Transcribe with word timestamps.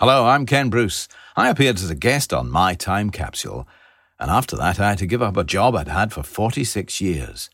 Hello, 0.00 0.26
I'm 0.26 0.46
Ken 0.46 0.70
Bruce. 0.70 1.08
I 1.36 1.50
appeared 1.50 1.76
as 1.76 1.90
a 1.90 1.94
guest 1.94 2.32
on 2.32 2.48
My 2.48 2.72
Time 2.72 3.10
Capsule, 3.10 3.68
and 4.18 4.30
after 4.30 4.56
that, 4.56 4.80
I 4.80 4.88
had 4.88 4.98
to 5.00 5.06
give 5.06 5.20
up 5.20 5.36
a 5.36 5.44
job 5.44 5.76
I'd 5.76 5.88
had 5.88 6.10
for 6.10 6.22
46 6.22 7.02
years. 7.02 7.50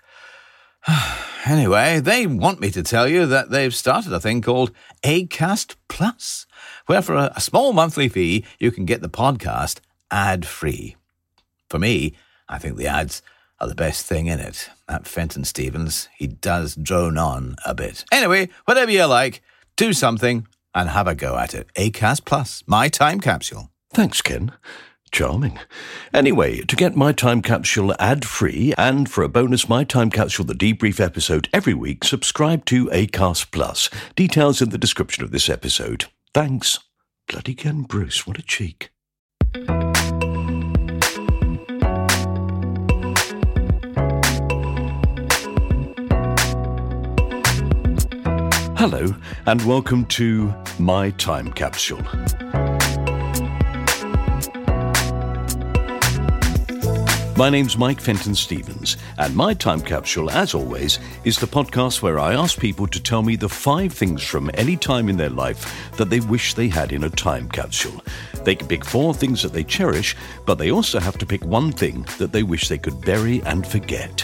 anyway, 1.45 1.99
they 1.99 2.25
want 2.25 2.61
me 2.61 2.71
to 2.71 2.85
tell 2.85 3.09
you 3.09 3.27
that 3.27 3.51
they've 3.51 3.75
started 3.75 4.13
a 4.13 4.21
thing 4.21 4.43
called 4.43 4.71
ACAST 5.03 5.75
Plus, 5.89 6.47
where 6.87 7.03
for 7.03 7.17
a, 7.17 7.41
small 7.41 7.73
monthly 7.73 8.09
fee, 8.09 8.45
you 8.61 8.71
can 8.71 8.85
get 8.85 9.03
the 9.03 9.09
podcast 9.09 9.81
ad 10.13 10.47
free. 10.47 10.95
For 11.69 11.81
me, 11.81 12.15
I 12.49 12.59
think 12.59 12.77
the 12.77 12.87
ads 12.87 13.23
are 13.59 13.67
the 13.67 13.75
best 13.75 14.07
thing 14.07 14.29
in 14.29 14.39
it. 14.39 14.71
That 14.87 15.09
Fenton 15.09 15.43
Stevens, 15.43 16.09
he 16.17 16.29
does 16.29 16.77
drone 16.77 17.19
on 17.19 17.57
a 17.67 17.75
bit. 17.75 18.05
Anyway, 18.13 18.51
whatever 18.67 18.93
you 18.93 19.05
like, 19.07 19.43
do 19.75 19.93
something 19.93 20.47
and 20.77 20.91
have 20.91 21.09
a 21.09 21.15
go 21.17 21.37
at 21.37 21.55
it. 21.55 21.67
ACAST 21.75 22.25
Plus, 22.25 22.63
my 22.67 22.89
time 22.89 23.21
capsule. 23.21 23.71
Thanks, 23.93 24.23
Ken. 24.23 24.53
Charming. 25.11 25.59
Anyway, 26.13 26.61
to 26.63 26.77
get 26.77 26.97
My 26.97 27.13
Time 27.13 27.41
Capsule 27.41 27.95
ad 27.99 28.25
free 28.25 28.75
and 28.77 29.09
for 29.09 29.23
a 29.23 29.29
bonus 29.29 29.69
My 29.69 29.85
Time 29.85 30.11
Capsule 30.11 30.45
The 30.45 30.55
Debrief 30.55 31.01
episode 31.01 31.49
every 31.53 31.75
week, 31.75 32.05
subscribe 32.05 32.65
to 32.67 32.87
ACAST 32.87 33.51
Plus. 33.53 33.89
Details 34.15 34.61
in 34.61 34.71
the 34.71 34.79
description 34.79 35.25
of 35.25 35.31
this 35.31 35.49
episode. 35.49 36.07
Thanks. 36.35 36.81
Bloody 37.29 37.55
Ken 37.55 37.83
Bruce, 37.83 38.27
what 38.27 38.39
a 38.39 38.43
cheek. 38.43 38.91
Hello, 48.79 49.07
and 49.47 49.65
welcome 49.67 50.05
to 50.05 50.55
My 50.79 51.09
Time 51.13 51.51
Capsule. 51.51 52.03
My 57.39 57.49
name's 57.49 57.79
Mike 57.79 58.03
Fenton 58.03 58.35
Stevens, 58.35 58.99
and 59.17 59.35
My 59.35 59.55
Time 59.55 59.81
Capsule, 59.81 60.31
as 60.31 60.53
always, 60.53 60.99
is 61.25 61.39
the 61.39 61.47
podcast 61.47 62.03
where 62.03 62.19
I 62.19 62.35
ask 62.35 62.61
people 62.61 62.87
to 62.89 63.03
tell 63.03 63.23
me 63.23 63.35
the 63.35 63.49
five 63.49 63.95
things 63.95 64.23
from 64.23 64.51
any 64.53 64.77
time 64.77 65.09
in 65.09 65.17
their 65.17 65.31
life 65.31 65.91
that 65.97 66.11
they 66.11 66.21
wish 66.21 66.53
they 66.53 66.69
had 66.69 66.93
in 66.93 67.05
a 67.05 67.11
time 67.11 67.49
capsule. 67.49 68.05
They 68.45 68.57
can 68.57 68.69
pick 68.69 68.85
four 68.85 69.15
things 69.15 69.43
that 69.43 69.55
they 69.55 69.65
cherish, 69.65 70.15
but 70.45 70.59
they 70.59 70.71
also 70.71 71.01
have 71.01 71.17
to 71.17 71.25
pick 71.25 71.43
one 71.47 71.73
thing 71.73 72.07
that 72.19 72.33
they 72.33 72.43
wish 72.43 72.69
they 72.69 72.77
could 72.77 73.01
bury 73.01 73.43
and 73.45 73.67
forget. 73.67 74.23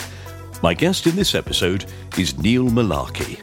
My 0.62 0.74
guest 0.74 1.06
in 1.06 1.16
this 1.16 1.34
episode 1.34 1.86
is 2.18 2.36
Neil 2.36 2.66
Mullarkey. 2.66 3.40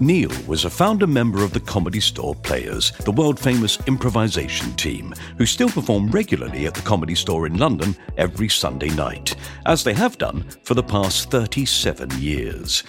Neil 0.00 0.30
was 0.46 0.66
a 0.66 0.70
founder 0.70 1.06
member 1.06 1.42
of 1.42 1.54
the 1.54 1.60
Comedy 1.60 2.00
Store 2.00 2.34
Players, 2.34 2.90
the 3.04 3.12
world 3.12 3.40
famous 3.40 3.78
improvisation 3.86 4.74
team, 4.74 5.14
who 5.38 5.46
still 5.46 5.70
perform 5.70 6.10
regularly 6.10 6.66
at 6.66 6.74
the 6.74 6.82
Comedy 6.82 7.14
Store 7.14 7.46
in 7.46 7.56
London 7.56 7.96
every 8.18 8.48
Sunday 8.48 8.90
night, 8.90 9.34
as 9.64 9.82
they 9.82 9.94
have 9.94 10.18
done 10.18 10.44
for 10.64 10.74
the 10.74 10.82
past 10.82 11.30
37 11.30 12.10
years. 12.20 12.84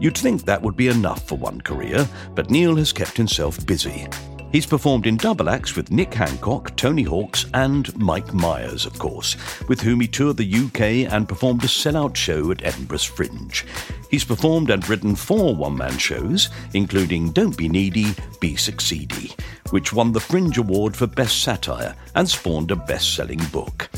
You'd 0.00 0.16
think 0.16 0.44
that 0.44 0.62
would 0.62 0.76
be 0.76 0.86
enough 0.86 1.26
for 1.26 1.36
one 1.36 1.60
career, 1.60 2.08
but 2.36 2.48
Neil 2.48 2.76
has 2.76 2.92
kept 2.92 3.16
himself 3.16 3.64
busy. 3.66 4.06
He's 4.52 4.66
performed 4.66 5.06
in 5.06 5.16
double 5.16 5.48
acts 5.48 5.76
with 5.76 5.90
Nick 5.90 6.12
Hancock, 6.12 6.76
Tony 6.76 7.04
Hawks, 7.04 7.46
and 7.54 7.96
Mike 7.98 8.34
Myers, 8.34 8.84
of 8.84 8.98
course, 8.98 9.34
with 9.66 9.80
whom 9.80 10.02
he 10.02 10.06
toured 10.06 10.36
the 10.36 10.54
UK 10.54 11.10
and 11.10 11.26
performed 11.26 11.64
a 11.64 11.68
sellout 11.68 12.14
show 12.14 12.50
at 12.50 12.62
Edinburgh's 12.62 13.02
Fringe. 13.02 13.64
He's 14.10 14.24
performed 14.24 14.68
and 14.68 14.86
written 14.90 15.16
four 15.16 15.56
one 15.56 15.78
man 15.78 15.96
shows, 15.96 16.50
including 16.74 17.32
Don't 17.32 17.56
Be 17.56 17.66
Needy, 17.66 18.14
Be 18.40 18.52
Succeedy, 18.52 19.32
which 19.70 19.94
won 19.94 20.12
the 20.12 20.20
Fringe 20.20 20.58
Award 20.58 20.94
for 20.94 21.06
Best 21.06 21.42
Satire 21.42 21.96
and 22.14 22.28
spawned 22.28 22.70
a 22.70 22.76
best 22.76 23.14
selling 23.14 23.40
book. 23.52 23.88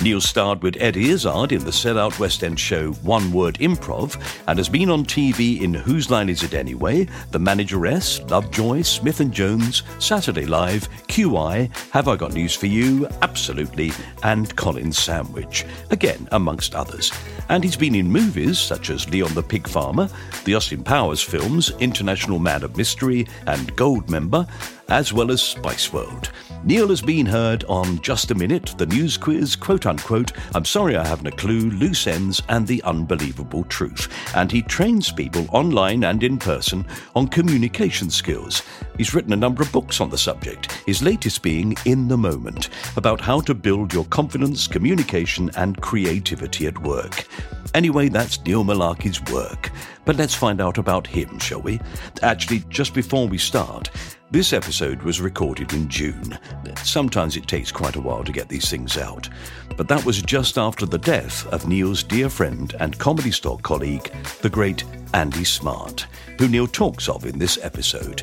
Neil 0.00 0.20
starred 0.20 0.62
with 0.62 0.76
Eddie 0.80 1.10
Izzard 1.10 1.52
in 1.52 1.64
the 1.64 1.70
sellout 1.70 2.18
West 2.18 2.42
End 2.42 2.58
show 2.58 2.92
One 3.02 3.32
Word 3.32 3.56
Improv 3.58 4.20
and 4.48 4.58
has 4.58 4.68
been 4.68 4.90
on 4.90 5.04
TV 5.04 5.60
in 5.60 5.74
Whose 5.74 6.10
Line 6.10 6.28
Is 6.28 6.42
It 6.42 6.54
Anyway, 6.54 7.06
The 7.30 7.38
Manageress, 7.38 8.20
Lovejoy, 8.22 8.82
Smith 8.82 9.20
and 9.20 9.32
Jones, 9.32 9.82
Saturday 9.98 10.46
Live, 10.46 10.88
QI, 11.08 11.70
Have 11.90 12.08
I 12.08 12.16
Got 12.16 12.32
News 12.32 12.54
for 12.54 12.66
You, 12.66 13.06
Absolutely, 13.22 13.92
and 14.24 14.54
Colin's 14.56 14.98
Sandwich, 14.98 15.64
again 15.90 16.26
amongst 16.32 16.74
others. 16.74 17.12
And 17.48 17.62
he's 17.62 17.76
been 17.76 17.94
in 17.94 18.10
movies 18.10 18.58
such 18.58 18.90
as 18.90 19.08
Leon 19.08 19.34
the 19.34 19.42
Pig 19.42 19.68
Farmer, 19.68 20.08
the 20.44 20.54
Austin 20.54 20.82
Powers 20.82 21.22
films 21.22 21.70
International 21.78 22.38
Man 22.38 22.64
of 22.64 22.76
Mystery 22.76 23.26
and 23.46 23.72
Goldmember, 23.76 24.48
as 24.88 25.12
well 25.12 25.30
as 25.30 25.42
Spice 25.42 25.92
World. 25.92 26.30
Neil 26.64 26.88
has 26.88 27.02
been 27.02 27.26
heard 27.26 27.64
on 27.64 28.00
Just 28.02 28.30
a 28.30 28.34
Minute, 28.34 28.74
the 28.78 28.86
news 28.86 29.16
quiz, 29.16 29.56
quote 29.56 29.86
unquote, 29.86 30.32
I'm 30.54 30.64
sorry 30.64 30.96
I 30.96 31.04
haven't 31.04 31.26
a 31.26 31.32
clue, 31.32 31.70
loose 31.70 32.06
ends, 32.06 32.40
and 32.48 32.66
the 32.66 32.82
unbelievable 32.84 33.64
truth. 33.64 34.08
And 34.36 34.52
he 34.52 34.62
trains 34.62 35.10
people 35.10 35.46
online 35.50 36.04
and 36.04 36.22
in 36.22 36.38
person 36.38 36.86
on 37.16 37.26
communication 37.26 38.10
skills. 38.10 38.62
He's 38.96 39.12
written 39.12 39.32
a 39.32 39.36
number 39.36 39.62
of 39.62 39.72
books 39.72 40.00
on 40.00 40.10
the 40.10 40.18
subject, 40.18 40.72
his 40.86 41.02
latest 41.02 41.42
being 41.42 41.74
In 41.84 42.06
the 42.06 42.18
Moment, 42.18 42.68
about 42.96 43.20
how 43.20 43.40
to 43.40 43.54
build 43.54 43.92
your 43.92 44.04
confidence, 44.04 44.68
communication, 44.68 45.50
and 45.56 45.80
creativity 45.80 46.66
at 46.66 46.78
work. 46.82 47.26
Anyway, 47.74 48.08
that's 48.08 48.44
Neil 48.44 48.64
Mullarkey's 48.64 49.22
work. 49.32 49.70
But 50.04 50.16
let's 50.16 50.34
find 50.34 50.60
out 50.60 50.78
about 50.78 51.06
him, 51.06 51.38
shall 51.38 51.62
we? 51.62 51.80
Actually, 52.22 52.64
just 52.68 52.92
before 52.92 53.26
we 53.28 53.38
start, 53.38 53.90
this 54.32 54.54
episode 54.54 55.02
was 55.02 55.20
recorded 55.20 55.74
in 55.74 55.88
June. 55.88 56.38
Sometimes 56.84 57.36
it 57.36 57.46
takes 57.46 57.70
quite 57.70 57.96
a 57.96 58.00
while 58.00 58.24
to 58.24 58.32
get 58.32 58.48
these 58.48 58.70
things 58.70 58.96
out. 58.96 59.28
But 59.76 59.88
that 59.88 60.04
was 60.06 60.22
just 60.22 60.56
after 60.56 60.86
the 60.86 60.98
death 60.98 61.46
of 61.48 61.68
Neil's 61.68 62.02
dear 62.02 62.30
friend 62.30 62.74
and 62.80 62.98
comedy 62.98 63.30
store 63.30 63.58
colleague, 63.58 64.10
the 64.40 64.48
great 64.48 64.84
Andy 65.12 65.44
Smart, 65.44 66.06
who 66.38 66.48
Neil 66.48 66.66
talks 66.66 67.10
of 67.10 67.26
in 67.26 67.38
this 67.38 67.58
episode. 67.62 68.22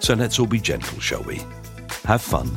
So 0.00 0.14
let's 0.14 0.40
all 0.40 0.46
be 0.46 0.60
gentle, 0.60 0.98
shall 0.98 1.22
we? 1.22 1.40
Have 2.04 2.20
fun. 2.20 2.50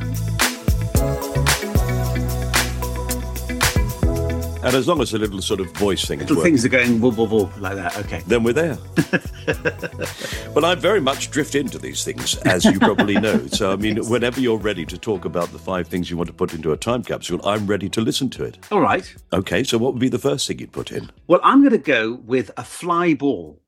And 4.63 4.75
as 4.75 4.88
long 4.88 5.01
as 5.01 5.12
the 5.12 5.19
little 5.19 5.41
sort 5.41 5.59
of 5.59 5.72
voice 5.73 6.06
thing 6.06 6.19
is 6.19 6.23
Little 6.23 6.38
working, 6.38 6.53
things 6.53 6.66
are 6.66 6.69
going 6.69 7.00
woo 7.00 7.09
woo 7.12 7.25
woo 7.25 7.50
like 7.59 7.75
that. 7.75 7.95
Okay. 8.00 8.23
then 8.28 8.44
we're 8.44 8.53
there. 8.53 8.78
well, 10.56 10.66
I 10.66 10.75
very 10.75 11.00
much 11.00 11.29
drift 11.29 11.53
into 11.56 11.78
these 11.78 12.03
things, 12.03 12.35
as 12.40 12.66
you 12.66 12.79
probably 12.79 13.19
know. 13.19 13.45
So, 13.47 13.72
I 13.72 13.75
mean, 13.75 13.97
whenever 14.09 14.40
you're 14.40 14.57
ready 14.57 14.85
to 14.85 14.97
talk 14.97 15.25
about 15.25 15.51
the 15.51 15.59
five 15.59 15.88
things 15.88 16.09
you 16.09 16.18
want 16.18 16.28
to 16.28 16.34
put 16.34 16.53
into 16.53 16.72
a 16.72 16.78
time 16.78 17.03
capsule, 17.03 17.40
I'm 17.45 17.68
ready 17.68 17.88
to 17.90 18.01
listen 18.01 18.29
to 18.31 18.44
it. 18.44 18.57
All 18.72 18.81
right. 18.81 19.16
Okay, 19.31 19.63
so 19.63 19.78
what 19.78 19.94
would 19.94 20.01
be 20.01 20.09
the 20.09 20.19
first 20.19 20.47
thing 20.47 20.59
you'd 20.59 20.72
put 20.72 20.91
in? 20.91 21.12
Well, 21.28 21.39
I'm 21.44 21.59
going 21.62 21.72
to 21.72 21.78
go 21.78 22.16
with 22.25 22.51
a 22.57 22.63
fly 22.63 23.13
ball. 23.13 23.62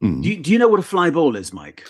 Hmm. 0.00 0.20
Do, 0.20 0.28
you, 0.28 0.36
do 0.36 0.52
you 0.52 0.58
know 0.58 0.68
what 0.68 0.80
a 0.80 0.84
fly 0.84 1.10
ball 1.10 1.34
is, 1.34 1.52
Mike? 1.52 1.88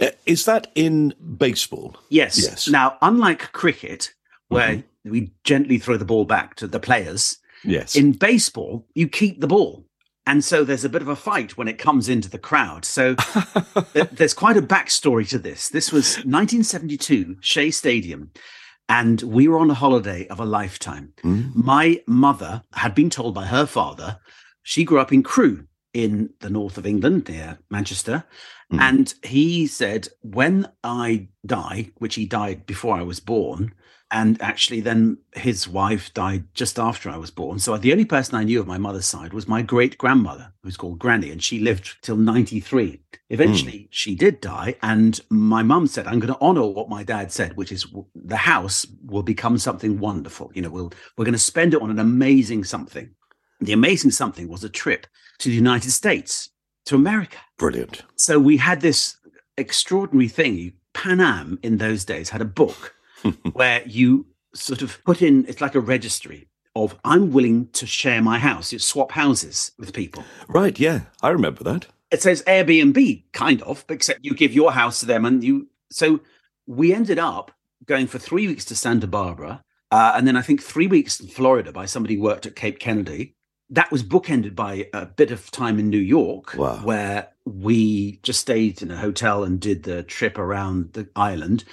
Uh, 0.00 0.10
Is 0.24 0.44
that 0.46 0.70
in 0.74 1.14
baseball? 1.36 1.96
Yes. 2.08 2.42
Yes. 2.42 2.64
Mm-hmm. 2.64 2.72
Now, 2.72 2.96
unlike 3.02 3.52
cricket, 3.52 4.14
where 4.48 4.82
we 5.04 5.32
gently 5.44 5.78
throw 5.78 5.96
the 5.96 6.04
ball 6.04 6.24
back 6.24 6.54
to 6.56 6.66
the 6.66 6.80
players, 6.80 7.38
Yes. 7.66 7.96
in 7.96 8.12
baseball, 8.12 8.86
you 8.94 9.08
keep 9.08 9.40
the 9.40 9.46
ball. 9.46 9.84
And 10.26 10.44
so 10.44 10.64
there's 10.64 10.84
a 10.84 10.88
bit 10.88 11.02
of 11.02 11.08
a 11.08 11.14
fight 11.14 11.56
when 11.56 11.68
it 11.68 11.78
comes 11.78 12.08
into 12.08 12.28
the 12.28 12.38
crowd. 12.38 12.84
So 12.84 13.14
th- 13.94 14.10
there's 14.10 14.34
quite 14.34 14.56
a 14.56 14.62
backstory 14.62 15.28
to 15.28 15.38
this. 15.38 15.68
This 15.68 15.92
was 15.92 16.16
1972, 16.16 17.36
Shea 17.40 17.70
Stadium, 17.70 18.32
and 18.88 19.22
we 19.22 19.46
were 19.46 19.58
on 19.58 19.70
a 19.70 19.74
holiday 19.74 20.26
of 20.26 20.40
a 20.40 20.44
lifetime. 20.44 21.12
Mm. 21.22 21.54
My 21.54 22.02
mother 22.08 22.64
had 22.72 22.94
been 22.94 23.10
told 23.10 23.34
by 23.34 23.46
her 23.46 23.66
father, 23.66 24.18
she 24.62 24.84
grew 24.84 24.98
up 24.98 25.12
in 25.12 25.22
Crewe 25.22 25.66
in 25.94 26.30
the 26.40 26.50
north 26.50 26.76
of 26.76 26.86
England 26.86 27.28
near 27.28 27.58
Manchester. 27.70 28.24
Mm. 28.72 28.80
And 28.80 29.14
he 29.22 29.66
said, 29.66 30.08
when 30.22 30.68
I 30.82 31.28
die, 31.44 31.90
which 31.98 32.16
he 32.16 32.26
died 32.26 32.66
before 32.66 32.96
I 32.96 33.02
was 33.02 33.20
born, 33.20 33.72
and 34.10 34.40
actually 34.40 34.80
then 34.80 35.18
his 35.34 35.66
wife 35.66 36.14
died 36.14 36.44
just 36.54 36.78
after 36.78 37.10
I 37.10 37.16
was 37.16 37.30
born. 37.30 37.58
So 37.58 37.76
the 37.76 37.92
only 37.92 38.04
person 38.04 38.36
I 38.36 38.44
knew 38.44 38.60
of 38.60 38.66
my 38.66 38.78
mother's 38.78 39.06
side 39.06 39.32
was 39.32 39.48
my 39.48 39.62
great 39.62 39.98
grandmother, 39.98 40.52
who's 40.62 40.76
called 40.76 40.98
Granny, 40.98 41.30
and 41.30 41.42
she 41.42 41.58
lived 41.58 41.96
till 42.02 42.16
93. 42.16 43.02
Eventually, 43.30 43.78
hmm. 43.78 43.86
she 43.90 44.14
did 44.14 44.40
die, 44.40 44.76
and 44.82 45.20
my 45.28 45.62
mum 45.62 45.88
said, 45.88 46.06
"I'm 46.06 46.20
going 46.20 46.32
to 46.32 46.40
honor 46.40 46.66
what 46.66 46.88
my 46.88 47.02
dad 47.02 47.32
said, 47.32 47.56
which 47.56 47.72
is 47.72 47.86
the 48.14 48.36
house 48.36 48.86
will 49.04 49.24
become 49.24 49.58
something 49.58 49.98
wonderful. 49.98 50.52
You 50.54 50.62
know, 50.62 50.70
we'll 50.70 50.92
we're 51.16 51.24
going 51.24 51.32
to 51.32 51.38
spend 51.38 51.74
it 51.74 51.82
on 51.82 51.90
an 51.90 51.98
amazing 51.98 52.64
something." 52.64 53.10
The 53.60 53.72
amazing 53.72 54.10
something 54.10 54.48
was 54.48 54.62
a 54.62 54.68
trip 54.68 55.06
to 55.38 55.48
the 55.48 55.54
United 55.54 55.90
States, 55.90 56.50
to 56.84 56.94
America. 56.94 57.38
Brilliant. 57.58 58.02
So 58.14 58.38
we 58.38 58.58
had 58.58 58.80
this 58.80 59.16
extraordinary 59.56 60.28
thing. 60.28 60.74
Pan 60.92 61.20
Am 61.20 61.58
in 61.62 61.76
those 61.76 62.04
days 62.04 62.30
had 62.30 62.40
a 62.40 62.46
book 62.46 62.95
where 63.52 63.82
you 63.86 64.26
sort 64.54 64.82
of 64.82 65.02
put 65.04 65.22
in, 65.22 65.44
it's 65.48 65.60
like 65.60 65.74
a 65.74 65.80
registry 65.80 66.48
of 66.74 66.98
I'm 67.04 67.32
willing 67.32 67.68
to 67.72 67.86
share 67.86 68.20
my 68.22 68.38
house. 68.38 68.72
You 68.72 68.78
swap 68.78 69.12
houses 69.12 69.72
with 69.78 69.92
people. 69.92 70.24
Right, 70.48 70.78
yeah, 70.78 71.00
I 71.22 71.30
remember 71.30 71.64
that. 71.64 71.86
It 72.10 72.22
says 72.22 72.42
Airbnb, 72.46 73.24
kind 73.32 73.62
of, 73.62 73.84
except 73.88 74.24
you 74.24 74.34
give 74.34 74.52
your 74.52 74.72
house 74.72 75.00
to 75.00 75.06
them 75.06 75.24
and 75.24 75.42
you. 75.42 75.68
So 75.90 76.20
we 76.66 76.92
ended 76.94 77.18
up 77.18 77.50
going 77.86 78.06
for 78.06 78.18
three 78.18 78.46
weeks 78.46 78.64
to 78.66 78.76
Santa 78.76 79.06
Barbara, 79.06 79.62
uh, 79.90 80.12
and 80.14 80.26
then 80.26 80.36
I 80.36 80.42
think 80.42 80.62
three 80.62 80.86
weeks 80.86 81.18
in 81.20 81.28
Florida 81.28 81.72
by 81.72 81.86
somebody 81.86 82.16
who 82.16 82.22
worked 82.22 82.46
at 82.46 82.56
Cape 82.56 82.78
Kennedy. 82.78 83.34
That 83.70 83.90
was 83.90 84.04
bookended 84.04 84.54
by 84.54 84.88
a 84.92 85.06
bit 85.06 85.32
of 85.32 85.50
time 85.50 85.80
in 85.80 85.90
New 85.90 85.98
York, 85.98 86.54
Wow. 86.56 86.76
where 86.84 87.28
we 87.44 88.20
just 88.22 88.40
stayed 88.40 88.80
in 88.80 88.92
a 88.92 88.96
hotel 88.96 89.42
and 89.42 89.58
did 89.58 89.82
the 89.82 90.04
trip 90.04 90.38
around 90.38 90.92
the 90.92 91.08
island. 91.16 91.64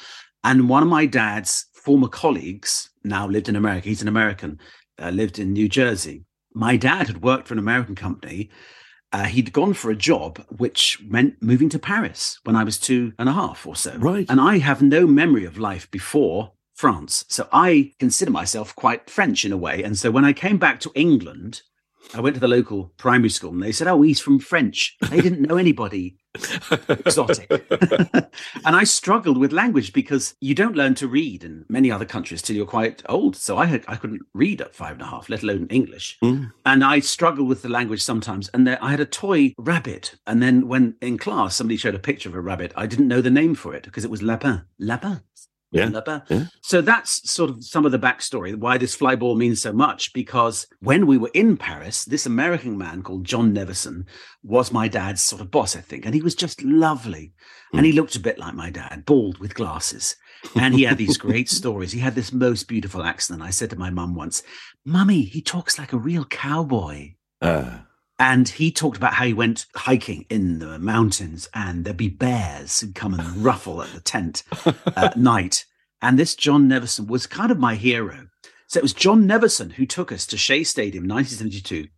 And 0.43 0.69
one 0.69 0.83
of 0.83 0.89
my 0.89 1.05
dad's 1.05 1.67
former 1.73 2.07
colleagues 2.07 2.89
now 3.03 3.27
lived 3.27 3.49
in 3.49 3.55
America. 3.55 3.89
He's 3.89 4.01
an 4.01 4.07
American, 4.07 4.59
uh, 5.01 5.09
lived 5.09 5.39
in 5.39 5.53
New 5.53 5.69
Jersey. 5.69 6.25
My 6.53 6.77
dad 6.77 7.07
had 7.07 7.21
worked 7.21 7.47
for 7.47 7.53
an 7.53 7.59
American 7.59 7.95
company. 7.95 8.49
Uh, 9.11 9.25
he'd 9.25 9.53
gone 9.53 9.73
for 9.73 9.91
a 9.91 9.95
job 9.95 10.43
which 10.49 10.99
meant 11.03 11.41
moving 11.41 11.69
to 11.69 11.79
Paris 11.79 12.39
when 12.43 12.55
I 12.55 12.63
was 12.63 12.79
two 12.79 13.13
and 13.19 13.29
a 13.29 13.33
half 13.33 13.65
or 13.67 13.75
so. 13.75 13.95
Right. 13.97 14.25
And 14.29 14.41
I 14.41 14.57
have 14.57 14.81
no 14.81 15.05
memory 15.05 15.45
of 15.45 15.57
life 15.57 15.89
before 15.91 16.53
France. 16.73 17.25
So 17.29 17.47
I 17.51 17.93
consider 17.99 18.31
myself 18.31 18.75
quite 18.75 19.09
French 19.09 19.45
in 19.45 19.51
a 19.51 19.57
way. 19.57 19.83
And 19.83 19.97
so 19.97 20.09
when 20.09 20.25
I 20.25 20.33
came 20.33 20.57
back 20.57 20.79
to 20.81 20.91
England, 20.95 21.61
I 22.15 22.21
went 22.21 22.35
to 22.35 22.39
the 22.39 22.47
local 22.47 22.93
primary 22.97 23.29
school 23.29 23.51
and 23.51 23.63
they 23.63 23.71
said, 23.71 23.87
Oh, 23.87 24.01
he's 24.01 24.19
from 24.19 24.39
French. 24.39 24.95
They 25.09 25.21
didn't 25.21 25.41
know 25.41 25.57
anybody 25.57 26.17
exotic. 26.89 27.49
and 28.65 28.75
I 28.75 28.83
struggled 28.83 29.37
with 29.37 29.51
language 29.51 29.93
because 29.93 30.35
you 30.39 30.53
don't 30.55 30.75
learn 30.75 30.95
to 30.95 31.07
read 31.07 31.43
in 31.43 31.65
many 31.69 31.91
other 31.91 32.05
countries 32.05 32.41
till 32.41 32.55
you're 32.55 32.65
quite 32.65 33.01
old. 33.07 33.35
So 33.35 33.57
I 33.57 33.65
had, 33.65 33.83
I 33.87 33.95
couldn't 33.95 34.21
read 34.33 34.61
at 34.61 34.75
five 34.75 34.93
and 34.93 35.01
a 35.01 35.07
half, 35.07 35.29
let 35.29 35.43
alone 35.43 35.67
English. 35.69 36.17
Mm. 36.23 36.51
And 36.65 36.83
I 36.83 36.99
struggled 36.99 37.47
with 37.47 37.61
the 37.61 37.69
language 37.69 38.03
sometimes. 38.03 38.49
And 38.49 38.67
there, 38.67 38.77
I 38.81 38.91
had 38.91 38.99
a 38.99 39.05
toy 39.05 39.53
rabbit. 39.57 40.15
And 40.27 40.41
then 40.41 40.67
when 40.67 40.95
in 41.01 41.17
class 41.17 41.55
somebody 41.55 41.77
showed 41.77 41.95
a 41.95 41.99
picture 41.99 42.29
of 42.29 42.35
a 42.35 42.41
rabbit, 42.41 42.73
I 42.75 42.85
didn't 42.85 43.07
know 43.07 43.21
the 43.21 43.31
name 43.31 43.55
for 43.55 43.73
it 43.73 43.83
because 43.83 44.05
it 44.05 44.11
was 44.11 44.21
lapin. 44.21 44.63
Lapin. 44.79 45.21
Yeah, 45.73 45.89
Lapin. 45.89 46.21
yeah. 46.29 46.45
So 46.61 46.81
that's 46.81 47.29
sort 47.29 47.49
of 47.49 47.63
some 47.63 47.85
of 47.85 47.91
the 47.91 47.99
backstory, 47.99 48.55
why 48.55 48.77
this 48.77 48.95
fly 48.95 49.15
ball 49.15 49.35
means 49.35 49.61
so 49.61 49.73
much. 49.73 50.13
Because 50.13 50.67
when 50.79 51.07
we 51.07 51.17
were 51.17 51.31
in 51.33 51.57
Paris, 51.57 52.05
this 52.05 52.25
American 52.25 52.77
man 52.77 53.01
called 53.01 53.25
John 53.25 53.53
Neverson 53.53 54.05
was 54.43 54.71
my 54.71 54.87
dad's 54.87 55.21
sort 55.21 55.41
of 55.41 55.51
boss, 55.51 55.75
I 55.75 55.81
think. 55.81 56.05
And 56.05 56.13
he 56.13 56.21
was 56.21 56.35
just 56.35 56.61
lovely. 56.61 57.33
And 57.73 57.85
he 57.87 57.91
looked 57.91 58.15
a 58.15 58.19
bit 58.19 58.37
like 58.37 58.53
my 58.53 58.69
dad, 58.69 59.03
bald 59.05 59.39
with 59.39 59.55
glasses. 59.55 60.15
And 60.55 60.75
he 60.75 60.83
had 60.83 60.97
these 60.99 61.17
great 61.17 61.49
stories. 61.59 61.91
He 61.91 61.99
had 61.99 62.13
this 62.13 62.31
most 62.31 62.67
beautiful 62.67 63.01
accent. 63.01 63.41
I 63.41 63.49
said 63.49 63.71
to 63.71 63.75
my 63.75 63.89
mum 63.89 64.13
once, 64.13 64.43
Mummy, 64.85 65.23
he 65.23 65.41
talks 65.41 65.79
like 65.79 65.91
a 65.91 65.97
real 65.97 66.25
cowboy. 66.25 67.13
Uh, 67.41 67.79
And 68.23 68.47
he 68.47 68.71
talked 68.71 68.95
about 68.95 69.13
how 69.15 69.25
he 69.25 69.33
went 69.33 69.65
hiking 69.75 70.25
in 70.29 70.59
the 70.59 70.79
mountains 70.79 71.49
and 71.53 71.83
there'd 71.83 71.97
be 71.97 72.07
bears 72.07 72.79
who'd 72.79 72.95
come 72.95 73.13
and 73.13 73.43
ruffle 73.43 73.81
at 73.81 73.91
the 73.91 73.99
tent 73.99 74.43
at 74.95 75.17
night. 75.33 75.65
And 76.01 76.17
this 76.17 76.33
John 76.33 76.69
Neverson 76.69 77.07
was 77.07 77.27
kind 77.27 77.51
of 77.51 77.59
my 77.59 77.75
hero. 77.75 78.27
So 78.67 78.79
it 78.79 78.83
was 78.83 78.93
John 78.93 79.25
Neverson 79.27 79.73
who 79.73 79.85
took 79.85 80.09
us 80.11 80.25
to 80.27 80.37
Shea 80.37 80.63
Stadium 80.63 81.03
in 81.03 81.09
1972. 81.09 81.89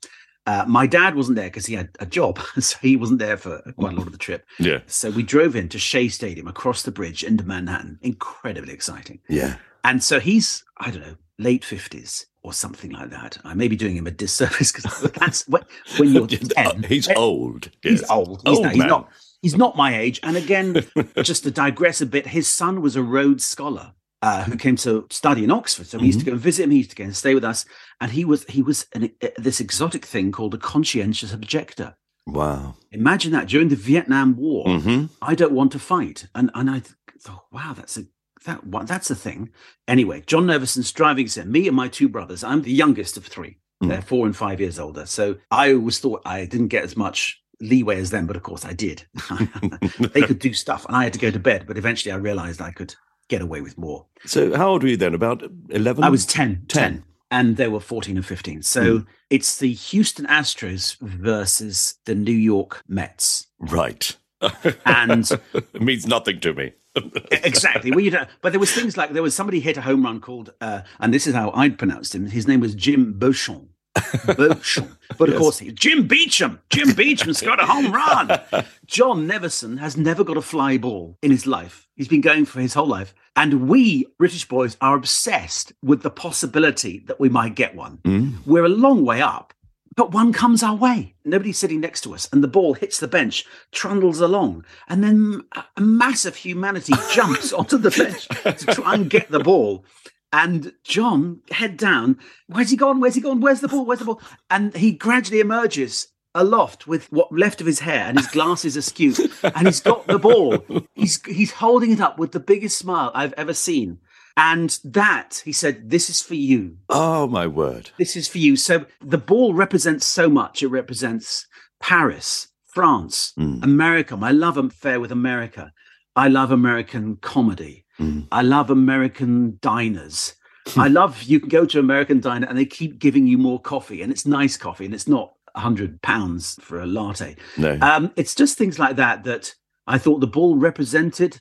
Uh, 0.48 0.66
my 0.68 0.88
dad 0.88 1.14
wasn't 1.16 1.36
there 1.36 1.48
because 1.48 1.68
he 1.68 1.76
had 1.76 1.90
a 2.00 2.06
job, 2.08 2.40
so 2.60 2.76
he 2.82 2.96
wasn't 2.96 3.20
there 3.20 3.38
for 3.38 3.62
quite 3.78 3.94
a 3.94 3.96
lot 3.96 4.08
of 4.08 4.12
the 4.12 4.18
trip. 4.18 4.46
yeah, 4.60 4.80
So 4.88 5.12
we 5.12 5.22
drove 5.22 5.56
into 5.56 5.78
Shea 5.78 6.08
Stadium 6.10 6.48
across 6.48 6.82
the 6.82 6.92
bridge 6.92 7.24
into 7.24 7.44
Manhattan. 7.44 8.00
Incredibly 8.02 8.74
exciting. 8.74 9.20
yeah. 9.30 9.58
And 9.84 10.04
so 10.04 10.20
he's, 10.20 10.64
I 10.78 10.92
don't 10.92 11.02
know, 11.02 11.16
late 11.40 11.64
50s 11.64 12.26
or 12.44 12.54
something 12.54 12.92
like 12.92 13.10
that. 13.10 13.38
I 13.44 13.54
may 13.54 13.68
be 13.68 13.76
doing 13.76 13.96
him 13.96 14.08
a 14.08 14.12
disservice 14.12 14.72
because 14.74 15.02
that's 15.14 15.48
when, 15.48 15.64
when 15.98 16.14
you're 16.14 16.28
10. 16.28 16.84
He's 16.84 17.10
old. 17.10 17.70
He's 17.82 18.02
yes. 18.02 18.10
old. 18.10 18.42
He's, 18.46 18.58
Old 18.58 18.64
not, 18.64 18.74
he's 18.74 18.84
not. 18.84 19.10
He's 19.42 19.58
not 19.58 19.78
my 19.78 19.98
age. 19.98 20.20
And 20.24 20.38
again, 20.38 20.86
just 21.22 21.44
to 21.44 21.52
digress 21.52 22.02
a 22.02 22.06
bit, 22.06 22.28
his 22.28 22.48
son 22.48 22.82
was 22.82 22.96
a 22.96 23.04
Rhodes 23.04 23.46
scholar 23.46 23.94
uh, 24.22 24.44
who 24.44 24.58
came 24.58 24.76
to 24.78 25.06
study 25.12 25.44
in 25.44 25.52
Oxford. 25.52 25.86
So 25.86 26.00
we 26.00 26.08
used 26.08 26.20
to 26.20 26.26
go 26.26 26.32
and 26.32 26.42
visit 26.42 26.64
him. 26.64 26.72
He 26.72 26.78
used 26.78 26.90
to 26.92 26.96
go 26.96 27.04
and 27.04 27.16
stay 27.16 27.36
with 27.36 27.44
us. 27.44 27.66
And 28.02 28.12
he 28.12 28.26
was 28.26 28.44
he 28.46 28.64
was 28.64 28.88
an, 28.94 29.12
uh, 29.22 29.28
this 29.38 29.60
exotic 29.60 30.04
thing 30.06 30.32
called 30.32 30.56
a 30.56 30.58
conscientious 30.58 31.32
objector. 31.32 31.96
Wow. 32.26 32.76
Imagine 32.92 33.34
that 33.34 33.48
during 33.48 33.68
the 33.68 33.76
Vietnam 33.76 34.36
War. 34.36 34.68
hmm 34.68 35.06
I 35.22 35.36
don't 35.36 35.54
want 35.54 35.72
to 35.74 35.80
fight. 35.80 36.28
And 36.34 36.50
and 36.56 36.70
I 36.70 36.82
thought, 37.20 37.46
wow, 37.52 37.74
that's 37.76 37.98
a 37.98 38.06
that 38.46 38.66
what 38.66 38.88
that's 38.88 39.12
a 39.12 39.16
thing. 39.16 39.50
Anyway, 39.88 40.24
John 40.26 40.46
Neverson's 40.46 40.92
driving 40.92 41.28
in. 41.36 41.52
Me 41.52 41.68
and 41.68 41.76
my 41.76 41.88
two 41.88 42.10
brothers. 42.10 42.44
I'm 42.44 42.62
the 42.62 42.72
youngest 42.72 43.18
of 43.18 43.26
three. 43.26 43.58
Mm. 43.84 43.90
They're 43.90 44.02
four 44.02 44.26
and 44.26 44.36
five 44.36 44.60
years 44.60 44.80
older. 44.80 45.06
So 45.06 45.38
I 45.52 45.74
always 45.74 46.00
thought 46.00 46.22
I 46.26 46.46
didn't 46.46 46.70
get 46.70 46.84
as 46.84 46.96
much 46.96 47.42
leeway 47.60 48.00
as 48.00 48.10
them, 48.10 48.28
but 48.28 48.36
of 48.36 48.44
course 48.44 48.66
I 48.66 48.74
did. 48.74 49.06
they 50.00 50.22
could 50.22 50.40
do 50.40 50.54
stuff, 50.54 50.86
and 50.86 50.96
I 50.96 51.04
had 51.04 51.14
to 51.14 51.20
go 51.20 51.32
to 51.32 51.40
bed. 51.40 51.66
But 51.68 51.78
eventually, 51.78 52.12
I 52.12 52.18
realized 52.18 52.62
I 52.62 52.72
could 52.72 52.96
get 53.28 53.42
away 53.42 53.62
with 53.62 53.78
more. 53.78 54.06
So 54.26 54.56
how 54.56 54.70
old 54.70 54.84
were 54.84 54.90
you 54.90 54.98
then? 54.98 55.14
About 55.14 55.44
11? 55.70 56.04
I 56.04 56.10
was 56.10 56.26
10, 56.26 56.66
10. 56.68 56.94
10, 56.94 57.04
and 57.32 57.58
they 57.58 57.68
were 57.68 57.80
14 57.80 58.18
and 58.18 58.26
15. 58.26 58.62
So 58.62 59.04
it's 59.30 59.58
the 59.58 59.74
Houston 59.74 60.26
Astros 60.28 60.98
versus 61.00 61.96
the 62.06 62.16
New 62.16 62.32
York 62.32 62.84
Mets. 62.88 63.48
Right. 63.60 64.16
And 64.86 65.28
it 65.54 65.82
means 65.82 66.06
nothing 66.06 66.40
to 66.42 66.54
me. 66.54 66.74
exactly. 67.32 67.92
Well, 67.92 68.02
you 68.02 68.12
don't, 68.12 68.30
but 68.42 68.52
there 68.52 68.60
was 68.60 68.72
things 68.72 68.98
like 68.98 69.12
there 69.12 69.24
was 69.24 69.36
somebody 69.36 69.60
hit 69.60 69.78
a 69.78 69.82
home 69.82 70.04
run 70.04 70.20
called, 70.20 70.54
uh, 70.62 70.82
and 71.00 71.14
this 71.14 71.28
is 71.28 71.34
how 71.34 71.52
I'd 71.52 71.78
pronounced 71.78 72.16
him. 72.16 72.28
His 72.28 72.48
name 72.48 72.60
was 72.60 72.76
Jim 72.76 73.14
Beauchamp. 73.18 73.70
Beauchamp. 74.38 74.98
But 75.18 75.30
of 75.30 75.38
course, 75.38 75.60
he, 75.60 75.72
Jim 75.72 76.08
Beecham. 76.08 76.60
Jim 76.70 76.94
Beecham's 76.94 77.42
got 77.42 77.62
a 77.62 77.66
home 77.66 77.92
run. 77.92 78.40
John 78.86 79.28
Neverson 79.28 79.80
has 79.80 79.96
never 79.96 80.24
got 80.24 80.38
a 80.38 80.42
fly 80.42 80.78
ball 80.78 81.18
in 81.22 81.32
his 81.32 81.48
life. 81.48 81.88
He's 81.96 82.08
been 82.08 82.22
going 82.22 82.46
for 82.46 82.60
his 82.60 82.74
whole 82.74 82.88
life. 82.88 83.14
And 83.36 83.68
we 83.68 84.06
British 84.18 84.48
boys 84.48 84.78
are 84.82 84.96
obsessed 84.96 85.74
with 85.82 86.02
the 86.02 86.10
possibility 86.10 87.04
that 87.08 87.20
we 87.20 87.30
might 87.30 87.56
get 87.56 87.76
one. 87.76 88.00
Mm. 88.04 88.46
We're 88.46 88.66
a 88.66 88.70
long 88.70 89.04
way 89.06 89.22
up, 89.22 89.54
but 89.96 90.12
one 90.12 90.34
comes 90.34 90.62
our 90.62 90.76
way. 90.76 91.16
Nobody's 91.24 91.58
sitting 91.58 91.80
next 91.80 92.02
to 92.02 92.14
us, 92.14 92.28
and 92.32 92.44
the 92.44 92.48
ball 92.48 92.74
hits 92.74 93.00
the 93.00 93.08
bench, 93.08 93.46
trundles 93.72 94.20
along, 94.20 94.66
and 94.88 95.04
then 95.04 95.42
a, 95.56 95.64
a 95.78 95.82
mass 95.82 96.26
of 96.26 96.36
humanity 96.36 96.94
jumps 97.14 97.54
onto 97.54 97.78
the 97.78 97.92
bench 97.92 98.28
to 98.58 98.74
try 98.74 98.94
and 98.94 99.10
get 99.10 99.30
the 99.30 99.40
ball. 99.40 99.86
And 100.34 100.74
John, 100.84 101.42
head 101.50 101.78
down, 101.78 102.20
where's 102.48 102.70
he 102.70 102.76
gone? 102.76 103.00
Where's 103.00 103.16
he 103.16 103.22
gone? 103.22 103.40
Where's 103.40 103.62
the 103.62 103.70
ball? 103.70 103.86
Where's 103.86 104.00
the 104.00 104.06
ball? 104.06 104.22
And 104.50 104.76
he 104.76 104.92
gradually 104.92 105.40
emerges 105.40 106.08
aloft 106.34 106.86
with 106.86 107.10
what 107.12 107.32
left 107.32 107.62
of 107.62 107.68
his 107.68 107.80
hair 107.80 108.06
and 108.06 108.20
his 108.20 108.28
glasses 108.28 108.76
askew, 108.76 109.16
and 109.44 109.68
he's 109.68 109.80
got 109.80 110.06
the 110.08 110.20
ball. 110.20 110.58
He's 110.94 111.24
he's 111.26 111.52
holding 111.52 111.92
it 111.92 112.02
up 112.02 112.20
with 112.20 112.34
the 112.34 112.40
biggest 112.40 112.78
smile 112.78 113.12
I've 113.16 113.34
ever 113.34 113.54
seen. 113.54 114.00
And 114.38 114.78
that, 114.84 115.42
he 115.46 115.52
said, 115.54 115.90
this 115.90 116.10
is 116.10 116.22
for 116.22 116.36
you. 116.36 116.78
Oh, 116.90 117.26
my 117.28 117.48
word. 117.48 117.92
This 117.98 118.16
is 118.18 118.28
for 118.28 118.38
you. 118.38 118.58
So 118.58 118.86
the 119.02 119.18
ball 119.18 119.54
represents 119.54 120.06
so 120.06 120.30
much. 120.30 120.62
It 120.62 120.68
represents 120.68 121.48
Paris, 121.80 122.50
France, 122.66 123.32
Mm. 123.40 123.64
America. 123.64 124.18
I 124.22 124.32
love 124.32 124.58
affair 124.58 125.00
with 125.00 125.12
America. 125.12 125.72
I 126.16 126.28
love 126.28 126.52
American 126.52 127.18
comedy. 127.18 127.86
Mm. 128.00 128.28
I 128.32 128.42
love 128.42 128.70
American 128.70 129.58
diners. 129.62 130.36
I 130.78 130.88
love 130.88 131.24
you 131.24 131.40
can 131.40 131.50
go 131.50 131.66
to 131.66 131.80
American 131.80 132.20
diner 132.20 132.48
and 132.48 132.58
they 132.58 132.66
keep 132.66 133.00
giving 133.00 133.28
you 133.28 133.38
more 133.38 133.62
coffee 133.62 134.02
and 134.02 134.12
it's 134.12 134.26
nice 134.26 134.58
coffee 134.58 134.86
and 134.86 134.94
it's 134.94 135.08
not 135.08 135.34
a 135.54 135.60
hundred 135.62 136.02
pounds 136.02 136.58
for 136.62 136.82
a 136.82 136.86
latte. 136.86 137.36
No. 137.58 137.78
Um, 137.82 138.12
it's 138.18 138.36
just 138.36 138.58
things 138.58 138.80
like 138.80 138.96
that 138.98 139.24
that 139.26 139.54
I 139.88 139.98
thought 139.98 140.20
the 140.20 140.28
ball 140.28 140.58
represented 140.58 141.40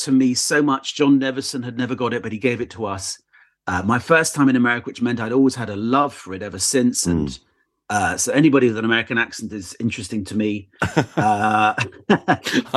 to 0.00 0.12
me 0.12 0.34
so 0.34 0.62
much. 0.62 0.94
John 0.94 1.20
Neverson 1.20 1.64
had 1.64 1.76
never 1.76 1.94
got 1.94 2.14
it, 2.14 2.22
but 2.22 2.32
he 2.32 2.38
gave 2.38 2.60
it 2.60 2.70
to 2.70 2.86
us. 2.86 3.20
Uh, 3.66 3.82
my 3.84 3.98
first 3.98 4.34
time 4.34 4.48
in 4.48 4.56
America, 4.56 4.86
which 4.86 5.02
meant 5.02 5.20
I'd 5.20 5.32
always 5.32 5.54
had 5.54 5.70
a 5.70 5.76
love 5.76 6.12
for 6.12 6.34
it 6.34 6.42
ever 6.42 6.58
since. 6.58 7.06
And 7.06 7.38
uh, 7.92 8.16
so 8.16 8.32
anybody 8.32 8.68
with 8.68 8.78
an 8.78 8.84
American 8.84 9.18
accent 9.18 9.52
is 9.52 9.76
interesting 9.80 10.24
to 10.24 10.36
me. 10.36 10.68
Uh, 11.16 11.74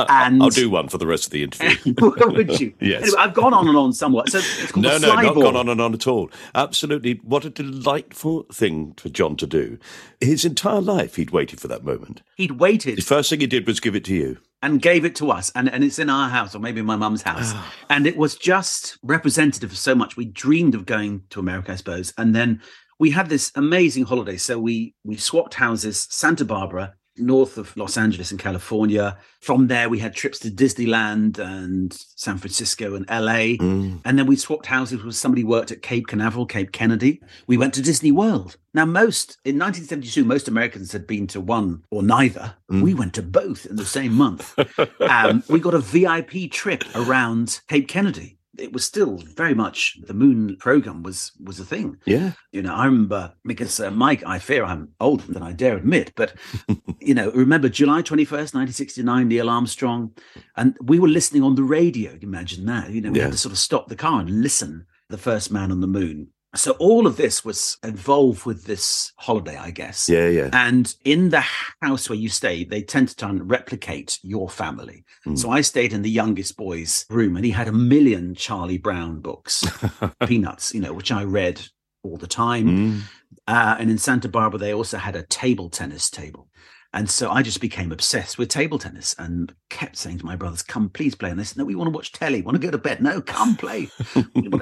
and 0.08 0.42
I'll 0.42 0.50
do 0.50 0.70
one 0.70 0.88
for 0.88 0.98
the 0.98 1.06
rest 1.06 1.26
of 1.26 1.30
the 1.32 1.42
interview. 1.42 1.94
would 2.00 2.60
you? 2.60 2.72
Yes. 2.80 3.02
Anyway, 3.02 3.18
I've 3.18 3.34
gone 3.34 3.54
on 3.54 3.66
and 3.68 3.76
on 3.76 3.92
somewhat. 3.92 4.30
So 4.30 4.38
it's 4.38 4.76
No, 4.76 4.98
no, 4.98 5.14
not 5.14 5.34
gone 5.34 5.56
on 5.56 5.68
and 5.68 5.80
on 5.80 5.94
at 5.94 6.06
all. 6.06 6.30
Absolutely. 6.54 7.14
What 7.24 7.44
a 7.44 7.50
delightful 7.50 8.44
thing 8.52 8.94
for 8.96 9.08
John 9.08 9.36
to 9.38 9.46
do. 9.46 9.78
His 10.20 10.44
entire 10.44 10.80
life, 10.80 11.16
he'd 11.16 11.30
waited 11.30 11.60
for 11.60 11.68
that 11.68 11.84
moment. 11.84 12.22
He'd 12.36 12.52
waited 12.52 12.98
The 12.98 13.02
first 13.02 13.30
thing 13.30 13.40
he 13.40 13.46
did 13.46 13.66
was 13.66 13.80
give 13.80 13.96
it 13.96 14.04
to 14.04 14.14
you. 14.14 14.38
and 14.62 14.80
gave 14.80 15.04
it 15.04 15.14
to 15.16 15.30
us 15.30 15.50
and, 15.54 15.68
and 15.68 15.84
it's 15.84 15.98
in 15.98 16.08
our 16.10 16.28
house 16.28 16.54
or 16.54 16.58
maybe 16.60 16.82
my 16.82 16.96
mum's 16.96 17.22
house 17.22 17.52
Ah. 17.54 17.72
and 17.90 18.06
it 18.06 18.16
was 18.16 18.34
just 18.36 18.98
representative 19.02 19.70
of 19.70 19.76
so 19.78 19.94
much 19.94 20.16
we 20.16 20.24
dreamed 20.24 20.74
of 20.74 20.86
going 20.86 21.22
to 21.30 21.38
america 21.40 21.72
i 21.72 21.76
suppose 21.76 22.12
and 22.16 22.34
then 22.34 22.60
we 22.98 23.10
had 23.10 23.28
this 23.28 23.52
amazing 23.54 24.04
holiday 24.04 24.36
so 24.36 24.58
we 24.58 24.94
we 25.04 25.16
swapped 25.16 25.54
houses 25.54 26.06
santa 26.10 26.44
barbara 26.44 26.94
north 27.18 27.56
of 27.56 27.74
los 27.78 27.96
angeles 27.96 28.30
in 28.30 28.36
california 28.36 29.16
from 29.40 29.68
there 29.68 29.88
we 29.88 29.98
had 29.98 30.14
trips 30.14 30.38
to 30.38 30.50
disneyland 30.50 31.38
and 31.38 31.94
san 32.14 32.36
francisco 32.36 32.94
and 32.94 33.06
la 33.08 33.36
Mm. 33.58 34.00
and 34.04 34.18
then 34.18 34.26
we 34.26 34.36
swapped 34.36 34.66
houses 34.66 35.02
with 35.02 35.16
somebody 35.16 35.40
who 35.42 35.48
worked 35.48 35.70
at 35.70 35.80
Cape 35.82 36.06
Canaveral, 36.08 36.46
Cape 36.46 36.72
Kennedy. 36.72 37.20
We 37.46 37.56
went 37.56 37.72
to 37.74 37.82
Disney 37.82 38.12
World. 38.12 38.56
Now, 38.74 38.84
most 38.84 39.38
in 39.44 39.58
1972, 39.58 40.24
most 40.24 40.46
Americans 40.48 40.92
had 40.92 41.06
been 41.06 41.26
to 41.28 41.40
one 41.40 41.82
or 41.90 42.02
neither. 42.02 42.54
We 42.68 42.92
went 42.94 43.14
to 43.14 43.22
both 43.22 43.64
in 43.66 43.76
the 43.76 43.84
same 43.86 44.12
month. 44.12 44.54
um, 45.00 45.42
we 45.48 45.58
got 45.60 45.74
a 45.74 45.78
VIP 45.78 46.50
trip 46.50 46.84
around 46.94 47.60
Cape 47.68 47.88
Kennedy. 47.88 48.38
It 48.58 48.72
was 48.72 48.84
still 48.84 49.16
very 49.18 49.54
much 49.54 49.98
the 50.06 50.14
moon 50.14 50.56
program 50.58 51.02
was 51.02 51.32
was 51.42 51.60
a 51.60 51.64
thing. 51.64 51.98
Yeah. 52.06 52.32
You 52.52 52.62
know, 52.62 52.74
I 52.74 52.86
remember 52.86 53.32
because 53.44 53.78
uh, 53.80 53.90
Mike, 53.90 54.22
I 54.26 54.38
fear 54.38 54.64
I'm 54.64 54.88
older 55.00 55.24
than 55.32 55.42
I 55.42 55.52
dare 55.52 55.76
admit, 55.76 56.12
but 56.16 56.34
you 57.00 57.14
know, 57.14 57.30
remember 57.32 57.68
July 57.68 58.02
21st, 58.02 58.54
1969, 58.54 59.28
Neil 59.28 59.50
Armstrong, 59.50 60.12
and 60.56 60.76
we 60.82 60.98
were 60.98 61.08
listening 61.08 61.42
on 61.42 61.54
the 61.54 61.62
radio. 61.62 62.16
Imagine 62.20 62.66
that. 62.66 62.90
You 62.90 63.00
know, 63.00 63.10
we 63.10 63.18
Yeah. 63.18 63.24
had 63.24 63.32
to 63.32 63.38
sort 63.38 63.52
of 63.52 63.58
stop 63.58 63.88
the 63.88 63.96
car 63.96 64.20
and 64.20 64.42
listen. 64.42 64.86
The 65.08 65.18
first 65.18 65.52
man 65.52 65.70
on 65.70 65.80
the 65.80 65.86
moon. 65.86 66.28
So 66.56 66.72
all 66.72 67.06
of 67.06 67.16
this 67.16 67.44
was 67.44 67.78
involved 67.82 68.44
with 68.44 68.64
this 68.64 69.12
holiday, 69.16 69.56
I 69.56 69.70
guess. 69.70 70.08
Yeah, 70.08 70.28
yeah. 70.28 70.50
And 70.52 70.94
in 71.04 71.30
the 71.30 71.44
house 71.82 72.08
where 72.08 72.18
you 72.18 72.28
stay, 72.28 72.64
they 72.64 72.82
tend 72.82 73.08
to 73.08 73.16
try 73.16 73.30
and 73.30 73.50
replicate 73.50 74.18
your 74.22 74.48
family. 74.48 75.04
Mm. 75.26 75.38
So 75.38 75.50
I 75.50 75.60
stayed 75.60 75.92
in 75.92 76.02
the 76.02 76.10
youngest 76.10 76.56
boy's 76.56 77.06
room, 77.10 77.36
and 77.36 77.44
he 77.44 77.50
had 77.50 77.68
a 77.68 77.72
million 77.72 78.34
Charlie 78.34 78.78
Brown 78.78 79.20
books, 79.20 79.64
Peanuts, 80.26 80.74
you 80.74 80.80
know, 80.80 80.92
which 80.92 81.12
I 81.12 81.24
read 81.24 81.60
all 82.02 82.16
the 82.16 82.26
time. 82.26 82.66
Mm. 82.66 83.00
Uh, 83.46 83.76
and 83.78 83.90
in 83.90 83.98
Santa 83.98 84.28
Barbara, 84.28 84.58
they 84.58 84.74
also 84.74 84.98
had 84.98 85.16
a 85.16 85.22
table 85.22 85.70
tennis 85.70 86.10
table. 86.10 86.48
And 86.92 87.10
so 87.10 87.30
I 87.30 87.42
just 87.42 87.60
became 87.60 87.92
obsessed 87.92 88.38
with 88.38 88.48
table 88.48 88.78
tennis 88.78 89.14
and 89.18 89.54
kept 89.70 89.96
saying 89.96 90.18
to 90.18 90.26
my 90.26 90.36
brothers, 90.36 90.62
come, 90.62 90.88
please 90.88 91.14
play. 91.14 91.30
And 91.30 91.38
they 91.38 91.44
said, 91.44 91.58
no, 91.58 91.64
we 91.64 91.74
want 91.74 91.88
to 91.88 91.94
watch 91.96 92.12
telly, 92.12 92.42
want 92.42 92.54
to 92.54 92.66
go 92.66 92.70
to 92.70 92.78
bed. 92.78 93.02
No, 93.02 93.20
come 93.20 93.56
play. 93.56 93.88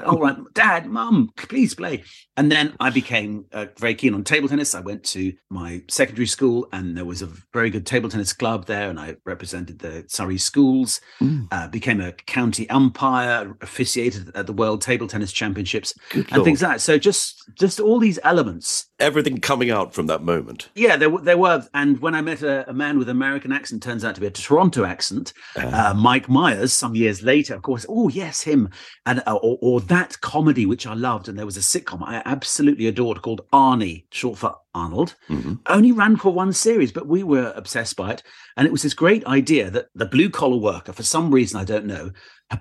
All 0.05 0.19
right, 0.19 0.37
dad, 0.53 0.85
mum, 0.87 1.31
please 1.37 1.75
play. 1.75 2.03
And 2.35 2.51
then 2.51 2.75
I 2.79 2.89
became 2.89 3.45
uh, 3.53 3.67
very 3.79 3.95
keen 3.95 4.13
on 4.13 4.23
table 4.23 4.49
tennis. 4.49 4.75
I 4.75 4.81
went 4.81 5.03
to 5.05 5.33
my 5.49 5.83
secondary 5.89 6.27
school 6.27 6.67
and 6.73 6.97
there 6.97 7.05
was 7.05 7.21
a 7.21 7.29
very 7.53 7.69
good 7.69 7.85
table 7.85 8.09
tennis 8.09 8.33
club 8.33 8.65
there. 8.65 8.89
And 8.89 8.99
I 8.99 9.15
represented 9.25 9.79
the 9.79 10.05
Surrey 10.07 10.37
schools, 10.37 10.99
Mm. 11.21 11.47
uh, 11.51 11.67
became 11.67 12.01
a 12.01 12.11
county 12.11 12.69
umpire, 12.69 13.55
officiated 13.61 14.31
at 14.35 14.47
the 14.47 14.53
World 14.53 14.81
Table 14.81 15.07
Tennis 15.07 15.31
Championships 15.31 15.93
Good 16.09 16.27
and 16.31 16.43
things 16.43 16.61
like 16.61 16.73
that. 16.73 16.81
So 16.81 16.97
just, 16.97 17.41
just 17.55 17.79
all 17.79 17.99
these 17.99 18.19
elements 18.23 18.87
Everything 18.99 19.39
coming 19.39 19.71
out 19.71 19.93
from 19.93 20.07
that 20.07 20.23
moment. 20.23 20.69
yeah, 20.73 20.95
there, 20.95 21.09
there 21.17 21.37
were. 21.37 21.67
And 21.73 21.99
when 21.99 22.15
I 22.15 22.21
met 22.21 22.41
a, 22.41 22.69
a 22.69 22.73
man 22.73 22.97
with 22.97 23.09
American 23.09 23.51
accent, 23.51 23.83
turns 23.83 24.05
out 24.05 24.15
to 24.15 24.21
be 24.21 24.27
a 24.27 24.31
Toronto 24.31 24.85
accent, 24.85 25.33
uh, 25.57 25.93
Mike 25.95 26.29
Myers, 26.29 26.71
some 26.71 26.95
years 26.95 27.21
later, 27.21 27.55
of 27.55 27.61
course, 27.61 27.85
oh, 27.89 28.07
yes, 28.07 28.41
him. 28.41 28.69
And 29.05 29.21
uh, 29.27 29.33
or, 29.35 29.57
or 29.61 29.81
that 29.81 30.21
comedy, 30.21 30.65
which 30.65 30.87
I 30.87 30.93
loved. 30.93 31.27
And 31.27 31.37
there 31.37 31.45
was 31.45 31.57
a 31.57 31.59
sitcom 31.59 32.01
I 32.03 32.21
absolutely 32.25 32.87
adored 32.87 33.21
called 33.21 33.41
Arnie, 33.51 34.05
short 34.11 34.37
for 34.37 34.55
Arnold. 34.73 35.15
Mhm. 35.29 35.59
Only 35.67 35.91
ran 35.91 36.15
for 36.15 36.31
one 36.31 36.53
series, 36.53 36.91
but 36.91 37.07
we 37.07 37.21
were 37.23 37.51
obsessed 37.55 37.95
by 37.97 38.11
it. 38.11 38.23
And 38.55 38.65
it 38.65 38.71
was 38.71 38.83
this 38.83 38.93
great 38.93 39.25
idea 39.25 39.69
that 39.71 39.87
the 39.93 40.05
blue 40.05 40.29
collar 40.29 40.57
worker, 40.57 40.93
for 40.93 41.03
some 41.03 41.31
reason 41.31 41.59
I 41.59 41.65
don't 41.65 41.85
know, 41.85 42.11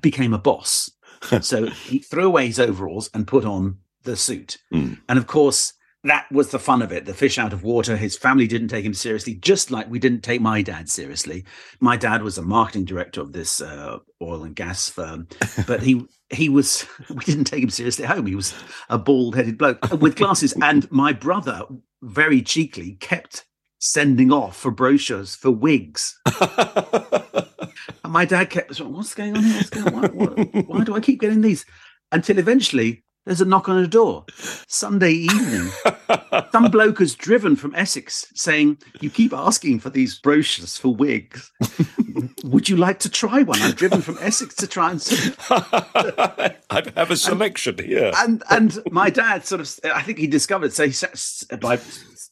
became 0.02 0.34
a 0.34 0.38
boss. 0.38 0.90
so 1.40 1.66
he 1.66 2.00
threw 2.00 2.26
away 2.26 2.46
his 2.48 2.58
overalls 2.58 3.08
and 3.14 3.26
put 3.26 3.44
on 3.44 3.78
the 4.02 4.16
suit. 4.16 4.58
Mm. 4.72 4.98
And 5.08 5.18
of 5.18 5.26
course, 5.26 5.72
that 6.04 6.30
was 6.30 6.50
the 6.50 6.58
fun 6.58 6.82
of 6.82 6.92
it. 6.92 7.06
The 7.06 7.14
fish 7.14 7.38
out 7.38 7.52
of 7.52 7.64
water. 7.64 7.96
His 7.96 8.16
family 8.16 8.46
didn't 8.46 8.68
take 8.68 8.84
him 8.84 8.94
seriously, 8.94 9.34
just 9.34 9.70
like 9.70 9.90
we 9.90 9.98
didn't 9.98 10.20
take 10.20 10.40
my 10.40 10.62
dad 10.62 10.88
seriously. 10.88 11.44
My 11.80 11.96
dad 11.96 12.22
was 12.22 12.38
a 12.38 12.42
marketing 12.42 12.84
director 12.84 13.20
of 13.20 13.32
this 13.32 13.60
uh, 13.60 13.98
oil 14.22 14.44
and 14.44 14.54
gas 14.54 14.88
firm, 14.88 15.28
but 15.66 15.82
he 15.82 16.06
he 16.30 16.48
was 16.48 16.86
we 17.10 17.24
didn't 17.24 17.44
take 17.44 17.62
him 17.62 17.70
seriously 17.70 18.04
at 18.04 18.10
home. 18.10 18.26
He 18.26 18.34
was 18.34 18.54
a 18.88 18.98
bald 18.98 19.34
headed 19.34 19.58
bloke 19.58 19.90
with 19.92 20.16
glasses. 20.16 20.54
And 20.62 20.90
my 20.92 21.12
brother, 21.12 21.62
very 22.02 22.42
cheekily, 22.42 22.92
kept 23.00 23.44
sending 23.78 24.32
off 24.32 24.56
for 24.56 24.70
brochures 24.70 25.34
for 25.34 25.50
wigs. 25.50 26.18
And 28.04 28.12
my 28.12 28.24
dad 28.24 28.50
kept 28.50 28.78
"What's 28.80 29.14
going 29.14 29.36
on 29.36 29.42
here? 29.42 29.56
What's 29.56 29.70
going 29.70 29.86
on? 29.86 30.02
What, 30.02 30.36
what, 30.36 30.66
why 30.68 30.84
do 30.84 30.94
I 30.94 31.00
keep 31.00 31.20
getting 31.20 31.40
these?" 31.40 31.64
Until 32.12 32.38
eventually, 32.38 33.02
there's 33.24 33.40
a 33.40 33.44
knock 33.44 33.68
on 33.68 33.80
the 33.80 33.88
door. 33.88 34.24
Sunday 34.66 35.12
evening, 35.12 35.70
some 36.52 36.70
bloke 36.70 36.98
has 36.98 37.14
driven 37.14 37.56
from 37.56 37.74
Essex 37.74 38.26
saying, 38.34 38.78
"You 39.00 39.10
keep 39.10 39.32
asking 39.32 39.80
for 39.80 39.90
these 39.90 40.18
brochures 40.18 40.76
for 40.76 40.94
wigs. 40.94 41.50
Would 42.44 42.68
you 42.68 42.76
like 42.76 42.98
to 43.00 43.08
try 43.08 43.42
one? 43.42 43.60
I've 43.62 43.76
driven 43.76 44.02
from 44.02 44.18
Essex 44.20 44.54
to 44.56 44.66
try 44.66 44.90
and." 44.90 45.00
see." 45.02 45.32
I 45.50 46.82
have 46.96 47.10
a 47.10 47.16
selection 47.16 47.78
here. 47.78 48.12
And 48.16 48.42
and 48.50 48.78
my 48.90 49.10
dad 49.10 49.44
sort 49.46 49.60
of, 49.60 49.78
I 49.84 50.02
think 50.02 50.18
he 50.18 50.26
discovered. 50.26 50.72
So 50.72 50.88
he 50.88 50.94
by, 51.56 51.78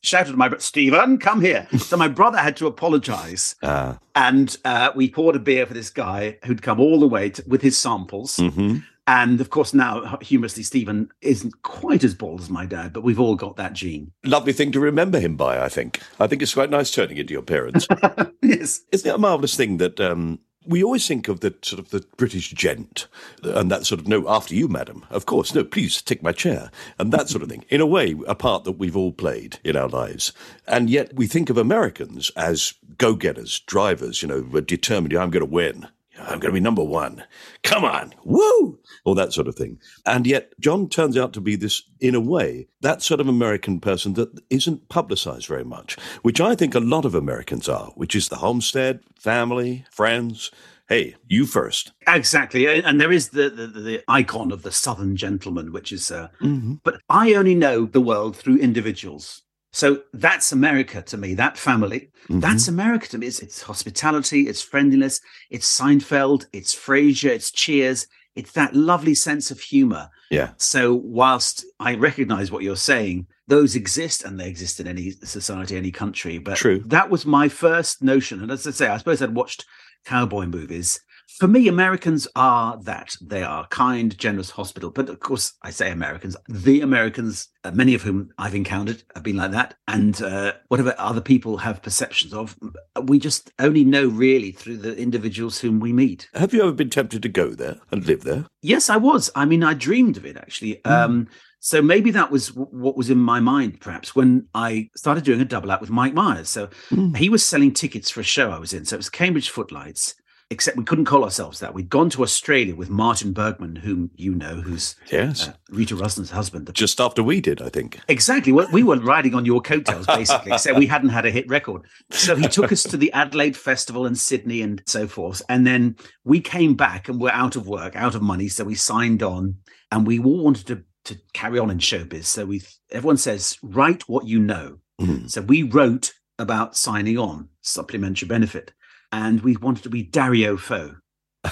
shouted 0.03 0.33
to 0.33 0.37
my 0.37 0.49
brother, 0.49 0.63
"Stephen, 0.63 1.19
come 1.19 1.41
here!" 1.41 1.69
So 1.79 1.97
my 1.97 2.09
brother 2.09 2.39
had 2.39 2.57
to 2.59 2.67
apologise. 2.67 3.55
Ah, 3.63 3.99
and 4.15 4.57
uh, 4.65 4.91
we 4.95 5.09
poured 5.11 5.37
a 5.37 5.39
beer 5.41 5.65
for 5.67 5.75
this 5.75 5.91
guy 5.91 6.39
who'd 6.45 6.63
come 6.63 6.81
all 6.81 7.01
the 7.01 7.09
way 7.09 7.31
to, 7.31 7.43
with 7.47 7.63
his 7.63 7.79
samples. 7.79 8.37
mhm. 8.37 8.85
And 9.07 9.41
of 9.41 9.51
course, 9.51 9.75
now 9.75 10.19
humorously, 10.21 10.63
Stephen 10.63 11.11
isn't 11.21 11.63
quite 11.63 12.05
as 12.05 12.15
bald 12.15 12.41
as 12.41 12.51
my 12.51 12.67
dad, 12.67 12.93
but 12.93 13.03
we've 13.03 13.19
all 13.19 13.35
got 13.35 13.57
that 13.57 13.73
gene. 13.73 14.13
Lovely 14.25 14.53
thing 14.53 14.71
to 14.73 14.81
remember 14.81 15.19
him 15.19 15.37
by, 15.37 15.63
I 15.63 15.69
think. 15.69 16.01
I 16.21 16.27
think 16.27 16.41
it's 16.41 16.55
quite 16.55 16.71
nice 16.71 16.91
turning 16.91 17.17
into 17.17 17.33
your 17.33 17.43
parents. 17.43 17.87
yes, 18.43 18.83
Isn't 18.93 19.11
it 19.11 19.15
a 19.15 19.19
marvellous 19.19 19.57
thing 19.57 19.79
that 19.79 20.01
um, 20.01 20.39
we 20.67 20.85
always 20.85 21.07
think 21.07 21.29
of 21.29 21.41
the 21.41 21.55
sort 21.63 21.81
of 21.81 21.91
the 21.91 22.07
British 22.17 22.51
gent 22.53 23.09
and 23.43 23.71
that 23.71 23.87
sort 23.87 24.01
of, 24.01 24.09
no, 24.09 24.29
after 24.29 24.55
you, 24.55 24.69
madam. 24.69 25.05
Of 25.11 25.27
course, 25.27 25.55
no, 25.55 25.65
please 25.65 26.01
take 26.01 26.23
my 26.23 26.33
chair 26.33 26.71
and 26.99 27.13
that 27.13 27.29
sort 27.29 27.43
of 27.43 27.49
thing. 27.49 27.65
In 27.69 27.81
a 27.81 27.87
way, 27.87 28.15
a 28.27 28.35
part 28.35 28.65
that 28.65 28.73
we've 28.73 28.97
all 28.97 29.13
played 29.13 29.59
in 29.65 29.77
our 29.77 29.89
lives. 29.89 30.33
And 30.67 30.89
yet 30.89 31.15
we 31.15 31.27
think 31.27 31.51
of 31.51 31.59
Americans 31.59 32.31
as 32.37 32.75
go 32.99 33.15
getters, 33.15 33.61
drivers, 33.61 34.23
you 34.23 34.29
know, 34.29 34.43
determined, 34.61 35.13
I'm 35.15 35.31
going 35.31 35.45
to 35.45 35.53
win. 35.53 35.89
I'm 36.23 36.39
going 36.41 36.53
to 36.53 36.53
be 36.53 36.61
number 36.61 36.85
one. 36.85 37.25
Come 37.63 37.85
on. 37.85 38.15
Woo! 38.25 38.79
All 39.05 39.15
that 39.15 39.33
sort 39.33 39.49
of 39.49 39.55
thing. 39.55 39.79
And 40.07 40.27
yet, 40.27 40.53
John 40.61 40.89
turns 40.89 41.17
out 41.17 41.33
to 41.35 41.41
be 41.41 41.57
this, 41.57 41.83
in 42.01 42.15
a 42.15 42.21
way, 42.21 42.69
that 42.81 43.03
sort 43.03 43.21
of 43.21 43.29
American 43.29 43.81
person 43.81 44.15
that 44.15 44.41
isn't 44.51 44.89
publicized 44.89 45.47
very 45.47 45.65
much, 45.65 45.97
which 46.23 46.41
I 46.41 46.55
think 46.55 46.75
a 46.75 46.81
lot 46.81 47.05
of 47.05 47.15
Americans 47.15 47.69
are, 47.69 47.87
which 47.97 48.15
is 48.15 48.29
the 48.29 48.37
homestead, 48.37 49.01
family, 49.19 49.85
friends. 49.91 50.51
Hey, 50.89 51.15
you 51.27 51.47
first. 51.47 51.93
exactly. 52.07 52.67
And 52.67 53.01
there 53.01 53.13
is 53.13 53.31
the, 53.31 53.49
the 53.49 53.67
the 53.67 54.03
icon 54.09 54.53
of 54.53 54.63
the 54.63 54.73
Southern 54.73 55.17
gentleman, 55.17 55.73
which 55.73 55.91
is. 55.93 56.11
Uh, 56.11 56.29
Mm-hmm. 56.43 56.75
but 56.85 57.01
I 57.09 57.35
only 57.35 57.55
know 57.55 57.87
the 57.87 58.01
world 58.01 58.37
through 58.37 58.57
individuals. 58.59 59.43
So 59.73 60.03
that's 60.13 60.53
America 60.53 61.03
to 61.03 61.17
me. 61.17 61.35
That 61.35 61.57
family, 61.59 62.09
Mm-hmm. 62.29 62.39
that's 62.39 62.69
America 62.69 63.09
to 63.09 63.19
me. 63.19 63.27
It's, 63.27 63.41
it's 63.41 63.63
hospitality, 63.63 64.43
it's 64.47 64.63
friendliness, 64.63 65.21
it's 65.51 65.67
Seinfeld, 65.81 66.47
it's 66.53 66.73
Frasier, 66.73 67.31
it's 67.31 67.51
Cheers. 67.51 68.07
It's 68.37 68.53
that 68.53 68.75
lovely 68.77 69.15
sense 69.15 69.51
of 69.51 69.59
humor. 69.61 70.09
Yeah. 70.31 70.51
So 70.57 70.95
whilst 70.95 71.67
I 71.81 71.97
recognize 71.97 72.53
what 72.53 72.63
you're 72.63 72.77
saying, 72.77 73.27
those 73.49 73.75
exist 73.75 74.23
and 74.25 74.39
they 74.39 74.49
exist 74.49 74.79
in 74.79 74.87
any 74.87 75.11
society, 75.11 75.77
any 75.77 75.91
country. 75.91 76.39
But 76.39 76.57
True. 76.57 76.79
that 76.87 77.11
was 77.11 77.27
my 77.27 77.49
first 77.49 78.03
notion. 78.03 78.41
And 78.41 78.51
as 78.53 78.67
I 78.67 78.71
say, 78.71 78.87
I 78.87 78.97
suppose 78.99 79.21
I'd 79.21 79.35
watched 79.35 79.67
cowboy 80.05 80.47
movies. 80.47 81.01
For 81.39 81.49
me, 81.49 81.69
Americans 81.69 82.29
are 82.37 82.79
that. 82.83 83.17
They 83.21 83.43
are 83.43 83.67
kind, 83.69 84.17
generous, 84.17 84.51
hospital. 84.51 84.91
But 84.91 85.09
of 85.09 85.21
course, 85.21 85.55
I 85.63 85.71
say 85.71 85.91
Americans. 85.91 86.37
The 86.49 86.81
Americans, 86.81 87.49
uh, 87.65 87.71
many 87.73 87.95
of 87.95 88.03
whom 88.03 88.31
I've 88.39 88.55
encountered, 88.55 89.03
have 89.15 89.23
been 89.23 89.37
like 89.37 89.51
that. 89.53 89.75
And 89.89 90.21
uh, 90.23 90.53
whatever 90.69 90.95
other 90.99 91.21
people 91.21 91.57
have 91.59 91.83
perceptions 91.83 92.33
of, 92.33 92.57
we 93.05 93.19
just 93.19 93.51
only 93.59 93.85
know 93.85 94.07
really 94.07 94.53
through 94.53 94.79
the 94.79 94.97
individuals 94.97 95.59
whom 95.59 95.81
we 95.81 95.93
meet. 95.93 96.29
Have 96.35 96.55
you 96.55 96.63
ever 96.63 96.73
been 96.73 96.91
tempted 96.91 97.23
to 97.23 97.29
go 97.29 97.51
there 97.51 97.79
and 97.91 98.07
live 98.07 98.23
there? 98.23 98.47
Yes, 98.63 98.89
I 98.91 98.97
was. 98.97 99.31
I 99.35 99.45
mean, 99.45 99.65
I 99.65 99.75
dreamed 99.75 100.17
of 100.17 100.27
it 100.27 100.37
actually. 100.37 100.85
Um, 100.85 101.29
so 101.65 101.81
maybe 101.81 102.11
that 102.11 102.31
was 102.31 102.49
w- 102.49 102.69
what 102.71 102.97
was 102.97 103.09
in 103.09 103.19
my 103.19 103.39
mind, 103.39 103.81
perhaps, 103.81 104.17
when 104.17 104.49
I 104.53 104.91
started 104.97 105.25
doing 105.25 105.41
a 105.41 105.45
double 105.45 105.71
act 105.71 105.81
with 105.81 105.91
Mike 105.91 106.13
Myers. 106.13 106.49
So 106.49 106.69
he 107.17 107.29
was 107.29 107.47
selling 107.47 107.73
tickets 107.73 108.11
for 108.11 108.21
a 108.21 108.25
show 108.25 108.51
I 108.51 108.59
was 108.59 108.73
in. 108.73 108.85
So 108.85 108.97
it 108.97 108.99
was 108.99 109.09
Cambridge 109.09 109.49
Footlights, 109.49 110.17
except 110.53 110.77
we 110.77 110.85
couldn't 110.85 111.07
call 111.07 111.25
ourselves 111.25 111.59
that. 111.61 111.75
We'd 111.75 111.89
gone 111.89 112.11
to 112.11 112.23
Australia 112.23 112.75
with 112.77 112.91
Martin 112.91 113.33
Bergman, 113.33 113.75
whom 113.77 114.11
you 114.15 114.35
know, 114.35 114.57
who's 114.61 114.95
Yes. 115.11 115.49
uh, 115.49 115.53
Rita 115.71 115.97
Rudner's 115.97 116.31
husband. 116.31 116.71
Just 116.75 117.01
after 117.01 117.23
we 117.23 117.41
did, 117.41 117.61
I 117.61 117.69
think. 117.69 117.99
Exactly. 118.09 118.53
Well, 118.53 118.69
we 118.73 118.83
were 118.83 118.97
riding 119.01 119.35
on 119.35 119.45
your 119.45 119.61
coattails, 119.61 120.07
basically, 120.07 120.53
except 120.57 120.79
we 120.79 120.87
hadn't 120.87 121.09
had 121.09 121.27
a 121.27 121.31
hit 121.31 121.49
record. 121.49 121.83
So 122.11 122.37
he 122.37 122.47
took 122.47 122.71
us 122.71 122.83
to 122.85 122.97
the 122.97 123.13
Adelaide 123.13 123.57
Festival 123.57 124.07
in 124.07 124.15
Sydney 124.15 124.63
and 124.63 124.83
so 124.87 125.09
forth. 125.09 125.43
And 125.49 125.67
then 125.67 125.97
we 126.25 126.41
came 126.41 126.75
back 126.75 127.09
and 127.09 127.21
we're 127.21 127.31
out 127.31 127.57
of 127.57 127.67
work, 127.67 127.97
out 127.97 128.15
of 128.15 128.23
money. 128.23 128.49
So 128.49 128.65
we 128.65 128.75
signed 128.77 129.23
on 129.23 129.57
and 129.91 130.07
we 130.07 130.19
all 130.21 130.45
wanted 130.45 130.67
to, 130.69 130.85
to 131.07 131.19
carry 131.33 131.59
on 131.59 131.71
in 131.71 131.79
showbiz. 131.79 132.25
So 132.27 132.45
we, 132.47 132.63
everyone 132.91 133.17
says, 133.17 133.59
write 133.63 134.09
what 134.09 134.27
you 134.27 134.39
know. 134.39 134.79
Mhm. 135.01 135.31
So 135.31 135.41
we 135.41 135.63
wrote 135.63 136.13
about 136.39 136.77
signing 136.77 137.19
on, 137.19 137.49
supplementary 137.63 138.27
benefit. 138.29 138.73
And 139.13 139.43
we 139.43 139.57
wanted 139.57 139.85
to 139.85 139.91
be 139.91 140.03
Dario 140.03 140.57
Fo, 140.57 140.97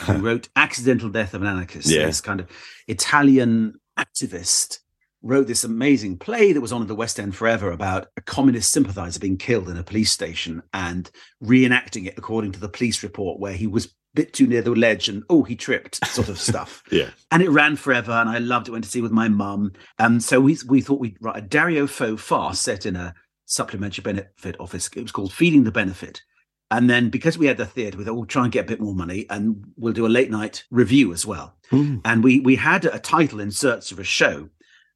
who 0.03 0.13
wrote 0.19 0.49
Accidental 0.57 1.11
Death 1.11 1.35
of 1.35 1.43
an 1.43 1.49
Anarchist. 1.49 1.89
Yeah. 1.89 2.07
This 2.07 2.21
kind 2.21 2.41
of 2.41 2.49
Italian 2.89 3.79
activist 3.99 4.79
wrote 5.23 5.47
this 5.47 5.65
amazing 5.65 6.17
play 6.19 6.53
that 6.53 6.61
was 6.61 6.73
on 6.73 6.83
at 6.83 6.89
the 6.89 6.95
West 6.95 7.21
End 7.21 7.37
forever 7.37 7.71
about 7.71 8.07
a 8.17 8.23
communist 8.23 8.73
sympathizer 8.73 9.21
being 9.21 9.37
killed 9.37 9.69
in 9.69 9.77
a 9.77 9.83
police 9.83 10.11
station 10.11 10.63
and 10.73 11.11
reenacting 11.45 12.07
it 12.07 12.17
according 12.17 12.53
to 12.53 12.61
the 12.61 12.69
police 12.69 13.03
report 13.03 13.39
where 13.39 13.53
he 13.53 13.67
was 13.67 13.95
bit 14.15 14.33
too 14.33 14.47
near 14.47 14.63
the 14.63 14.71
ledge 14.71 15.09
and 15.09 15.23
oh 15.31 15.45
he 15.45 15.55
tripped 15.55 16.05
sort 16.07 16.29
of 16.29 16.39
stuff. 16.41 16.83
Yeah. 16.91 17.11
And 17.31 17.43
it 17.43 17.51
ran 17.51 17.77
forever 17.77 18.13
and 18.13 18.29
i 18.29 18.39
loved 18.39 18.69
it 18.69 18.73
went 18.73 18.85
to 18.85 18.91
see 18.91 19.01
it 19.01 19.03
with 19.03 19.13
my 19.13 19.29
mum. 19.29 19.73
And 19.99 20.23
so 20.23 20.41
we 20.41 20.57
we 20.67 20.81
thought 20.81 21.01
we'd 21.01 21.19
write 21.21 21.37
a 21.37 21.43
dario 21.43 21.87
fo 21.87 22.17
farce 22.17 22.61
set 22.61 22.87
in 22.87 22.97
a 22.97 23.15
supplementary 23.47 24.03
benefit 24.03 24.57
office. 24.59 24.89
It 24.97 25.03
was 25.03 25.13
called 25.13 25.33
feeding 25.33 25.65
the 25.65 25.73
benefit 25.73 26.23
and 26.71 26.89
then 26.89 27.11
because 27.11 27.37
we 27.39 27.47
had 27.47 27.57
the 27.57 27.67
theatre 27.67 27.99
we 27.99 28.05
thought 28.05 28.15
we'll 28.15 28.27
try 28.27 28.45
and 28.45 28.53
get 28.53 28.65
a 28.65 28.69
bit 28.69 28.81
more 28.81 28.95
money 28.95 29.27
and 29.31 29.65
we'll 29.77 29.93
do 29.93 30.07
a 30.07 30.09
late 30.09 30.31
night 30.31 30.65
review 30.71 31.13
as 31.13 31.25
well 31.27 31.55
Mm. 31.73 32.01
and 32.05 32.25
we 32.25 32.41
we 32.41 32.57
had 32.57 32.85
a 32.85 32.99
title 32.99 33.39
in 33.41 33.51
search 33.53 33.93
of 33.93 33.99
a 34.01 34.05
show 34.05 34.49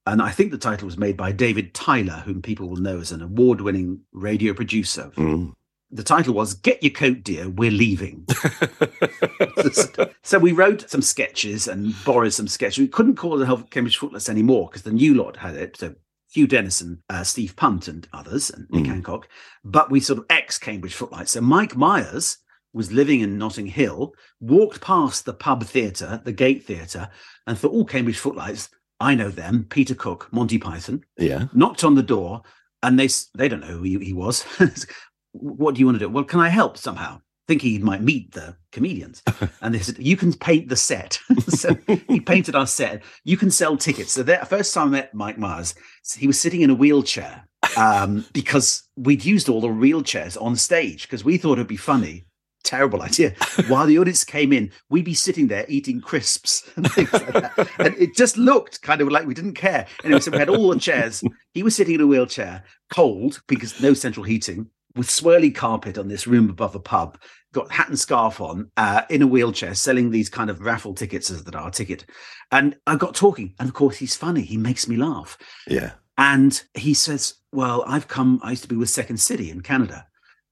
and 0.06 0.20
i 0.20 0.30
think 0.30 0.50
the 0.50 0.58
title 0.58 0.86
was 0.86 0.98
made 0.98 1.16
by 1.16 1.30
david 1.30 1.72
tyler 1.72 2.22
whom 2.26 2.42
people 2.42 2.68
will 2.68 2.76
know 2.76 2.98
as 2.98 3.12
an 3.12 3.22
award-winning 3.22 4.00
radio 4.12 4.52
producer 4.52 5.12
Mm. 5.16 5.52
the 5.90 6.02
title 6.02 6.34
was 6.34 6.54
Get 6.54 6.82
Your 6.82 6.90
Coat, 6.92 7.22
Dear, 7.22 7.48
We're 7.48 7.70
Leaving. 7.70 8.26
so 10.22 10.38
we 10.40 10.50
wrote 10.52 10.90
some 10.90 11.02
sketches 11.02 11.68
and 11.68 11.94
borrowed 12.04 12.32
some 12.32 12.48
sketches. 12.48 12.78
We 12.78 12.88
couldn't 12.88 13.14
call 13.16 13.36
it 13.36 13.38
the 13.38 13.46
Hell 13.46 13.62
Cambridge 13.70 13.98
Footlights 13.98 14.28
anymore 14.28 14.66
because 14.68 14.82
the 14.82 14.90
new 14.92 15.14
lot 15.14 15.36
had 15.36 15.54
it. 15.54 15.76
So 15.76 15.94
Hugh 16.34 16.46
Dennison, 16.46 17.02
uh, 17.08 17.22
Steve 17.24 17.54
Punt, 17.56 17.88
and 17.88 18.06
others, 18.12 18.50
and 18.50 18.66
Nick 18.70 18.84
Mm. 18.84 18.88
Hancock. 18.88 19.28
But 19.64 19.90
we 19.90 20.00
sort 20.00 20.18
of 20.18 20.26
ex 20.28 20.58
Cambridge 20.58 20.94
Footlights. 20.94 21.32
So 21.32 21.40
Mike 21.40 21.76
Myers 21.76 22.38
was 22.72 22.90
living 22.90 23.20
in 23.20 23.38
Notting 23.38 23.66
Hill, 23.68 24.12
walked 24.40 24.80
past 24.80 25.24
the 25.24 25.32
pub 25.34 25.62
theatre, 25.64 26.20
the 26.24 26.32
Gate 26.32 26.64
Theatre, 26.66 27.08
and 27.46 27.56
thought, 27.56 27.70
"All 27.70 27.84
Cambridge 27.84 28.18
Footlights, 28.18 28.68
I 29.00 29.14
know 29.14 29.28
them, 29.30 29.66
Peter 29.70 29.94
Cook, 29.94 30.28
Monty 30.32 30.58
Python 30.58 31.04
yeah 31.18 31.46
knocked 31.52 31.84
on 31.84 31.94
the 31.94 32.02
door 32.02 32.42
and 32.82 32.98
they 32.98 33.08
they 33.36 33.48
don't 33.48 33.60
know 33.60 33.66
who 33.78 33.82
he, 33.82 33.98
he 33.98 34.12
was 34.12 34.42
what 35.32 35.74
do 35.74 35.80
you 35.80 35.86
want 35.86 35.98
to 35.98 36.04
do 36.04 36.08
well 36.08 36.24
can 36.24 36.40
i 36.40 36.48
help 36.48 36.76
somehow 36.78 37.20
thinking 37.46 37.72
he 37.72 37.78
might 37.78 38.02
meet 38.02 38.32
the 38.32 38.56
comedians. 38.72 39.22
And 39.60 39.74
they 39.74 39.78
said 39.78 39.98
you 39.98 40.16
can 40.16 40.32
paint 40.32 40.68
the 40.68 40.76
set. 40.76 41.18
So 41.48 41.76
he 42.08 42.20
painted 42.20 42.54
our 42.54 42.66
set. 42.66 43.02
You 43.24 43.36
can 43.36 43.50
sell 43.50 43.76
tickets. 43.76 44.12
So 44.12 44.22
the 44.22 44.36
first 44.48 44.74
time 44.74 44.88
i 44.88 44.90
met 44.90 45.14
mike 45.14 45.38
myers 45.38 45.74
he 46.16 46.26
was 46.26 46.40
sitting 46.40 46.62
in 46.62 46.70
a 46.70 46.74
wheelchair 46.74 47.46
um, 47.76 48.26
because 48.32 48.84
we'd 48.96 49.24
used 49.24 49.48
all 49.48 49.60
the 49.60 49.68
wheelchairs 49.68 50.40
on 50.40 50.56
stage 50.56 51.02
because 51.02 51.24
we 51.24 51.38
thought 51.38 51.52
it'd 51.52 51.66
be 51.66 51.76
funny. 51.76 52.26
Terrible 52.62 53.02
idea. 53.02 53.34
While 53.68 53.86
the 53.86 53.98
audience 53.98 54.24
came 54.24 54.52
in 54.52 54.70
we'd 54.88 55.04
be 55.04 55.14
sitting 55.14 55.48
there 55.48 55.64
eating 55.68 56.00
crisps 56.00 56.68
and 56.76 56.90
things 56.90 57.12
like 57.12 57.32
that. 57.32 57.68
And 57.78 57.94
it 57.96 58.14
just 58.16 58.36
looked 58.36 58.82
kind 58.82 59.00
of 59.00 59.08
like 59.08 59.26
we 59.26 59.34
didn't 59.34 59.54
care. 59.54 59.86
Anyway 60.02 60.20
so 60.20 60.30
we 60.30 60.38
had 60.38 60.48
all 60.48 60.70
the 60.70 60.78
chairs. 60.78 61.22
He 61.52 61.62
was 61.62 61.76
sitting 61.76 61.94
in 61.94 62.00
a 62.00 62.06
wheelchair, 62.06 62.64
cold 62.90 63.42
because 63.46 63.80
no 63.80 63.94
central 63.94 64.24
heating, 64.24 64.70
with 64.96 65.08
swirly 65.08 65.54
carpet 65.54 65.98
on 65.98 66.08
this 66.08 66.26
room 66.26 66.50
above 66.50 66.74
a 66.74 66.80
pub, 66.80 67.18
got 67.52 67.72
hat 67.72 67.88
and 67.88 67.98
scarf 67.98 68.40
on, 68.40 68.70
uh, 68.76 69.02
in 69.10 69.22
a 69.22 69.26
wheelchair, 69.26 69.74
selling 69.74 70.10
these 70.10 70.28
kind 70.28 70.50
of 70.50 70.60
raffle 70.60 70.94
tickets 70.94 71.30
as 71.30 71.44
that 71.44 71.54
our 71.54 71.70
ticket. 71.70 72.04
And 72.50 72.76
I 72.86 72.96
got 72.96 73.14
talking, 73.14 73.54
and 73.58 73.68
of 73.68 73.74
course 73.74 73.96
he's 73.96 74.16
funny. 74.16 74.42
He 74.42 74.56
makes 74.56 74.88
me 74.88 74.96
laugh. 74.96 75.38
yeah 75.68 75.92
And 76.18 76.62
he 76.74 76.94
says, 76.94 77.34
Well, 77.52 77.84
I've 77.86 78.08
come, 78.08 78.40
I 78.42 78.50
used 78.50 78.62
to 78.62 78.68
be 78.68 78.76
with 78.76 78.90
Second 78.90 79.18
City 79.18 79.50
in 79.50 79.62
Canada. 79.62 80.06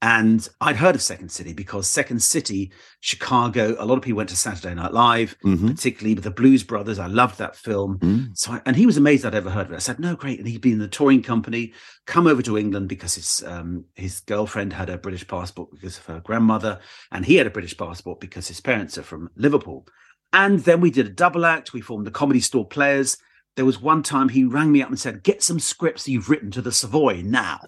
And 0.05 0.45
I'd 0.59 0.75
heard 0.75 0.95
of 0.95 1.01
Second 1.01 1.29
City 1.31 1.53
because 1.53 1.87
Second 1.87 2.21
City, 2.21 2.73
Chicago, 2.99 3.73
a 3.79 3.85
lot 3.85 3.95
of 3.97 4.01
people 4.03 4.17
went 4.17 4.27
to 4.31 4.35
Saturday 4.35 4.75
Night 4.75 4.91
Live, 4.91 5.33
Mhm. 5.45 5.67
particularly 5.77 6.13
with 6.13 6.25
the 6.25 6.29
Blues 6.29 6.61
Brothers. 6.61 6.99
I 6.99 7.07
loved 7.07 7.37
that 7.37 7.55
film. 7.55 7.99
Mm. 7.99 8.31
So, 8.37 8.51
I, 8.51 8.61
and 8.65 8.75
he 8.75 8.85
was 8.85 8.97
amazed 8.97 9.25
I'd 9.25 9.33
ever 9.33 9.49
heard 9.49 9.67
of 9.67 9.71
it. 9.71 9.77
I 9.77 9.79
said, 9.79 9.99
"No, 10.01 10.17
great." 10.17 10.39
And 10.39 10.47
he'd 10.47 10.59
been 10.59 10.73
in 10.73 10.79
the 10.79 10.89
touring 10.89 11.23
company, 11.23 11.71
come 12.05 12.27
over 12.27 12.41
to 12.41 12.57
England 12.57 12.89
because 12.89 13.15
his 13.15 13.43
um, 13.47 13.85
his 13.95 14.19
girlfriend 14.19 14.73
had 14.73 14.89
a 14.89 14.97
British 14.97 15.25
passport 15.25 15.69
because 15.71 15.97
of 15.97 16.05
her 16.07 16.19
grandmother, 16.19 16.81
and 17.13 17.23
he 17.25 17.35
had 17.35 17.47
a 17.47 17.51
British 17.51 17.77
passport 17.77 18.19
because 18.19 18.49
his 18.49 18.59
parents 18.59 18.97
are 18.97 19.03
from 19.03 19.29
Liverpool. 19.37 19.87
And 20.33 20.59
then 20.65 20.81
we 20.81 20.91
did 20.91 21.05
a 21.05 21.11
double 21.11 21.45
act. 21.45 21.71
We 21.71 21.79
formed 21.79 22.05
the 22.05 22.11
Comedy 22.11 22.41
Store 22.41 22.67
Players. 22.67 23.15
There 23.55 23.65
was 23.65 23.79
one 23.81 24.01
time 24.03 24.29
he 24.29 24.43
rang 24.43 24.71
me 24.71 24.81
up 24.81 24.89
and 24.89 24.99
said, 24.99 25.23
"Get 25.23 25.43
some 25.43 25.59
scripts 25.59 26.07
you've 26.07 26.29
written 26.29 26.49
to 26.51 26.61
the 26.61 26.71
Savoy 26.71 27.21
now." 27.23 27.59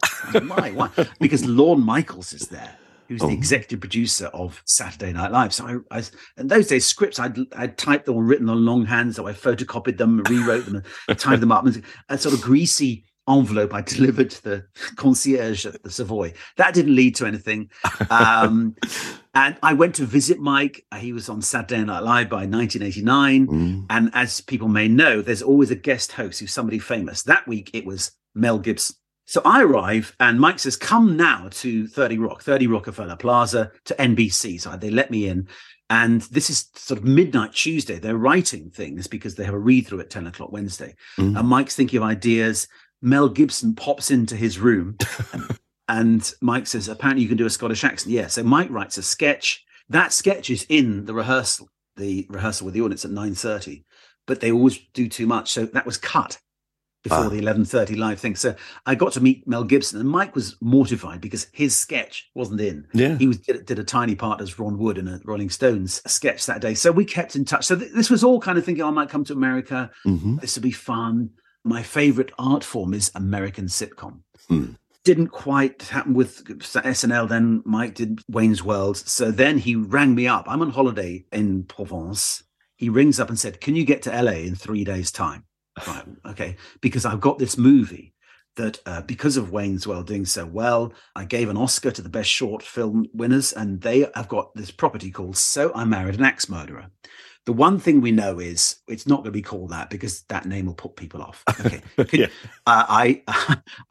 Why? 0.47 0.71
Why? 0.73 0.89
Because 1.19 1.45
Lorne 1.45 1.81
Michaels 1.85 2.33
is 2.33 2.47
there. 2.47 2.77
Who's 3.07 3.21
Oh. 3.21 3.27
the 3.27 3.33
executive 3.35 3.81
producer 3.81 4.25
of 4.33 4.63
Saturday 4.65 5.13
Night 5.13 5.31
Live? 5.31 5.53
So 5.53 5.83
I, 5.91 5.97
I 5.99 6.03
in 6.37 6.47
those 6.47 6.65
days, 6.67 6.87
scripts 6.87 7.19
I'd 7.19 7.37
I'd 7.55 7.77
typed 7.77 8.05
them 8.07 8.15
or 8.15 8.23
written 8.23 8.49
on 8.49 8.65
longhand, 8.65 9.15
so 9.15 9.27
I 9.27 9.33
photocopied 9.33 9.97
them, 9.97 10.23
rewrote 10.23 10.65
them, 10.65 10.81
and 11.07 11.19
tied 11.19 11.39
them 11.39 11.51
up. 11.51 11.65
And 11.65 11.83
a 12.09 12.17
sort 12.17 12.33
of 12.33 12.41
greasy 12.41 13.05
envelope 13.27 13.73
I 13.73 13.81
delivered 13.95 14.29
to 14.31 14.43
the 14.43 14.65
concierge 14.95 15.65
at 15.65 15.83
the 15.83 15.89
Savoy. 15.89 16.33
That 16.57 16.73
didn't 16.73 16.95
lead 16.95 17.15
to 17.15 17.25
anything. 17.25 17.69
Um, 18.09 18.75
and 19.35 19.57
I 19.63 19.73
went 19.73 19.95
to 19.95 20.05
visit 20.05 20.39
Mike. 20.39 20.85
He 20.99 21.13
was 21.13 21.29
on 21.29 21.41
Saturday 21.41 21.83
Night 21.83 22.03
Live 22.03 22.29
by 22.29 22.45
1989. 22.45 23.47
Mm. 23.47 23.85
And 23.89 24.11
as 24.13 24.41
people 24.41 24.67
may 24.67 24.87
know, 24.87 25.21
there's 25.21 25.41
always 25.41 25.71
a 25.71 25.75
guest 25.75 26.13
host 26.13 26.39
who's 26.39 26.53
somebody 26.53 26.79
famous. 26.79 27.23
That 27.23 27.47
week 27.47 27.71
it 27.73 27.85
was 27.85 28.11
Mel 28.33 28.59
Gibson. 28.59 28.95
So 29.27 29.41
I 29.43 29.63
arrive 29.63 30.15
and 30.19 30.39
Mike 30.39 30.59
says, 30.59 30.77
Come 30.77 31.17
now 31.17 31.49
to 31.49 31.87
30 31.87 32.19
Rock, 32.19 32.43
30 32.43 32.67
Rockefeller 32.67 33.15
Plaza 33.15 33.71
to 33.85 33.95
NBC. 33.95 34.61
So 34.61 34.77
they 34.77 34.91
let 34.91 35.09
me 35.09 35.27
in. 35.27 35.47
And 35.89 36.21
this 36.21 36.49
is 36.49 36.69
sort 36.75 36.99
of 36.99 37.05
midnight 37.05 37.53
Tuesday. 37.53 37.99
They're 37.99 38.17
writing 38.17 38.71
things 38.71 39.05
because 39.05 39.35
they 39.35 39.43
have 39.43 39.53
a 39.53 39.59
read 39.59 39.85
through 39.85 39.99
at 39.99 40.09
10 40.09 40.27
o'clock 40.27 40.51
Wednesday. 40.51 40.95
Mm. 41.17 41.37
And 41.37 41.47
Mike's 41.47 41.75
thinking 41.75 41.97
of 41.97 42.03
ideas. 42.03 42.67
Mel 43.05 43.29
Gibson 43.29 43.75
pops 43.75 44.11
into 44.11 44.35
his 44.35 44.59
room 44.59 44.97
and 45.87 46.33
Mike 46.41 46.67
says, 46.67 46.87
Apparently 46.89 47.21
you 47.23 47.29
can 47.29 47.37
do 47.37 47.45
a 47.45 47.49
Scottish 47.49 47.83
accent. 47.83 48.11
Yeah. 48.13 48.27
So 48.27 48.43
Mike 48.43 48.69
writes 48.71 48.97
a 48.97 49.03
sketch. 49.03 49.63
That 49.89 50.11
sketch 50.11 50.49
is 50.49 50.65
in 50.67 51.05
the 51.05 51.13
rehearsal, 51.13 51.69
the 51.95 52.25
rehearsal 52.29 52.65
with 52.65 52.73
the 52.73 52.81
audience 52.81 53.05
at 53.05 53.11
9.30, 53.11 53.83
but 54.25 54.39
they 54.41 54.51
always 54.51 54.79
do 54.93 55.07
too 55.07 55.27
much. 55.27 55.51
So 55.51 55.65
that 55.67 55.85
was 55.85 55.97
cut 55.97 56.39
before 57.03 57.25
Ah. 57.25 57.29
the 57.29 57.39
11.30 57.39 57.95
live 57.99 58.19
thing. 58.19 58.35
So 58.35 58.55
I 58.87 58.95
got 58.95 59.13
to 59.13 59.21
meet 59.21 59.47
Mel 59.47 59.63
Gibson 59.63 59.99
and 59.99 60.09
Mike 60.09 60.33
was 60.33 60.57
mortified 60.59 61.21
because 61.21 61.45
his 61.53 61.75
sketch 61.77 62.31
wasn't 62.33 62.61
in. 62.61 62.87
Yeah. 62.93 63.15
He 63.19 63.27
was 63.27 63.37
did, 63.37 63.63
did 63.67 63.77
a 63.77 63.83
tiny 63.83 64.15
part 64.15 64.41
as 64.41 64.57
Ron 64.57 64.79
Wood 64.79 64.97
in 64.97 65.07
a 65.07 65.21
Rolling 65.23 65.51
Stones 65.51 66.01
sketch 66.11 66.47
that 66.47 66.61
day. 66.61 66.73
So 66.73 66.91
we 66.91 67.05
kept 67.05 67.35
in 67.35 67.45
touch. 67.45 67.65
So 67.67 67.75
th- 67.75 67.91
this 67.93 68.09
was 68.09 68.23
all 68.23 68.39
kind 68.41 68.57
of 68.57 68.65
thinking 68.65 68.83
I 68.83 68.89
might 68.89 69.09
come 69.09 69.23
to 69.25 69.33
America. 69.33 69.91
hmm 70.03 70.37
This 70.37 70.55
would 70.55 70.63
be 70.63 70.71
fun. 70.71 71.29
My 71.65 71.81
favorite 71.81 72.31
art 72.37 72.63
form 72.63 72.93
is 72.93 73.11
American 73.15 73.65
sitcom. 73.65 74.19
Hmm. 74.47 74.73
Didn't 75.03 75.29
quite 75.29 75.81
happen 75.81 76.13
with 76.13 76.45
SNL. 76.45 77.27
Then 77.27 77.63
Mike 77.65 77.95
did 77.95 78.21
Wayne's 78.29 78.63
World. 78.63 78.97
So 78.97 79.31
then 79.31 79.57
he 79.57 79.75
rang 79.75 80.13
me 80.13 80.27
up. 80.27 80.45
I'm 80.47 80.61
on 80.61 80.69
holiday 80.69 81.25
in 81.31 81.63
Provence. 81.63 82.43
He 82.75 82.87
rings 82.87 83.19
up 83.19 83.29
and 83.29 83.39
said, 83.39 83.61
Can 83.61 83.75
you 83.75 83.83
get 83.83 84.03
to 84.03 84.21
LA 84.21 84.33
in 84.33 84.55
three 84.55 84.83
days' 84.83 85.11
time? 85.11 85.45
Right. 85.87 86.05
Okay. 86.27 86.55
Because 86.81 87.03
I've 87.03 87.19
got 87.19 87.39
this 87.39 87.57
movie 87.57 88.13
that, 88.57 88.79
uh, 88.85 89.01
because 89.01 89.35
of 89.35 89.51
Wayne's 89.51 89.87
World 89.87 90.05
doing 90.05 90.25
so 90.25 90.45
well, 90.45 90.93
I 91.15 91.25
gave 91.25 91.49
an 91.49 91.57
Oscar 91.57 91.89
to 91.89 92.01
the 92.01 92.09
best 92.09 92.29
short 92.29 92.61
film 92.61 93.07
winners, 93.11 93.53
and 93.53 93.81
they 93.81 94.07
have 94.13 94.27
got 94.27 94.53
this 94.53 94.69
property 94.69 95.09
called 95.09 95.37
So 95.37 95.71
I 95.73 95.85
Married 95.85 96.15
an 96.15 96.25
Axe 96.25 96.47
Murderer. 96.47 96.91
The 97.45 97.53
one 97.53 97.77
thing 97.79 98.01
we 98.01 98.11
know 98.11 98.39
is 98.39 98.77
it's 98.87 99.05
not 99.05 99.17
going 99.17 99.25
to 99.25 99.31
be 99.31 99.41
called 99.41 99.69
that 99.69 99.89
because 99.91 100.23
that 100.29 100.45
name 100.45 100.65
will 100.65 100.73
put 100.73 100.95
people 100.95 101.21
off. 101.21 101.43
Okay. 101.59 101.81
Yeah. 102.11 102.27
uh, 102.65 102.85
I, 102.89 103.21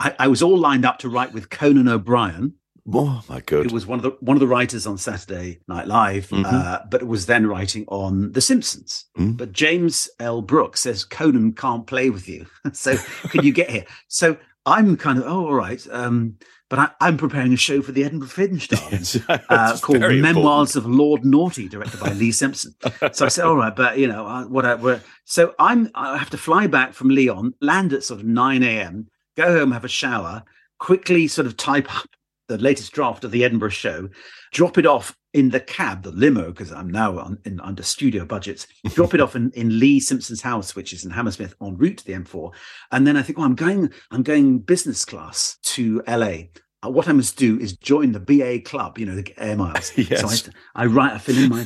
I 0.01 0.14
I 0.19 0.29
was 0.29 0.43
all 0.43 0.59
lined 0.59 0.85
up 0.85 0.99
to 1.01 1.09
write 1.09 1.33
with 1.33 1.51
Conan 1.51 1.87
O'Brien, 1.88 2.55
Oh 2.93 3.23
my 3.29 3.40
god. 3.40 3.71
was 3.73 3.87
one 3.87 3.99
of 3.99 4.03
the 4.03 4.11
one 4.21 4.37
of 4.37 4.40
the 4.40 4.47
writers 4.49 4.87
on 4.87 4.99
Saturday 4.99 5.61
Night 5.69 5.87
Live, 5.87 6.29
Mhm. 6.31 6.45
uh, 6.45 6.81
but 6.90 7.05
was 7.07 7.27
then 7.27 7.47
writing 7.47 7.85
on 7.88 8.33
The 8.33 8.40
Simpsons. 8.40 9.07
Mm. 9.17 9.37
But 9.37 9.53
James 9.53 10.09
L. 10.21 10.43
Brooks 10.43 10.81
says 10.81 11.05
Conan 11.05 11.53
can't 11.53 11.87
play 11.87 12.11
with 12.11 12.29
you, 12.29 12.47
so 12.73 12.97
can 13.31 13.45
you 13.45 13.53
get 13.53 13.71
here? 13.71 13.85
So 14.09 14.37
I'm 14.67 14.97
kind 14.97 15.19
of 15.19 15.25
oh 15.27 15.47
all 15.47 15.55
right, 15.55 15.87
um, 15.93 16.37
but 16.75 16.93
I, 17.01 17.07
I'm 17.07 17.17
preparing 17.17 17.53
a 17.53 17.57
show 17.57 17.83
for 17.83 17.93
the 17.93 18.03
Edinburgh 18.03 18.31
Fringe 18.31 18.65
Stars. 18.65 19.21
Uh, 19.29 19.77
called 19.79 20.01
Memoirs 20.01 20.75
of 20.75 20.87
Lord 20.87 21.25
Naughty, 21.25 21.69
directed 21.69 22.01
by 22.01 22.13
Lee 22.13 22.33
Simpson. 22.33 22.75
So 23.13 23.27
I 23.27 23.29
said, 23.29 23.45
"All 23.45 23.57
right, 23.57 23.75
but 23.75 23.99
you 23.99 24.09
know, 24.09 24.27
uh, 24.27 24.45
whatever." 24.45 25.01
So 25.25 25.55
I'm 25.59 25.91
I 25.95 26.17
have 26.17 26.31
to 26.31 26.39
fly 26.39 26.67
back 26.67 26.95
from 26.95 27.11
Lyon, 27.11 27.55
land 27.61 27.93
at 27.93 28.03
sort 28.03 28.21
of 28.21 28.27
nine 28.27 28.63
a.m., 28.63 29.09
go 29.37 29.59
home, 29.59 29.71
have 29.73 29.85
a 29.85 29.89
shower, 29.89 30.45
quickly 30.79 31.29
sort 31.29 31.47
of 31.47 31.57
type 31.57 31.95
up 31.95 32.09
the 32.49 32.59
latest 32.59 32.93
draft 32.93 33.25
of 33.25 33.31
the 33.31 33.45
Edinburgh 33.45 33.71
show, 33.71 34.09
drop 34.53 34.77
it 34.77 34.87
off 34.87 35.17
in 35.33 35.51
the 35.51 35.61
cab, 35.61 36.03
the 36.03 36.13
limo, 36.13 36.47
because 36.47 36.73
I'm 36.73 36.89
now 36.89 37.19
on, 37.19 37.39
in, 37.45 37.61
under 37.61 37.83
studio 37.83 38.25
budgets. 38.25 38.67
Drop 38.95 39.15
it 39.15 39.21
off 39.21 39.35
in, 39.35 39.51
in 39.53 39.81
Lee 39.81 39.99
Simpson's 39.99 40.43
house, 40.43 40.77
which 40.77 40.93
is 40.93 41.05
in 41.05 41.11
Hammersmith, 41.11 41.55
en 41.61 41.77
route 41.77 41.99
to 41.99 42.05
the 42.05 42.13
M4. 42.13 42.53
And 42.93 43.07
then 43.07 43.17
I 43.17 43.23
think, 43.23 43.39
oh, 43.39 43.43
I'm 43.43 43.55
going, 43.55 43.93
I'm 44.11 44.23
going 44.23 44.59
business 44.61 45.05
class 45.05 45.59
to 45.63 46.03
LA. 46.07 46.45
Uh, 46.85 46.90
what 46.90 47.09
I 47.09 47.12
must 47.12 47.37
do 47.37 47.59
is 47.59 47.77
join 47.77 48.12
the 48.12 48.20
BA 48.20 48.61
club, 48.61 48.99
you 48.99 49.07
know, 49.07 49.14
the 49.14 49.33
air 49.38 49.57
miles. 49.57 49.92
Yes. 49.97 50.14
So 50.44 50.51
I, 50.75 50.83
I 50.83 50.87
write, 50.87 51.12
I 51.12 51.18
fill 51.18 51.38
in 51.38 51.49
my, 51.51 51.64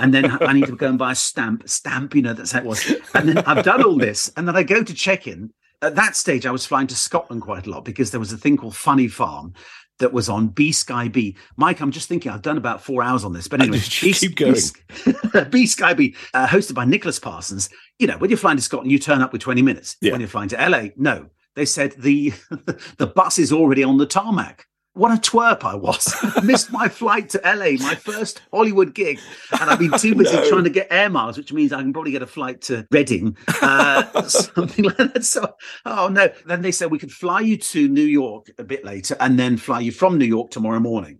and 0.00 0.12
then 0.12 0.30
I 0.42 0.52
need 0.52 0.66
to 0.66 0.76
go 0.76 0.88
and 0.88 0.98
buy 0.98 1.12
a 1.12 1.14
stamp, 1.14 1.68
stamp, 1.68 2.14
you 2.14 2.22
know, 2.22 2.32
that's 2.32 2.52
how 2.52 2.60
it 2.60 2.64
was. 2.64 2.84
And 3.14 3.28
then 3.28 3.38
I've 3.38 3.64
done 3.64 3.82
all 3.82 3.96
this, 3.96 4.30
and 4.36 4.46
then 4.46 4.56
I 4.56 4.62
go 4.62 4.82
to 4.82 4.94
check 4.94 5.26
in. 5.26 5.52
At 5.82 5.94
that 5.96 6.16
stage, 6.16 6.46
I 6.46 6.50
was 6.50 6.66
flying 6.66 6.86
to 6.88 6.94
Scotland 6.94 7.42
quite 7.42 7.66
a 7.66 7.70
lot 7.70 7.84
because 7.84 8.10
there 8.10 8.20
was 8.20 8.32
a 8.32 8.38
thing 8.38 8.56
called 8.56 8.76
Funny 8.76 9.08
Farm. 9.08 9.54
that 9.98 10.12
was 10.12 10.28
on 10.28 10.48
B 10.48 10.72
Sky 10.72 11.08
B. 11.08 11.36
Mike, 11.56 11.80
I'm 11.80 11.90
just 11.90 12.08
thinking 12.08 12.30
I've 12.30 12.42
done 12.42 12.58
about 12.58 12.82
four 12.82 13.02
hours 13.02 13.24
on 13.24 13.32
this, 13.32 13.48
but 13.48 13.60
anyway, 13.62 13.80
B, 14.00 14.12
keep 14.12 14.36
going. 14.36 14.56
B, 15.04 15.44
B 15.50 15.66
Sky 15.66 15.94
B, 15.94 16.14
uh, 16.34 16.46
hosted 16.46 16.74
by 16.74 16.84
Nicholas 16.84 17.18
Parsons. 17.18 17.68
You 17.98 18.06
know, 18.06 18.18
when 18.18 18.30
you're 18.30 18.38
flying 18.38 18.56
to 18.56 18.62
Scotland, 18.62 18.90
you 18.90 18.98
turn 18.98 19.22
up 19.22 19.32
with 19.32 19.42
20 19.42 19.62
minutes. 19.62 19.96
Yeah. 20.00 20.12
When 20.12 20.20
you're 20.20 20.28
flying 20.28 20.48
to 20.50 20.68
LA, 20.68 20.88
no. 20.96 21.30
They 21.56 21.64
said 21.64 21.92
the 21.98 22.32
the 22.98 23.06
bus 23.06 23.38
is 23.38 23.52
already 23.52 23.82
on 23.82 23.96
the 23.98 24.06
tarmac. 24.06 24.66
What 24.92 25.10
a 25.10 25.20
twerp 25.20 25.62
I 25.62 25.74
was. 25.74 26.14
Missed 26.42 26.72
my 26.72 26.88
flight 26.88 27.28
to 27.30 27.40
LA, 27.44 27.72
my 27.84 27.94
first 27.94 28.40
Hollywood 28.50 28.94
gig. 28.94 29.18
And 29.60 29.68
I've 29.68 29.78
been 29.78 29.92
too 29.98 30.14
busy 30.22 30.34
No. 30.34 30.48
trying 30.48 30.64
to 30.64 30.70
get 30.70 30.86
air 30.90 31.10
miles, 31.10 31.36
which 31.36 31.52
means 31.52 31.70
I 31.74 31.82
can 31.82 31.92
probably 31.92 32.12
get 32.12 32.22
a 32.22 32.26
flight 32.26 32.62
to 32.62 32.86
Reading, 32.90 33.36
uh, 33.60 34.22
something 34.22 34.86
like 34.86 34.96
that. 34.96 35.22
So, 35.24 35.54
oh 35.84 36.08
no. 36.08 36.30
Then 36.46 36.62
they 36.62 36.72
said 36.72 36.90
we 36.90 36.98
could 36.98 37.12
fly 37.12 37.40
you 37.40 37.58
to 37.58 37.88
New 37.88 38.04
York 38.06 38.46
a 38.58 38.64
bit 38.64 38.86
later 38.86 39.16
and 39.20 39.38
then 39.38 39.58
fly 39.58 39.80
you 39.80 39.92
from 39.92 40.16
New 40.16 40.24
York 40.24 40.50
tomorrow 40.50 40.80
morning. 40.80 41.18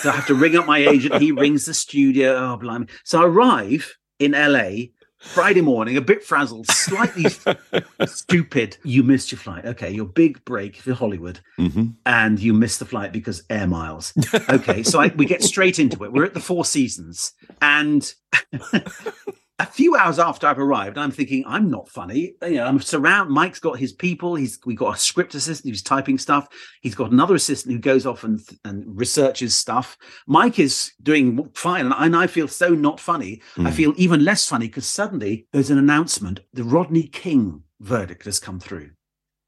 So 0.00 0.08
I 0.08 0.12
have 0.12 0.26
to 0.28 0.34
ring 0.34 0.56
up 0.56 0.64
my 0.66 0.78
agent. 0.78 1.20
He 1.20 1.30
rings 1.32 1.66
the 1.66 1.74
studio. 1.74 2.34
Oh, 2.36 2.56
blimey. 2.56 2.86
So 3.04 3.20
I 3.20 3.26
arrive 3.26 3.96
in 4.18 4.32
LA 4.32 4.86
Friday 5.20 5.60
morning, 5.60 5.96
a 5.96 6.00
bit 6.00 6.24
frazzled, 6.24 6.66
slightly 6.66 7.26
stupid. 8.06 8.78
You 8.82 9.02
missed 9.02 9.30
your 9.30 9.38
flight. 9.38 9.66
Okay, 9.66 9.90
your 9.90 10.06
big 10.06 10.44
break 10.44 10.76
for 10.76 10.94
Hollywood 10.94 11.40
hmm 11.56 11.88
and 12.06 12.40
you 12.40 12.52
missed 12.54 12.78
the 12.78 12.86
flight 12.86 13.12
because 13.12 13.42
air 13.50 13.66
miles. 13.66 14.12
Okay, 14.48 14.82
so 14.82 15.00
I, 15.00 15.08
we 15.08 15.26
get 15.26 15.42
straight 15.42 15.78
into 15.78 16.04
it. 16.04 16.12
We're 16.12 16.24
at 16.24 16.34
the 16.34 16.40
Four 16.40 16.64
Seasons, 16.64 17.32
and 17.60 18.12
a 19.62 19.66
few 19.66 19.96
hours 19.96 20.18
after 20.18 20.46
I've 20.46 20.58
arrived, 20.58 20.98
I'm 20.98 21.10
thinking 21.10 21.44
I'm 21.46 21.70
not 21.70 21.88
funny. 21.88 22.34
You 22.42 22.54
know, 22.54 22.66
I'm 22.66 22.80
surrounded. 22.80 23.32
Mike's 23.32 23.60
got 23.60 23.78
his 23.78 23.92
people. 23.92 24.34
He's 24.34 24.58
we 24.66 24.74
got 24.74 24.96
a 24.96 24.98
script 24.98 25.34
assistant 25.34 25.70
who's 25.70 25.82
typing 25.82 26.18
stuff. 26.18 26.48
He's 26.80 26.94
got 26.94 27.10
another 27.12 27.34
assistant 27.34 27.72
who 27.74 27.78
goes 27.80 28.06
off 28.06 28.24
and 28.24 28.40
and 28.64 28.84
researches 28.98 29.54
stuff. 29.54 29.96
Mike 30.26 30.58
is 30.58 30.92
doing 31.02 31.48
fine, 31.54 31.84
and 31.86 31.94
I, 31.94 32.06
and 32.06 32.16
I 32.16 32.26
feel 32.26 32.48
so 32.48 32.70
not 32.70 32.98
funny. 33.00 33.40
I 33.56 33.60
Mm. 33.70 33.72
feel 33.72 33.94
even 33.96 34.24
less 34.24 34.46
funny 34.48 34.66
because 34.66 34.86
suddenly 34.86 35.46
there's 35.52 35.70
an 35.70 35.78
announcement: 35.78 36.40
the 36.52 36.64
Rodney 36.64 37.04
King 37.08 37.62
verdict 37.80 38.24
has 38.24 38.38
come 38.38 38.60
through. 38.60 38.90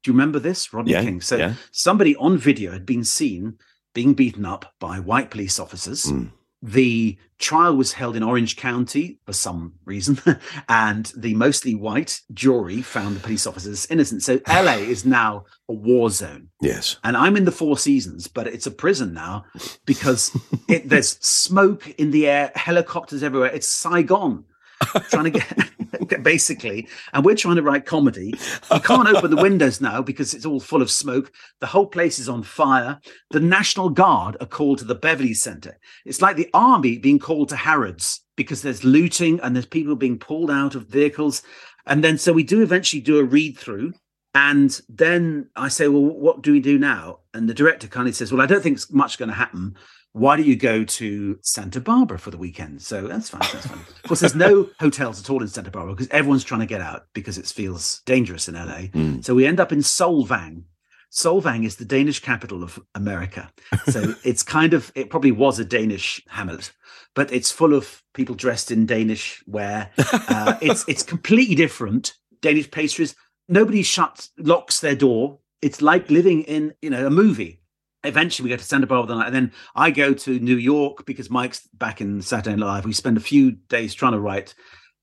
Do 0.03 0.11
you 0.11 0.13
remember 0.13 0.39
this, 0.39 0.73
Rodney 0.73 0.91
Yeah, 0.93 1.03
King? 1.03 1.21
So 1.21 1.37
yeah. 1.37 1.53
somebody 1.71 2.15
on 2.17 2.37
video 2.37 2.71
had 2.71 2.85
been 2.85 3.03
seen 3.03 3.57
being 3.93 4.13
beaten 4.13 4.45
up 4.45 4.73
by 4.79 4.99
white 4.99 5.29
police 5.31 5.59
officers. 5.59 6.05
Mm. 6.05 6.31
The 6.65 7.17
trial 7.39 7.75
was 7.75 7.91
held 7.91 8.15
in 8.15 8.23
Orange 8.23 8.55
County 8.55 9.19
for 9.25 9.33
some 9.33 9.73
reason, 9.83 10.17
and 10.69 11.11
the 11.17 11.33
mostly 11.33 11.75
white 11.75 12.21
jury 12.33 12.81
found 12.81 13.17
the 13.17 13.19
police 13.19 13.45
officers 13.45 13.85
innocent. 13.89 14.23
So 14.23 14.39
LA 14.47 14.77
is 14.77 15.03
now 15.03 15.43
a 15.67 15.73
war 15.73 16.09
zone. 16.09 16.47
Yes. 16.61 16.95
And 17.03 17.17
I'm 17.17 17.35
in 17.35 17.43
the 17.43 17.51
Four 17.51 17.77
Seasons, 17.77 18.27
but 18.27 18.47
it's 18.47 18.65
a 18.65 18.71
prison 18.71 19.13
now 19.13 19.43
because 19.85 20.31
it, 20.69 20.87
there's 20.87 21.17
smoke 21.19 21.89
in 21.99 22.11
the 22.11 22.27
air, 22.27 22.53
helicopters 22.55 23.23
everywhere. 23.23 23.51
It's 23.53 23.67
Saigon. 23.67 24.45
trying 25.09 25.25
to 25.25 25.29
get 25.31 25.57
basically, 26.21 26.87
and 27.13 27.25
we're 27.25 27.35
trying 27.35 27.55
to 27.55 27.61
write 27.61 27.85
comedy. 27.85 28.33
You 28.71 28.79
can't 28.79 29.07
open 29.07 29.31
the 29.31 29.41
windows 29.41 29.81
now 29.81 30.01
because 30.01 30.33
it's 30.33 30.45
all 30.45 30.59
full 30.59 30.81
of 30.81 30.91
smoke. 30.91 31.31
The 31.59 31.67
whole 31.67 31.87
place 31.87 32.19
is 32.19 32.29
on 32.29 32.43
fire. 32.43 32.99
The 33.31 33.39
National 33.39 33.89
Guard 33.89 34.37
are 34.39 34.47
called 34.47 34.79
to 34.79 34.85
the 34.85 34.95
Beverly 34.95 35.33
Center. 35.33 35.77
It's 36.05 36.21
like 36.21 36.35
the 36.35 36.49
army 36.53 36.97
being 36.97 37.19
called 37.19 37.49
to 37.49 37.55
Harrods 37.55 38.21
because 38.35 38.61
there's 38.61 38.83
looting 38.83 39.39
and 39.41 39.55
there's 39.55 39.65
people 39.65 39.95
being 39.95 40.19
pulled 40.19 40.51
out 40.51 40.75
of 40.75 40.87
vehicles. 40.87 41.43
And 41.85 42.03
then 42.03 42.17
so 42.17 42.33
we 42.33 42.43
do 42.43 42.61
eventually 42.61 43.01
do 43.01 43.19
a 43.19 43.23
read 43.23 43.57
through. 43.57 43.93
And 44.35 44.79
then 44.89 45.49
I 45.55 45.67
say, 45.67 45.87
well, 45.87 46.01
what 46.01 46.41
do 46.41 46.51
we 46.51 46.59
do 46.59 46.79
now? 46.79 47.19
And 47.35 47.47
the 47.47 47.53
director 47.53 47.87
kind 47.87 48.07
of 48.07 48.15
says, 48.15 48.31
well, 48.31 48.41
I 48.41 48.47
don't 48.47 48.63
think 48.63 48.77
it's 48.77 48.91
much 48.91 49.19
going 49.19 49.29
to 49.29 49.35
happen. 49.35 49.75
Why 50.13 50.37
don't 50.37 50.45
you 50.45 50.55
go 50.55 50.83
to 50.83 51.39
Santa 51.41 51.81
Barbara 51.81 52.19
for 52.19 52.29
the 52.29 52.37
weekend? 52.37 52.83
So 52.83 53.07
that's 53.07 53.29
fine. 53.29 53.41
That's 53.51 53.65
fine. 53.65 53.79
of 53.79 54.03
course, 54.03 54.19
there's 54.19 54.35
no 54.35 54.69
hotels 54.79 55.19
at 55.19 55.29
all 55.29 55.41
in 55.41 55.47
Santa 55.47 55.71
Barbara 55.71 55.93
because 55.93 56.07
everyone's 56.09 56.43
trying 56.43 56.61
to 56.61 56.67
get 56.67 56.81
out 56.81 57.07
because 57.13 57.39
it 57.39 57.47
feels 57.47 58.01
dangerous 58.05 58.47
in 58.47 58.53
LA. 58.53 58.89
Mm. 58.93 59.25
So 59.25 59.33
we 59.33 59.47
end 59.47 59.59
up 59.59 59.71
in 59.71 59.79
Solvang. 59.79 60.63
Solvang 61.11 61.65
is 61.65 61.77
the 61.77 61.85
Danish 61.85 62.19
capital 62.19 62.63
of 62.63 62.79
America. 62.93 63.51
So 63.89 64.13
it's 64.23 64.43
kind 64.43 64.75
of, 64.75 64.91
it 64.93 65.09
probably 65.09 65.31
was 65.31 65.57
a 65.57 65.65
Danish 65.65 66.21
Hamlet, 66.27 66.71
but 67.15 67.31
it's 67.33 67.51
full 67.51 67.73
of 67.73 68.03
people 68.13 68.35
dressed 68.35 68.69
in 68.69 68.85
Danish 68.85 69.43
wear. 69.47 69.89
Uh, 69.97 70.57
it's 70.61 70.85
it's 70.87 71.03
completely 71.03 71.55
different. 71.55 72.13
Danish 72.41 72.69
pastries. 72.69 73.15
Nobody 73.47 73.83
shuts 73.83 74.31
locks 74.37 74.79
their 74.79 74.95
door. 74.95 75.39
It's 75.61 75.81
like 75.81 76.09
living 76.09 76.43
in 76.43 76.73
you 76.81 76.89
know 76.89 77.07
a 77.07 77.11
movie. 77.11 77.61
Eventually, 78.03 78.45
we 78.45 78.49
go 78.49 78.57
to 78.57 78.63
Santa 78.63 78.87
Barbara 78.87 79.07
the 79.15 79.19
night, 79.19 79.27
and 79.27 79.35
then 79.35 79.51
I 79.75 79.91
go 79.91 80.13
to 80.13 80.39
New 80.39 80.57
York 80.57 81.05
because 81.05 81.29
Mike's 81.29 81.67
back 81.73 82.01
in 82.01 82.21
Saturday 82.21 82.55
Night 82.55 82.65
Live. 82.65 82.85
We 82.85 82.93
spend 82.93 83.17
a 83.17 83.21
few 83.21 83.51
days 83.51 83.93
trying 83.93 84.11
to 84.13 84.19
write, 84.19 84.53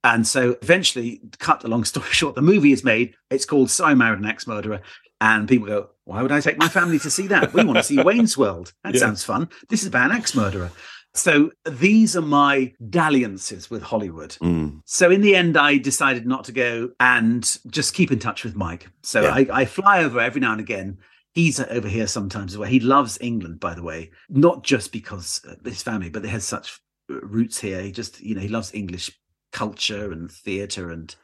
and 0.04 0.26
so 0.26 0.56
eventually, 0.62 1.20
cut 1.38 1.64
a 1.64 1.68
long 1.68 1.84
story 1.92 2.10
short, 2.10 2.34
the 2.34 2.42
movie 2.42 2.72
is 2.72 2.84
made. 2.84 3.14
It's 3.30 3.44
called 3.46 3.70
"So 3.70 3.84
I 3.86 3.94
Married 3.94 4.18
an 4.18 4.26
Axe 4.26 4.46
Murderer," 4.46 4.80
and 5.20 5.48
people 5.48 5.66
go, 5.66 5.90
"Why 6.04 6.20
would 6.22 6.32
I 6.32 6.40
take 6.40 6.58
my 6.58 6.68
family 6.68 6.98
to 7.00 7.10
see 7.10 7.26
that? 7.28 7.52
We 7.54 7.64
want 7.64 7.78
to 7.78 7.82
see 7.82 8.02
Wayne's 8.02 8.36
World. 8.36 8.72
That 8.84 8.94
Yeah. 8.94 9.00
sounds 9.00 9.24
fun. 9.24 9.48
This 9.68 9.82
is 9.82 9.88
about 9.88 10.10
an 10.10 10.16
ex 10.16 10.34
murderer." 10.34 10.70
So 11.12 11.50
these 11.68 12.16
are 12.16 12.22
my 12.22 12.72
dalliances 12.88 13.68
with 13.68 13.82
Hollywood. 13.82 14.36
Mm. 14.40 14.82
So 14.84 15.10
in 15.10 15.22
the 15.22 15.34
end, 15.34 15.56
I 15.56 15.76
decided 15.76 16.24
not 16.24 16.44
to 16.44 16.52
go 16.52 16.90
and 17.00 17.42
just 17.66 17.94
keep 17.94 18.12
in 18.12 18.20
touch 18.20 18.44
with 18.44 18.54
Mike. 18.54 18.88
So 19.02 19.22
Yeah. 19.22 19.34
I, 19.34 19.46
I 19.52 19.64
fly 19.64 20.04
over 20.04 20.20
every 20.20 20.40
now 20.40 20.52
and 20.52 20.60
again. 20.60 20.98
He's 21.32 21.60
over 21.60 21.88
here 21.88 22.06
sometimes 22.06 22.52
as 22.52 22.58
well. 22.58 22.68
He 22.68 22.80
loves 22.80 23.18
England, 23.20 23.60
by 23.60 23.74
the 23.74 23.82
way, 23.82 24.10
not 24.28 24.64
just 24.64 24.92
because 24.92 25.40
his 25.64 25.82
family, 25.82 26.10
but 26.10 26.22
they 26.22 26.28
have 26.28 26.42
such 26.42 26.80
uh, 27.10 27.20
roots 27.20 27.60
here. 27.60 27.80
He 27.80 27.92
just, 27.92 28.20
you 28.20 28.34
know, 28.34 28.40
he 28.40 28.48
loves 28.48 28.74
English 28.74 29.10
culture 29.52 30.10
and 30.12 30.30
theatre, 30.30 30.90
and 30.90 31.14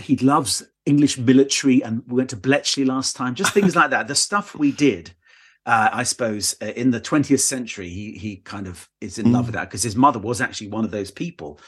he 0.00 0.16
loves 0.16 0.62
English 0.84 1.18
military. 1.18 1.82
And 1.82 2.02
we 2.06 2.16
went 2.16 2.30
to 2.30 2.36
Bletchley 2.36 2.84
last 2.84 3.16
time. 3.16 3.34
Just 3.34 3.52
things 3.54 3.74
like 3.74 3.90
that. 3.90 4.06
The 4.08 4.14
stuff 4.14 4.54
we 4.54 4.70
did. 4.72 5.12
Uh, 5.66 5.88
I 5.92 6.04
suppose 6.04 6.54
uh, 6.62 6.66
in 6.66 6.92
the 6.92 7.00
20th 7.00 7.40
century, 7.40 7.88
he 7.88 8.12
he 8.12 8.36
kind 8.36 8.68
of 8.68 8.88
is 9.00 9.18
in 9.18 9.32
love 9.32 9.42
Mm. 9.42 9.46
with 9.46 9.54
that 9.56 9.68
because 9.68 9.82
his 9.82 9.96
mother 9.96 10.20
was 10.20 10.40
actually 10.40 10.68
one 10.68 10.84
of 10.84 10.92
those 10.92 11.10
people 11.10 11.58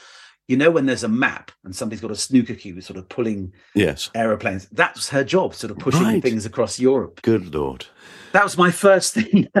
you 0.49 0.57
know 0.57 0.69
when 0.71 0.85
there's 0.85 1.03
a 1.05 1.07
map 1.07 1.51
and 1.63 1.73
somebody's 1.75 2.01
got 2.01 2.11
a 2.11 2.15
snooker 2.15 2.55
cue 2.55 2.81
sort 2.81 2.97
of 2.97 3.07
pulling 3.07 3.53
Yes. 3.75 4.09
aeroplanes 4.15 4.67
that's 4.71 5.07
her 5.09 5.23
job 5.23 5.53
sort 5.55 5.71
of 5.71 5.77
pushing 5.79 6.03
Right. 6.03 6.21
things 6.21 6.45
across 6.45 6.79
europe 6.79 7.21
Good 7.21 7.53
Lord. 7.55 7.85
that 8.33 8.43
was 8.43 8.57
my 8.57 8.71
first 8.71 9.13
thing 9.13 9.47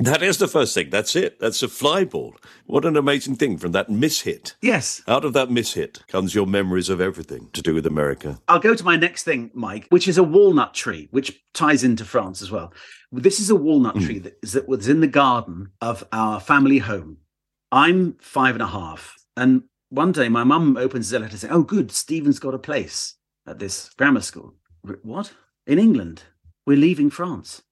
That 0.00 0.22
is 0.22 0.38
the 0.38 0.48
first 0.48 0.74
thing. 0.74 0.90
That's 0.90 1.14
it. 1.14 1.38
That's 1.38 1.62
a 1.62 1.68
fly 1.68 2.04
ball. 2.04 2.34
What 2.66 2.84
an 2.84 2.96
amazing 2.96 3.36
thing 3.36 3.56
from 3.58 3.72
that 3.72 3.88
mishit. 3.88 4.54
yes 4.62 5.02
Out 5.06 5.24
of 5.24 5.32
that 5.34 5.48
mishit 5.48 6.04
comes 6.08 6.34
your 6.34 6.46
memories 6.46 6.88
of 6.88 7.00
everything 7.00 7.50
to 7.52 7.62
do 7.62 7.74
with 7.74 7.86
America. 7.86 8.40
i'll 8.48 8.58
go 8.68 8.74
to 8.74 8.84
my 8.84 8.96
next 8.96 9.22
thing 9.24 9.50
mike 9.54 9.86
which 9.90 10.08
is 10.08 10.18
a 10.18 10.22
walnut 10.24 10.72
tree 10.74 11.08
which 11.10 11.28
ties 11.54 11.84
into 11.84 12.04
france 12.04 12.40
as 12.42 12.50
well 12.50 12.72
this 13.12 13.38
is 13.40 13.50
a 13.50 13.56
walnut 13.56 13.96
Mm. 13.96 14.04
tree 14.06 14.18
that 14.20 14.38
is 14.42 14.52
that 14.52 14.66
was 14.68 14.88
in 14.88 15.00
the 15.00 15.06
garden 15.22 15.70
of 15.80 16.04
our 16.12 16.40
family 16.40 16.78
home 16.78 17.18
i'm 17.70 18.16
five 18.20 18.54
and 18.54 18.62
a 18.62 18.66
half 18.78 19.14
and 19.36 19.62
one 19.92 20.12
day 20.12 20.28
my 20.28 20.44
mum 20.44 20.76
opens 20.76 21.10
the 21.10 21.18
letter 21.18 21.36
saying 21.36 21.52
oh 21.52 21.62
good 21.62 21.90
stephen's 21.90 22.38
got 22.38 22.54
a 22.54 22.58
place 22.58 23.16
at 23.46 23.58
this 23.58 23.90
grammar 23.98 24.20
school 24.20 24.54
what 25.02 25.32
in 25.66 25.78
england 25.78 26.22
we're 26.66 26.76
leaving 26.86 27.10
france 27.10 27.62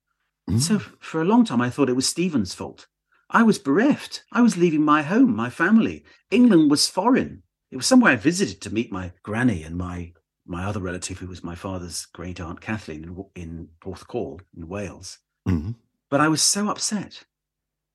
Mm. 0.51 0.61
So 0.61 0.79
for 0.99 1.21
a 1.21 1.25
long 1.25 1.45
time, 1.45 1.61
I 1.61 1.71
thought 1.71 1.89
it 1.89 1.97
was 1.97 2.09
Stephen's 2.09 2.55
fault. 2.55 2.89
I 3.31 3.43
was 3.43 3.59
bereft. 3.59 4.25
I 4.33 4.43
was 4.43 4.57
leaving 4.57 4.83
my 4.83 5.03
home, 5.03 5.35
my 5.35 5.51
family. 5.51 6.05
England 6.31 6.71
was 6.71 6.89
foreign. 6.89 7.43
It 7.71 7.77
was 7.77 7.87
somewhere 7.87 8.13
I 8.13 8.17
visited 8.17 8.61
to 8.63 8.75
meet 8.75 8.91
my 8.91 9.13
granny 9.23 9.63
and 9.63 9.77
my 9.77 10.13
my 10.47 10.65
other 10.65 10.81
relative, 10.81 11.19
who 11.19 11.29
was 11.29 11.45
my 11.45 11.55
father's 11.55 12.07
great 12.07 12.41
aunt 12.41 12.61
Kathleen 12.61 13.05
in, 13.05 13.43
in 13.43 13.69
Porthcawl 13.81 14.41
in 14.57 14.67
Wales. 14.67 15.19
Mhm. 15.47 15.77
But 16.11 16.21
I 16.21 16.27
was 16.27 16.43
so 16.43 16.69
upset. 16.69 17.23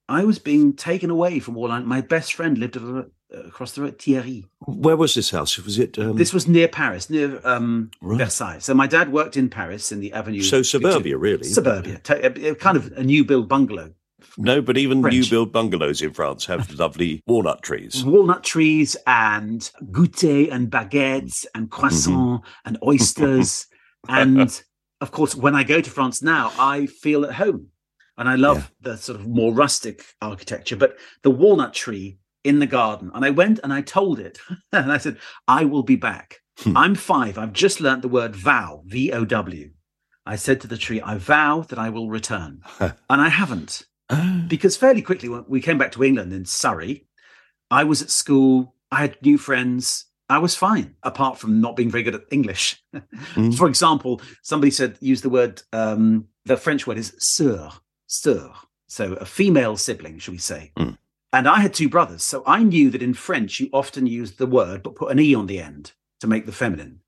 I 0.08 0.24
was 0.24 0.38
being 0.38 0.72
taken 0.72 1.10
away 1.10 1.40
from 1.40 1.56
all 1.58 1.70
I, 1.70 1.80
my 1.80 2.00
best 2.00 2.32
friend 2.32 2.56
lived 2.56 2.76
across 3.30 3.72
the 3.72 3.82
road, 3.82 3.98
Thierry. 4.00 4.44
Where 4.60 4.96
was 4.96 5.14
this 5.14 5.30
house? 5.30 5.56
Was 5.58 5.78
it 5.78 5.98
um, 5.98 6.16
This 6.16 6.32
was 6.32 6.46
near 6.48 6.68
Paris, 6.68 7.10
near 7.10 7.40
um, 7.44 7.90
Right. 8.00 8.18
Versailles. 8.18 8.58
So 8.58 8.74
my 8.74 8.86
dad 8.86 9.12
worked 9.12 9.36
in 9.36 9.48
Paris 9.48 9.90
in 9.92 10.00
the 10.00 10.12
Avenue. 10.12 10.42
so 10.42 10.62
suburbia, 10.62 11.16
really? 11.18 11.44
Suburbia, 11.44 12.00
a- 12.08 12.50
a 12.50 12.54
kind 12.54 12.76
of 12.76 12.92
a 12.92 13.02
new 13.02 13.24
build 13.24 13.48
bungalow. 13.48 13.92
No, 14.38 14.60
but 14.60 14.76
even 14.76 15.00
French. 15.02 15.14
new 15.14 15.30
build 15.30 15.52
bungalows 15.52 16.02
in 16.02 16.12
France 16.12 16.46
have 16.46 16.70
lovely 16.78 17.22
walnut 17.26 17.62
trees. 17.62 18.04
walnut 18.04 18.44
trees 18.44 18.96
and 19.06 19.70
goûter 19.90 20.50
and 20.52 20.70
baguettes 20.70 21.46
and 21.54 21.70
croissant 21.70 22.42
and 22.64 22.78
oysters. 22.86 23.66
and 24.08 24.62
of 25.00 25.10
course, 25.10 25.34
when 25.34 25.54
I 25.54 25.62
go 25.62 25.80
to 25.80 25.90
France 25.90 26.22
now, 26.22 26.52
I 26.58 26.86
feel 26.86 27.24
at 27.24 27.34
home. 27.34 27.68
And 28.18 28.28
I 28.30 28.36
love 28.36 28.72
the 28.80 28.96
sort 28.96 29.20
of 29.20 29.26
more 29.28 29.52
rustic 29.52 30.02
architecture, 30.22 30.74
but 30.76 30.96
the 31.22 31.30
walnut 31.30 31.74
tree 31.74 32.16
in 32.46 32.58
the 32.58 32.66
garden. 32.66 33.10
And 33.14 33.24
I 33.24 33.30
went 33.30 33.60
and 33.62 33.72
I 33.72 33.82
told 33.82 34.18
it, 34.18 34.38
and 34.72 34.92
I 34.92 34.98
said, 34.98 35.18
I 35.48 35.64
will 35.64 35.82
be 35.82 35.96
back. 35.96 36.40
Hmm. 36.58 36.76
I'm 36.76 36.94
five. 36.94 37.36
I've 37.36 37.52
just 37.52 37.80
learnt 37.80 38.02
the 38.02 38.08
word 38.08 38.34
vow, 38.34 38.82
V 38.86 39.12
O 39.12 39.24
W. 39.24 39.70
I 40.24 40.36
said 40.36 40.60
to 40.60 40.66
the 40.66 40.78
tree, 40.78 41.00
I 41.00 41.18
vow 41.18 41.60
that 41.68 41.78
I 41.78 41.90
will 41.90 42.10
return. 42.10 42.62
and 42.80 42.94
I 43.08 43.28
haven't. 43.28 43.84
Oh. 44.08 44.44
because 44.46 44.76
fairly 44.76 45.02
quickly 45.02 45.28
when 45.28 45.44
we 45.48 45.60
came 45.60 45.78
back 45.78 45.90
to 45.92 46.04
England 46.04 46.32
in 46.32 46.44
Surrey, 46.44 47.06
I 47.72 47.82
was 47.82 48.02
at 48.02 48.10
school, 48.10 48.76
I 48.92 49.00
had 49.00 49.20
new 49.20 49.36
friends, 49.36 50.06
I 50.28 50.38
was 50.38 50.54
fine, 50.54 50.94
apart 51.02 51.38
from 51.38 51.60
not 51.60 51.74
being 51.74 51.90
very 51.90 52.04
good 52.04 52.14
at 52.14 52.22
English. 52.30 52.82
Mm. 53.34 53.54
For 53.54 53.68
example, 53.68 54.22
somebody 54.42 54.70
said 54.70 54.96
use 55.00 55.20
the 55.20 55.28
word 55.28 55.62
um, 55.72 56.28
the 56.46 56.56
French 56.56 56.86
word 56.86 56.96
is 56.96 57.12
sœur, 57.20 57.80
sœur, 58.08 58.54
so 58.86 59.12
a 59.14 59.26
female 59.26 59.76
sibling, 59.76 60.18
should 60.18 60.32
we 60.32 60.38
say? 60.38 60.72
Mm. 60.78 60.96
And 61.36 61.46
I 61.46 61.60
had 61.60 61.74
two 61.74 61.90
brothers, 61.90 62.22
so 62.22 62.42
I 62.46 62.62
knew 62.62 62.88
that 62.88 63.02
in 63.02 63.12
French 63.12 63.60
you 63.60 63.68
often 63.70 64.06
use 64.06 64.32
the 64.32 64.46
word 64.46 64.82
but 64.82 64.94
put 64.94 65.12
an 65.12 65.18
e 65.18 65.34
on 65.34 65.46
the 65.46 65.60
end 65.60 65.92
to 66.20 66.26
make 66.26 66.46
the 66.46 66.52
feminine. 66.52 67.00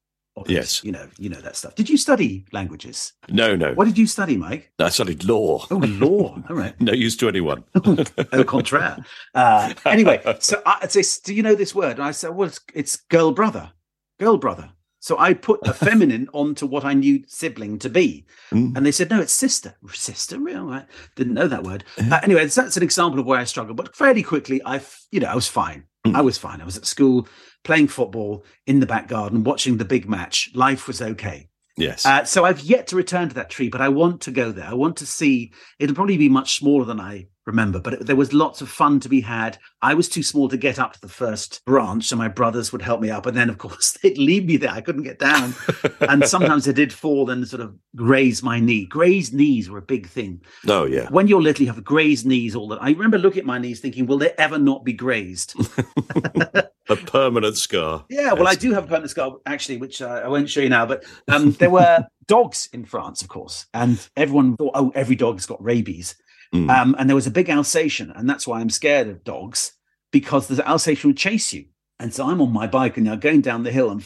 Yes. 0.46 0.84
you 0.84 0.92
know, 0.92 1.08
you 1.18 1.30
know 1.30 1.40
that 1.40 1.56
stuff. 1.56 1.74
Did 1.74 1.88
you 1.88 1.96
study 1.96 2.44
languages? 2.52 3.14
No, 3.30 3.56
no. 3.56 3.72
What 3.72 3.86
did 3.86 3.96
you 3.96 4.06
study, 4.06 4.36
Mike? 4.36 4.70
I 4.78 4.90
studied 4.90 5.24
law. 5.24 5.66
Oh, 5.70 5.76
law. 5.78 6.40
All 6.50 6.56
right. 6.56 6.78
No 6.80 6.92
use 6.92 7.16
to 7.16 7.28
anyone. 7.28 7.64
au 8.32 8.44
contraire. 8.44 9.02
Uh, 9.34 9.72
anyway, 9.86 10.20
so 10.40 10.60
I, 10.66 10.86
say, 10.88 11.02
do 11.24 11.34
you 11.34 11.42
know 11.42 11.54
this 11.54 11.74
word? 11.74 11.92
And 11.92 12.02
I 12.02 12.10
said, 12.10 12.34
well, 12.34 12.48
it's, 12.48 12.60
it's 12.74 12.96
girl 12.96 13.32
brother, 13.32 13.72
girl 14.20 14.36
brother. 14.36 14.70
So 15.08 15.18
I 15.18 15.32
put 15.32 15.66
a 15.66 15.72
feminine 15.86 16.28
onto 16.34 16.66
what 16.66 16.84
I 16.84 16.92
knew 16.92 17.24
sibling 17.26 17.78
to 17.78 17.88
be. 17.88 18.26
Mm. 18.52 18.76
And 18.76 18.84
they 18.84 18.92
said, 18.92 19.08
no, 19.08 19.22
it's 19.22 19.32
sister. 19.32 19.74
Sister, 19.90 20.38
real? 20.38 20.68
I 20.68 20.84
didn't 21.16 21.32
know 21.32 21.48
that 21.48 21.62
word. 21.62 21.84
Uh, 21.96 22.20
anyway, 22.22 22.42
that's, 22.42 22.56
that's 22.56 22.76
an 22.76 22.82
example 22.82 23.18
of 23.18 23.24
where 23.24 23.40
I 23.40 23.44
struggled. 23.44 23.78
But 23.78 23.96
fairly 23.96 24.22
quickly, 24.22 24.60
I, 24.66 24.82
you 25.10 25.20
know, 25.20 25.28
I 25.28 25.34
was 25.34 25.48
fine. 25.48 25.84
Mm. 26.06 26.14
I 26.14 26.20
was 26.20 26.36
fine. 26.36 26.60
I 26.60 26.66
was 26.66 26.76
at 26.76 26.84
school 26.84 27.26
playing 27.64 27.88
football 27.88 28.44
in 28.66 28.80
the 28.80 28.86
back 28.86 29.08
garden, 29.08 29.44
watching 29.44 29.78
the 29.78 29.86
big 29.86 30.06
match. 30.10 30.50
Life 30.54 30.86
was 30.86 31.00
okay. 31.00 31.48
Yes. 31.78 32.04
Uh, 32.04 32.24
so 32.24 32.44
I've 32.44 32.60
yet 32.60 32.88
to 32.88 32.96
return 32.96 33.30
to 33.30 33.34
that 33.36 33.48
tree, 33.48 33.70
but 33.70 33.80
I 33.80 33.88
want 33.88 34.20
to 34.22 34.30
go 34.30 34.52
there. 34.52 34.66
I 34.66 34.74
want 34.74 34.98
to 34.98 35.06
see. 35.06 35.54
It'll 35.78 35.94
probably 35.94 36.18
be 36.18 36.28
much 36.28 36.58
smaller 36.58 36.84
than 36.84 37.00
I 37.00 37.28
remember, 37.48 37.80
but 37.80 37.94
it, 37.94 38.06
there 38.06 38.14
was 38.14 38.32
lots 38.32 38.60
of 38.60 38.68
fun 38.68 39.00
to 39.00 39.08
be 39.08 39.20
had. 39.20 39.58
I 39.82 39.94
was 39.94 40.08
too 40.08 40.22
small 40.22 40.48
to 40.48 40.56
get 40.56 40.78
up 40.78 40.92
to 40.92 41.00
the 41.00 41.08
first 41.08 41.64
branch, 41.64 42.04
so 42.04 42.16
my 42.16 42.28
brothers 42.28 42.70
would 42.70 42.82
help 42.82 43.00
me 43.00 43.10
up, 43.10 43.26
and 43.26 43.36
then 43.36 43.50
of 43.50 43.58
course 43.58 43.92
they'd 44.02 44.16
leave 44.18 44.44
me 44.44 44.56
there. 44.56 44.70
I 44.70 44.80
couldn't 44.80 45.02
get 45.02 45.18
down, 45.18 45.54
and 46.00 46.24
sometimes 46.24 46.68
I 46.68 46.72
did 46.72 46.92
fall 46.92 47.28
and 47.30 47.48
sort 47.48 47.62
of 47.62 47.74
graze 47.96 48.42
my 48.42 48.60
knee. 48.60 48.86
Grazed 48.86 49.34
knees 49.34 49.68
were 49.68 49.78
a 49.78 49.82
big 49.82 50.06
thing. 50.06 50.42
oh, 50.68 50.84
yeah. 50.84 51.08
When 51.08 51.26
you're 51.26 51.42
little, 51.42 51.66
you 51.66 51.72
have 51.72 51.82
grazed 51.82 52.26
knees 52.26 52.54
all 52.54 52.68
that. 52.68 52.82
I 52.82 52.90
remember 52.90 53.18
looking 53.18 53.40
at 53.40 53.46
my 53.46 53.58
knees, 53.58 53.80
thinking, 53.80 54.06
"Will 54.06 54.18
they 54.18 54.30
ever 54.38 54.58
not 54.58 54.84
be 54.84 54.92
grazed?" 54.92 55.54
A 56.90 56.96
permanent 56.96 57.58
scar. 57.58 58.06
Yeah, 58.08 58.32
well, 58.32 58.48
I 58.48 58.54
do 58.54 58.72
have 58.72 58.84
a 58.84 58.86
permanent 58.86 59.10
scar 59.10 59.36
actually, 59.44 59.76
which 59.76 60.00
uh, 60.00 60.22
I 60.24 60.28
won't 60.28 60.48
show 60.48 60.60
you 60.60 60.70
now. 60.70 60.86
But 60.86 61.04
um, 61.28 61.52
there 61.52 61.68
were 61.68 62.06
dogs 62.26 62.70
in 62.72 62.86
France, 62.86 63.20
of 63.20 63.28
course, 63.28 63.66
and 63.74 64.08
everyone 64.16 64.56
thought, 64.56 64.72
"Oh, 64.74 64.90
every 64.94 65.14
dog's 65.14 65.44
got 65.44 65.62
rabies." 65.62 66.14
Mm. 66.54 66.70
Um, 66.70 66.96
and 66.98 67.08
there 67.08 67.14
was 67.16 67.26
a 67.26 67.30
big 67.32 67.50
Alsatian, 67.50 68.10
and 68.12 68.28
that's 68.28 68.46
why 68.46 68.60
I'm 68.60 68.70
scared 68.70 69.08
of 69.08 69.24
dogs 69.24 69.72
because 70.12 70.48
the 70.48 70.66
Alsatian 70.66 71.10
would 71.10 71.16
chase 71.18 71.52
you. 71.52 71.66
And 72.00 72.14
so 72.14 72.26
I'm 72.26 72.40
on 72.40 72.52
my 72.52 72.66
bike 72.66 72.96
and 72.96 73.08
I'm 73.08 73.20
going 73.20 73.40
down 73.42 73.64
the 73.64 73.72
hill, 73.72 73.90
and 73.90 74.02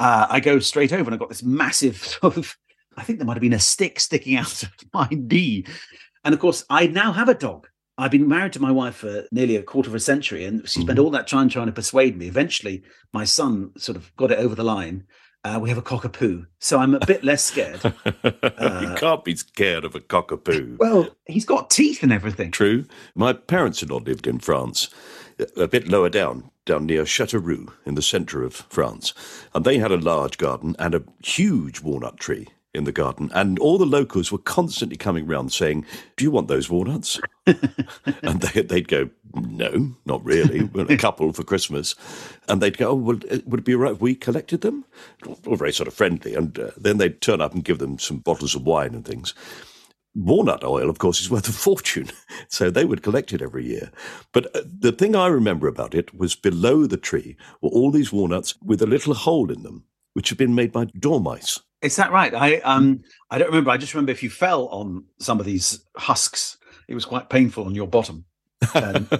uh, 0.00 0.26
I 0.28 0.40
go 0.40 0.58
straight 0.58 0.92
over, 0.92 1.04
and 1.04 1.14
I've 1.14 1.20
got 1.20 1.28
this 1.28 1.42
massive 1.42 1.96
sort 2.04 2.36
of, 2.36 2.56
I 2.96 3.02
think 3.02 3.18
there 3.18 3.26
might 3.26 3.34
have 3.34 3.42
been 3.42 3.52
a 3.52 3.58
stick 3.58 4.00
sticking 4.00 4.36
out 4.36 4.62
of 4.62 4.70
my 4.94 5.08
knee. 5.10 5.64
And 6.24 6.34
of 6.34 6.40
course, 6.40 6.64
I 6.70 6.86
now 6.86 7.12
have 7.12 7.28
a 7.28 7.34
dog. 7.34 7.68
I've 7.98 8.10
been 8.10 8.28
married 8.28 8.54
to 8.54 8.62
my 8.62 8.70
wife 8.72 8.96
for 8.96 9.24
nearly 9.32 9.56
a 9.56 9.62
quarter 9.62 9.90
of 9.90 9.94
a 9.94 10.00
century, 10.00 10.44
and 10.44 10.66
she 10.68 10.80
spent 10.80 10.98
Mhm. 10.98 11.04
all 11.04 11.10
that 11.10 11.28
time 11.28 11.48
trying 11.48 11.66
to 11.66 11.72
persuade 11.72 12.16
me. 12.16 12.26
Eventually, 12.26 12.82
my 13.12 13.24
son 13.24 13.72
sort 13.76 13.96
of 13.96 14.14
got 14.16 14.30
it 14.30 14.38
over 14.38 14.54
the 14.54 14.64
line. 14.64 15.04
Uh, 15.44 15.58
we 15.60 15.68
have 15.68 15.78
a 15.78 15.82
cockapoo, 15.82 16.46
so 16.60 16.78
I'm 16.78 16.94
a 16.94 17.04
bit 17.04 17.24
less 17.24 17.44
scared. 17.44 17.82
you 18.24 18.94
can't 18.96 19.24
be 19.24 19.34
scared 19.34 19.84
of 19.84 19.96
a 19.96 20.00
cockapoo. 20.00 20.74
Uh, 20.74 20.76
well, 20.78 21.08
he's 21.26 21.44
got 21.44 21.68
teeth 21.68 22.04
and 22.04 22.12
everything. 22.12 22.52
True. 22.52 22.84
My 23.16 23.32
parents-in-law 23.32 23.98
lived 23.98 24.28
in 24.28 24.38
France, 24.38 24.88
a 25.56 25.66
bit 25.66 25.88
lower 25.88 26.08
down, 26.08 26.50
down 26.64 26.86
near 26.86 27.02
Châteauroux 27.02 27.72
in 27.84 27.96
the 27.96 28.02
centre 28.02 28.44
of 28.44 28.54
France, 28.54 29.14
and 29.52 29.64
they 29.64 29.78
had 29.78 29.90
a 29.90 29.96
large 29.96 30.38
garden 30.38 30.76
and 30.78 30.94
a 30.94 31.02
huge 31.24 31.80
walnut 31.80 32.18
tree 32.18 32.46
in 32.74 32.84
the 32.84 32.92
garden, 32.92 33.30
and 33.34 33.58
all 33.58 33.78
the 33.78 33.86
locals 33.86 34.32
were 34.32 34.38
constantly 34.38 34.96
coming 34.96 35.26
round 35.26 35.52
saying, 35.52 35.84
"Do 36.16 36.24
you 36.24 36.30
want 36.30 36.48
those 36.48 36.70
walnuts?" 36.70 37.20
and 37.46 38.40
they, 38.40 38.62
they'd 38.62 38.88
go, 38.88 39.10
"No, 39.34 39.94
not 40.04 40.24
really. 40.24 40.70
A 40.74 40.96
couple 40.96 41.32
for 41.32 41.44
Christmas," 41.44 41.94
and 42.48 42.60
they'd 42.60 42.78
go, 42.78 42.90
"Oh, 42.90 42.94
well, 42.94 43.18
uh, 43.30 43.38
would 43.46 43.60
it 43.60 43.66
be 43.66 43.74
right 43.74 43.92
if 43.92 44.00
we 44.00 44.14
collected 44.14 44.62
them?" 44.62 44.84
All 45.46 45.56
very 45.56 45.72
sort 45.72 45.88
of 45.88 45.94
friendly, 45.94 46.34
and 46.34 46.58
uh, 46.58 46.70
then 46.76 46.98
they'd 46.98 47.20
turn 47.20 47.40
up 47.40 47.54
and 47.54 47.64
give 47.64 47.78
them 47.78 47.98
some 47.98 48.18
bottles 48.18 48.54
of 48.54 48.64
wine 48.64 48.94
and 48.94 49.04
things 49.04 49.34
walnut 50.14 50.64
oil, 50.64 50.90
of 50.90 50.98
course, 50.98 51.20
is 51.20 51.30
worth 51.30 51.48
a 51.48 51.52
fortune. 51.66 52.10
So 52.48 52.70
they 52.70 52.84
would 52.84 53.02
collect 53.02 53.32
it 53.32 53.42
every 53.42 53.66
year. 53.66 53.90
But 54.32 54.54
uh, 54.54 54.62
the 54.66 54.92
thing 54.92 55.16
I 55.16 55.26
remember 55.28 55.68
about 55.68 55.94
it 55.94 56.14
was 56.14 56.34
below 56.34 56.86
the 56.86 56.96
tree 56.96 57.36
were 57.60 57.70
all 57.70 57.90
these 57.90 58.12
walnuts 58.12 58.54
with 58.62 58.82
a 58.82 58.86
little 58.86 59.14
hole 59.14 59.50
in 59.50 59.62
them, 59.62 59.84
which 60.14 60.28
had 60.28 60.38
been 60.38 60.54
made 60.54 60.72
by 60.72 60.86
dormice. 60.98 61.60
Is 61.80 61.96
that 61.96 62.12
right? 62.12 62.34
I 62.34 62.56
um 62.58 63.02
I 63.30 63.38
don't 63.38 63.48
remember. 63.48 63.70
I 63.70 63.76
just 63.76 63.94
remember 63.94 64.12
if 64.12 64.22
you 64.22 64.30
fell 64.30 64.68
on 64.68 65.04
some 65.18 65.40
of 65.40 65.46
these 65.46 65.84
husks, 65.96 66.58
it 66.88 66.94
was 66.94 67.04
quite 67.04 67.28
painful 67.28 67.64
on 67.64 67.74
your 67.74 67.88
bottom. 67.88 68.24
Um, 68.74 69.08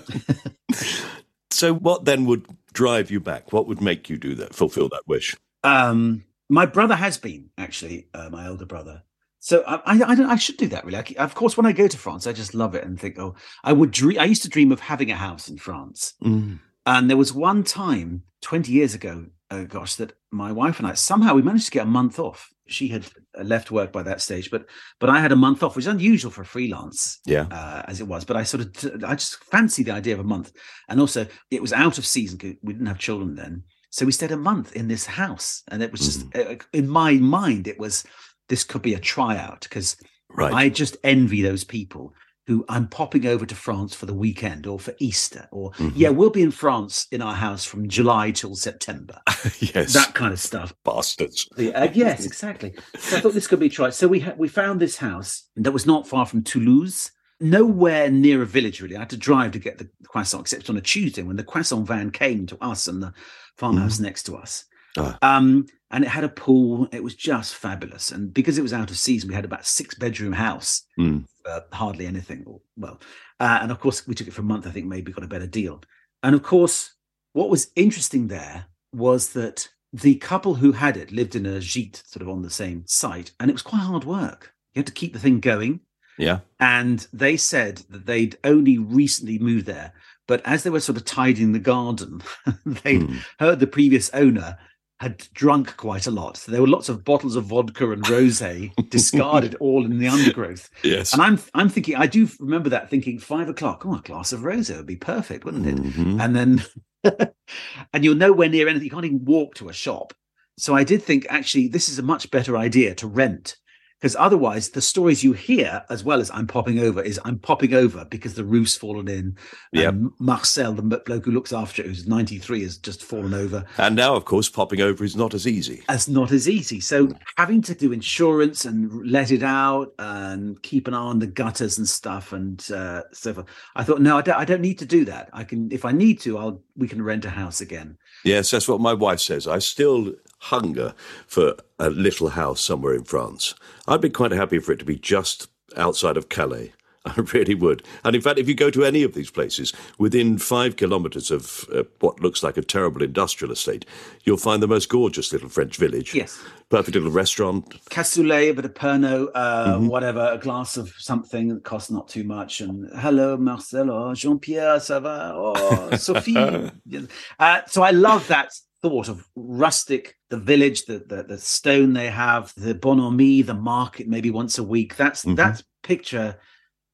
So 1.53 1.75
what 1.75 2.05
then 2.07 2.25
would 2.25 2.47
drive 2.73 3.11
you 3.11 3.21
back? 3.21 3.53
What 3.53 3.69
would 3.69 3.81
make 3.81 4.11
you 4.11 4.17
do 4.19 4.35
that, 4.35 4.55
fulfill 4.55 4.89
that 4.89 5.03
wish? 5.07 5.37
um, 5.63 6.25
my 6.49 6.67
brother 6.67 6.97
has 6.97 7.17
been 7.19 7.51
actually 7.57 8.09
uh, 8.15 8.29
my 8.31 8.47
elder 8.47 8.67
brother. 8.67 9.05
So 9.39 9.63
I, 9.67 9.77
I, 9.77 10.03
I, 10.11 10.15
don't, 10.17 10.27
I 10.29 10.37
should 10.37 10.57
do 10.57 10.67
that 10.69 10.85
really. 10.85 10.99
I, 10.99 11.23
of 11.23 11.35
course, 11.37 11.57
when 11.57 11.65
I 11.65 11.73
go 11.73 11.87
to 11.87 11.97
France, 11.97 12.27
I 12.27 12.33
just 12.33 12.53
love 12.53 12.75
it 12.75 12.85
and 12.85 12.99
think, 12.99 13.19
oh, 13.19 13.37
I 13.63 13.73
would 13.73 13.93
dream. 13.93 14.19
I 14.19 14.25
used 14.25 14.43
to 14.43 14.49
dream 14.49 14.73
of 14.73 14.81
having 14.81 15.11
a 15.11 15.17
house 15.17 15.49
in 15.49 15.57
France. 15.57 16.15
Mm. 16.23 16.59
And 16.85 17.09
there 17.09 17.17
was 17.17 17.33
one 17.33 17.63
time, 17.63 18.25
20 18.41 18.73
years 18.73 18.93
ago, 18.93 19.27
oh 19.53 19.65
gosh, 19.67 19.95
that 19.97 20.13
my 20.31 20.51
wife 20.53 20.79
and 20.79 20.89
I 20.89 20.95
somehow 20.95 21.35
we 21.35 21.43
managed 21.43 21.67
to 21.67 21.71
get 21.79 21.85
a 21.87 21.97
month 22.01 22.19
off. 22.19 22.49
She 22.67 22.89
had 22.89 23.05
uh, 23.39 23.43
left 23.43 23.71
work 23.71 23.93
by 23.93 24.03
that 24.05 24.21
stage, 24.21 24.51
but 24.51 24.67
but 25.01 25.11
I 25.11 25.21
had 25.21 25.33
a 25.33 25.37
month 25.37 25.63
off, 25.63 25.77
which 25.77 25.85
is 25.85 25.93
unusual 25.93 26.31
for 26.31 26.43
a 26.43 26.47
freelance 26.47 27.21
Yeah. 27.27 27.47
uh, 27.51 27.83
as 27.87 28.01
it 28.01 28.07
was. 28.09 28.25
But 28.25 28.37
I 28.37 28.45
sort 28.45 28.63
of 28.85 29.05
I 29.05 29.15
just 29.15 29.37
fancied 29.45 29.87
the 29.87 29.93
idea 30.01 30.15
of 30.15 30.21
a 30.21 30.25
month, 30.35 30.53
and 30.89 31.01
also 31.01 31.27
it 31.51 31.61
was 31.63 31.73
out 31.73 31.99
of 31.99 32.07
season. 32.07 32.39
We 32.63 32.73
didn't 32.73 32.87
have 32.87 32.99
children 32.99 33.35
then, 33.35 33.65
so 33.91 34.07
we 34.07 34.13
stayed 34.13 34.33
a 34.33 34.37
month 34.37 34.75
in 34.75 34.89
this 34.89 35.07
house, 35.07 35.63
and 35.69 35.83
it 35.83 35.93
was 35.93 36.01
just 36.01 36.37
uh, 36.37 36.57
in 36.73 36.89
my 36.89 37.13
mind 37.15 37.67
it 37.69 37.79
was 37.79 38.05
this 38.49 38.65
could 38.65 38.83
be 38.83 38.95
a 38.95 39.01
tryout 39.01 39.63
because 39.63 39.97
Right. 40.35 40.55
I 40.55 40.69
just 40.71 40.97
envy 41.05 41.43
those 41.43 41.63
people 41.63 42.15
who 42.49 42.65
I'm 42.69 42.89
popping 42.89 43.25
over 43.27 43.47
to 43.47 43.55
France 43.55 43.95
for 43.95 44.07
the 44.07 44.15
weekend 44.15 44.67
or 44.67 44.79
for 44.81 44.95
Easter 44.99 45.49
or 45.53 45.71
Mhm. 45.73 45.93
yeah, 45.95 46.09
we'll 46.09 46.31
be 46.31 46.43
in 46.43 46.51
France 46.51 47.07
in 47.13 47.23
our 47.23 47.35
house 47.35 47.65
from 47.65 47.89
July 47.89 48.33
till 48.33 48.57
September. 48.57 49.21
yes. 49.61 49.93
That 49.93 50.13
kind 50.15 50.33
of 50.33 50.41
stuff. 50.41 50.75
Bastards. 50.85 51.49
The- 51.57 51.73
uh, 51.75 51.89
yes, 51.93 52.27
exactly. 52.27 52.75
So 52.99 53.17
I 53.17 53.21
thought 53.21 53.35
this 53.35 53.47
could 53.47 53.61
be 53.61 53.69
tried. 53.69 53.95
So 53.95 54.09
we 54.09 54.21
ha- 54.21 54.35
we 54.37 54.49
found 54.49 54.81
this 54.81 54.97
house 54.97 55.45
that 55.57 55.73
was 55.73 55.87
not 55.87 56.09
far 56.09 56.27
from 56.27 56.43
Toulouse, 56.43 57.13
nowhere 57.41 58.11
near 58.11 58.43
a 58.43 58.47
village 58.47 58.81
really. 58.81 58.97
I 58.97 59.01
had 59.01 59.11
to 59.11 59.17
drive 59.17 59.53
to 59.53 59.59
get 59.59 59.79
the 59.79 59.89
croissant, 60.09 60.43
except 60.43 60.69
on 60.69 60.77
a 60.77 60.81
Tuesday 60.81 61.23
when 61.23 61.37
the 61.37 61.45
croissant 61.45 61.87
van 61.87 62.11
came 62.11 62.47
to 62.47 62.59
us 62.61 62.89
and 62.89 63.03
the 63.03 63.13
farmhouse 63.57 64.01
next 64.01 64.25
to 64.25 64.37
us. 64.37 64.65
Ah. 64.99 65.17
Um, 65.23 65.67
and 65.93 66.03
it 66.05 66.09
had 66.09 66.25
a 66.25 66.29
pool. 66.29 66.89
It 66.91 67.05
was 67.05 67.15
just 67.15 67.55
fabulous. 67.55 68.11
And 68.11 68.33
because 68.35 68.59
it 68.59 68.63
was 68.63 68.73
out 68.73 68.91
of 68.91 68.97
season, 68.99 69.29
we 69.29 69.35
had 69.35 69.45
about 69.45 69.61
a 69.61 69.65
six 69.65 69.95
bedroom 69.95 70.33
house 70.33 70.83
Mm. 70.99 71.27
for 71.45 71.65
hardly 71.73 72.07
anything. 72.07 72.45
Well, 72.77 72.99
uh, 73.39 73.59
and 73.63 73.71
of 73.71 73.79
course, 73.79 74.07
we 74.07 74.15
took 74.15 74.27
it 74.29 74.33
for 74.35 74.41
a 74.41 74.45
month. 74.45 74.67
I 74.67 74.71
think 74.71 74.87
maybe 74.87 75.13
got 75.13 75.25
a 75.25 75.29
better 75.29 75.47
deal. 75.47 75.83
And 76.23 76.35
of 76.35 76.43
course, 76.43 76.95
what 77.35 77.51
was 77.51 77.71
interesting 77.77 78.29
there 78.29 78.67
was 78.93 79.33
that 79.35 79.69
the 79.93 80.15
couple 80.17 80.55
who 80.55 80.73
had 80.73 80.97
it 80.97 81.13
lived 81.13 81.35
in 81.37 81.45
a 81.47 81.59
gîte 81.59 82.03
sort 82.07 82.23
of 82.23 82.29
on 82.29 82.43
the 82.43 82.51
same 82.51 82.85
site, 82.87 83.33
and 83.39 83.51
it 83.51 83.55
was 83.55 83.63
quite 83.63 83.81
hard 83.83 84.05
work. 84.05 84.55
You 84.75 84.81
had 84.81 84.87
to 84.87 84.93
keep 84.93 85.13
the 85.13 85.19
thing 85.19 85.41
going. 85.41 85.81
Yeah. 86.19 86.41
And 86.61 87.07
they 87.13 87.37
said 87.37 87.83
that 87.91 88.07
they'd 88.07 88.37
only 88.45 88.79
recently 88.79 89.39
moved 89.39 89.67
there, 89.67 89.93
but 90.27 90.41
as 90.45 90.63
they 90.63 90.71
were 90.71 90.81
sort 90.81 90.97
of 90.99 91.05
tidying 91.05 91.53
the 91.53 91.59
garden, 91.59 92.23
they'd 92.67 93.03
Mm. 93.03 93.19
heard 93.39 93.61
the 93.61 93.67
previous 93.67 94.09
owner 94.15 94.59
had 95.03 95.19
drunk 95.35 95.77
quite 95.77 96.07
a 96.07 96.13
lot. 96.13 96.37
So 96.37 96.53
there 96.53 96.61
were 96.61 96.69
lots 96.69 96.89
of 96.89 97.05
bottles 97.05 97.35
of 97.35 97.47
vodka 97.47 97.91
and 97.91 98.05
rosé 98.05 98.73
discarded 98.89 99.57
all 99.57 99.85
in 99.85 99.99
the 99.99 100.07
undergrowth. 100.07 100.71
Yes. 100.85 101.13
And 101.13 101.21
I'm 101.21 101.41
I'm 101.55 101.69
thinking, 101.69 101.97
I 101.97 102.07
do 102.07 102.29
remember 102.39 102.69
that 102.71 102.89
thinking 102.89 103.19
five 103.19 103.49
o'clock, 103.49 103.85
oh, 103.85 103.97
a 103.97 104.01
glass 104.01 104.33
of 104.33 104.41
rosé 104.43 104.77
would 104.77 104.87
be 104.87 104.97
perfect, 104.97 105.45
wouldn't 105.45 105.67
it? 105.67 105.77
Mhm. 105.77 106.21
And 106.23 106.37
then 106.37 106.65
and 107.93 108.05
you're 108.05 108.15
nowhere 108.15 108.49
near 108.49 108.69
anything, 108.69 108.85
you 108.85 108.91
can't 108.91 109.05
even 109.05 109.25
walk 109.25 109.57
to 109.57 109.69
a 109.69 109.73
shop. 109.73 110.15
So 110.57 110.75
I 110.75 110.85
did 110.85 111.03
think 111.03 111.27
actually 111.29 111.67
this 111.67 111.89
is 111.89 111.99
a 111.99 112.03
much 112.03 112.31
better 112.31 112.57
idea 112.57 112.95
to 112.95 113.09
rent 113.09 113.57
because 114.03 114.17
otherwise 114.17 114.71
the 114.71 114.83
stories 114.83 115.23
you 115.23 115.33
hear 115.33 115.85
as 115.89 116.03
well 116.03 116.21
as 116.21 116.29
i'm 116.33 116.47
popping 116.47 116.81
over 116.81 117.01
is 117.01 117.21
i'm 117.25 117.39
popping 117.39 117.73
over 117.73 118.05
because 118.07 118.35
the 118.35 118.45
roof's 118.45 118.77
fallen 118.77 119.09
in. 119.09 119.37
Yeah 119.71 119.93
marcel 120.19 120.73
the 120.73 120.83
bloke 120.83 121.25
who 121.25 121.31
looks 121.31 121.53
after 121.53 121.83
it 121.83 121.87
who's 121.87 122.07
93 122.07 122.63
has 122.63 122.77
just 122.77 123.05
fallen 123.05 123.35
over. 123.35 123.65
And 123.79 123.95
now, 123.95 124.15
of 124.15 124.25
course, 124.25 124.49
popping 124.49 124.81
over 124.81 125.05
is 125.05 125.15
not 125.15 125.35
as 125.35 125.47
easy. 125.47 125.83
it's 125.89 126.09
not 126.09 126.33
as 126.33 126.49
easy. 126.49 126.81
So 126.81 127.13
having 127.37 127.63
to 127.63 127.75
do 127.75 127.93
insurance 127.93 128.65
and 128.65 129.11
let 129.11 129.31
it 129.31 129.43
out 129.43 129.93
and 129.99 130.61
keep 130.63 130.89
an 130.89 130.95
eye 130.95 130.99
on 130.99 131.19
the 131.19 131.27
gutters 131.27 131.79
and 131.79 131.89
stuff 131.89 132.33
and 132.33 132.67
uh, 132.73 133.03
so 133.13 133.35
forth 133.35 133.47
i 133.77 133.85
thought 133.85 134.01
no 134.01 134.19
I 134.19 134.23
don't, 134.23 134.39
I 134.39 134.45
don't 134.45 134.61
need 134.61 134.79
to 134.81 134.87
do 134.87 135.05
that. 135.07 135.31
I 135.33 135.45
can 135.45 135.71
if 135.71 135.85
i 135.85 135.93
need 135.93 136.21
to 136.21 136.39
i'll 136.39 136.63
we 136.77 136.89
can 136.89 137.03
rent 137.03 137.25
a 137.25 137.31
house 137.31 137.61
again. 137.61 137.99
Yes, 138.25 138.51
that's 138.51 138.69
what 138.69 138.81
my 138.81 138.95
wife 138.95 139.21
says. 139.21 139.47
I 139.47 139.59
still 139.59 140.15
hunger 140.47 140.93
for 141.27 141.55
a 141.79 141.89
little 141.91 142.31
house 142.31 142.61
somewhere 142.61 142.95
in 142.95 143.05
France. 143.05 143.55
I'd 143.87 144.01
be 144.01 144.11
quite 144.11 144.33
happy 144.33 144.59
for 144.59 144.73
it 144.73 144.79
to 144.81 144.85
be 144.85 144.97
just 144.97 145.49
outside 145.77 146.17
of 146.17 146.29
Calais. 146.29 146.73
I 147.05 147.15
really 147.33 147.57
would. 147.57 147.83
And 148.05 148.15
in 148.15 148.23
fact, 148.23 148.39
if 148.39 148.49
you 148.49 148.55
go 148.55 148.71
to 148.71 148.85
any 148.85 149.03
of 149.03 149.15
these 149.15 149.29
places, 149.31 149.73
within 149.99 150.39
five 150.39 150.77
kilometres 150.77 151.33
of 151.33 151.65
uh, 151.75 151.83
what 151.99 152.21
looks 152.21 152.45
like 152.45 152.57
a 152.57 152.63
terrible 152.63 153.03
industrial 153.03 153.53
estate, 153.53 153.85
you'll 154.23 154.37
find 154.37 154.63
the 154.63 154.69
most 154.69 154.89
gorgeous 154.89 155.33
little 155.33 155.49
French 155.49 155.77
village. 155.77 156.15
Yes. 156.15 156.41
Perfect 156.69 156.95
little 156.95 157.11
restaurant. 157.11 157.69
cassoulet, 157.91 158.55
but 158.55 158.65
a 158.65 158.69
bit 158.69 158.71
of 158.71 158.75
Pernod, 158.75 159.29
uh, 159.35 159.75
Mm-hmm. 159.75 159.89
whatever, 159.89 160.31
a 160.33 160.39
glass 160.39 160.77
of 160.77 160.93
something 160.99 161.49
that 161.49 161.65
costs 161.65 161.91
not 161.91 162.09
too 162.09 162.23
much. 162.25 162.61
And 162.61 162.89
hello, 163.01 163.37
Marcelo, 163.37 164.15
Jean 164.15 164.39
Pierre, 164.39 164.77
ça 164.79 165.01
va? 165.03 165.33
Oh, 165.35 165.97
Sophie. 165.97 166.37
uh, 167.39 167.61
so 167.67 167.83
I 167.83 167.91
love 167.91 168.29
that 168.29 168.53
thought 168.83 169.09
of 169.09 169.27
rustic, 169.37 170.17
the 170.29 170.37
village, 170.39 170.85
the, 170.87 170.99
the 171.09 171.23
the 171.23 171.39
stone 171.39 171.93
they 171.93 172.11
have, 172.11 172.53
the 172.57 172.75
bonhomie, 172.75 173.43
the 173.43 173.55
market, 173.55 174.09
maybe 174.09 174.31
once 174.31 174.59
a 174.59 174.63
week. 174.65 174.97
That's 174.97 175.25
Mhm. 175.25 175.37
that 175.37 175.63
picture 175.83 176.39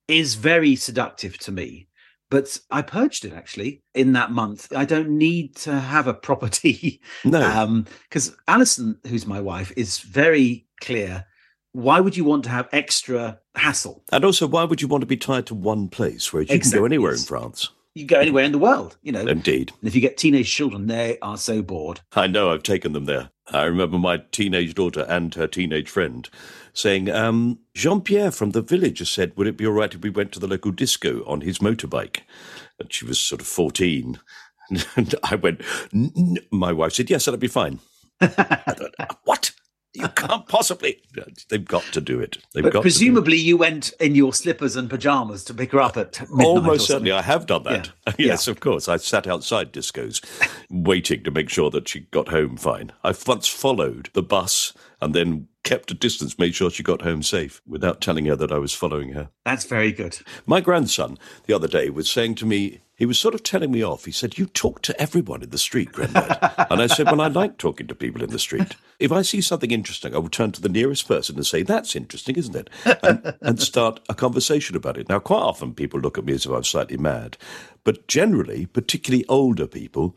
is 0.06 0.34
very 0.36 0.76
seductive 0.76 1.38
to 1.40 1.52
me. 1.52 1.88
But 2.30 2.58
I 2.70 2.82
purged 2.82 3.24
it 3.24 3.32
actually 3.32 3.82
in 3.94 4.12
that 4.12 4.30
month. 4.32 4.68
I 4.76 4.84
don't 4.84 5.08
need 5.16 5.56
to 5.56 5.80
have 5.80 6.06
a 6.06 6.12
property 6.14 7.00
No. 7.24 7.84
because 8.02 8.36
Alison, 8.46 8.98
who's 9.06 9.26
my 9.26 9.40
wife, 9.40 9.72
is 9.76 9.98
very 10.00 10.66
clear. 10.82 11.24
Why 11.72 12.00
would 12.00 12.16
you 12.18 12.24
want 12.24 12.44
to 12.44 12.50
have 12.50 12.68
extra 12.72 13.38
hassle? 13.54 14.04
and 14.12 14.24
also, 14.24 14.46
why 14.46 14.64
would 14.64 14.82
you 14.82 14.88
want 14.88 15.02
to 15.02 15.06
be 15.06 15.16
tied 15.16 15.46
to 15.46 15.54
one 15.54 15.88
place 15.88 16.32
where 16.32 16.42
you 16.42 16.58
can 16.60 16.70
go 16.70 16.84
anywhere 16.84 17.12
in. 17.12 17.18
France? 17.18 17.70
You 17.98 18.04
go 18.04 18.20
anywhere 18.20 18.44
in 18.44 18.52
the 18.52 18.58
world, 18.58 18.96
you 19.02 19.10
know. 19.10 19.26
Indeed. 19.26 19.72
And 19.80 19.88
if 19.88 19.94
you 19.96 20.00
get 20.00 20.16
teenage 20.16 20.48
children, 20.48 20.86
they 20.86 21.18
are 21.20 21.36
so 21.36 21.62
bored. 21.62 22.00
I 22.12 22.28
know, 22.28 22.52
I've 22.52 22.62
taken 22.62 22.92
them 22.92 23.06
there. 23.06 23.30
I 23.48 23.64
remember 23.64 23.98
my 23.98 24.18
teenage 24.30 24.74
daughter 24.74 25.04
and 25.08 25.34
her 25.34 25.48
teenage 25.48 25.88
friend 25.88 26.30
saying, 26.72 27.10
um, 27.10 27.58
Jean 27.74 28.00
Pierre 28.00 28.30
from 28.30 28.52
the 28.52 28.62
village 28.62 29.00
has 29.00 29.10
said, 29.10 29.32
Would 29.36 29.48
it 29.48 29.56
be 29.56 29.66
all 29.66 29.72
right 29.72 29.92
if 29.92 30.00
we 30.00 30.10
went 30.10 30.30
to 30.32 30.38
the 30.38 30.46
local 30.46 30.70
disco 30.70 31.24
on 31.26 31.40
his 31.40 31.58
motorbike? 31.58 32.20
And 32.78 32.92
she 32.92 33.04
was 33.04 33.18
sort 33.18 33.40
of 33.40 33.48
14. 33.48 34.20
And 34.94 35.14
I 35.24 35.34
went, 35.34 35.62
"N- 35.92 36.12
n-" 36.16 36.38
My 36.52 36.72
wife 36.72 36.92
said, 36.92 37.10
Yes, 37.10 37.24
that'd 37.24 37.40
be 37.40 37.48
fine. 37.48 37.80
I 38.20 38.26
thought, 38.26 39.18
what? 39.24 39.50
You 39.98 40.08
can't 40.08 40.46
possibly. 40.46 41.02
They've 41.48 41.64
got 41.64 41.82
to 41.92 42.00
do 42.00 42.20
it. 42.20 42.38
They've 42.54 42.62
But 42.62 42.72
got 42.72 42.82
presumably, 42.82 43.36
you 43.36 43.56
went 43.56 43.92
in 44.00 44.14
your 44.14 44.32
slippers 44.32 44.76
and 44.76 44.88
pajamas 44.88 45.44
to 45.44 45.54
pick 45.54 45.72
her 45.72 45.80
up 45.80 45.96
at 45.96 46.20
midnight. 46.30 46.46
Almost 46.46 46.86
certainly. 46.86 47.12
I 47.12 47.22
have 47.22 47.46
done 47.46 47.64
that. 47.64 47.90
Yeah. 48.06 48.14
yes, 48.18 48.48
of 48.48 48.60
course. 48.60 48.88
I 48.88 48.96
sat 48.96 49.26
outside 49.26 49.72
discos, 49.72 50.24
waiting 50.70 51.24
to 51.24 51.30
make 51.30 51.48
sure 51.48 51.70
that 51.70 51.88
she 51.88 52.00
got 52.00 52.28
home 52.28 52.56
fine. 52.56 52.92
I 53.02 53.14
once 53.26 53.48
followed 53.48 54.10
the 54.12 54.22
bus 54.22 54.72
and 55.00 55.14
then 55.14 55.48
kept 55.64 55.90
a 55.90 55.94
distance, 55.94 56.38
made 56.38 56.54
sure 56.54 56.70
she 56.70 56.82
got 56.82 57.02
home 57.02 57.22
safe, 57.22 57.60
without 57.66 58.00
telling 58.00 58.26
her 58.26 58.36
that 58.36 58.52
I 58.52 58.58
was 58.58 58.72
following 58.72 59.12
her. 59.12 59.28
That's 59.44 59.64
very 59.64 59.92
good. 59.92 60.18
My 60.46 60.60
grandson 60.60 61.18
the 61.44 61.54
other 61.54 61.68
day 61.68 61.90
was 61.90 62.10
saying 62.10 62.36
to 62.36 62.46
me, 62.46 62.80
he 62.98 63.06
was 63.06 63.18
sort 63.18 63.34
of 63.34 63.44
telling 63.44 63.70
me 63.70 63.82
off. 63.82 64.04
He 64.04 64.12
said, 64.12 64.36
"You 64.36 64.46
talk 64.46 64.82
to 64.82 65.00
everyone 65.00 65.42
in 65.42 65.50
the 65.50 65.58
street, 65.58 65.92
Granddad." 65.92 66.36
and 66.70 66.82
I 66.82 66.88
said, 66.88 67.06
"Well, 67.06 67.20
I 67.20 67.28
like 67.28 67.56
talking 67.56 67.86
to 67.86 67.94
people 67.94 68.22
in 68.24 68.30
the 68.30 68.38
street. 68.38 68.74
If 68.98 69.12
I 69.12 69.22
see 69.22 69.40
something 69.40 69.70
interesting, 69.70 70.14
I 70.14 70.18
will 70.18 70.28
turn 70.28 70.50
to 70.52 70.60
the 70.60 70.68
nearest 70.68 71.06
person 71.06 71.36
and 71.36 71.46
say, 71.46 71.62
"That's 71.62 71.94
interesting, 71.94 72.34
isn't 72.34 72.56
it?" 72.56 72.70
and, 73.04 73.34
and 73.40 73.60
start 73.60 74.00
a 74.08 74.14
conversation 74.14 74.74
about 74.74 74.98
it. 74.98 75.08
Now, 75.08 75.20
quite 75.20 75.38
often 75.38 75.74
people 75.74 76.00
look 76.00 76.18
at 76.18 76.24
me 76.24 76.32
as 76.32 76.44
if 76.44 76.50
I'm 76.50 76.64
slightly 76.64 76.96
mad, 76.96 77.36
but 77.84 78.08
generally, 78.08 78.66
particularly 78.66 79.24
older 79.28 79.68
people, 79.68 80.16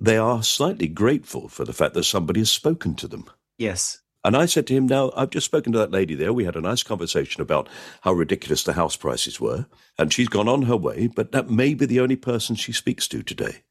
they 0.00 0.16
are 0.16 0.44
slightly 0.44 0.86
grateful 0.86 1.48
for 1.48 1.64
the 1.64 1.72
fact 1.72 1.94
that 1.94 2.04
somebody 2.04 2.40
has 2.40 2.52
spoken 2.52 2.94
to 2.94 3.08
them. 3.08 3.28
Yes. 3.58 4.01
And 4.24 4.36
I 4.36 4.46
said 4.46 4.66
to 4.68 4.74
him, 4.74 4.86
Now, 4.86 5.10
I've 5.16 5.30
just 5.30 5.46
spoken 5.46 5.72
to 5.72 5.78
that 5.78 5.90
lady 5.90 6.14
there. 6.14 6.32
We 6.32 6.44
had 6.44 6.56
a 6.56 6.60
nice 6.60 6.82
conversation 6.82 7.42
about 7.42 7.68
how 8.02 8.12
ridiculous 8.12 8.62
the 8.62 8.74
house 8.74 8.94
prices 8.96 9.40
were. 9.40 9.66
And 9.98 10.12
she's 10.12 10.28
gone 10.28 10.48
on 10.48 10.62
her 10.62 10.76
way, 10.76 11.08
but 11.08 11.32
that 11.32 11.50
may 11.50 11.74
be 11.74 11.86
the 11.86 12.00
only 12.00 12.16
person 12.16 12.54
she 12.54 12.72
speaks 12.72 13.08
to 13.08 13.22
today. 13.22 13.62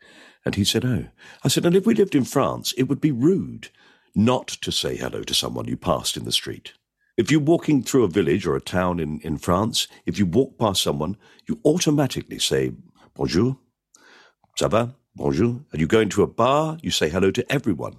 And 0.45 0.55
he 0.55 0.63
said, 0.63 0.83
Oh. 0.83 1.05
I 1.43 1.47
said, 1.47 1.65
And 1.65 1.75
if 1.75 1.85
we 1.85 1.93
lived 1.93 2.15
in 2.15 2.25
France, 2.25 2.73
it 2.77 2.83
would 2.83 2.99
be 2.99 3.11
rude 3.11 3.69
not 4.13 4.47
to 4.47 4.71
say 4.71 4.97
hello 4.97 5.23
to 5.23 5.33
someone 5.33 5.67
you 5.67 5.77
passed 5.77 6.17
in 6.17 6.25
the 6.25 6.31
street. 6.31 6.73
If 7.17 7.31
you're 7.31 7.39
walking 7.39 7.83
through 7.83 8.03
a 8.03 8.09
village 8.09 8.45
or 8.45 8.55
a 8.55 8.61
town 8.61 8.99
in, 8.99 9.19
in 9.21 9.37
France, 9.37 9.87
if 10.05 10.17
you 10.17 10.25
walk 10.25 10.57
past 10.57 10.81
someone, 10.81 11.17
you 11.47 11.59
automatically 11.63 12.39
say, 12.39 12.73
Bonjour, 13.15 13.57
ça 14.57 14.69
va, 14.69 14.95
bonjour. 15.15 15.61
And 15.71 15.79
you 15.79 15.87
go 15.87 15.99
into 15.99 16.23
a 16.23 16.27
bar, 16.27 16.77
you 16.81 16.91
say 16.91 17.09
hello 17.09 17.31
to 17.31 17.51
everyone. 17.51 17.97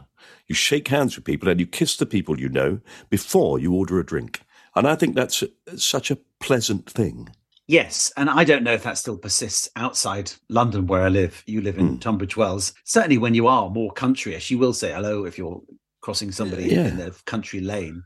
You 0.49 0.55
shake 0.55 0.89
hands 0.89 1.17
with 1.17 1.25
people 1.25 1.49
and 1.49 1.59
you 1.61 1.67
kiss 1.67 1.97
the 1.97 2.07
people 2.07 2.39
you 2.41 2.49
know 2.49 2.81
before 3.11 3.59
you 3.59 3.73
order 3.75 3.99
a 4.01 4.05
drink. 4.07 4.41
And 4.75 4.87
I 4.89 4.95
think 4.95 5.15
that's 5.15 5.43
such 5.77 6.11
a 6.11 6.19
pleasant 6.41 6.89
thing. 6.91 7.29
Yes, 7.69 8.13
and 8.17 8.29
I 8.29 8.45
don't 8.45 8.65
know 8.65 8.73
if 8.73 8.83
that 8.83 8.99
still 8.99 9.17
persists 9.17 9.69
outside 9.77 10.33
London 10.49 10.87
where 10.87 11.03
I 11.03 11.09
live. 11.09 11.43
You 11.47 11.61
live 11.61 11.79
in 11.79 11.89
Hmm. 11.89 11.99
Tunbridge 11.99 12.37
Wells. 12.37 12.73
Certainly, 12.85 13.19
when 13.19 13.35
you 13.35 13.47
are 13.47 13.71
more 13.71 13.93
countryish, 13.95 14.51
you 14.51 14.59
will 14.59 14.73
say 14.73 14.93
hello 14.93 15.25
if 15.25 15.39
you're 15.39 15.61
crossing 16.01 16.33
somebody 16.33 16.65
Yeah. 16.65 16.89
in 16.89 16.97
the 16.97 17.15
country 17.27 17.61
lane. 17.61 18.03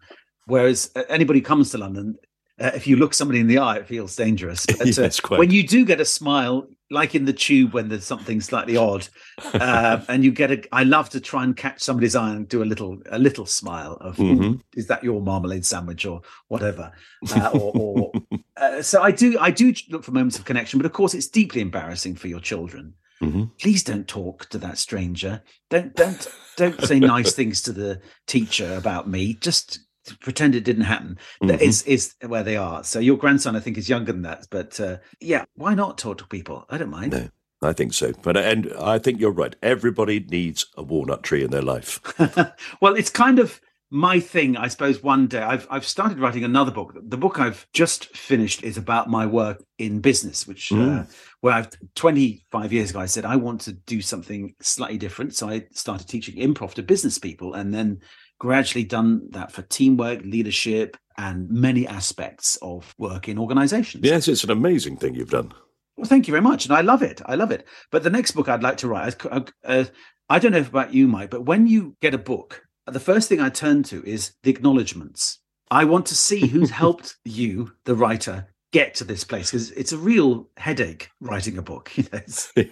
Whereas 0.47 0.91
uh, 0.95 1.03
anybody 1.09 1.39
who 1.41 1.45
comes 1.47 1.71
to 1.71 1.79
London, 1.79 2.17
uh, 2.61 2.71
if 2.75 2.87
you 2.87 2.97
look 2.97 3.15
somebody 3.15 3.41
in 3.41 3.47
the 3.49 3.59
eye, 3.59 3.77
it 3.79 3.87
feels 3.89 4.15
dangerous. 4.15 4.67
But, 4.79 4.81
uh, 4.83 4.85
Yes, 5.03 5.21
when 5.31 5.51
you 5.51 5.67
do 5.67 5.85
get 5.85 6.01
a 6.01 6.05
smile, 6.05 6.69
like 6.91 7.15
in 7.15 7.25
the 7.25 7.33
tube 7.33 7.73
when 7.75 7.89
there's 7.89 8.05
something 8.05 8.41
slightly 8.41 8.77
odd, 8.77 9.09
uh, 9.55 10.01
and 10.09 10.23
you 10.25 10.31
get 10.31 10.51
a, 10.51 10.63
I 10.73 10.85
love 10.85 11.11
to 11.11 11.21
try 11.21 11.43
and 11.45 11.57
catch 11.57 11.81
somebody's 11.83 12.15
eye 12.15 12.31
and 12.31 12.49
do 12.49 12.63
a 12.63 12.65
little, 12.65 12.99
a 13.11 13.19
little 13.19 13.47
smile 13.47 13.95
of, 14.01 14.19
"Ooh, 14.21 14.37
Mhm. 14.37 14.61
is 14.77 14.87
that 14.87 15.03
your 15.03 15.21
marmalade 15.21 15.67
sandwich 15.67 16.07
or 16.07 16.23
whatever? 16.49 16.93
Uh, 17.35 17.51
or, 17.55 17.73
or 17.75 18.13
uh, 18.57 18.81
so 18.83 19.03
I 19.03 19.11
do, 19.11 19.37
I 19.41 19.51
do 19.51 19.75
look 19.91 20.05
for 20.05 20.13
moments 20.13 20.39
of 20.39 20.45
connection, 20.45 20.79
but 20.79 20.87
of 20.87 20.93
course 20.93 21.13
it's 21.13 21.27
deeply 21.27 21.61
embarrassing 21.61 22.15
for 22.15 22.29
your 22.29 22.39
children. 22.41 22.95
Mhm. 23.21 23.51
Please 23.59 23.83
don't 23.83 24.07
talk 24.07 24.49
to 24.51 24.59
that 24.59 24.79
stranger. 24.79 25.43
Don't, 25.71 25.95
don't, 25.97 26.29
don't 26.57 26.81
say 26.85 27.01
nice 27.01 27.33
things 27.33 27.63
to 27.63 27.73
the 27.73 28.01
teacher 28.27 28.75
about 28.77 29.09
me. 29.09 29.35
Just 29.41 29.81
pretend 30.21 30.55
it 30.55 30.65
didn't 30.65 30.85
happen. 30.85 31.19
Mhm. 31.43 31.61
is 31.61 31.83
is 31.83 32.15
where 32.27 32.43
they 32.43 32.57
are. 32.57 32.85
So 32.85 32.99
your 32.99 33.17
grandson, 33.17 33.57
I 33.57 33.61
think, 33.61 33.77
is 33.79 33.89
younger 33.89 34.13
than 34.13 34.23
that. 34.23 34.47
But 34.51 34.79
uh, 34.81 34.99
yeah, 35.21 35.45
why 35.55 35.75
not 35.75 35.99
talk 35.99 36.19
to 36.19 36.27
people? 36.27 36.65
I 36.71 36.79
don't 36.79 36.91
mind. 36.91 37.13
No. 37.13 37.29
I 37.63 37.73
think 37.73 37.95
so. 37.95 38.13
But 38.23 38.37
and 38.37 38.73
I 38.79 38.99
think 38.99 39.19
you're 39.19 39.31
right. 39.31 39.57
Everybody 39.63 40.21
needs 40.21 40.67
a 40.77 40.83
walnut 40.83 41.23
tree 41.23 41.43
in 41.43 41.51
their 41.51 41.63
life. 41.63 42.01
well, 42.83 42.95
it's 42.95 43.09
kind 43.11 43.39
of 43.39 43.61
my 43.91 44.21
thing, 44.21 44.57
I 44.59 44.69
suppose. 44.69 45.03
One 45.03 45.27
day, 45.27 45.41
I've 45.41 45.67
I've 45.71 45.87
started 45.87 46.19
writing 46.19 46.45
another 46.45 46.71
book. 46.71 46.93
The 47.03 47.17
book 47.17 47.41
I've 47.41 47.67
just 47.73 48.15
finished 48.15 48.63
is 48.63 48.77
about 48.77 49.09
my 49.09 49.25
work 49.25 49.65
in 49.79 50.01
business, 50.01 50.47
which 50.47 50.71
uh, 50.71 50.77
Mm. 50.77 51.07
where 51.41 51.55
I've 51.55 51.71
25 51.95 52.73
years 52.75 52.91
ago 52.91 53.01
I 53.01 53.07
said 53.07 53.25
I 53.25 53.37
want 53.37 53.63
to 53.63 53.73
do 53.73 54.03
something 54.03 54.55
slightly 54.61 54.99
different. 54.99 55.35
So 55.35 55.49
I 55.49 55.67
started 55.73 56.09
teaching 56.09 56.37
improv 56.37 56.75
to 56.75 56.83
business 56.83 57.19
people, 57.19 57.55
and 57.55 57.73
then 57.73 58.01
gradually 58.39 58.85
done 58.85 59.29
that 59.31 59.53
for 59.53 59.63
teamwork, 59.63 60.23
leadership, 60.23 60.97
and 61.19 61.49
many 61.51 61.87
aspects 61.87 62.57
of 62.63 62.95
work 62.99 63.29
in 63.29 63.39
organizations. 63.39 64.05
Yes, 64.05 64.29
it's 64.29 64.45
an 64.45 64.51
amazing 64.51 64.97
thing 64.97 65.15
you've 65.15 65.31
done. 65.31 65.53
Well, 65.97 66.07
thank 66.07 66.29
you 66.29 66.33
very 66.33 66.43
much, 66.43 66.67
and 66.67 66.75
I 66.75 66.83
love 66.83 67.03
it. 67.03 67.23
I 67.25 67.37
love 67.37 67.51
it. 67.51 67.67
But 67.91 68.03
the 68.03 68.11
next 68.11 68.33
book 68.33 68.49
I'd 68.49 68.63
like 68.63 68.77
to 68.79 68.89
write, 68.89 69.25
I, 69.27 69.45
uh, 69.65 69.85
I 70.29 70.39
don't 70.39 70.53
know 70.53 70.59
about 70.59 70.93
you, 70.93 71.09
Mike, 71.09 71.31
but 71.31 71.47
when 71.47 71.67
you 71.67 71.97
get 72.03 72.13
a 72.13 72.19
book, 72.19 72.67
the 72.87 73.01
first 73.01 73.29
thing 73.29 73.41
I 73.41 73.49
turn 73.49 73.83
to 73.85 74.05
is 74.05 74.35
the 74.43 74.51
acknowledgements. 74.51 75.41
I 75.71 75.85
want 75.85 76.07
to 76.07 76.15
see 76.15 76.47
who's 76.47 76.71
helped 76.83 77.17
you, 77.25 77.73
the 77.85 77.95
writer, 77.95 78.49
get 78.73 78.95
to 78.95 79.05
this 79.05 79.25
place 79.25 79.51
because 79.51 79.71
it's 79.73 79.93
a 79.93 79.99
real 79.99 80.49
headache 80.57 81.11
writing 81.21 81.57
a 81.57 81.63
book. 81.63 81.91
You 81.97 82.05
know, 82.13 82.21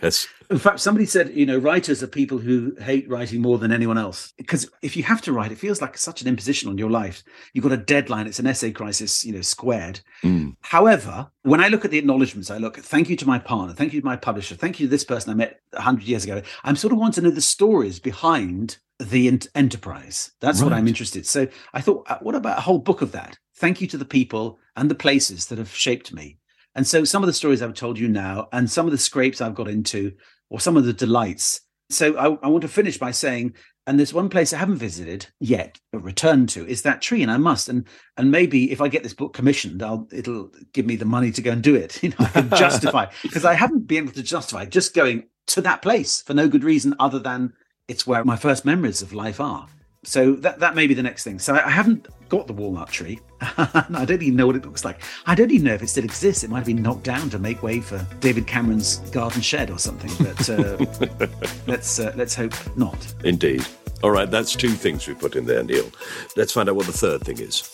Yes. 0.03 0.27
in 0.51 0.59
fact, 0.59 0.81
somebody 0.81 1.07
said, 1.07 1.31
you 1.35 1.47
know, 1.47 1.57
writers 1.57 2.03
are 2.03 2.07
people 2.09 2.39
who 2.39 2.75
hate 2.81 3.09
writing 3.09 3.41
more 3.41 3.59
than 3.59 3.73
anyone 3.73 3.97
else. 3.97 4.33
Because 4.37 4.69
if 4.83 4.97
you 4.97 5.03
have 5.05 5.23
to 5.23 5.33
write, 5.33 5.53
it 5.53 5.59
feels 5.59 5.81
like 5.81 5.97
such 5.97 6.21
an 6.21 6.29
imposition 6.29 6.69
on 6.69 6.77
your 6.79 6.91
life. 6.91 7.23
You've 7.53 7.63
got 7.63 7.73
a 7.73 7.77
deadline. 7.79 8.27
It's 8.27 8.39
an 8.41 8.47
essay 8.47 8.73
crisis, 8.73 9.25
you 9.25 9.33
know, 9.33 9.41
squared. 9.41 10.01
Mm. 10.23 10.57
However, 10.61 11.29
when 11.43 11.61
I 11.61 11.69
look 11.69 11.85
at 11.85 11.91
the 11.91 11.99
acknowledgements, 11.99 12.51
I 12.51 12.59
look, 12.59 12.77
thank 12.79 13.09
you 13.09 13.17
to 13.17 13.27
my 13.27 13.39
partner, 13.39 13.73
thank 13.75 13.93
you 13.93 14.01
to 14.01 14.07
my 14.07 14.17
publisher, 14.17 14.57
thank 14.57 14.81
you 14.81 14.87
to 14.87 14.91
this 14.91 15.05
person 15.05 15.31
I 15.31 15.35
met 15.35 15.61
100 15.73 16.05
years 16.05 16.25
ago. 16.25 16.43
I'm 16.65 16.77
sort 16.77 16.93
of 16.93 16.99
want 16.99 17.15
to 17.15 17.21
know 17.23 17.31
the 17.31 17.41
stories 17.41 17.99
behind 18.01 18.79
the 19.01 19.27
ent- 19.29 19.49
enterprise. 19.55 20.33
That's 20.41 20.63
what 20.63 20.73
I'm 20.73 20.87
interested. 20.87 21.27
So 21.27 21.49
I 21.73 21.81
thought, 21.81 22.07
uh, 22.09 22.19
what 22.21 22.35
about 22.35 22.59
a 22.59 22.63
whole 22.63 22.79
book 22.79 23.03
of 23.03 23.13
that? 23.13 23.39
Thank 23.57 23.81
you 23.81 23.87
to 23.89 23.99
the 23.99 24.05
people 24.05 24.59
and 24.77 24.91
the 24.91 24.95
places 24.95 25.47
that 25.47 25.59
have 25.59 25.75
shaped 25.75 26.13
me. 26.13 26.39
And 26.75 26.87
so 26.87 27.05
some 27.05 27.23
of 27.23 27.29
the 27.29 27.33
stories 27.33 27.63
I've 27.63 27.75
told 27.75 27.99
you 27.99 28.09
now, 28.09 28.49
and 28.53 28.69
some 28.69 28.87
of 28.87 28.93
the 28.93 28.99
scrapes 28.99 29.41
I've 29.41 29.55
got 29.55 29.69
into, 29.69 30.13
or 30.51 30.59
some 30.59 30.77
of 30.77 30.85
the 30.85 30.93
delights. 30.93 31.61
So 31.91 32.17
I, 32.17 32.47
I 32.47 32.49
want 32.49 32.63
to 32.63 32.69
finish 32.69 32.99
by 32.99 33.13
saying, 33.13 33.55
and 33.87 33.99
there's 33.99 34.15
one 34.15 34.29
place 34.29 34.53
I 34.53 34.59
haven't 34.59 34.79
visited 34.79 35.27
yet, 35.41 35.79
but 35.93 36.03
returned 36.03 36.49
to, 36.51 36.67
is 36.67 36.83
that 36.83 37.03
tree, 37.03 37.23
and 37.23 37.31
I 37.31 37.37
must. 37.37 37.69
And 37.69 37.87
and 38.17 38.31
maybe 38.31 38.73
if 38.73 38.81
I 38.81 38.89
get 38.89 39.03
this 39.03 39.15
book 39.15 39.35
commissioned, 39.35 39.83
I'll 39.83 40.09
it'll 40.11 40.51
give 40.73 40.87
me 40.87 40.97
the 40.97 41.05
money 41.05 41.31
to 41.33 41.43
go 41.43 41.53
and 41.53 41.63
do 41.63 41.75
it. 41.75 42.03
You 42.03 42.11
know, 42.11 42.17
I 42.19 42.29
can 42.29 42.51
justify 42.51 43.07
because 43.23 43.45
I 43.53 43.55
haven't 43.55 43.87
been 43.87 44.05
able 44.05 44.15
to 44.15 44.23
justify 44.23 44.65
just 44.65 44.95
going 44.95 45.25
to 45.49 45.61
that 45.61 45.83
place 45.83 46.23
for 46.23 46.35
no 46.35 46.49
good 46.49 46.65
reason 46.65 46.95
other 46.99 47.19
than 47.19 47.53
it's 47.87 48.07
where 48.07 48.25
my 48.25 48.37
first 48.37 48.65
memories 48.65 49.03
of 49.03 49.13
life 49.13 49.41
are. 49.41 49.69
So 50.05 50.33
that 50.37 50.61
that 50.61 50.75
may 50.75 50.87
be 50.87 50.95
the 50.95 51.03
next 51.03 51.25
thing. 51.25 51.39
So 51.39 51.55
I 51.55 51.67
I 51.67 51.71
haven't 51.71 52.09
got 52.29 52.47
the 52.47 52.53
walnut 52.53 52.89
tree. 52.89 53.21
I 53.41 54.05
don't 54.07 54.23
even 54.23 54.37
know 54.37 54.47
what 54.47 54.57
it 54.57 54.65
looks 54.65 54.85
like. 54.85 55.01
I 55.27 55.35
don't 55.35 55.51
even 55.51 55.67
know 55.67 55.75
if 55.75 55.83
it 55.83 55.89
still 55.89 56.05
exists. 56.05 56.45
It 56.45 56.51
might 56.51 56.59
have 56.59 56.67
been 56.67 56.83
knocked 56.83 57.05
down 57.05 57.31
to 57.31 57.39
make 57.39 57.63
way 57.63 57.81
for 57.81 58.07
David 58.21 58.47
Cameron's 58.47 58.99
garden 59.11 59.43
shed 59.43 59.71
or 59.71 59.79
something. 59.79 60.11
But 60.25 60.49
uh, 60.49 61.29
let's 61.67 61.99
uh, 61.99 62.13
let's 62.17 62.35
hope 62.35 62.55
not. 62.77 63.15
Indeed. 63.25 63.65
All 64.03 64.11
right, 64.11 64.31
that's 64.31 64.55
two 64.55 64.71
things 64.71 65.07
we 65.07 65.15
put 65.15 65.35
in 65.35 65.47
there, 65.47 65.63
Neil. 65.63 65.91
Let's 66.37 66.53
find 66.53 66.69
out 66.69 66.77
what 66.77 66.87
the 66.87 66.93
third 66.93 67.23
thing 67.23 67.39
is. 67.39 67.71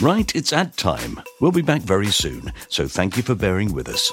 Right, 0.00 0.34
it's 0.34 0.52
ad 0.52 0.76
time. 0.76 1.20
We'll 1.40 1.52
be 1.52 1.62
back 1.62 1.82
very 1.82 2.10
soon, 2.10 2.52
so 2.68 2.86
thank 2.86 3.16
you 3.16 3.22
for 3.22 3.34
bearing 3.34 3.72
with 3.72 3.88
us. 3.88 4.10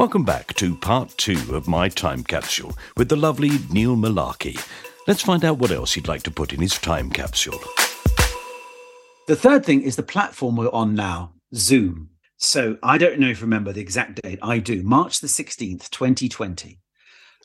Welcome 0.00 0.24
back 0.24 0.54
to 0.54 0.74
part 0.76 1.10
two 1.18 1.54
of 1.54 1.68
my 1.68 1.90
time 1.90 2.24
capsule 2.24 2.74
with 2.96 3.10
the 3.10 3.16
lovely 3.16 3.50
Neil 3.70 3.96
Mullarkey. 3.96 4.58
Let's 5.06 5.20
find 5.20 5.44
out 5.44 5.58
what 5.58 5.70
else 5.70 5.92
he'd 5.92 6.08
like 6.08 6.22
to 6.22 6.30
put 6.30 6.54
in 6.54 6.60
his 6.62 6.78
time 6.78 7.10
capsule. 7.10 7.60
The 9.26 9.36
third 9.36 9.62
thing 9.66 9.82
is 9.82 9.96
the 9.96 10.02
platform 10.02 10.56
we're 10.56 10.72
on 10.72 10.94
now, 10.94 11.34
Zoom. 11.54 12.08
So 12.38 12.78
I 12.82 12.96
don't 12.96 13.18
know 13.18 13.28
if 13.28 13.40
you 13.40 13.44
remember 13.44 13.74
the 13.74 13.82
exact 13.82 14.22
date. 14.22 14.38
I 14.40 14.56
do. 14.56 14.82
March 14.82 15.20
the 15.20 15.26
16th, 15.26 15.90
2020. 15.90 16.78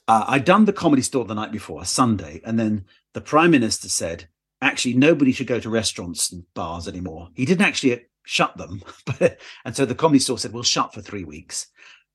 Uh, 0.07 0.23
I'd 0.25 0.45
done 0.45 0.63
the 0.63 0.71
comedy 0.71 1.01
store 1.01 1.25
the 1.25 1.35
night 1.35 1.51
before, 1.51 1.81
a 1.81 1.85
Sunday, 1.85 2.39
and 2.45 2.57
then 2.57 2.85
the 3.11 3.19
Prime 3.19 3.51
Minister 3.51 3.89
said, 3.89 4.29
actually, 4.61 4.93
nobody 4.93 5.33
should 5.33 5.47
go 5.47 5.59
to 5.59 5.69
restaurants 5.69 6.31
and 6.31 6.45
bars 6.53 6.87
anymore. 6.87 7.31
He 7.33 7.43
didn't 7.43 7.65
actually 7.65 8.05
shut 8.23 8.55
them. 8.55 8.81
But, 9.05 9.39
and 9.65 9.75
so 9.75 9.85
the 9.85 9.93
comedy 9.93 10.19
store 10.19 10.37
said, 10.37 10.53
we'll 10.53 10.63
shut 10.63 10.93
for 10.93 11.01
three 11.01 11.25
weeks. 11.25 11.67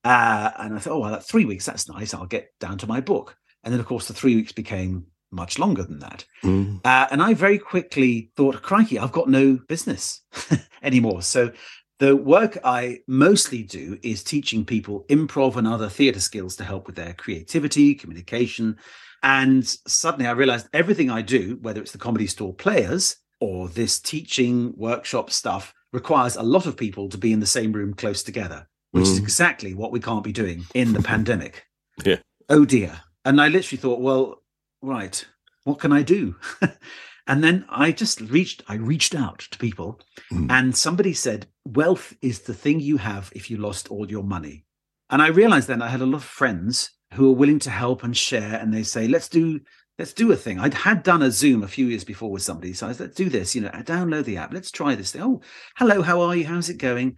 Uh, 0.04 0.50
and 0.58 0.74
I 0.74 0.78
thought, 0.78 0.94
oh, 0.94 0.98
well, 1.00 1.10
that 1.10 1.24
three 1.24 1.44
weeks, 1.44 1.66
that's 1.66 1.88
nice. 1.88 2.14
I'll 2.14 2.26
get 2.26 2.52
down 2.58 2.78
to 2.78 2.86
my 2.86 3.00
book. 3.00 3.36
And 3.62 3.72
then, 3.72 3.80
of 3.80 3.86
course, 3.86 4.08
the 4.08 4.14
three 4.14 4.36
weeks 4.36 4.52
became 4.52 5.06
much 5.30 5.58
longer 5.58 5.82
than 5.82 6.00
that. 6.00 6.24
Mm. 6.42 6.80
Uh, 6.84 7.06
and 7.10 7.22
I 7.22 7.34
very 7.34 7.58
quickly 7.58 8.30
thought, 8.36 8.62
crikey, 8.62 8.98
I've 8.98 9.12
got 9.12 9.28
no 9.28 9.58
business 9.68 10.22
anymore. 10.82 11.22
So 11.22 11.52
the 11.98 12.16
work 12.16 12.58
I 12.64 13.00
mostly 13.06 13.62
do 13.62 13.98
is 14.02 14.24
teaching 14.24 14.64
people 14.64 15.04
improv 15.08 15.56
and 15.56 15.68
other 15.68 15.88
theatre 15.88 16.20
skills 16.20 16.56
to 16.56 16.64
help 16.64 16.86
with 16.86 16.96
their 16.96 17.12
creativity, 17.12 17.94
communication. 17.94 18.78
And 19.22 19.66
suddenly 19.86 20.26
I 20.26 20.32
realized 20.32 20.68
everything 20.72 21.10
I 21.10 21.22
do, 21.22 21.58
whether 21.60 21.80
it's 21.80 21.92
the 21.92 21.98
comedy 21.98 22.26
store 22.26 22.54
players 22.54 23.16
or 23.38 23.68
this 23.68 24.00
teaching 24.00 24.72
workshop 24.76 25.30
stuff, 25.30 25.74
requires 25.92 26.36
a 26.36 26.42
lot 26.42 26.66
of 26.66 26.76
people 26.76 27.08
to 27.08 27.18
be 27.18 27.32
in 27.32 27.40
the 27.40 27.46
same 27.46 27.72
room 27.72 27.94
close 27.94 28.22
together, 28.22 28.66
which 28.92 29.04
is 29.08 29.20
Mm. 29.20 29.22
exactly 29.22 29.74
what 29.74 29.92
we 29.92 30.00
can't 30.00 30.24
be 30.24 30.32
doing 30.32 30.64
in 30.74 30.92
the 30.92 31.02
pandemic. 31.12 31.64
Yeah. 32.04 32.16
Oh 32.48 32.64
dear. 32.64 33.00
And 33.24 33.40
I 33.40 33.48
literally 33.48 33.80
thought, 33.80 34.00
well, 34.00 34.42
right, 34.82 35.24
what 35.64 35.78
can 35.78 35.92
I 35.92 36.02
do? 36.02 36.36
and 37.26 37.44
then 37.44 37.64
I 37.68 37.92
just 37.92 38.20
reached, 38.20 38.62
I 38.68 38.74
reached 38.74 39.14
out 39.14 39.40
to 39.50 39.58
people 39.58 40.00
Mm. 40.32 40.50
and 40.50 40.76
somebody 40.76 41.12
said, 41.12 41.48
wealth 41.64 42.14
is 42.22 42.40
the 42.40 42.54
thing 42.54 42.78
you 42.80 42.96
have 42.98 43.32
if 43.34 43.50
you 43.50 43.56
lost 43.56 43.88
all 43.90 44.08
your 44.08 44.22
money. 44.22 44.64
And 45.10 45.20
I 45.20 45.26
realized 45.28 45.66
then 45.68 45.82
I 45.82 45.88
had 45.88 46.00
a 46.00 46.06
lot 46.06 46.18
of 46.18 46.24
friends 46.24 46.90
who 47.14 47.26
were 47.28 47.36
willing 47.36 47.58
to 47.60 47.70
help 47.70 48.04
and 48.04 48.16
share. 48.16 48.54
And 48.60 48.72
they 48.72 48.84
say, 48.84 49.08
let's 49.08 49.28
do, 49.28 49.58
let's 49.98 50.12
do 50.12 50.30
a 50.30 50.36
thing. 50.36 50.60
I'd 50.60 50.72
had 50.74 51.02
done 51.02 51.22
a 51.22 51.32
Zoom 51.32 51.64
a 51.64 51.68
few 51.68 51.86
years 51.88 52.04
before 52.04 52.30
with 52.30 52.42
somebody. 52.42 52.72
So 52.74 52.86
I 52.86 52.92
said, 52.92 53.06
let's 53.08 53.16
do 53.16 53.28
this, 53.28 53.56
you 53.56 53.62
know, 53.62 53.70
download 53.70 54.24
the 54.24 54.36
app. 54.36 54.52
Let's 54.54 54.70
try 54.70 54.94
this 54.94 55.10
thing. 55.10 55.22
Oh, 55.22 55.40
hello, 55.76 56.02
how 56.02 56.20
are 56.20 56.36
you? 56.36 56.46
How's 56.46 56.68
it 56.68 56.78
going? 56.78 57.16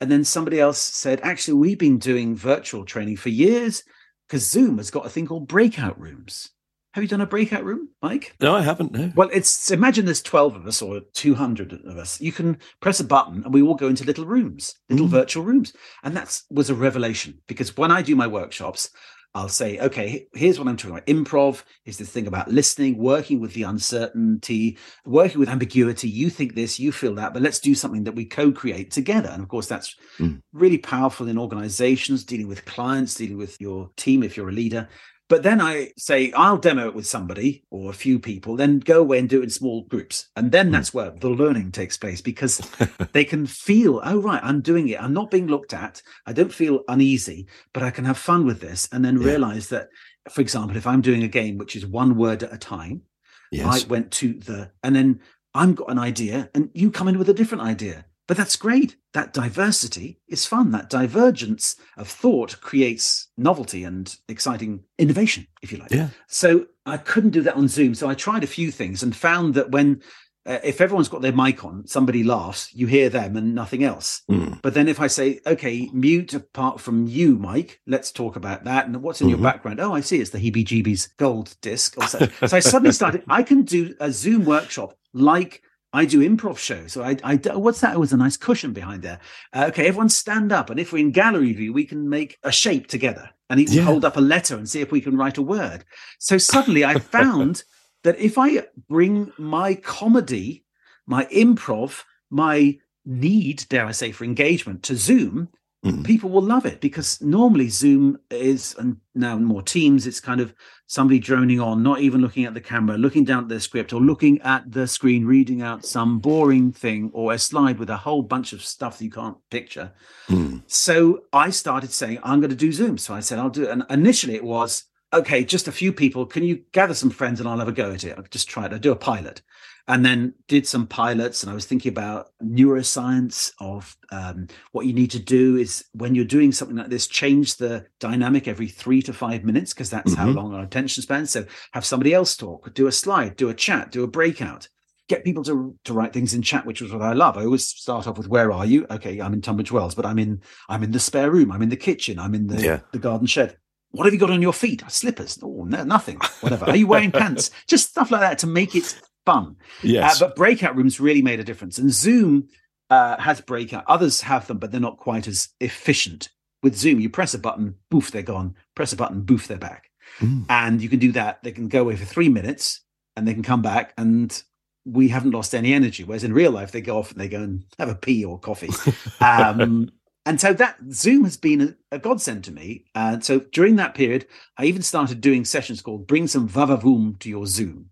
And 0.00 0.10
then 0.10 0.24
somebody 0.24 0.60
else 0.60 0.78
said, 0.78 1.20
actually, 1.22 1.54
we've 1.54 1.78
been 1.78 1.98
doing 1.98 2.36
virtual 2.36 2.84
training 2.84 3.16
for 3.16 3.28
years 3.28 3.82
because 4.28 4.48
Zoom 4.48 4.78
has 4.78 4.90
got 4.90 5.06
a 5.06 5.08
thing 5.08 5.26
called 5.26 5.48
breakout 5.48 5.98
rooms. 5.98 6.50
Have 6.92 7.02
you 7.02 7.08
done 7.08 7.20
a 7.20 7.26
breakout 7.26 7.64
room, 7.64 7.88
Mike? 8.02 8.36
No, 8.40 8.54
I 8.54 8.62
haven't, 8.62 8.92
no. 8.92 9.12
Well, 9.16 9.28
it's 9.32 9.70
imagine 9.72 10.04
there's 10.04 10.22
12 10.22 10.54
of 10.54 10.66
us 10.66 10.80
or 10.80 11.00
200 11.14 11.72
of 11.72 11.98
us. 11.98 12.20
You 12.20 12.30
can 12.30 12.58
press 12.80 13.00
a 13.00 13.04
button 13.04 13.42
and 13.44 13.52
we 13.52 13.62
all 13.62 13.74
go 13.74 13.88
into 13.88 14.04
little 14.04 14.26
rooms, 14.26 14.76
little 14.88 15.08
Mm. 15.08 15.10
virtual 15.10 15.42
rooms. 15.44 15.72
And 16.04 16.16
that 16.16 16.40
was 16.50 16.70
a 16.70 16.74
revelation 16.74 17.40
because 17.48 17.76
when 17.76 17.90
I 17.90 18.00
do 18.02 18.14
my 18.14 18.28
workshops, 18.28 18.90
I'll 19.36 19.48
say, 19.48 19.80
okay, 19.80 20.28
here's 20.34 20.60
what 20.60 20.68
I'm 20.68 20.76
talking 20.76 20.92
about. 20.96 21.06
Improv 21.06 21.64
is 21.86 21.98
this 21.98 22.10
thing 22.10 22.28
about 22.28 22.52
listening, 22.52 22.96
working 22.98 23.40
with 23.40 23.52
the 23.54 23.64
uncertainty, 23.64 24.78
working 25.04 25.40
with 25.40 25.48
ambiguity. 25.48 26.08
You 26.08 26.30
think 26.30 26.54
this, 26.54 26.78
you 26.78 26.92
feel 26.92 27.16
that, 27.16 27.32
but 27.32 27.42
let's 27.42 27.58
do 27.58 27.74
something 27.74 28.04
that 28.04 28.14
we 28.14 28.26
co 28.26 28.52
create 28.52 28.92
together. 28.92 29.30
And 29.30 29.42
of 29.42 29.48
course, 29.48 29.66
that's 29.66 29.96
Mm. 30.20 30.40
really 30.52 30.78
powerful 30.78 31.26
in 31.26 31.36
organizations, 31.36 32.24
dealing 32.24 32.46
with 32.46 32.64
clients, 32.64 33.16
dealing 33.16 33.36
with 33.36 33.60
your 33.60 33.90
team 33.96 34.22
if 34.22 34.36
you're 34.36 34.50
a 34.50 34.52
leader. 34.52 34.88
But 35.28 35.42
then 35.42 35.60
I 35.60 35.92
say, 35.96 36.32
I'll 36.32 36.58
demo 36.58 36.88
it 36.88 36.94
with 36.94 37.06
somebody 37.06 37.64
or 37.70 37.90
a 37.90 37.94
few 37.94 38.18
people, 38.18 38.56
then 38.56 38.78
go 38.78 39.00
away 39.00 39.18
and 39.18 39.28
do 39.28 39.40
it 39.40 39.44
in 39.44 39.50
small 39.50 39.84
groups. 39.84 40.28
And 40.36 40.52
then 40.52 40.68
Mm. 40.68 40.72
that's 40.72 40.92
where 40.92 41.10
the 41.10 41.30
learning 41.30 41.72
takes 41.72 41.96
place 41.96 42.20
because 42.20 42.60
they 43.12 43.24
can 43.24 43.46
feel, 43.46 44.00
oh, 44.04 44.20
right, 44.20 44.40
I'm 44.44 44.60
doing 44.60 44.88
it. 44.88 45.02
I'm 45.02 45.14
not 45.14 45.30
being 45.30 45.46
looked 45.46 45.72
at. 45.72 46.02
I 46.26 46.32
don't 46.34 46.52
feel 46.52 46.82
uneasy, 46.88 47.46
but 47.72 47.82
I 47.82 47.90
can 47.90 48.04
have 48.04 48.18
fun 48.18 48.44
with 48.44 48.60
this. 48.60 48.88
And 48.92 49.02
then 49.04 49.18
Yeah. 49.18 49.26
realize 49.28 49.68
that, 49.70 49.88
for 50.30 50.42
example, 50.42 50.76
if 50.76 50.86
I'm 50.86 51.00
doing 51.00 51.22
a 51.22 51.28
game 51.28 51.56
which 51.56 51.74
is 51.74 51.86
one 51.86 52.16
word 52.16 52.42
at 52.42 52.52
a 52.52 52.58
time, 52.58 53.02
Yes. 53.50 53.84
I 53.84 53.88
went 53.88 54.10
to 54.12 54.34
the, 54.34 54.72
and 54.82 54.94
then 54.94 55.20
I've 55.54 55.76
got 55.76 55.90
an 55.90 55.98
idea 55.98 56.50
and 56.54 56.70
you 56.74 56.90
come 56.90 57.08
in 57.08 57.18
with 57.18 57.28
a 57.28 57.34
different 57.34 57.62
idea. 57.64 58.04
But 58.26 58.36
that's 58.36 58.56
great. 58.56 58.96
That 59.12 59.32
diversity 59.34 60.18
is 60.28 60.46
fun. 60.46 60.70
That 60.70 60.88
divergence 60.90 61.76
of 61.96 62.08
thought 62.08 62.60
creates 62.60 63.28
novelty 63.36 63.84
and 63.84 64.14
exciting 64.28 64.84
innovation, 64.98 65.46
if 65.62 65.70
you 65.70 65.78
like. 65.78 65.90
Yeah. 65.90 66.08
So 66.26 66.66
I 66.86 66.96
couldn't 66.96 67.30
do 67.30 67.42
that 67.42 67.56
on 67.56 67.68
Zoom. 67.68 67.94
So 67.94 68.08
I 68.08 68.14
tried 68.14 68.42
a 68.42 68.48
few 68.48 68.70
things 68.70 69.02
and 69.02 69.14
found 69.14 69.54
that 69.54 69.70
when, 69.70 70.00
uh, 70.46 70.58
if 70.64 70.80
everyone's 70.80 71.08
got 71.10 71.20
their 71.20 71.32
mic 71.32 71.64
on, 71.64 71.86
somebody 71.86 72.24
laughs, 72.24 72.74
you 72.74 72.86
hear 72.86 73.10
them 73.10 73.36
and 73.36 73.54
nothing 73.54 73.84
else. 73.84 74.22
Mm. 74.30 74.60
But 74.62 74.72
then 74.74 74.88
if 74.88 75.00
I 75.00 75.06
say, 75.06 75.40
okay, 75.46 75.90
mute 75.92 76.32
apart 76.32 76.80
from 76.80 77.06
you, 77.06 77.36
Mike, 77.36 77.80
let's 77.86 78.10
talk 78.10 78.36
about 78.36 78.64
that. 78.64 78.86
And 78.86 79.02
what's 79.02 79.20
in 79.20 79.28
your 79.28 79.38
Mhm. 79.38 79.42
background? 79.42 79.80
Oh, 79.80 79.92
I 79.92 80.00
see. 80.00 80.20
It's 80.20 80.30
the 80.30 80.38
Heebie 80.38 80.64
Jeebies 80.64 81.08
gold 81.18 81.56
disc. 81.60 81.94
So 82.08 82.26
I 82.42 82.60
suddenly 82.60 82.92
started, 82.92 83.22
I 83.28 83.42
can 83.42 83.62
do 83.62 83.94
a 84.00 84.10
Zoom 84.10 84.46
workshop 84.46 84.94
like 85.12 85.62
I 85.94 86.04
do 86.04 86.28
improv 86.28 86.58
shows. 86.58 86.92
So 86.92 87.04
I, 87.04 87.16
I 87.22 87.36
what's 87.56 87.80
that? 87.80 87.94
It 87.94 88.00
was 88.00 88.12
a 88.12 88.16
nice 88.16 88.36
cushion 88.36 88.72
behind 88.72 89.02
there. 89.02 89.20
Uh, 89.52 89.66
okay, 89.68 89.86
everyone 89.86 90.08
stand 90.08 90.50
up. 90.50 90.68
And 90.68 90.80
if 90.80 90.92
we're 90.92 90.98
in 90.98 91.12
gallery 91.12 91.52
view, 91.52 91.72
we 91.72 91.84
can 91.84 92.08
make 92.08 92.36
a 92.42 92.50
shape 92.50 92.88
together 92.88 93.30
and 93.48 93.60
even 93.60 93.74
Yeah. 93.74 93.84
hold 93.84 94.04
up 94.04 94.16
a 94.16 94.20
letter 94.20 94.56
and 94.56 94.68
see 94.68 94.80
if 94.80 94.90
we 94.90 95.00
can 95.00 95.16
write 95.16 95.38
a 95.38 95.42
word. 95.42 95.84
So 96.18 96.36
suddenly 96.36 96.84
I 96.84 96.98
found 97.18 97.62
that 98.02 98.18
if 98.18 98.36
I 98.36 98.66
bring 98.88 99.32
my 99.38 99.76
comedy, 99.76 100.64
my 101.06 101.26
improv, 101.26 102.02
my 102.28 102.78
need, 103.06 103.64
dare 103.68 103.86
I 103.86 103.92
say, 103.92 104.10
for 104.10 104.24
engagement 104.24 104.82
to 104.84 104.96
Zoom, 104.96 105.48
Mm. 105.84 106.02
people 106.02 106.30
will 106.30 106.42
love 106.42 106.64
it 106.64 106.80
because 106.80 107.20
normally 107.20 107.68
Zoom 107.68 108.18
is, 108.30 108.74
and 108.78 108.96
now 109.14 109.36
more 109.36 109.60
Teams, 109.60 110.06
it's 110.06 110.18
kind 110.18 110.40
of 110.40 110.54
somebody 110.86 111.18
droning 111.18 111.60
on, 111.60 111.82
not 111.82 112.00
even 112.00 112.22
looking 112.22 112.46
at 112.46 112.54
the 112.54 112.60
camera, 112.60 112.96
looking 112.96 113.22
down 113.22 113.42
at 113.42 113.48
their 113.50 113.60
script 113.60 113.92
or 113.92 114.00
looking 114.00 114.40
at 114.40 114.72
the 114.72 114.86
screen, 114.86 115.26
reading 115.26 115.60
out 115.60 115.84
some 115.84 116.20
boring 116.20 116.72
thing 116.72 117.10
or 117.12 117.34
a 117.34 117.38
slide 117.38 117.78
with 117.78 117.90
a 117.90 117.98
whole 117.98 118.22
bunch 118.22 118.54
of 118.54 118.64
stuff 118.64 118.96
that 118.96 119.04
you 119.04 119.10
can't 119.10 119.36
picture. 119.50 119.92
Mm. 120.28 120.62
So 120.66 121.24
I 121.34 121.50
started 121.50 121.92
saying, 121.92 122.18
I'm 122.22 122.40
going 122.40 122.50
to 122.50 122.56
do 122.56 122.72
Zoom. 122.72 122.96
So 122.96 123.12
I 123.12 123.20
said, 123.20 123.38
I'll 123.38 123.50
do 123.50 123.64
it. 123.64 123.70
And 123.70 123.84
initially 123.90 124.36
it 124.36 124.44
was, 124.44 124.84
okay, 125.12 125.44
just 125.44 125.68
a 125.68 125.72
few 125.72 125.92
people. 125.92 126.24
Can 126.24 126.44
you 126.44 126.62
gather 126.72 126.94
some 126.94 127.10
friends 127.10 127.40
and 127.40 127.48
I'll 127.48 127.58
have 127.58 127.68
a 127.68 127.72
go 127.72 127.92
at 127.92 128.04
it? 128.04 128.16
I'll 128.16 128.24
just 128.30 128.48
try 128.48 128.64
it. 128.64 128.72
I'll 128.72 128.78
do 128.78 128.92
a 128.92 128.96
pilot. 128.96 129.42
And 129.86 130.04
then 130.04 130.32
did 130.48 130.66
some 130.66 130.86
pilots. 130.86 131.42
And 131.42 131.50
I 131.50 131.54
was 131.54 131.66
thinking 131.66 131.90
about 131.92 132.28
neuroscience 132.42 133.52
of 133.60 133.96
um, 134.10 134.48
what 134.72 134.86
you 134.86 134.92
need 134.92 135.10
to 135.10 135.18
do 135.18 135.56
is 135.56 135.84
when 135.92 136.14
you're 136.14 136.24
doing 136.24 136.52
something 136.52 136.76
like 136.76 136.88
this, 136.88 137.06
change 137.06 137.56
the 137.56 137.84
dynamic 138.00 138.48
every 138.48 138.68
three 138.68 139.02
to 139.02 139.12
five 139.12 139.44
minutes, 139.44 139.74
because 139.74 139.90
that's 139.90 140.14
how 140.14 140.26
Mhm. 140.26 140.34
long 140.36 140.54
our 140.54 140.62
attention 140.64 141.02
span. 141.02 141.26
So 141.26 141.44
have 141.72 141.84
somebody 141.84 142.14
else 142.14 142.36
talk, 142.36 142.72
do 142.74 142.86
a 142.86 142.92
slide, 142.92 143.36
do 143.36 143.50
a 143.50 143.54
chat, 143.54 143.90
do 143.90 144.02
a 144.04 144.08
breakout 144.08 144.68
get 145.06 145.22
people 145.22 145.44
to 145.44 145.78
to 145.84 145.92
write 145.92 146.14
things 146.14 146.32
in 146.32 146.40
chat, 146.40 146.64
which 146.64 146.80
was 146.80 146.90
what 146.90 147.02
I 147.02 147.12
love. 147.12 147.36
I 147.36 147.44
always 147.44 147.68
start 147.68 148.06
off 148.06 148.16
with 148.16 148.26
"Where 148.26 148.50
are 148.50 148.64
you?" 148.64 148.86
Okay, 148.90 149.20
I'm 149.20 149.34
in 149.34 149.42
Tunbridge 149.42 149.70
Wells, 149.70 149.94
but 149.94 150.06
I'm 150.06 150.18
in 150.18 150.40
I'm 150.70 150.82
in 150.82 150.92
the 150.92 150.98
spare 150.98 151.30
room. 151.30 151.52
I'm 151.52 151.60
in 151.60 151.68
the 151.68 151.76
kitchen. 151.76 152.18
I'm 152.18 152.34
in 152.34 152.46
the 152.46 152.62
Yeah. 152.62 152.80
the 152.90 152.98
garden 152.98 153.26
shed. 153.26 153.58
What 153.90 154.06
have 154.06 154.14
you 154.14 154.18
got 154.18 154.30
on 154.30 154.40
your 154.40 154.54
feet? 154.54 154.82
Slippers? 154.88 155.38
Oh, 155.42 155.64
no, 155.68 155.84
nothing. 155.84 156.18
Whatever. 156.40 156.64
Are 156.64 156.74
you 156.76 156.86
wearing 156.86 157.12
pants? 157.20 157.50
Just 157.68 157.90
stuff 157.90 158.10
like 158.10 158.22
that 158.22 158.38
to 158.38 158.46
make 158.46 158.74
it 158.74 158.98
fun. 159.24 159.56
Yes. 159.82 160.20
Uh, 160.20 160.26
but 160.26 160.36
breakout 160.36 160.76
rooms 160.76 161.00
really 161.00 161.22
made 161.22 161.40
a 161.40 161.44
difference. 161.44 161.78
And 161.78 161.92
Zoom 161.92 162.48
uh, 162.90 163.20
has 163.20 163.40
breakout. 163.40 163.84
Others 163.88 164.20
have 164.22 164.46
them, 164.46 164.58
but 164.58 164.70
they're 164.70 164.80
not 164.80 164.98
quite 164.98 165.26
as 165.26 165.48
efficient. 165.60 166.28
With 166.62 166.76
Zoom, 166.76 167.00
you 167.00 167.10
press 167.10 167.34
a 167.34 167.38
button, 167.38 167.74
boof, 167.90 168.10
they're 168.10 168.22
gone. 168.22 168.54
Press 168.74 168.92
a 168.92 168.96
button, 168.96 169.22
boof, 169.22 169.46
they're 169.48 169.58
back. 169.58 169.90
Mm. 170.20 170.46
And 170.48 170.82
you 170.82 170.88
can 170.88 170.98
do 170.98 171.12
that. 171.12 171.42
They 171.42 171.52
can 171.52 171.68
go 171.68 171.82
away 171.82 171.96
for 171.96 172.04
three 172.04 172.28
minutes 172.28 172.80
and 173.16 173.26
they 173.26 173.34
can 173.34 173.42
come 173.42 173.62
back 173.62 173.92
and 173.98 174.42
we 174.84 175.08
haven't 175.08 175.32
lost 175.32 175.54
any 175.54 175.72
energy. 175.72 176.04
Whereas 176.04 176.24
in 176.24 176.32
real 176.32 176.50
life, 176.50 176.72
they 176.72 176.80
go 176.80 176.98
off 176.98 177.10
and 177.12 177.20
they 177.20 177.28
go 177.28 177.42
and 177.42 177.64
have 177.78 177.88
a 177.88 177.94
pee 177.94 178.24
or 178.24 178.38
coffee. 178.38 178.70
Um, 179.20 179.90
and 180.26 180.40
so 180.40 180.52
that 180.54 180.76
Zoom 180.90 181.24
has 181.24 181.36
been 181.36 181.60
a, 181.60 181.96
a 181.96 181.98
godsend 181.98 182.44
to 182.44 182.52
me. 182.52 182.86
And 182.94 183.24
so 183.24 183.40
during 183.40 183.76
that 183.76 183.94
period, 183.94 184.26
I 184.56 184.64
even 184.64 184.82
started 184.82 185.20
doing 185.20 185.44
sessions 185.44 185.82
called 185.82 186.06
Bring 186.06 186.26
Some 186.26 186.48
Vavavoom 186.48 187.18
to 187.20 187.28
Your 187.28 187.46
Zoom, 187.46 187.90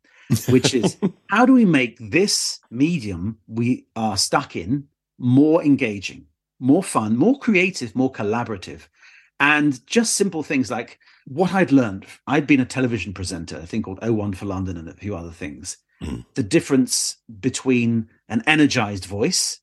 which 0.48 0.74
is 0.74 0.96
how 1.28 1.46
do 1.46 1.52
we 1.52 1.64
make 1.64 1.96
this 1.98 2.60
medium 2.70 3.38
we 3.46 3.86
are 3.96 4.16
stuck 4.16 4.56
in 4.56 4.88
more 5.18 5.62
engaging, 5.62 6.26
more 6.58 6.82
fun, 6.82 7.16
more 7.16 7.38
creative, 7.38 7.94
more 7.94 8.12
collaborative? 8.12 8.88
And 9.40 9.84
just 9.86 10.14
simple 10.14 10.42
things 10.42 10.70
like 10.70 10.98
what 11.26 11.52
I'd 11.52 11.72
learned. 11.72 12.06
I'd 12.26 12.46
been 12.46 12.60
a 12.60 12.64
television 12.64 13.12
presenter, 13.12 13.56
a 13.56 13.66
thing 13.66 13.82
called 13.82 14.00
O1 14.00 14.36
for 14.36 14.46
London 14.46 14.76
and 14.76 14.88
a 14.88 14.94
few 14.94 15.16
other 15.16 15.32
things. 15.32 15.78
Mm. 16.00 16.24
The 16.34 16.42
difference 16.42 17.16
between 17.40 18.08
an 18.28 18.42
energized 18.46 19.04
voice 19.04 19.60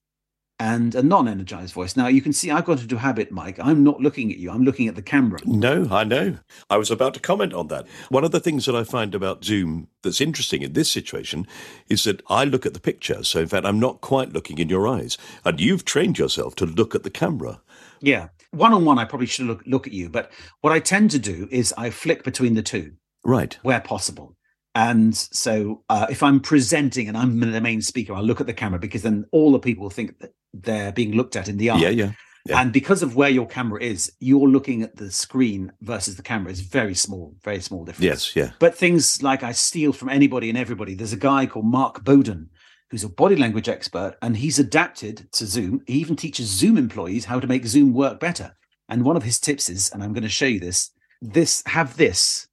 and 0.59 0.93
a 0.93 1.01
non-energized 1.01 1.73
voice. 1.73 1.95
Now 1.95 2.07
you 2.07 2.21
can 2.21 2.33
see 2.33 2.51
I've 2.51 2.65
got 2.65 2.81
into 2.81 2.97
habit, 2.97 3.31
Mike. 3.31 3.57
I'm 3.61 3.83
not 3.83 4.01
looking 4.01 4.31
at 4.31 4.37
you. 4.37 4.51
I'm 4.51 4.63
looking 4.63 4.87
at 4.87 4.95
the 4.95 5.01
camera. 5.01 5.39
No, 5.45 5.87
I 5.89 6.03
know. 6.03 6.37
I 6.69 6.77
was 6.77 6.91
about 6.91 7.13
to 7.13 7.19
comment 7.19 7.53
on 7.53 7.67
that. 7.69 7.87
One 8.09 8.23
of 8.25 8.31
the 8.31 8.39
things 8.39 8.65
that 8.65 8.75
I 8.75 8.83
find 8.83 9.15
about 9.15 9.43
Zoom 9.45 9.87
that's 10.03 10.19
interesting 10.21 10.61
in 10.61 10.73
this 10.73 10.91
situation 10.91 11.47
is 11.89 12.03
that 12.03 12.21
I 12.27 12.43
look 12.43 12.65
at 12.65 12.73
the 12.73 12.79
picture. 12.79 13.23
So, 13.23 13.39
in 13.39 13.47
fact, 13.47 13.65
I'm 13.65 13.79
not 13.79 14.01
quite 14.01 14.33
looking 14.33 14.57
in 14.57 14.69
your 14.69 14.87
eyes. 14.87 15.17
And 15.45 15.59
you've 15.61 15.85
trained 15.85 16.19
yourself 16.19 16.55
to 16.55 16.65
look 16.65 16.93
at 16.93 17.03
the 17.03 17.09
camera. 17.09 17.61
Yeah. 18.01 18.27
One 18.51 18.73
on 18.73 18.83
one, 18.83 18.99
I 18.99 19.05
probably 19.05 19.27
should 19.27 19.45
look, 19.45 19.63
look 19.65 19.87
at 19.87 19.93
you. 19.93 20.09
But 20.09 20.31
what 20.61 20.73
I 20.73 20.79
tend 20.79 21.11
to 21.11 21.19
do 21.19 21.47
is 21.51 21.73
I 21.77 21.89
flick 21.89 22.23
between 22.23 22.55
the 22.55 22.63
two 22.63 22.93
Right. 23.23 23.57
where 23.61 23.79
possible. 23.81 24.35
And 24.75 25.15
so 25.15 25.83
uh, 25.89 26.07
if 26.09 26.21
I'm 26.23 26.39
presenting 26.39 27.07
and 27.07 27.17
I'm 27.17 27.39
the 27.39 27.59
main 27.61 27.81
speaker, 27.81 28.13
I'll 28.13 28.23
look 28.23 28.39
at 28.39 28.47
the 28.47 28.53
camera 28.53 28.79
because 28.79 29.01
then 29.01 29.25
all 29.31 29.51
the 29.51 29.59
people 29.59 29.89
think 29.89 30.19
that 30.19 30.31
they're 30.53 30.91
being 30.91 31.13
looked 31.13 31.35
at 31.35 31.47
in 31.47 31.57
the 31.57 31.69
eye. 31.69 31.77
Yeah, 31.77 31.89
yeah. 31.89 32.11
Yeah. 32.45 32.61
And 32.61 32.71
because 32.71 33.03
of 33.03 33.15
where 33.15 33.29
your 33.29 33.45
camera 33.45 33.81
is, 33.81 34.11
you're 34.19 34.47
looking 34.47 34.81
at 34.81 34.95
the 34.95 35.11
screen 35.11 35.71
versus 35.81 36.15
the 36.15 36.23
camera 36.23 36.51
is 36.51 36.61
very 36.61 36.95
small, 36.95 37.35
very 37.43 37.59
small 37.59 37.83
difference. 37.83 38.05
Yes, 38.05 38.35
yeah. 38.35 38.51
But 38.59 38.75
things 38.75 39.21
like 39.21 39.43
I 39.43 39.51
steal 39.51 39.93
from 39.93 40.09
anybody 40.09 40.49
and 40.49 40.57
everybody. 40.57 40.95
There's 40.95 41.13
a 41.13 41.17
guy 41.17 41.45
called 41.45 41.65
Mark 41.65 42.03
Bowden 42.03 42.49
who's 42.89 43.03
a 43.03 43.09
body 43.09 43.35
language 43.35 43.69
expert 43.69 44.15
and 44.21 44.37
he's 44.37 44.57
adapted 44.57 45.31
to 45.33 45.45
Zoom. 45.45 45.81
He 45.85 45.99
even 45.99 46.15
teaches 46.15 46.47
Zoom 46.47 46.77
employees 46.77 47.25
how 47.25 47.39
to 47.39 47.45
make 47.45 47.65
Zoom 47.65 47.93
work 47.93 48.19
better. 48.19 48.55
And 48.87 49.05
one 49.05 49.17
of 49.17 49.23
his 49.23 49.39
tips 49.39 49.69
is, 49.69 49.91
and 49.91 50.03
I'm 50.03 50.13
going 50.13 50.23
to 50.23 50.29
show 50.29 50.47
you 50.47 50.59
this, 50.59 50.89
this 51.21 51.61
have 51.67 51.97
this, 51.97 52.47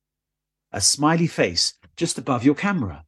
a 0.72 0.80
smiley 0.80 1.26
face 1.26 1.72
just 1.96 2.18
above 2.18 2.44
your 2.44 2.54
camera. 2.54 3.05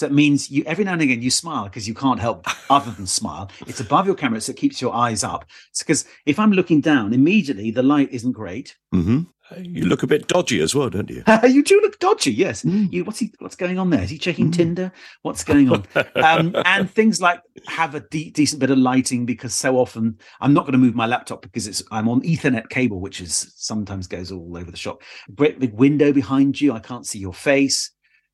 So 0.00 0.06
it 0.06 0.12
means 0.12 0.50
you 0.50 0.62
every 0.64 0.82
now 0.84 0.94
and 0.94 1.02
again 1.02 1.20
you 1.20 1.30
smile 1.30 1.64
because 1.64 1.86
you 1.86 1.92
can't 1.92 2.18
help 2.18 2.46
other 2.70 2.90
than 2.90 3.06
smile. 3.06 3.50
It's 3.66 3.80
above 3.80 4.06
your 4.06 4.14
camera, 4.14 4.40
so 4.40 4.50
it 4.52 4.56
keeps 4.56 4.80
your 4.80 4.94
eyes 4.94 5.22
up. 5.22 5.44
because 5.78 6.06
if 6.24 6.38
I'm 6.38 6.52
looking 6.52 6.80
down, 6.80 7.12
immediately 7.12 7.70
the 7.70 7.82
light 7.82 8.08
isn't 8.10 8.32
great. 8.32 8.78
hmm 8.92 9.20
You 9.58 9.84
look 9.84 10.02
a 10.02 10.06
bit 10.06 10.26
dodgy 10.26 10.60
as 10.62 10.74
well, 10.74 10.88
don't 10.88 11.10
you? 11.10 11.22
you 11.56 11.62
do 11.62 11.78
look 11.82 11.98
dodgy, 11.98 12.32
yes. 12.32 12.62
Mm. 12.62 12.90
You 12.90 13.04
what's 13.04 13.18
he 13.18 13.30
what's 13.40 13.56
going 13.56 13.78
on 13.78 13.90
there? 13.90 14.02
Is 14.02 14.08
he 14.08 14.16
checking 14.16 14.48
Mm. 14.50 14.54
Tinder? 14.56 14.92
What's 15.20 15.44
going 15.44 15.68
on? 15.70 15.84
um, 16.14 16.56
and 16.64 16.90
things 16.90 17.20
like 17.20 17.42
have 17.66 17.94
a 17.94 18.00
de- 18.00 18.30
decent 18.30 18.60
bit 18.60 18.70
of 18.70 18.78
lighting 18.78 19.26
because 19.26 19.52
so 19.54 19.76
often 19.76 20.18
I'm 20.40 20.54
not 20.54 20.62
going 20.64 20.72
to 20.78 20.84
move 20.86 20.94
my 20.94 21.06
laptop 21.14 21.42
because 21.42 21.66
it's 21.66 21.82
I'm 21.90 22.08
on 22.08 22.22
Ethernet 22.22 22.70
cable, 22.70 23.00
which 23.00 23.20
is 23.20 23.52
sometimes 23.56 24.06
goes 24.06 24.32
all 24.32 24.56
over 24.56 24.70
the 24.70 24.78
shop. 24.78 25.02
Great 25.34 25.58
big 25.60 25.74
window 25.74 26.10
behind 26.10 26.58
you, 26.58 26.72
I 26.72 26.78
can't 26.78 27.06
see 27.06 27.18
your 27.18 27.34
face. 27.34 27.90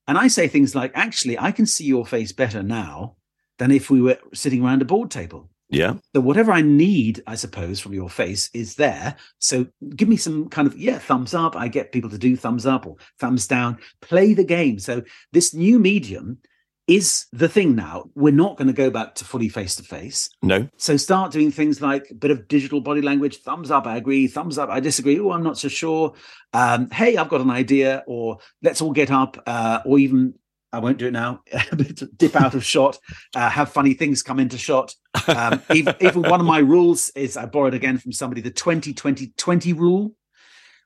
And 0.09 0.17
I 0.17 0.29
say 0.29 0.49
things 0.49 0.75
like, 0.75 0.93
actually, 0.95 1.39
I 1.39 1.53
can 1.53 1.67
see 1.67 1.85
your 1.85 2.07
face 2.07 2.33
better 2.33 2.63
now 2.63 3.17
than 3.59 3.71
if 3.71 3.91
we 3.91 4.01
were 4.01 4.19
sitting 4.33 4.65
around 4.65 4.83
a 4.83 4.85
board 4.85 5.11
table. 5.11 5.51
Yeah. 5.69 5.95
So 6.15 6.21
whatever 6.21 6.53
I 6.53 6.63
need, 6.63 7.23
I 7.27 7.35
suppose, 7.35 7.81
from 7.81 7.93
your 7.93 8.09
face 8.09 8.51
is 8.55 8.77
there. 8.77 9.17
So 9.41 9.67
give 9.97 10.09
me 10.09 10.17
some 10.17 10.49
kind 10.49 10.69
of 10.69 10.79
yeah, 10.79 10.99
thumbs 10.99 11.35
up. 11.35 11.57
I 11.57 11.69
get 11.69 11.93
people 11.93 12.11
to 12.11 12.19
do 12.19 12.37
thumbs 12.37 12.67
up 12.67 12.87
or 12.87 12.97
thumbs 13.19 13.49
down. 13.49 13.79
Play 14.01 14.33
the 14.33 14.45
game. 14.45 14.79
So 14.79 15.03
this 15.33 15.53
new 15.53 15.79
medium 15.79 16.39
is 16.87 17.27
the 17.33 17.49
thing 17.49 17.75
now. 17.75 18.11
We're 18.15 18.33
not 18.33 18.57
going 18.57 18.69
to 18.69 18.73
go 18.73 18.91
back 18.91 19.17
to 19.17 19.25
fully 19.25 19.49
face 19.49 19.75
to 19.77 19.83
face. 19.83 20.31
No. 20.43 20.69
So 20.77 20.97
start 20.97 21.33
doing 21.33 21.51
things 21.51 21.81
like 21.81 22.09
a 22.11 22.15
bit 22.15 22.31
of 22.31 22.49
digital 22.49 22.81
body 22.81 23.03
language. 23.03 23.39
Thumbs 23.39 23.71
up, 23.71 23.87
I 23.87 23.97
agree. 23.97 24.29
Thumbs 24.29 24.59
up, 24.59 24.69
I 24.71 24.81
disagree. 24.81 25.19
Oh, 25.19 25.33
I'm 25.33 25.43
not 25.43 25.59
so 25.59 25.69
sure. 25.69 26.15
Um, 26.53 26.89
hey, 26.91 27.17
I've 27.17 27.29
got 27.29 27.41
an 27.41 27.51
idea. 27.51 28.05
Or 28.07 28.39
let's 28.63 28.81
all 28.81 28.93
get 28.93 29.11
up. 29.11 29.43
Uh, 29.47 29.81
or 29.85 29.99
even 29.99 30.35
I 30.73 30.79
won't 30.79 30.99
do 30.99 31.07
it 31.07 31.13
now. 31.13 31.43
dip 32.17 32.37
out 32.37 32.55
of 32.55 32.65
shot. 32.65 32.99
Uh, 33.35 33.49
have 33.49 33.71
funny 33.71 33.95
things 33.95 34.23
come 34.23 34.39
into 34.39 34.59
shot. 34.59 34.95
Um, 35.27 35.63
even, 35.75 35.95
even 36.01 36.23
one 36.23 36.41
of 36.41 36.47
my 36.47 36.59
rules 36.59 37.11
is 37.11 37.37
I 37.37 37.47
borrowed 37.47 37.75
again 37.75 37.99
from 37.99 38.13
somebody 38.13 38.43
the 38.43 38.51
20 38.51 38.93
20 38.93 39.33
20 39.37 39.73
rule, 39.73 40.15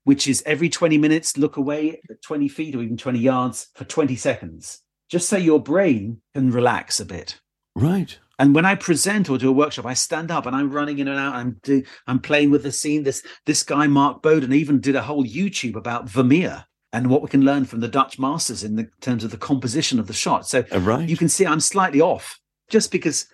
which 0.05 0.29
is 0.29 0.43
every 0.47 0.69
20 0.69 0.97
minutes, 0.97 1.37
look 1.37 1.57
away 1.57 2.01
at 2.09 2.23
20 2.23 2.49
feet 2.49 2.75
or 2.75 2.83
even 2.83 2.97
20 2.97 3.19
yards 3.19 3.69
for 3.75 3.85
20 3.85 4.15
seconds, 4.17 4.81
just 5.11 5.29
so 5.29 5.37
your 5.37 5.61
brain 5.61 6.21
can 6.35 6.51
relax 6.51 7.01
a 7.01 7.05
bit. 7.05 7.41
Right. 7.75 8.19
And 8.39 8.55
when 8.55 8.65
I 8.65 8.75
present 8.75 9.29
or 9.29 9.37
do 9.37 9.51
a 9.51 9.53
workshop, 9.53 9.85
I 9.85 9.93
stand 9.93 10.31
up 10.31 10.47
and 10.47 10.57
I'm 10.57 10.71
running 10.71 10.99
in 10.99 11.09
and 11.09 11.19
out. 11.19 11.35
I'm 11.35 11.59
do, 11.63 11.83
I'm 12.07 12.21
playing 12.21 12.51
with 12.51 12.63
the 12.63 12.73
scene. 12.73 13.03
This 13.03 13.23
this 13.45 13.63
guy 13.63 13.87
Mark 13.87 14.23
Bowden 14.23 14.53
even 14.53 14.81
did 14.81 14.97
a 14.97 15.03
whole 15.03 15.25
YouTube 15.25 15.77
about 15.77 16.09
Vermeer 16.09 16.65
and 16.93 17.09
what 17.11 17.23
we 17.23 17.29
can 17.29 17.43
learn 17.43 17.67
from 17.67 17.81
the 17.81 17.89
Dutch 17.89 18.19
masters 18.19 18.65
in 18.65 18.77
the 18.77 18.89
terms 19.01 19.25
of 19.25 19.31
the 19.31 19.37
composition 19.37 19.99
of 20.01 20.07
the 20.07 20.15
shot. 20.15 20.49
So 20.49 20.65
Uh, 20.73 20.81
right. 20.81 21.09
you 21.09 21.17
can 21.17 21.29
see 21.29 21.47
I'm 21.47 21.61
slightly 21.61 22.01
off 22.01 22.41
just 22.71 22.91
because 22.91 23.27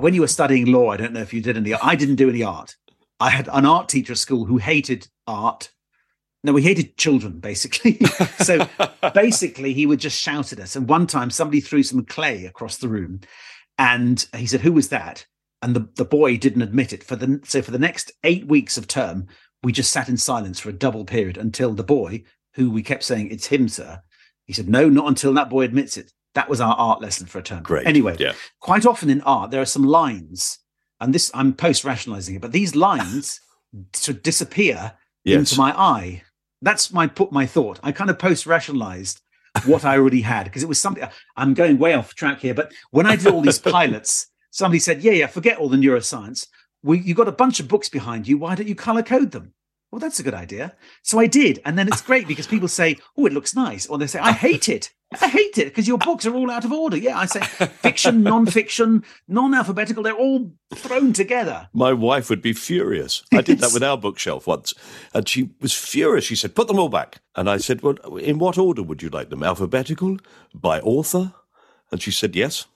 when 0.00 0.14
you 0.14 0.22
were 0.22 0.28
studying 0.28 0.66
law, 0.66 0.90
I 0.90 0.96
don't 0.96 1.12
know 1.12 1.20
if 1.20 1.34
you 1.34 1.42
did 1.42 1.56
any. 1.56 1.74
I 1.74 1.94
didn't 1.94 2.16
do 2.16 2.30
any 2.30 2.42
art. 2.42 2.74
I 3.20 3.30
had 3.30 3.48
an 3.52 3.66
art 3.66 3.88
teacher 3.88 4.12
at 4.12 4.18
school 4.18 4.46
who 4.46 4.56
hated 4.56 5.08
art. 5.26 5.70
No, 6.44 6.52
we 6.52 6.62
hated 6.62 6.96
children 6.98 7.40
basically. 7.40 7.98
so 8.38 8.68
basically, 9.14 9.72
he 9.72 9.86
would 9.86 9.98
just 9.98 10.20
shout 10.20 10.52
at 10.52 10.60
us. 10.60 10.76
And 10.76 10.88
one 10.88 11.06
time, 11.06 11.30
somebody 11.30 11.60
threw 11.60 11.82
some 11.82 12.04
clay 12.04 12.44
across 12.44 12.76
the 12.76 12.88
room, 12.88 13.20
and 13.78 14.24
he 14.36 14.46
said, 14.46 14.60
"Who 14.60 14.72
was 14.72 14.90
that?" 14.90 15.26
And 15.62 15.74
the 15.74 15.88
the 15.96 16.04
boy 16.04 16.36
didn't 16.36 16.62
admit 16.62 16.92
it. 16.92 17.02
For 17.02 17.16
the 17.16 17.40
so 17.44 17.62
for 17.62 17.70
the 17.70 17.78
next 17.78 18.12
eight 18.24 18.46
weeks 18.46 18.76
of 18.76 18.86
term, 18.86 19.26
we 19.62 19.72
just 19.72 19.90
sat 19.90 20.08
in 20.10 20.18
silence 20.18 20.60
for 20.60 20.68
a 20.68 20.74
double 20.74 21.06
period 21.06 21.38
until 21.38 21.72
the 21.72 21.82
boy, 21.82 22.22
who 22.54 22.70
we 22.70 22.82
kept 22.82 23.02
saying, 23.04 23.30
"It's 23.30 23.46
him, 23.46 23.68
sir," 23.68 24.02
he 24.44 24.52
said, 24.52 24.68
"No, 24.68 24.88
not 24.90 25.08
until 25.08 25.32
that 25.34 25.48
boy 25.48 25.62
admits 25.62 25.96
it." 25.96 26.12
That 26.34 26.50
was 26.50 26.60
our 26.60 26.74
art 26.74 27.00
lesson 27.00 27.26
for 27.26 27.38
a 27.38 27.42
term. 27.42 27.62
Great. 27.62 27.86
Anyway, 27.86 28.16
Yeah. 28.18 28.32
quite 28.60 28.84
often 28.84 29.08
in 29.08 29.22
art 29.22 29.50
there 29.50 29.62
are 29.62 29.66
some 29.66 29.84
lines, 29.84 30.58
and 31.00 31.14
this 31.14 31.30
I'm 31.32 31.54
post 31.54 31.84
rationalizing 31.84 32.34
it, 32.34 32.42
but 32.42 32.52
these 32.52 32.76
lines 32.76 33.40
sort 33.94 34.18
of 34.18 34.22
disappear 34.22 34.92
Yes. 35.24 35.38
into 35.38 35.58
my 35.58 35.72
eye. 35.72 36.22
That's 36.64 36.92
my 36.92 37.06
put 37.06 37.30
my 37.30 37.44
thought. 37.44 37.78
I 37.82 37.92
kind 37.92 38.08
of 38.08 38.18
post 38.18 38.46
rationalized 38.46 39.20
what 39.66 39.84
I 39.84 39.98
already 39.98 40.22
had 40.22 40.44
because 40.44 40.62
it 40.62 40.68
was 40.68 40.80
something. 40.80 41.06
I'm 41.36 41.52
going 41.52 41.78
way 41.78 41.92
off 41.92 42.14
track 42.14 42.40
here, 42.40 42.54
but 42.54 42.72
when 42.90 43.06
I 43.06 43.16
did 43.16 43.32
all 43.32 43.42
these 43.42 43.58
pilots, 43.76 44.28
somebody 44.50 44.78
said, 44.78 45.02
"Yeah, 45.02 45.12
yeah, 45.12 45.26
forget 45.26 45.58
all 45.58 45.68
the 45.68 45.76
neuroscience. 45.76 46.46
We, 46.82 47.00
you 47.00 47.14
got 47.14 47.28
a 47.28 47.32
bunch 47.32 47.60
of 47.60 47.68
books 47.68 47.90
behind 47.90 48.26
you. 48.26 48.38
Why 48.38 48.54
don't 48.54 48.66
you 48.66 48.74
color 48.74 49.02
code 49.02 49.32
them?" 49.32 49.52
Well, 49.90 50.00
that's 50.00 50.18
a 50.18 50.24
good 50.24 50.34
idea. 50.34 50.74
So 51.02 51.20
I 51.20 51.26
did, 51.26 51.60
and 51.66 51.78
then 51.78 51.86
it's 51.86 52.02
great 52.02 52.26
because 52.26 52.46
people 52.46 52.68
say, 52.68 52.96
"Oh, 53.16 53.26
it 53.26 53.34
looks 53.34 53.54
nice," 53.54 53.86
or 53.86 53.98
they 53.98 54.06
say, 54.06 54.18
"I 54.18 54.32
hate 54.32 54.68
it." 54.68 54.90
I 55.22 55.28
hate 55.28 55.58
it 55.58 55.66
because 55.66 55.88
your 55.88 55.98
books 55.98 56.26
are 56.26 56.34
all 56.34 56.50
out 56.50 56.64
of 56.64 56.72
order. 56.72 56.96
Yeah, 56.96 57.18
I 57.18 57.26
say 57.26 57.40
fiction, 57.40 58.22
non-fiction, 58.24 59.04
non-alphabetical. 59.28 60.02
They're 60.02 60.14
all 60.14 60.52
thrown 60.74 61.12
together. 61.12 61.68
My 61.72 61.92
wife 61.92 62.30
would 62.30 62.42
be 62.42 62.52
furious. 62.52 63.22
I 63.32 63.42
did 63.42 63.58
that 63.60 63.70
with 63.74 63.82
our 63.82 63.96
bookshelf 63.96 64.46
once, 64.46 64.74
and 65.12 65.28
she 65.28 65.50
was 65.60 65.72
furious. 65.72 66.24
She 66.24 66.36
said, 66.36 66.54
"Put 66.54 66.68
them 66.68 66.78
all 66.78 66.88
back." 66.88 67.20
And 67.36 67.48
I 67.48 67.58
said, 67.58 67.82
"Well, 67.82 67.96
in 68.16 68.38
what 68.38 68.58
order 68.58 68.82
would 68.82 69.02
you 69.02 69.08
like 69.08 69.30
them? 69.30 69.42
Alphabetical, 69.42 70.18
by 70.54 70.80
author?" 70.80 71.32
And 71.90 72.02
she 72.02 72.10
said, 72.10 72.36
"Yes." 72.36 72.66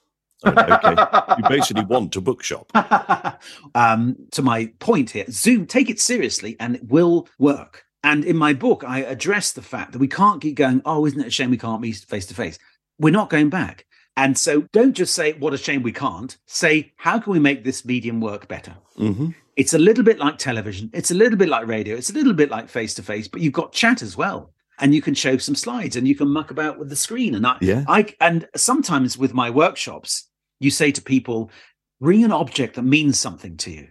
Went, 0.45 0.57
okay, 0.57 0.95
you 1.37 1.49
basically 1.49 1.85
want 1.85 2.15
a 2.15 2.21
bookshop. 2.21 2.71
um, 3.75 4.17
to 4.31 4.43
my 4.43 4.67
point 4.79 5.11
here, 5.11 5.25
Zoom, 5.31 5.67
take 5.67 5.91
it 5.91 5.99
seriously 5.99 6.57
and 6.61 6.77
it 6.77 6.89
will 6.89 7.29
work. 7.39 7.88
And 8.09 8.25
in 8.25 8.39
my 8.39 8.55
book, 8.55 8.85
I 8.87 9.01
address 9.01 9.53
the 9.53 9.61
fact 9.61 9.93
that 9.93 9.99
we 9.99 10.09
can't 10.09 10.41
keep 10.41 10.55
going, 10.57 10.81
oh, 10.87 11.05
isn't 11.05 11.21
it 11.21 11.27
a 11.27 11.31
shame 11.31 11.51
we 11.51 11.59
can't 11.59 11.83
meet 11.83 11.97
face 12.09 12.25
to 12.27 12.35
face? 12.35 12.59
We're 12.99 13.13
not 13.13 13.29
going 13.29 13.51
back. 13.51 13.85
And 14.17 14.37
so 14.37 14.63
don't 14.73 14.95
just 14.95 15.15
say, 15.15 15.35
what 15.35 15.53
a 15.53 15.59
shame 15.59 15.83
we 15.83 15.93
can't. 15.93 16.35
Say, 16.47 16.95
how 16.97 17.19
can 17.19 17.35
we 17.35 17.39
make 17.39 17.65
this 17.65 17.85
medium 17.85 18.19
work 18.19 18.49
better? 18.49 18.75
hmm 18.97 19.33
It's 19.57 19.75
a 19.75 19.79
little 19.79 20.05
bit 20.05 20.19
like 20.19 20.39
television. 20.39 20.89
It's 20.95 21.11
a 21.11 21.15
little 21.15 21.37
bit 21.37 21.51
like 21.51 21.67
radio. 21.67 21.97
It's 21.97 22.09
a 22.09 22.15
little 22.15 22.33
bit 22.33 22.51
like 22.51 22.71
face 22.71 22.95
to 22.95 23.03
face, 23.03 23.29
but 23.29 23.43
you've 23.43 23.53
got 23.53 23.73
chat 23.73 24.01
as 24.01 24.17
well. 24.17 24.55
And 24.81 24.95
you 24.95 25.03
can 25.03 25.13
show 25.13 25.37
some 25.37 25.55
slides 25.55 25.95
and 25.95 26.09
you 26.09 26.15
can 26.15 26.29
muck 26.29 26.51
about 26.51 26.79
with 26.79 26.89
the 26.89 26.97
screen. 26.97 27.35
And 27.35 27.47
I, 27.47 27.59
Yeah. 27.61 27.85
I 27.89 28.07
and 28.23 28.49
sometimes 28.57 29.19
with 29.19 29.35
my 29.35 29.51
workshops, 29.51 30.31
you 30.61 30.71
say 30.71 30.93
to 30.93 31.03
people, 31.03 31.51
bring 32.01 32.25
an 32.25 32.33
object 32.33 32.77
that 32.77 32.83
means 32.85 33.21
something 33.21 33.59
to 33.59 33.71
you, 33.71 33.89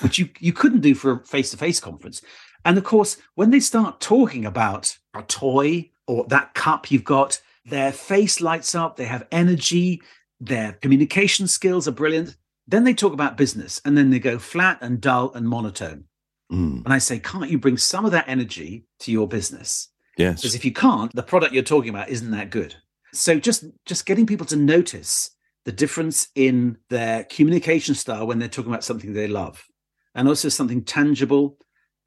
which 0.00 0.18
you, 0.18 0.30
you 0.40 0.54
couldn't 0.54 0.80
do 0.80 0.94
for 0.94 1.12
a 1.12 1.26
face 1.26 1.50
to 1.50 1.58
face 1.58 1.80
conference. 1.80 2.22
And 2.64 2.76
of 2.78 2.84
course, 2.84 3.16
when 3.34 3.50
they 3.50 3.60
start 3.60 4.00
talking 4.00 4.44
about 4.44 4.96
a 5.14 5.22
toy 5.22 5.90
or 6.06 6.24
that 6.28 6.54
cup 6.54 6.90
you've 6.90 7.04
got, 7.04 7.40
their 7.64 7.92
face 7.92 8.40
lights 8.40 8.74
up, 8.74 8.96
they 8.96 9.04
have 9.04 9.26
energy, 9.30 10.00
their 10.40 10.72
communication 10.74 11.46
skills 11.46 11.86
are 11.88 11.92
brilliant. 11.92 12.36
Then 12.66 12.84
they 12.84 12.94
talk 12.94 13.12
about 13.12 13.36
business 13.36 13.80
and 13.84 13.96
then 13.96 14.10
they 14.10 14.18
go 14.18 14.38
flat 14.38 14.78
and 14.80 15.00
dull 15.00 15.32
and 15.34 15.48
monotone. 15.48 16.04
Mm, 16.52 16.84
And 16.84 16.92
I 16.92 16.98
say, 16.98 17.18
can't 17.18 17.50
you 17.50 17.58
bring 17.58 17.76
some 17.76 18.04
of 18.04 18.12
that 18.12 18.28
energy 18.28 18.86
to 19.00 19.12
your 19.12 19.28
business? 19.28 19.88
yes. 20.16 20.40
Because 20.40 20.54
if 20.54 20.64
you 20.64 20.72
can't, 20.72 21.14
the 21.14 21.22
product 21.22 21.52
you're 21.54 21.62
talking 21.62 21.90
about 21.90 22.08
isn't 22.08 22.30
that 22.32 22.50
good. 22.50 22.74
So 23.12 23.38
just 23.38 23.64
just 23.86 24.04
getting 24.04 24.26
people 24.26 24.46
to 24.46 24.56
notice 24.56 25.30
the 25.64 25.72
difference 25.72 26.28
in 26.34 26.76
their 26.88 27.24
communication 27.24 27.94
style 27.94 28.26
when 28.26 28.38
they're 28.38 28.48
talking 28.48 28.70
about 28.70 28.84
something 28.84 29.12
they 29.12 29.28
love, 29.28 29.66
and 30.14 30.28
also 30.28 30.48
something 30.48 30.82
tangible. 30.84 31.58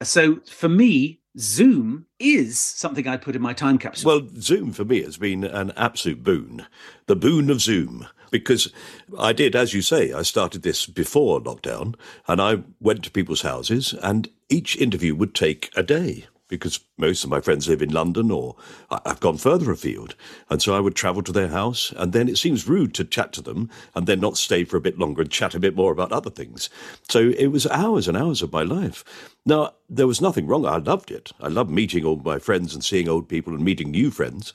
So 0.02 0.40
for 0.46 0.68
me, 0.68 1.20
Zoom 1.38 2.06
is 2.18 2.58
something 2.58 3.06
I 3.06 3.16
put 3.16 3.36
in 3.36 3.42
my 3.42 3.52
time 3.52 3.78
capsule. 3.78 4.10
Well, 4.10 4.28
Zoom 4.38 4.72
for 4.72 4.84
me 4.84 5.02
has 5.02 5.16
been 5.16 5.44
an 5.44 5.72
absolute 5.76 6.22
boon. 6.22 6.66
The 7.06 7.16
boon 7.16 7.50
of 7.50 7.60
Zoom. 7.60 8.06
Because 8.30 8.72
I 9.18 9.34
did, 9.34 9.54
as 9.54 9.74
you 9.74 9.82
say, 9.82 10.12
I 10.12 10.22
started 10.22 10.62
this 10.62 10.86
before 10.86 11.40
lockdown 11.40 11.94
and 12.26 12.40
I 12.40 12.62
went 12.80 13.04
to 13.04 13.10
people's 13.10 13.42
houses 13.42 13.94
and 14.02 14.30
each 14.48 14.76
interview 14.76 15.14
would 15.14 15.34
take 15.34 15.70
a 15.76 15.82
day 15.82 16.26
because 16.52 16.80
most 16.98 17.24
of 17.24 17.30
my 17.30 17.40
friends 17.40 17.66
live 17.66 17.80
in 17.80 17.94
London 17.94 18.30
or 18.30 18.54
I've 18.90 19.20
gone 19.20 19.38
further 19.38 19.72
afield. 19.72 20.14
And 20.50 20.60
so 20.60 20.76
I 20.76 20.80
would 20.80 20.94
travel 20.94 21.22
to 21.22 21.32
their 21.32 21.48
house 21.48 21.94
and 21.96 22.12
then 22.12 22.28
it 22.28 22.36
seems 22.36 22.68
rude 22.68 22.92
to 22.94 23.04
chat 23.04 23.32
to 23.32 23.40
them 23.40 23.70
and 23.94 24.06
then 24.06 24.20
not 24.20 24.36
stay 24.36 24.64
for 24.64 24.76
a 24.76 24.80
bit 24.80 24.98
longer 24.98 25.22
and 25.22 25.30
chat 25.30 25.54
a 25.54 25.58
bit 25.58 25.74
more 25.74 25.92
about 25.92 26.12
other 26.12 26.28
things. 26.28 26.68
So 27.08 27.30
it 27.38 27.46
was 27.46 27.66
hours 27.68 28.06
and 28.06 28.18
hours 28.18 28.42
of 28.42 28.52
my 28.52 28.64
life. 28.64 29.02
Now, 29.46 29.72
there 29.88 30.06
was 30.06 30.20
nothing 30.20 30.46
wrong. 30.46 30.66
I 30.66 30.76
loved 30.76 31.10
it. 31.10 31.32
I 31.40 31.48
loved 31.48 31.70
meeting 31.70 32.04
all 32.04 32.16
my 32.16 32.38
friends 32.38 32.74
and 32.74 32.84
seeing 32.84 33.08
old 33.08 33.30
people 33.30 33.54
and 33.54 33.64
meeting 33.64 33.90
new 33.90 34.10
friends. 34.10 34.52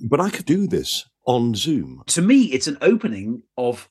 But 0.00 0.22
I 0.22 0.30
could 0.30 0.46
do 0.46 0.66
this 0.66 1.04
on 1.26 1.54
Zoom. 1.54 2.04
to 2.06 2.22
me, 2.22 2.44
it's 2.44 2.68
an 2.68 2.78
opening 2.80 3.42
of 3.58 3.90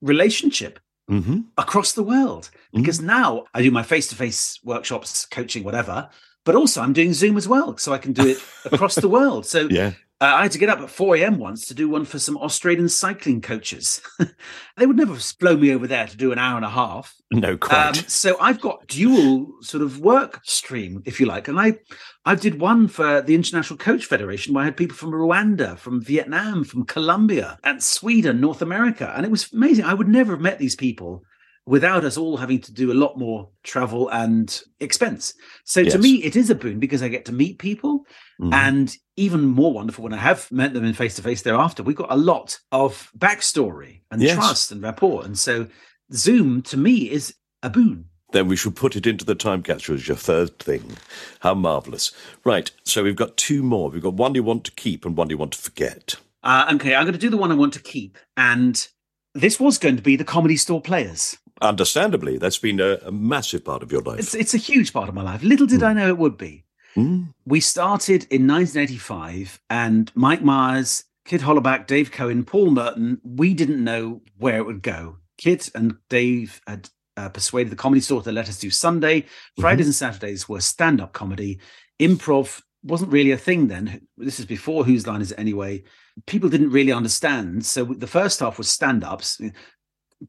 relationship 0.00 0.78
hmm 1.08 1.40
across 1.58 1.92
the 1.92 2.02
world 2.02 2.50
because 2.72 3.00
now 3.00 3.44
I 3.52 3.60
do 3.62 3.70
my 3.70 3.82
face 3.82 4.08
to 4.08 4.14
face 4.14 4.58
workshops, 4.64 5.26
coaching, 5.26 5.62
whatever. 5.62 6.08
But 6.44 6.54
also, 6.54 6.82
I'm 6.82 6.92
doing 6.92 7.14
Zoom 7.14 7.36
as 7.36 7.48
well, 7.48 7.76
so 7.78 7.92
I 7.92 7.98
can 7.98 8.12
do 8.12 8.26
it 8.26 8.38
across 8.66 8.94
the 8.96 9.08
world. 9.08 9.46
So 9.46 9.68
Yeah. 9.70 9.92
Uh, 10.20 10.32
I 10.36 10.42
had 10.42 10.52
to 10.52 10.58
get 10.58 10.68
up 10.70 10.78
at 10.78 10.90
4 10.90 11.16
a.m. 11.16 11.38
once 11.38 11.66
to 11.66 11.74
do 11.74 11.88
one 11.88 12.04
for 12.04 12.20
some 12.20 12.38
Australian 12.38 12.88
cycling 12.88 13.40
coaches. 13.40 14.00
they 14.76 14.86
would 14.86 14.96
never 14.96 15.12
have 15.12 15.22
flown 15.22 15.60
me 15.60 15.74
over 15.74 15.88
there 15.88 16.06
to 16.06 16.16
do 16.16 16.30
an 16.30 16.38
hour 16.38 16.56
and 16.56 16.64
a 16.64 16.70
half. 16.70 17.14
No, 17.32 17.56
quite. 17.56 17.88
Um, 17.88 17.94
so 18.06 18.38
I've 18.40 18.60
got 18.60 18.86
dual 18.86 19.52
sort 19.60 19.82
of 19.82 19.98
work 19.98 20.40
stream, 20.44 21.02
if 21.04 21.18
you 21.18 21.26
like. 21.26 21.48
And 21.48 21.58
I 21.58 21.78
I 22.24 22.36
did 22.36 22.60
one 22.60 22.86
for 22.86 23.22
the 23.22 23.34
International 23.34 23.76
Coach 23.76 24.06
Federation 24.06 24.54
where 24.54 24.62
I 24.62 24.66
had 24.66 24.76
people 24.76 24.96
from 24.96 25.10
Rwanda, 25.10 25.76
from 25.76 26.00
Vietnam, 26.00 26.62
from 26.62 26.86
Colombia, 26.86 27.58
and 27.64 27.82
Sweden, 27.82 28.40
North 28.40 28.62
America. 28.62 29.12
And 29.16 29.26
it 29.26 29.32
was 29.32 29.52
amazing. 29.52 29.84
I 29.84 29.94
would 29.94 30.08
never 30.08 30.34
have 30.34 30.40
met 30.40 30.58
these 30.60 30.76
people 30.76 31.24
without 31.66 32.04
us 32.04 32.16
all 32.18 32.36
having 32.36 32.60
to 32.60 32.72
do 32.72 32.92
a 32.92 32.94
lot 32.94 33.18
more 33.18 33.48
travel 33.62 34.08
and 34.10 34.62
expense. 34.80 35.32
So 35.64 35.82
to 35.84 35.98
me, 35.98 36.22
it 36.22 36.36
is 36.36 36.50
a 36.50 36.54
boon 36.54 36.78
because 36.78 37.02
I 37.02 37.08
get 37.08 37.24
to 37.26 37.32
meet 37.32 37.58
people. 37.58 38.04
Mhm. 38.40 38.52
And 38.52 38.96
even 39.16 39.44
more 39.44 39.72
wonderful 39.72 40.04
when 40.04 40.12
I 40.12 40.18
have 40.18 40.50
met 40.52 40.74
them 40.74 40.84
in 40.84 40.92
face 40.92 41.16
to 41.16 41.22
face 41.22 41.42
thereafter, 41.42 41.82
we've 41.82 41.96
got 41.96 42.12
a 42.12 42.16
lot 42.16 42.58
of 42.72 43.10
backstory 43.18 44.00
and 44.10 44.20
Yes. 44.20 44.34
trust 44.34 44.72
and 44.72 44.82
rapport. 44.82 45.24
And 45.24 45.38
so 45.38 45.68
Zoom 46.12 46.60
to 46.62 46.76
me 46.76 47.10
is 47.10 47.34
a 47.62 47.70
boon. 47.70 48.06
then 48.32 48.48
we 48.48 48.56
should 48.56 48.74
put 48.74 48.96
it 48.96 49.06
into 49.06 49.24
the 49.24 49.36
time 49.36 49.62
capsule 49.62 49.94
as 49.94 50.08
your 50.08 50.16
third 50.16 50.58
thing. 50.58 50.96
How 51.40 51.54
marvellous. 51.54 52.10
Right, 52.44 52.68
so 52.82 53.04
we've 53.04 53.14
got 53.14 53.36
two 53.36 53.62
more. 53.62 53.90
We've 53.90 54.02
got 54.02 54.14
one 54.14 54.34
you 54.34 54.42
want 54.42 54.64
to 54.64 54.72
keep 54.72 55.04
and 55.06 55.16
one 55.16 55.30
you 55.30 55.38
want 55.38 55.52
to 55.52 55.58
forget. 55.62 56.16
Uh, 56.42 56.68
okay, 56.74 56.96
I'm 56.96 57.04
going 57.04 57.12
to 57.12 57.18
do 57.18 57.30
the 57.30 57.36
one 57.36 57.52
I 57.52 57.54
want 57.54 57.72
to 57.74 57.80
keep. 57.80 58.18
And 58.36 58.88
this 59.34 59.60
was 59.60 59.78
going 59.78 59.94
to 59.94 60.02
be 60.02 60.16
the 60.16 60.24
comedy 60.24 60.56
store 60.56 60.80
players. 60.80 61.36
Understandably, 61.60 62.38
that's 62.38 62.58
been 62.58 62.80
a, 62.80 62.98
a 63.04 63.12
massive 63.12 63.64
part 63.64 63.82
of 63.82 63.92
your 63.92 64.02
life. 64.02 64.18
It's, 64.18 64.34
it's 64.34 64.54
a 64.54 64.58
huge 64.58 64.92
part 64.92 65.08
of 65.08 65.14
my 65.14 65.22
life. 65.22 65.42
Little 65.42 65.66
did 65.66 65.82
I 65.82 65.92
know 65.92 66.08
it 66.08 66.18
would 66.18 66.36
be. 66.36 66.64
Mm, 66.96 67.32
We 67.46 67.60
started 67.60 68.26
in 68.30 68.46
1985, 68.46 69.60
and 69.70 70.10
Mike 70.14 70.42
Myers, 70.42 71.04
Kit 71.24 71.40
Hollerbach, 71.40 71.86
Dave 71.86 72.10
Cohen, 72.12 72.44
Paul 72.44 72.70
Merton, 72.70 73.20
we 73.24 73.54
didn't 73.54 73.82
know 73.82 74.22
where 74.38 74.58
it 74.58 74.66
would 74.66 74.82
go. 74.82 75.16
Kit 75.38 75.70
and 75.74 75.96
Dave 76.08 76.60
had 76.66 76.88
uh, 77.16 77.28
persuaded 77.28 77.70
the 77.70 77.76
comedy 77.76 78.00
store 78.00 78.22
to 78.22 78.32
let 78.32 78.48
us 78.48 78.58
do 78.58 78.70
Sunday. 78.70 79.24
Fridays 79.58 79.86
and 79.86 79.94
Saturdays 79.94 80.48
were 80.48 80.60
stand 80.60 81.00
up 81.00 81.12
comedy. 81.12 81.58
Improv 82.00 82.60
wasn't 82.82 83.12
really 83.12 83.30
a 83.30 83.38
thing 83.38 83.68
then. 83.68 84.06
This 84.16 84.38
is 84.38 84.46
before 84.46 84.84
Whose 84.84 85.06
Line 85.06 85.22
Is 85.22 85.32
It 85.32 85.38
Anyway? 85.38 85.84
People 86.26 86.48
didn't 86.50 86.70
really 86.70 86.92
understand. 86.92 87.64
So 87.64 87.84
the 87.84 88.06
first 88.06 88.40
half 88.40 88.58
was 88.58 88.68
stand 88.68 89.02
ups. 89.02 89.40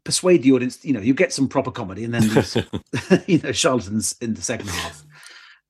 Persuade 0.04 0.44
the 0.44 0.52
audience, 0.52 0.84
you 0.84 0.94
know, 0.94 1.00
you 1.00 1.14
get 1.14 1.32
some 1.34 1.48
proper 1.48 1.72
comedy 1.72 2.04
and 2.04 2.14
then 2.14 2.28
these, 2.30 2.56
you 3.28 3.40
know, 3.40 3.52
charlatans 3.52 4.16
in 4.22 4.34
the 4.34 4.42
second 4.42 4.70
half. 4.70 5.04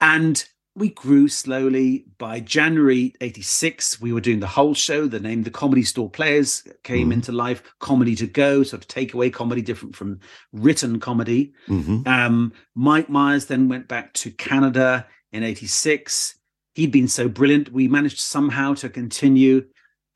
And 0.01 0.43
we 0.75 0.89
grew 0.89 1.27
slowly. 1.27 2.05
By 2.17 2.39
January 2.41 3.13
86, 3.21 4.01
we 4.01 4.11
were 4.11 4.19
doing 4.21 4.39
the 4.41 4.47
whole 4.47 4.73
show. 4.73 5.07
The 5.07 5.19
name 5.19 5.43
The 5.43 5.51
Comedy 5.51 5.83
Store 5.83 6.09
Players 6.09 6.63
came 6.83 7.09
Mhm. 7.09 7.13
into 7.13 7.31
life. 7.31 7.61
Comedy 7.79 8.15
to 8.15 8.27
go, 8.27 8.63
sort 8.63 8.81
of 8.83 8.87
takeaway 8.89 9.31
comedy, 9.31 9.61
different 9.61 9.95
from 9.95 10.19
written 10.51 10.99
comedy. 10.99 11.53
mhm. 11.67 12.05
Um, 12.07 12.51
Mike 12.73 13.09
Myers 13.09 13.45
then 13.45 13.69
went 13.69 13.87
back 13.87 14.13
to 14.15 14.31
Canada 14.31 15.07
in 15.31 15.43
86. 15.43 16.37
He'd 16.73 16.91
been 16.91 17.07
so 17.07 17.29
brilliant. 17.29 17.71
We 17.71 17.87
managed 17.87 18.19
somehow 18.19 18.73
to 18.75 18.89
continue. 18.89 19.65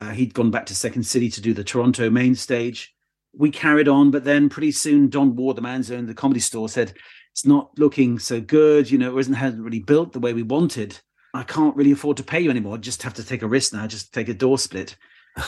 Uh, 0.00 0.10
he'd 0.10 0.34
gone 0.34 0.50
back 0.50 0.66
to 0.66 0.74
Second 0.74 1.04
City 1.04 1.30
to 1.30 1.40
do 1.40 1.54
the 1.54 1.64
Toronto 1.64 2.10
main 2.10 2.34
stage. 2.34 2.94
We 3.32 3.50
carried 3.50 3.88
on, 3.88 4.10
but 4.10 4.24
then 4.24 4.48
pretty 4.48 4.72
soon, 4.72 5.08
Don 5.08 5.36
Ward, 5.36 5.56
the 5.56 5.62
man 5.62 5.82
who 5.82 5.94
owned 5.94 6.08
the 6.08 6.14
comedy 6.14 6.40
store, 6.40 6.68
said, 6.68 6.94
It's 7.32 7.46
not 7.46 7.70
looking 7.78 8.18
so 8.18 8.40
good. 8.40 8.90
You 8.90 8.98
know, 8.98 9.16
it 9.16 9.20
isn't, 9.20 9.34
hasn't 9.34 9.62
really 9.62 9.80
built 9.80 10.12
the 10.12 10.20
way 10.20 10.32
we 10.32 10.42
wanted. 10.42 10.98
I 11.32 11.44
can't 11.44 11.76
really 11.76 11.92
afford 11.92 12.16
to 12.16 12.24
pay 12.24 12.40
you 12.40 12.50
anymore. 12.50 12.74
I 12.74 12.78
Just 12.78 13.02
have 13.04 13.14
to 13.14 13.24
take 13.24 13.42
a 13.42 13.48
risk 13.48 13.72
now, 13.72 13.86
just 13.86 14.12
take 14.12 14.28
a 14.28 14.34
door 14.34 14.58
split. 14.58 14.96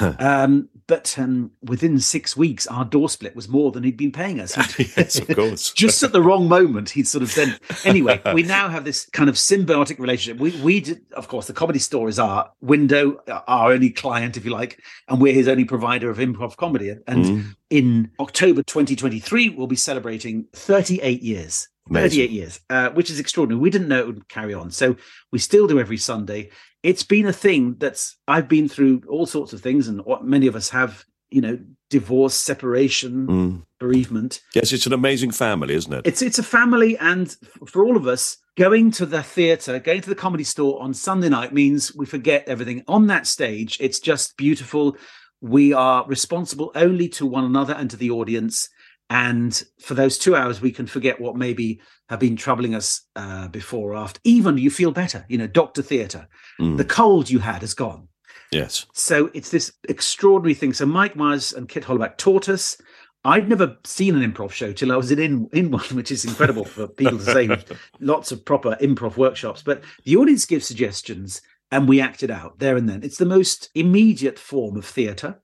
um, 0.19 0.69
but 0.87 1.17
um, 1.19 1.51
within 1.63 1.99
six 2.01 2.37
weeks, 2.37 2.67
our 2.67 2.85
door 2.85 3.09
split 3.09 3.35
was 3.35 3.49
more 3.49 3.71
than 3.73 3.83
he'd 3.83 3.97
been 3.97 4.13
paying 4.13 4.41
us. 4.41 4.57
yes, 4.97 5.19
of 5.19 5.29
course. 5.35 5.73
just 5.73 6.03
at 6.03 6.13
the 6.13 6.21
wrong 6.21 6.49
moment 6.49 6.91
he'd 6.91 7.09
sort 7.09 7.23
of 7.23 7.31
said. 7.31 7.59
Anyway 7.85 8.21
we 8.35 8.43
now 8.43 8.69
have 8.69 8.85
this 8.85 9.07
kind 9.07 9.29
of 9.29 9.37
symbiotic 9.37 9.99
relationship. 9.99 10.41
We 10.41 10.51
we 10.61 10.81
did 10.81 11.03
of 11.13 11.29
course 11.29 11.47
the 11.47 11.53
comedy 11.53 11.79
store 11.79 12.09
is 12.09 12.19
our 12.19 12.51
window 12.61 13.19
our 13.47 13.73
only 13.73 13.91
client 13.91 14.37
if 14.37 14.45
you 14.45 14.51
like 14.51 14.81
and 15.09 15.21
we're 15.21 15.33
his 15.33 15.49
only 15.49 15.65
provider 15.65 16.11
of 16.11 16.19
improv 16.19 16.57
comedy. 16.57 16.91
And 17.07 17.23
Mm, 17.23 17.57
in 17.71 18.11
october 18.19 18.63
2023 18.63 19.51
we'll 19.51 19.67
be 19.67 19.77
celebrating 19.77 20.47
38 20.55 21.23
years. 21.23 21.69
Amazing. 21.89 22.11
38 22.11 22.31
years 22.31 22.61
uh, 22.71 22.91
which 22.91 23.11
is 23.11 23.19
extraordinary. 23.21 23.61
We 23.61 23.71
didn't 23.71 23.89
know 23.89 24.01
it 24.01 24.07
would 24.07 24.29
carry 24.29 24.55
on. 24.55 24.71
So 24.71 24.97
we 25.31 25.39
still 25.39 25.67
do 25.67 25.79
every 25.81 25.97
sunday 25.99 26.51
it's 26.83 27.03
been 27.03 27.27
a 27.27 27.33
thing 27.33 27.77
that's 27.79 28.17
i've 28.29 28.49
been 28.49 28.69
through 28.69 29.03
all 29.09 29.27
sorts 29.27 29.53
of 29.53 29.61
things 29.61 29.89
and 29.89 30.05
what 30.05 30.25
many 30.25 30.47
of 30.47 30.57
us 30.57 30.71
have 30.71 31.05
you 31.31 31.41
know 31.41 31.59
divorce 31.91 32.35
separation 32.35 33.27
mm. 33.27 33.63
bereavement 33.79 34.41
Yes, 34.55 34.73
it's 34.73 34.87
an 34.87 34.93
amazing 34.93 35.31
family, 35.31 35.75
isn't 35.75 35.93
it? 35.93 36.07
it's 36.07 36.23
it's 36.23 36.39
a 36.39 36.43
family, 36.43 36.97
and 36.99 37.37
for 37.67 37.85
all 37.85 37.97
of 37.97 38.07
us, 38.07 38.37
going 38.57 38.91
to 38.93 39.07
the 39.07 39.23
theatre, 39.23 39.79
going 39.79 40.01
to 40.03 40.09
the 40.09 40.15
comedy 40.15 40.45
store 40.45 40.81
on 40.83 40.95
Sunday 40.95 41.29
night 41.29 41.53
means 41.53 41.95
we 41.95 42.07
forget 42.07 42.45
everything 42.47 42.85
on 42.87 43.07
that 43.09 43.27
stage. 43.27 43.79
It's 43.81 44.01
just 44.01 44.37
beautiful. 44.37 44.97
We 45.41 45.73
are 45.73 46.07
responsible 46.07 46.71
only 46.75 47.09
to 47.11 47.27
one 47.27 47.45
another 47.45 47.75
and 47.75 47.91
to 47.91 47.97
the 47.97 48.11
audience. 48.11 48.69
And 49.13 49.63
for 49.79 49.93
those 49.93 50.17
two 50.17 50.35
hours, 50.35 50.63
we 50.63 50.73
can 50.73 50.87
forget 50.87 51.21
what 51.21 51.37
maybe 51.37 51.81
have 52.09 52.19
been 52.19 52.35
troubling 52.37 52.75
us 52.75 53.03
uh, 53.15 53.49
before 53.49 53.93
or 53.93 53.97
after. 53.97 54.19
Even 54.25 54.57
you 54.57 54.71
feel 54.71 54.91
better, 54.91 55.27
you 55.29 55.37
know, 55.37 55.47
Doctor 55.47 55.83
Theatre. 55.83 56.27
Mm, 56.59 56.79
The 56.79 56.85
cold 56.87 57.29
you 57.29 57.39
had 57.39 57.63
is 57.63 57.75
gone. 57.75 58.09
yes. 58.51 58.87
So 58.95 59.31
it's 59.35 59.51
this 59.51 59.71
extraordinary 59.89 60.55
thing. 60.55 60.73
So 60.73 60.87
Mike 60.87 61.15
Myers 61.15 61.53
and 61.53 61.69
Kit 61.69 61.85
Hollerbach 61.85 62.17
taught 62.17 62.49
us. 62.49 62.79
I'd 63.25 63.49
never 63.51 63.77
seen 63.85 64.17
an 64.17 64.33
improv 64.33 64.51
show 64.51 64.73
till 64.73 64.91
I 64.93 64.97
was 64.97 65.11
in 65.13 65.19
in, 65.19 65.49
in 65.53 65.71
one, 65.71 65.85
which 65.93 66.11
is 66.11 66.25
incredible 66.25 66.65
for 66.65 66.89
people 66.89 67.19
to 67.19 67.25
say. 67.25 67.49
Lots 68.01 68.33
of 68.33 68.45
proper 68.47 68.77
improv 68.81 69.17
workshops, 69.19 69.63
but 69.63 69.83
the 70.05 70.17
audience 70.17 70.47
gives 70.47 70.67
suggestions 70.67 71.43
and 71.71 71.87
we 71.89 72.01
act 72.01 72.23
it 72.23 72.31
out 72.31 72.59
there 72.61 72.77
and 72.79 72.89
then. 72.89 73.03
It's 73.03 73.19
the 73.19 73.27
most 73.27 73.69
immediate 73.75 74.39
form 74.39 74.77
of 74.77 74.87
theatre. 74.87 75.42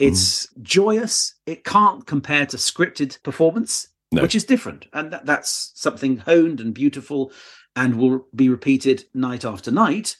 It's 0.00 0.46
mm. 0.46 0.62
joyous. 0.62 1.34
It 1.46 1.64
can't 1.64 2.06
compare 2.06 2.46
to 2.46 2.56
scripted 2.56 3.22
performance. 3.22 3.88
No. 4.12 4.22
which 4.22 4.34
is 4.34 4.44
different. 4.44 4.86
And 4.92 5.12
that, 5.12 5.24
that's 5.24 5.70
something 5.76 6.18
honed 6.18 6.60
and 6.60 6.74
beautiful 6.74 7.32
and 7.76 7.96
will 7.96 8.26
be 8.34 8.48
repeated 8.48 9.04
night 9.14 9.44
after 9.44 9.70
night. 9.70 10.16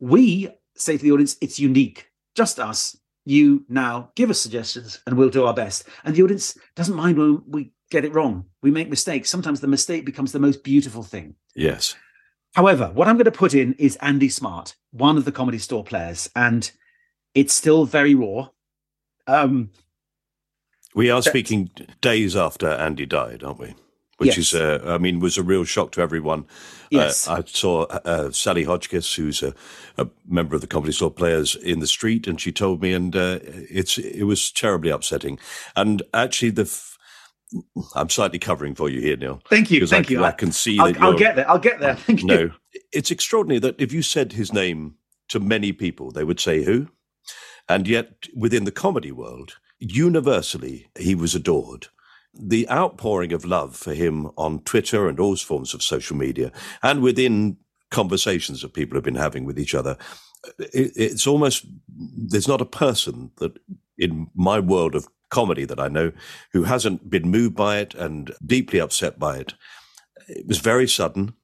We 0.00 0.48
say 0.76 0.96
to 0.96 1.02
the 1.02 1.12
audience, 1.12 1.36
it's 1.40 1.60
unique, 1.60 2.10
just 2.34 2.58
us. 2.58 2.96
You 3.24 3.64
now 3.68 4.10
give 4.16 4.30
us 4.30 4.40
suggestions 4.40 5.00
and 5.06 5.16
we'll 5.16 5.30
do 5.30 5.44
our 5.44 5.54
best. 5.54 5.86
And 6.04 6.16
the 6.16 6.22
audience 6.22 6.58
doesn't 6.74 6.96
mind 6.96 7.18
when 7.18 7.42
we 7.46 7.72
get 7.90 8.04
it 8.04 8.14
wrong. 8.14 8.46
We 8.62 8.70
make 8.70 8.90
mistakes. 8.90 9.30
Sometimes 9.30 9.60
the 9.60 9.68
mistake 9.68 10.04
becomes 10.04 10.32
the 10.32 10.40
most 10.40 10.64
beautiful 10.64 11.02
thing. 11.02 11.36
Yes. 11.54 11.94
However, 12.54 12.90
what 12.92 13.06
I'm 13.06 13.16
going 13.16 13.26
to 13.26 13.30
put 13.30 13.54
in 13.54 13.74
is 13.74 13.96
Andy 13.96 14.28
Smart, 14.28 14.74
one 14.90 15.16
of 15.16 15.24
the 15.24 15.32
comedy 15.32 15.58
store 15.58 15.84
players, 15.84 16.28
and 16.34 16.68
it's 17.34 17.54
still 17.54 17.84
very 17.84 18.14
raw. 18.14 18.48
Um, 19.30 19.70
We 20.94 21.08
are 21.10 21.22
speaking 21.22 21.70
days 22.00 22.34
after 22.34 22.68
Andy 22.68 23.06
died, 23.06 23.44
aren't 23.44 23.60
we? 23.60 23.74
Which 24.18 24.36
Yes. 24.36 24.38
is, 24.38 24.54
uh, 24.54 24.82
I 24.84 24.98
mean, 24.98 25.20
was 25.20 25.38
a 25.38 25.42
real 25.42 25.64
shock 25.64 25.92
to 25.92 26.00
everyone. 26.02 26.44
Yes. 26.90 27.26
Uh, 27.28 27.34
I 27.34 27.42
saw 27.46 27.82
uh, 27.84 28.32
Sally 28.32 28.64
Hodgkiss, 28.66 29.14
who's 29.14 29.42
a, 29.42 29.54
a 29.96 30.08
member 30.28 30.54
of 30.56 30.60
the 30.60 30.66
Comedy 30.66 30.92
Store 30.92 31.10
Players, 31.12 31.54
in 31.54 31.78
the 31.78 31.86
street, 31.86 32.26
and 32.26 32.40
she 32.40 32.52
told 32.52 32.82
me, 32.82 32.92
and 32.92 33.14
uh, 33.16 33.38
it's 33.42 33.96
it 33.98 34.24
was 34.24 34.50
terribly 34.50 34.90
upsetting. 34.90 35.38
And 35.76 36.02
actually, 36.12 36.50
the 36.50 36.62
f- 36.62 36.98
I'm 37.94 38.10
slightly 38.10 38.38
covering 38.38 38.74
for 38.74 38.90
you 38.90 39.00
here, 39.00 39.16
Neil. 39.16 39.40
thank 39.48 39.70
you, 39.70 39.86
thank 39.86 40.10
I, 40.10 40.12
you. 40.12 40.24
I 40.24 40.32
can 40.32 40.52
see 40.52 40.78
I'll, 40.78 40.92
that 40.92 41.00
I'll 41.02 41.16
get 41.18 41.36
there. 41.36 41.48
I'll 41.48 41.58
get 41.58 41.80
there. 41.80 41.94
Thank 41.94 42.20
you. 42.20 42.26
no, 42.26 42.50
it's 42.92 43.10
extraordinary 43.10 43.60
that 43.60 43.80
if 43.80 43.92
you 43.92 44.02
said 44.02 44.32
his 44.32 44.52
name 44.52 44.96
to 45.28 45.40
many 45.40 45.72
people, 45.72 46.10
they 46.10 46.24
would 46.24 46.40
say 46.40 46.62
who, 46.64 46.88
and 47.70 47.86
yet 47.86 48.26
within 48.34 48.64
the 48.64 48.72
comedy 48.72 49.12
world, 49.12 49.58
universally 49.78 50.90
he 50.98 51.14
was 51.14 51.36
adored. 51.36 51.86
The 52.34 52.68
outpouring 52.68 53.32
of 53.32 53.44
love 53.44 53.76
for 53.76 53.94
him 53.94 54.30
on 54.36 54.62
Twitter 54.64 55.08
and 55.08 55.20
all 55.20 55.36
forms 55.36 55.72
of 55.72 55.82
social 55.82 56.16
media, 56.16 56.50
and 56.82 57.00
within 57.00 57.58
conversations 57.92 58.62
that 58.62 58.74
people 58.74 58.96
have 58.96 59.04
been 59.04 59.14
having 59.14 59.44
with 59.44 59.58
each 59.58 59.74
other, 59.74 59.96
it, 60.58 60.92
it's 60.96 61.28
almost 61.28 61.64
there's 61.88 62.48
not 62.48 62.60
a 62.60 62.76
person 62.84 63.30
that 63.36 63.56
in 63.96 64.28
my 64.34 64.58
world 64.58 64.96
of 64.96 65.06
comedy 65.30 65.64
that 65.64 65.78
I 65.78 65.86
know 65.86 66.10
who 66.52 66.64
hasn't 66.64 67.08
been 67.08 67.30
moved 67.30 67.54
by 67.54 67.78
it 67.78 67.94
and 67.94 68.32
deeply 68.44 68.80
upset 68.80 69.16
by 69.16 69.36
it. 69.38 69.54
It 70.28 70.46
was 70.48 70.58
very 70.58 70.88
sudden. 70.88 71.34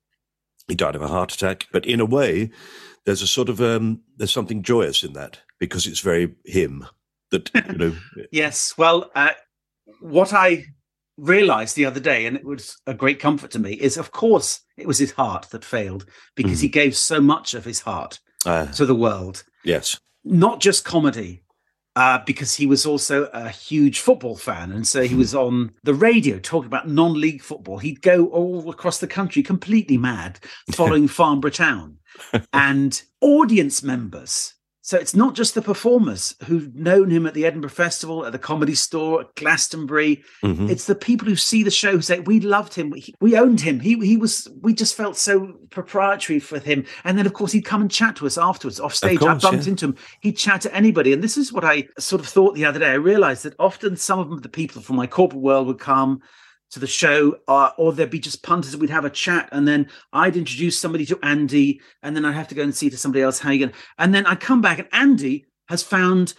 He 0.66 0.74
died 0.74 0.96
of 0.96 1.02
a 1.02 1.08
heart 1.08 1.32
attack, 1.32 1.66
but 1.72 1.86
in 1.86 2.00
a 2.00 2.04
way, 2.04 2.50
there's 3.04 3.22
a 3.22 3.28
sort 3.28 3.48
of 3.48 3.60
um, 3.60 4.02
there's 4.16 4.32
something 4.32 4.64
joyous 4.64 5.04
in 5.04 5.12
that 5.12 5.38
because 5.58 5.86
it's 5.86 6.00
very 6.00 6.34
him 6.44 6.86
that 7.30 7.50
you 7.54 7.78
know. 7.78 7.96
Yes. 8.30 8.76
Well, 8.76 9.10
uh, 9.14 9.30
what 10.00 10.32
I 10.32 10.64
realized 11.16 11.76
the 11.76 11.86
other 11.86 12.00
day, 12.00 12.26
and 12.26 12.36
it 12.36 12.44
was 12.44 12.76
a 12.86 12.94
great 12.94 13.18
comfort 13.18 13.50
to 13.52 13.58
me, 13.58 13.72
is 13.74 13.96
of 13.96 14.12
course 14.12 14.60
it 14.76 14.86
was 14.86 14.98
his 14.98 15.12
heart 15.12 15.48
that 15.50 15.64
failed 15.64 16.06
because 16.34 16.60
he 16.60 16.68
gave 16.68 16.96
so 16.96 17.20
much 17.20 17.54
of 17.54 17.64
his 17.64 17.80
heart 17.80 18.20
uh, 18.44 18.66
to 18.72 18.84
the 18.84 18.94
world, 18.94 19.44
yes, 19.64 19.98
not 20.24 20.60
just 20.60 20.84
comedy. 20.84 21.42
Uh, 21.94 22.22
because 22.26 22.54
he 22.54 22.66
was 22.66 22.84
also 22.84 23.24
a 23.32 23.48
huge 23.48 24.00
football 24.00 24.36
fan. 24.36 24.70
And 24.70 24.86
so 24.86 25.04
he 25.04 25.14
was 25.14 25.34
on 25.34 25.72
the 25.82 25.94
radio 25.94 26.38
talking 26.38 26.66
about 26.66 26.86
non 26.86 27.18
league 27.18 27.40
football. 27.40 27.78
He'd 27.78 28.02
go 28.02 28.26
all 28.26 28.68
across 28.68 28.98
the 28.98 29.06
country 29.06 29.42
completely 29.42 29.96
mad, 29.96 30.38
following 30.72 31.08
Farnborough 31.08 31.52
Town 31.52 31.96
and 32.52 33.02
audience 33.22 33.82
members. 33.82 34.52
So 34.86 34.96
it's 34.96 35.16
not 35.16 35.34
just 35.34 35.56
the 35.56 35.62
performers 35.62 36.36
who've 36.44 36.72
known 36.76 37.10
him 37.10 37.26
at 37.26 37.34
the 37.34 37.44
Edinburgh 37.44 37.70
Festival, 37.70 38.24
at 38.24 38.30
the 38.30 38.38
Comedy 38.38 38.76
Store, 38.76 39.22
at 39.22 39.34
Glastonbury. 39.34 40.22
Mhm. 40.44 40.70
It's 40.70 40.84
the 40.84 40.94
people 40.94 41.26
who 41.26 41.34
see 41.34 41.64
the 41.64 41.72
show 41.72 41.90
who 41.90 42.00
say 42.00 42.20
we 42.20 42.38
loved 42.38 42.72
him, 42.72 42.90
we, 42.90 43.12
we 43.20 43.36
owned 43.36 43.60
him. 43.60 43.80
He 43.80 43.98
he 43.98 44.16
was. 44.16 44.48
We 44.62 44.72
just 44.72 44.94
felt 44.94 45.16
so 45.16 45.58
proprietary 45.70 46.38
for 46.38 46.60
him. 46.60 46.84
And 47.02 47.18
then 47.18 47.26
of 47.26 47.32
course 47.32 47.50
he'd 47.50 47.62
come 47.62 47.80
and 47.80 47.90
chat 47.90 48.14
to 48.16 48.26
us 48.26 48.38
afterwards 48.38 48.78
off 48.78 48.94
stage. 48.94 49.18
course, 49.18 49.44
I 49.44 49.50
bumped 49.50 49.66
yeah. 49.66 49.70
into 49.72 49.86
him. 49.86 49.96
He'd 50.20 50.36
chat 50.36 50.60
to 50.60 50.72
anybody. 50.72 51.12
And 51.12 51.20
this 51.20 51.36
is 51.36 51.52
what 51.52 51.64
I 51.64 51.88
sort 51.98 52.22
of 52.22 52.28
thought 52.28 52.54
the 52.54 52.64
other 52.64 52.78
day. 52.78 52.92
I 52.92 52.94
realised 52.94 53.42
that 53.42 53.56
often 53.58 53.96
some 53.96 54.20
of 54.20 54.42
the 54.42 54.48
people 54.48 54.82
from 54.82 54.94
my 54.94 55.08
corporate 55.08 55.42
world 55.42 55.66
would 55.66 55.80
come 55.80 56.22
to 56.70 56.80
the 56.80 56.86
show, 56.86 57.38
uh, 57.48 57.70
or 57.78 57.92
there'd 57.92 58.10
be 58.10 58.18
just 58.18 58.42
punters. 58.42 58.76
We'd 58.76 58.90
have 58.90 59.04
a 59.04 59.10
chat, 59.10 59.48
and 59.52 59.66
then 59.66 59.88
I'd 60.12 60.36
introduce 60.36 60.78
somebody 60.78 61.06
to 61.06 61.18
Andy, 61.22 61.80
and 62.02 62.16
then 62.16 62.24
I'd 62.24 62.34
have 62.34 62.48
to 62.48 62.54
go 62.54 62.62
and 62.62 62.74
see 62.74 62.90
to 62.90 62.96
somebody 62.96 63.22
else 63.22 63.38
how 63.38 63.50
you 63.50 63.66
going. 63.66 63.72
And 63.98 64.14
then 64.14 64.26
I'd 64.26 64.40
come 64.40 64.60
back, 64.60 64.78
and 64.78 64.88
Andy 64.92 65.46
has 65.68 65.82
found 65.82 66.34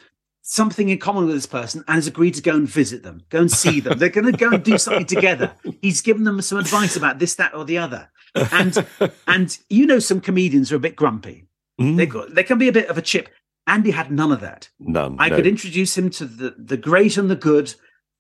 something 0.48 0.88
in 0.88 0.98
common 0.98 1.26
with 1.26 1.36
this 1.36 1.46
person 1.46 1.84
and 1.88 1.96
has 1.96 2.08
agreed 2.08 2.34
to 2.34 2.42
go 2.42 2.56
and 2.56 2.70
visit 2.70 3.04
them, 3.04 3.22
go 3.30 3.42
and 3.42 3.52
see 3.52 3.82
them. 3.82 4.00
They're 4.00 4.08
going 4.08 4.32
to 4.32 4.38
go 4.38 4.50
and 4.50 4.64
do 4.64 4.78
something 4.78 5.06
together. 5.06 5.54
He's 5.82 6.00
given 6.00 6.24
them 6.24 6.42
some 6.42 6.58
advice 6.58 6.96
about 6.96 7.20
this, 7.20 7.36
that, 7.36 7.54
or 7.54 7.66
the 7.66 7.78
other. 7.78 8.10
And 8.52 8.86
and 9.28 9.58
you 9.70 9.86
know, 9.86 10.00
some 10.00 10.22
comedians 10.22 10.72
are 10.72 10.78
a 10.78 10.80
bit 10.80 10.96
grumpy. 10.96 11.48
Mm. 11.80 11.98
They 11.98 12.06
got, 12.06 12.34
they 12.34 12.44
can 12.44 12.58
be 12.58 12.70
a 12.70 12.74
bit 12.74 12.90
of 12.90 12.98
a 12.98 13.02
chip. 13.02 13.30
Andy 13.68 13.92
had 13.92 14.10
none 14.10 14.32
of 14.32 14.40
that. 14.40 14.70
none. 14.80 15.18
I 15.20 15.28
no. 15.28 15.36
could 15.36 15.48
introduce 15.48 15.98
him 15.98 16.10
to 16.12 16.26
the 16.26 16.56
the 16.58 16.78
great 16.78 17.18
and 17.18 17.30
the 17.30 17.36
good, 17.36 17.76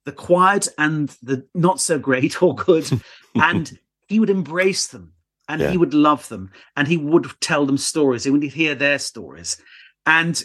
the 0.07 0.11
quiet 0.13 0.67
and 0.77 1.09
the 1.21 1.45
not 1.53 1.79
so 1.81 1.99
great 1.99 2.41
or 2.41 2.55
good, 2.55 2.89
and 3.35 3.77
he 4.07 4.19
would 4.19 4.29
embrace 4.29 4.87
them 4.87 5.13
and 5.49 5.61
Yeah. 5.61 5.71
he 5.71 5.77
would 5.77 5.93
love 5.93 6.27
them 6.29 6.49
and 6.75 6.87
he 6.87 6.97
would 6.97 7.27
tell 7.41 7.65
them 7.65 7.77
stories. 7.77 8.23
He 8.23 8.31
would 8.31 8.43
hear 8.43 8.73
their 8.75 8.99
stories, 8.99 9.57
and 10.05 10.35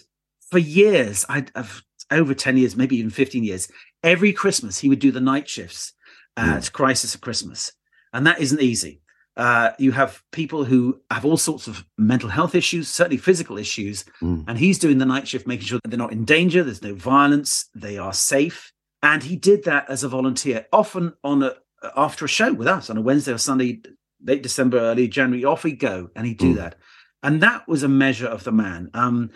for 0.50 0.58
years, 0.58 1.24
I 1.28 1.46
of 1.54 1.82
over 2.10 2.34
ten 2.34 2.56
years, 2.58 2.76
maybe 2.76 2.96
even 2.96 3.10
fifteen 3.10 3.44
years, 3.44 3.68
every 4.02 4.32
Christmas 4.32 4.78
he 4.80 4.88
would 4.88 4.98
do 4.98 5.12
the 5.12 5.20
night 5.32 5.48
shifts 5.48 5.92
at 6.36 6.72
Crisis 6.72 7.14
of 7.14 7.20
Christmas, 7.20 7.72
and 8.12 8.26
that 8.26 8.40
isn't 8.40 8.60
easy. 8.60 8.98
Uh, 9.34 9.70
you 9.78 9.92
have 9.92 10.22
people 10.30 10.64
who 10.64 11.00
have 11.10 11.24
all 11.24 11.38
sorts 11.38 11.66
of 11.68 11.84
mental 11.96 12.28
health 12.28 12.54
issues, 12.54 12.86
certainly 12.88 13.16
physical 13.16 13.56
issues, 13.58 14.04
Mm. 14.22 14.44
and 14.48 14.58
he's 14.58 14.78
doing 14.78 14.98
the 14.98 15.06
night 15.06 15.26
shift, 15.28 15.46
making 15.46 15.66
sure 15.66 15.78
that 15.82 15.88
they're 15.90 15.98
not 16.06 16.12
in 16.12 16.24
danger, 16.26 16.62
there's 16.62 16.82
no 16.82 16.94
violence, 16.94 17.66
they 17.74 17.96
are 17.96 18.12
safe. 18.12 18.71
And 19.02 19.22
he 19.22 19.36
did 19.36 19.64
that 19.64 19.88
as 19.90 20.04
a 20.04 20.08
volunteer, 20.08 20.66
often 20.72 21.14
on 21.24 21.42
a 21.42 21.54
after 21.96 22.24
a 22.24 22.28
show 22.28 22.52
with 22.52 22.68
us 22.68 22.88
on 22.90 22.96
a 22.96 23.00
Wednesday 23.02 23.32
or 23.32 23.38
Sunday, 23.38 23.82
late 24.24 24.42
December, 24.42 24.78
early 24.78 25.08
January. 25.08 25.44
Off 25.44 25.64
he'd 25.64 25.80
go, 25.80 26.10
and 26.14 26.26
he'd 26.26 26.38
do 26.38 26.52
Mm. 26.52 26.56
that. 26.56 26.76
And 27.24 27.40
that 27.42 27.66
was 27.66 27.82
a 27.82 27.88
measure 27.88 28.28
of 28.28 28.44
the 28.44 28.52
man. 28.52 28.90
Um, 28.94 29.30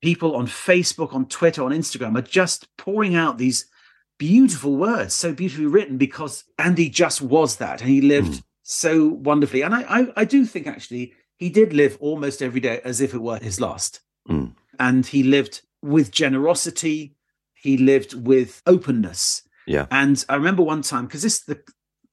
people 0.00 0.34
on 0.34 0.46
Facebook, 0.46 1.12
on 1.14 1.26
Twitter, 1.26 1.62
on 1.62 1.70
Instagram 1.72 2.16
are 2.18 2.22
just 2.22 2.66
pouring 2.78 3.14
out 3.14 3.36
these 3.38 3.66
beautiful 4.18 4.76
words, 4.76 5.14
so 5.14 5.32
beautifully 5.34 5.66
written, 5.66 5.98
because 5.98 6.44
Andy 6.58 6.88
just 6.88 7.20
was 7.20 7.56
that, 7.56 7.80
and 7.82 7.90
he 7.90 8.00
lived 8.00 8.32
Mm. 8.34 8.42
so 8.62 9.08
wonderfully. 9.08 9.62
And 9.62 9.74
I, 9.74 9.82
I, 9.82 10.12
I 10.16 10.24
do 10.24 10.46
think 10.46 10.66
actually 10.66 11.12
he 11.36 11.50
did 11.50 11.72
live 11.74 11.98
almost 12.00 12.40
every 12.40 12.60
day 12.60 12.80
as 12.84 13.00
if 13.00 13.12
it 13.14 13.18
were 13.20 13.38
his 13.38 13.60
last. 13.60 14.00
Mm. 14.28 14.54
And 14.78 15.04
he 15.04 15.22
lived 15.22 15.60
with 15.82 16.10
generosity. 16.10 17.16
He 17.62 17.76
lived 17.76 18.12
with 18.14 18.60
openness. 18.66 19.42
Yeah. 19.68 19.86
And 19.92 20.22
I 20.28 20.34
remember 20.34 20.64
one 20.64 20.82
time 20.82 21.06
because 21.06 21.22
this 21.22 21.40
the 21.40 21.62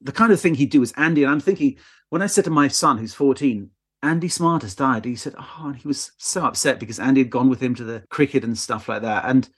the 0.00 0.12
kind 0.12 0.32
of 0.32 0.40
thing 0.40 0.54
he'd 0.54 0.70
do 0.70 0.80
is 0.80 0.92
Andy. 0.96 1.24
And 1.24 1.32
I'm 1.32 1.40
thinking 1.40 1.76
when 2.08 2.22
I 2.22 2.26
said 2.26 2.44
to 2.44 2.50
my 2.50 2.68
son 2.68 2.98
who's 2.98 3.14
14, 3.14 3.68
Andy 4.00 4.28
Smart 4.28 4.62
has 4.62 4.76
died. 4.76 5.04
He 5.04 5.16
said, 5.16 5.34
"Oh," 5.36 5.64
and 5.64 5.76
he 5.76 5.88
was 5.88 6.12
so 6.18 6.44
upset 6.44 6.78
because 6.78 7.00
Andy 7.00 7.20
had 7.20 7.30
gone 7.30 7.50
with 7.50 7.60
him 7.60 7.74
to 7.74 7.84
the 7.84 8.04
cricket 8.10 8.44
and 8.44 8.56
stuff 8.56 8.88
like 8.88 9.02
that. 9.02 9.24
And 9.26 9.48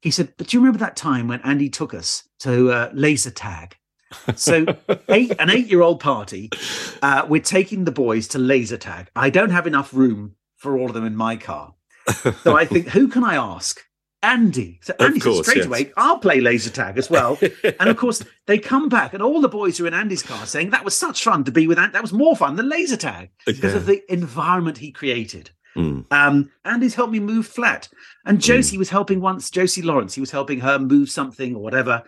he 0.00 0.12
said, 0.12 0.34
"But 0.38 0.46
do 0.46 0.56
you 0.56 0.60
remember 0.60 0.78
that 0.78 0.96
time 0.96 1.26
when 1.26 1.40
Andy 1.40 1.68
took 1.68 1.92
us 1.92 2.28
to 2.40 2.70
uh, 2.70 2.90
laser 2.94 3.30
tag?" 3.30 3.76
So 4.36 4.66
eight, 5.08 5.32
an 5.40 5.50
eight-year-old 5.50 5.98
party. 5.98 6.50
Uh, 7.02 7.26
we're 7.28 7.42
taking 7.42 7.84
the 7.84 7.92
boys 7.92 8.28
to 8.28 8.38
laser 8.38 8.78
tag. 8.78 9.10
I 9.16 9.30
don't 9.30 9.50
have 9.50 9.66
enough 9.66 9.92
room 9.92 10.36
for 10.56 10.78
all 10.78 10.86
of 10.86 10.94
them 10.94 11.04
in 11.04 11.16
my 11.16 11.36
car, 11.36 11.74
so 12.42 12.56
I 12.56 12.64
think, 12.66 12.88
who 12.88 13.08
can 13.08 13.24
I 13.24 13.34
ask? 13.34 13.80
Andy. 14.22 14.78
So 14.82 14.94
Andy 15.00 15.18
course, 15.20 15.46
straight 15.46 15.58
yes. 15.58 15.66
away, 15.66 15.92
I'll 15.96 16.18
play 16.18 16.40
laser 16.40 16.70
tag 16.70 16.98
as 16.98 17.08
well. 17.08 17.38
and 17.78 17.88
of 17.88 17.96
course, 17.98 18.22
they 18.46 18.58
come 18.58 18.88
back, 18.88 19.14
and 19.14 19.22
all 19.22 19.40
the 19.40 19.48
boys 19.48 19.80
are 19.80 19.86
in 19.86 19.94
Andy's 19.94 20.22
car 20.22 20.44
saying 20.46 20.70
that 20.70 20.84
was 20.84 20.96
such 20.96 21.24
fun 21.24 21.44
to 21.44 21.52
be 21.52 21.66
with. 21.66 21.78
Andy. 21.78 21.92
That 21.92 22.02
was 22.02 22.12
more 22.12 22.36
fun 22.36 22.56
than 22.56 22.68
laser 22.68 22.96
tag 22.96 23.30
because 23.46 23.72
Yeah. 23.72 23.78
of 23.78 23.86
the 23.86 24.12
environment 24.12 24.78
he 24.78 24.92
created. 24.92 25.50
Mm. 25.76 26.04
Um, 26.12 26.50
Andy's 26.64 26.94
helped 26.94 27.12
me 27.12 27.20
move 27.20 27.46
flat. 27.46 27.88
And 28.26 28.40
Josie 28.40 28.76
was 28.76 28.90
helping 28.90 29.20
once, 29.20 29.50
Josie 29.50 29.82
Lawrence, 29.82 30.14
he 30.14 30.20
was 30.20 30.30
helping 30.32 30.60
her 30.60 30.78
move 30.78 31.10
something 31.10 31.54
or 31.54 31.62
whatever. 31.62 32.02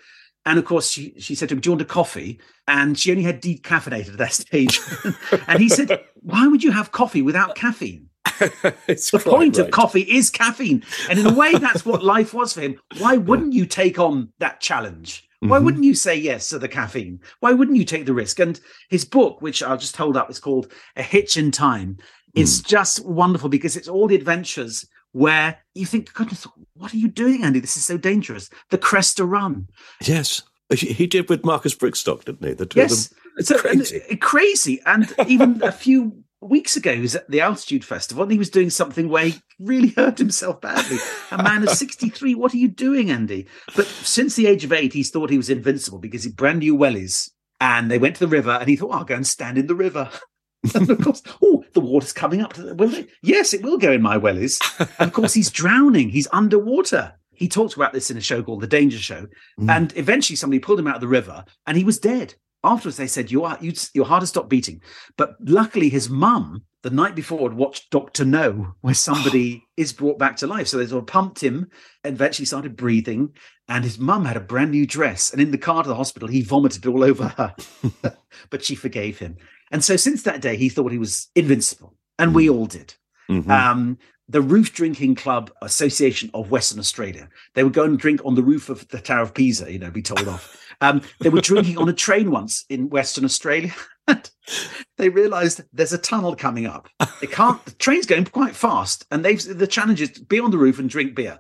And 0.45 0.59
of 0.59 0.65
course, 0.65 0.91
she, 0.91 1.15
she 1.19 1.35
said 1.37 1.49
to 1.49 1.55
him, 1.55 1.61
Do 1.61 1.69
you 1.69 1.73
want 1.73 1.83
a 1.83 1.87
coffee? 1.87 2.41
And 2.67 2.99
she 2.99 3.13
only 3.13 3.23
had 3.23 3.41
decaffeinated 3.41 4.11
at 4.11 4.19
that 4.19 4.33
stage. 4.33 4.81
and 5.47 5.61
he 5.61 5.69
said, 5.69 6.03
Why 6.21 6.49
would 6.49 6.65
you 6.65 6.73
have 6.73 6.91
coffee 6.93 7.23
without 7.23 7.55
caffeine? 7.55 8.09
it's 8.89 9.11
The 9.11 9.19
point 9.19 9.59
of 9.59 9.71
coffee 9.71 10.03
is 10.03 10.31
caffeine. 10.31 10.83
And 11.09 11.19
in 11.19 11.27
a 11.27 11.35
way, 11.35 11.53
that's 11.55 11.85
what 11.87 12.03
life 12.15 12.35
was 12.35 12.53
for 12.53 12.61
him. 12.61 12.79
Why 12.99 13.17
wouldn't 13.17 13.53
you 13.53 13.67
take 13.67 13.99
on 13.99 14.33
that 14.39 14.61
challenge? 14.61 15.29
Why 15.41 15.59
Mhm. 15.59 15.65
wouldn't 15.65 15.85
you 15.85 15.95
say 15.95 16.17
yes 16.17 16.49
to 16.51 16.59
the 16.61 16.69
caffeine? 16.69 17.19
Why 17.41 17.53
wouldn't 17.53 17.77
you 17.77 17.85
take 17.85 18.07
the 18.07 18.15
risk? 18.15 18.39
And 18.39 18.61
his 18.91 19.05
book, 19.05 19.43
which 19.43 19.63
I'll 19.63 19.77
just 19.77 19.97
hold 19.97 20.17
up, 20.17 20.31
is 20.31 20.39
called 20.39 20.71
A 20.97 21.03
Hitch 21.03 21.37
in 21.37 21.51
Time. 21.51 21.97
It's 22.35 22.61
Hmm. 22.61 22.67
just 22.69 23.05
wonderful 23.05 23.49
because 23.49 23.77
it's 23.77 23.89
all 23.89 24.07
the 24.07 24.15
adventures 24.15 24.87
where 25.11 25.59
you 25.75 25.85
think, 25.85 26.15
goodness, 26.15 26.47
what 26.75 26.95
are 26.95 26.97
you 26.97 27.09
doing, 27.09 27.43
Andy? 27.45 27.59
This 27.61 27.77
is 27.77 27.85
so 27.85 27.99
dangerous. 27.99 28.49
The 28.71 28.79
Cresta 28.79 29.29
Run. 29.29 29.67
Yes. 30.03 30.43
He 30.75 31.07
did 31.07 31.29
with 31.29 31.45
Marcus 31.45 31.75
Brigstocke, 31.75 32.25
didn't 32.25 32.47
he? 32.49 32.55
The 32.55 32.65
two 32.65 32.81
yes, 32.81 33.07
of 33.07 33.11
them. 33.11 33.19
It's 33.39 33.49
So, 33.49 33.59
crazy. 33.59 34.01
and- 34.09 34.21
crazy. 34.23 34.81
And 34.87 35.13
even 35.27 35.61
a 35.63 35.73
few 35.73 36.23
weeks 36.43 36.77
ago, 36.77 36.95
he 36.95 37.01
was 37.01 37.15
at 37.15 37.31
the 37.31 37.41
Altitude 37.41 37.85
Festival 37.85 38.23
and 38.23 38.33
he 38.33 38.39
was 38.39 38.51
doing 38.51 38.71
something 38.71 39.09
where 39.09 39.27
he 39.27 39.41
really 39.59 39.89
hurt 39.89 40.19
himself 40.19 40.61
badly. 40.61 40.99
A 41.31 41.43
man 41.43 41.63
of 41.63 41.71
63, 41.71 42.35
what 42.35 42.53
are 42.53 42.59
you 42.59 42.69
doing, 42.69 43.11
Andy? 43.11 43.47
But 43.77 43.87
since 43.87 44.35
the 44.35 44.47
age 44.47 44.65
of 44.65 44.73
eight, 44.73 44.93
he's 44.93 45.11
thought 45.11 45.31
he 45.31 45.37
was 45.37 45.51
invincible 45.51 45.99
because 45.99 46.25
he 46.25 46.31
brand 46.31 46.61
new 46.61 46.77
wellies. 46.77 47.31
And 47.61 47.91
they 47.91 47.99
went 47.99 48.17
to 48.17 48.27
the 48.27 48.29
river 48.29 48.51
and 48.51 48.69
he 48.69 48.77
thought, 48.77 48.91
oh, 48.91 48.99
I'll 48.99 49.05
go 49.05 49.15
and 49.15 49.27
stand 49.27 49.57
in 49.57 49.69
the 49.69 49.75
river. 49.75 50.11
and 50.75 50.91
of 50.91 51.01
course, 51.01 51.23
oh, 51.43 51.65
the 51.73 51.81
water's 51.81 52.13
coming 52.13 52.41
up. 52.41 52.53
To 52.55 52.63
the, 52.63 52.75
will 52.75 52.95
it? 52.95 53.09
Yes, 53.23 53.55
it 53.55 53.63
will 53.63 53.79
go 53.79 53.93
in 53.93 54.03
my 54.03 54.19
wellies. 54.19 54.59
And 54.99 55.09
of 55.09 55.13
course, 55.13 55.35
he's 55.35 55.51
drowning. 55.51 56.09
He's 56.09 56.29
underwater. 56.33 57.15
He 57.33 57.49
talked 57.49 57.75
about 57.75 57.93
this 57.93 58.11
in 58.11 58.17
a 58.17 58.21
show 58.21 58.43
called 58.43 58.61
The 58.61 58.67
Danger 58.67 58.99
Show. 58.99 59.27
Mm. 59.59 59.71
And 59.71 59.97
eventually, 59.97 60.37
somebody 60.37 60.61
pulled 60.61 60.79
him 60.79 60.87
out 60.87 60.97
of 60.97 61.01
the 61.01 61.09
river 61.09 61.45
and 61.67 61.77
he 61.77 61.85
was 61.85 61.99
dead. 61.99 62.35
Afterwards, 62.65 62.97
they 62.97 63.07
said, 63.09 63.31
you 63.31 63.45
are, 63.45 63.59
you, 63.61 63.73
Your 63.95 64.05
heart 64.07 64.23
has 64.23 64.29
stopped 64.29 64.49
beating. 64.49 64.81
But 65.17 65.35
luckily, 65.41 65.89
his 65.89 66.09
mum, 66.09 66.63
the 66.83 66.91
night 66.91 67.15
before, 67.17 67.49
had 67.49 67.59
watched 67.59 67.91
Doctor 67.91 68.25
No, 68.25 68.75
where 68.83 68.95
somebody 68.95 69.65
is 69.77 69.93
brought 69.93 70.19
back 70.19 70.37
to 70.37 70.47
life. 70.47 70.69
So 70.69 70.79
they 70.79 70.87
sort 70.87 71.03
of 71.03 71.07
pumped 71.09 71.43
him 71.43 71.69
and 72.05 72.15
eventually 72.15 72.47
started 72.47 72.77
breathing. 72.77 73.31
And 73.69 73.83
his 73.85 73.99
mum 73.99 74.25
had 74.27 74.37
a 74.37 74.41
brand 74.41 74.71
new 74.71 74.87
dress. 74.87 75.33
And 75.33 75.41
in 75.43 75.51
the 75.51 75.59
car 75.59 75.83
to 75.83 75.89
the 75.89 75.95
hospital, 75.97 76.29
he 76.29 76.43
vomited 76.43 76.87
all 76.87 77.03
over 77.03 77.29
her. 77.29 77.55
but 78.51 78.65
she 78.65 78.75
forgave 78.75 79.19
him. 79.19 79.37
And 79.71 79.83
so 79.83 79.97
since 79.97 80.23
that 80.23 80.41
day, 80.41 80.57
he 80.57 80.69
thought 80.69 80.93
he 80.93 80.99
was 80.99 81.29
invincible. 81.35 81.97
And 82.19 82.35
we 82.35 82.49
all 82.49 82.67
did 82.67 82.95
Mhm. 83.31 83.49
um, 83.49 83.99
the 84.29 84.43
Roof 84.43 84.73
Drinking 84.73 85.15
Club 85.15 85.51
Association 85.63 86.31
of 86.35 86.51
Western 86.51 86.79
Australia. 86.79 87.29
They 87.55 87.65
would 87.65 87.73
go 87.73 87.85
and 87.85 87.99
drink 87.99 88.21
on 88.25 88.35
the 88.35 88.43
roof 88.43 88.69
of 88.69 88.87
the 88.89 88.99
Tower 89.01 89.23
of 89.23 89.35
Pisa, 89.35 89.71
you 89.73 89.79
know, 89.79 89.91
be 89.91 90.03
told 90.03 90.29
off. 90.29 90.59
Um, 90.83 91.01
they 91.21 91.31
were 91.31 91.41
drinking 91.41 91.79
on 91.79 91.89
a 91.89 91.93
train 91.93 92.31
once 92.31 92.65
in 92.69 92.91
Western 92.91 93.25
Australia. 93.25 93.73
And 94.09 94.29
they 94.99 95.09
realized 95.09 95.63
there's 95.73 95.93
a 95.93 95.99
tunnel 95.99 96.35
coming 96.35 96.67
up. 96.67 96.89
They 97.21 97.29
can't, 97.29 97.65
the 97.65 97.71
train's 97.73 98.05
going 98.05 98.25
quite 98.25 98.57
fast. 98.57 99.07
And 99.11 99.25
they've, 99.25 99.43
the 99.43 99.67
challenge 99.67 100.03
is 100.03 100.11
to 100.13 100.25
be 100.25 100.41
on 100.41 100.51
the 100.51 100.59
roof 100.59 100.81
and 100.81 100.91
drink 100.91 101.15
beer. 101.15 101.39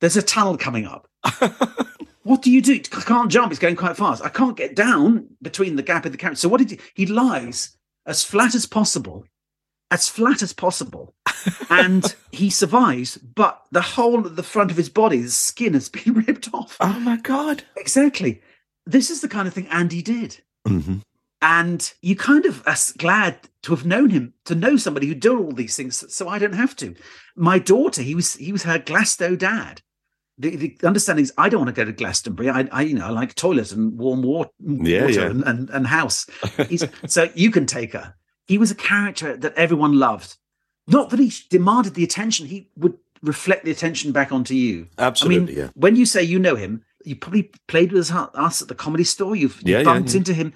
There's 0.00 0.18
a 0.18 0.22
tunnel 0.22 0.58
coming 0.58 0.84
up. 0.84 1.08
what 2.24 2.42
do 2.42 2.50
you 2.50 2.60
do? 2.60 2.74
I 2.74 3.00
can't 3.00 3.30
jump. 3.30 3.52
It's 3.52 3.58
going 3.58 3.76
quite 3.76 3.96
fast. 3.96 4.22
I 4.22 4.28
can't 4.28 4.56
get 4.56 4.76
down 4.76 5.28
between 5.40 5.76
the 5.76 5.82
gap 5.82 6.04
in 6.04 6.12
the 6.12 6.18
carriage. 6.18 6.38
So 6.38 6.48
what 6.50 6.58
did 6.58 6.72
he? 6.72 6.80
He 6.94 7.06
lies 7.06 7.76
as 8.04 8.22
flat 8.22 8.54
as 8.54 8.66
possible, 8.66 9.24
as 9.90 10.10
flat 10.10 10.42
as 10.42 10.52
possible, 10.52 11.14
and 11.70 12.14
he 12.32 12.50
survives. 12.50 13.16
But 13.16 13.62
the 13.72 13.80
whole 13.80 14.26
of 14.26 14.36
the 14.36 14.42
front 14.42 14.70
of 14.70 14.76
his 14.76 14.90
body, 14.90 15.22
the 15.22 15.30
skin 15.30 15.72
has 15.72 15.88
been 15.88 16.12
ripped 16.26 16.52
off. 16.52 16.76
oh 16.80 17.00
my 17.00 17.16
God. 17.16 17.62
Exactly. 17.78 18.42
This 18.86 19.10
is 19.10 19.20
the 19.20 19.28
kind 19.28 19.48
of 19.48 19.54
thing 19.54 19.66
Andy 19.68 20.02
did. 20.02 20.40
hmm 20.66 20.98
And 21.40 21.92
you 22.02 22.16
kind 22.16 22.44
of 22.46 22.66
are 22.66 22.76
glad 22.98 23.38
to 23.62 23.74
have 23.74 23.86
known 23.86 24.10
him, 24.10 24.34
to 24.44 24.54
know 24.54 24.76
somebody 24.76 25.06
who 25.06 25.14
did 25.14 25.32
all 25.32 25.52
these 25.52 25.76
things, 25.76 26.04
so 26.14 26.28
I 26.28 26.38
don't 26.38 26.54
have 26.54 26.76
to. 26.76 26.94
My 27.36 27.58
daughter, 27.58 28.02
he 28.02 28.14
was 28.14 28.34
he 28.34 28.52
was 28.52 28.62
her 28.64 28.78
Glasto 28.78 29.36
dad. 29.36 29.82
The, 30.36 30.56
the 30.56 30.76
understanding 30.82 31.22
is, 31.22 31.32
I 31.38 31.48
don't 31.48 31.60
want 31.60 31.74
to 31.74 31.80
go 31.80 31.84
to 31.84 31.92
Glastonbury. 31.92 32.50
I, 32.50 32.68
I 32.72 32.82
you 32.82 32.94
know, 32.94 33.06
I 33.06 33.10
like 33.10 33.34
toilet 33.34 33.70
and 33.70 33.96
warm 33.96 34.22
water, 34.22 34.50
Yeah, 34.58 35.02
water 35.02 35.12
yeah. 35.12 35.26
And, 35.26 35.44
and, 35.44 35.70
and 35.70 35.86
house. 35.86 36.26
He's, 36.68 36.84
so 37.06 37.30
you 37.36 37.52
can 37.52 37.66
take 37.66 37.92
her. 37.92 38.14
He 38.46 38.58
was 38.58 38.72
a 38.72 38.74
character 38.74 39.36
that 39.36 39.54
everyone 39.54 39.98
loved. 39.98 40.36
Not 40.86 41.10
that 41.10 41.20
he 41.20 41.32
demanded 41.48 41.94
the 41.94 42.04
attention; 42.04 42.46
he 42.46 42.68
would 42.76 42.98
reflect 43.22 43.64
the 43.64 43.70
attention 43.70 44.12
back 44.12 44.32
onto 44.32 44.54
you. 44.54 44.88
Absolutely, 44.98 45.54
I 45.54 45.56
mean, 45.56 45.64
yeah. 45.64 45.70
when 45.74 45.96
you 45.96 46.04
say 46.04 46.22
you 46.22 46.38
know 46.38 46.56
him, 46.56 46.84
you 47.04 47.16
probably 47.16 47.50
played 47.68 47.92
with 47.92 48.10
us, 48.10 48.62
at 48.62 48.68
the 48.68 48.74
comedy 48.74 49.04
store. 49.04 49.36
You've, 49.36 49.60
Yeah, 49.62 49.78
you've 49.78 49.86
yeah, 49.86 49.92
bumped 49.92 50.10
yeah. 50.10 50.18
into 50.18 50.34
him, 50.34 50.52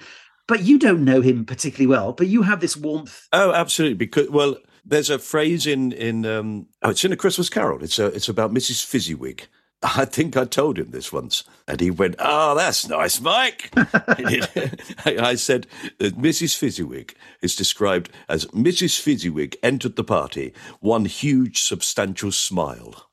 but 0.47 0.63
you 0.63 0.79
don't 0.79 1.05
know 1.05 1.21
him 1.21 1.45
particularly 1.45 1.87
well. 1.87 2.13
But 2.13 2.29
you 2.29 2.43
have 2.43 2.61
this 2.61 2.77
warmth. 2.77 3.29
Oh, 3.33 3.53
absolutely. 3.53 3.97
Because 3.97 4.31
well, 4.31 4.57
there's 4.85 5.11
a 5.11 5.19
phrase 5.19 5.67
in 5.67 5.93
in 5.93 6.25
um, 6.27 6.67
oh, 6.83 6.91
it's 6.91 7.05
in 7.05 7.13
a 7.13 7.17
Christmas 7.17 7.51
Carol. 7.51 7.83
It's 7.83 7.99
a, 7.99 8.07
it's 8.07 8.29
about 8.29 8.53
Mrs. 8.53 8.85
Fezziwig. 8.85 9.47
I 9.83 10.07
think 10.07 10.37
I 10.37 10.45
told 10.45 10.77
him 10.79 10.91
this 10.91 11.13
once, 11.13 11.45
and 11.69 11.81
he 11.81 11.91
went, 11.91 12.17
"Oh, 12.19 12.55
that's 12.57 12.89
nice, 12.89 13.21
Mike." 13.21 13.71
I 13.77 14.47
I 15.07 15.35
said 15.37 15.67
Mrs. 16.01 16.57
Fezziwig 16.57 17.15
is 17.43 17.55
described 17.55 18.11
as 18.29 18.47
Mrs. 18.47 19.01
Fezziwig 19.01 19.57
entered 19.63 19.95
the 19.97 20.05
party, 20.05 20.53
one 20.81 21.05
huge, 21.05 21.63
substantial 21.63 22.33
smile, 22.33 23.09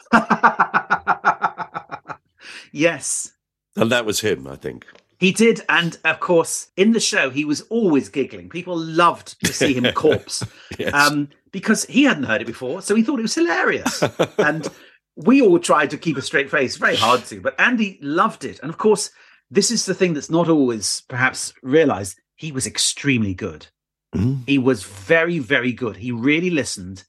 yes, 2.76 3.32
and 3.76 3.92
that 3.92 4.06
was 4.06 4.20
him. 4.22 4.48
I 4.48 4.56
think. 4.56 4.86
he 5.20 5.32
did, 5.32 5.62
and 5.70 5.98
of 6.04 6.20
course, 6.20 6.68
in 6.78 6.92
the 6.92 7.00
show, 7.00 7.30
he 7.30 7.46
was 7.46 7.62
always 7.70 8.10
giggling. 8.10 8.50
People 8.50 8.78
loved 8.78 9.40
to 9.46 9.54
see 9.54 9.74
him 9.74 9.92
corpse. 9.94 10.44
Yes. 10.78 10.94
um, 10.94 11.30
because 11.52 11.86
he 11.86 12.04
hadn't 12.04 12.24
heard 12.24 12.42
it 12.42 12.48
before, 12.48 12.82
so 12.82 12.96
he 12.96 13.02
thought 13.04 13.20
it 13.20 13.24
was 13.30 13.36
hilarious. 13.36 14.04
and 14.38 14.68
we 15.16 15.42
all 15.42 15.58
tried 15.60 15.90
to 15.92 15.98
keep 15.98 16.18
a 16.18 16.22
straight 16.22 16.52
face, 16.52 16.76
very 16.76 16.98
hard 16.98 17.24
to, 17.26 17.40
but 17.40 17.58
Andy 17.60 17.98
loved 18.02 18.44
it. 18.44 18.60
And 18.60 18.70
of 18.70 18.78
course, 18.78 19.10
this 19.50 19.72
is 19.72 19.86
the 19.86 19.94
thing 19.94 20.14
that's 20.14 20.30
not 20.30 20.50
always 20.50 21.04
perhaps 21.08 21.54
realized. 21.64 22.20
He 22.36 22.52
was 22.52 22.68
extremely 22.68 23.34
good. 23.34 23.68
Mhm. 24.14 24.40
He 24.46 24.58
was 24.58 24.84
very, 24.84 25.40
very 25.40 25.72
good. 25.72 25.96
He 25.98 26.12
really 26.12 26.50
listened. 26.50 27.06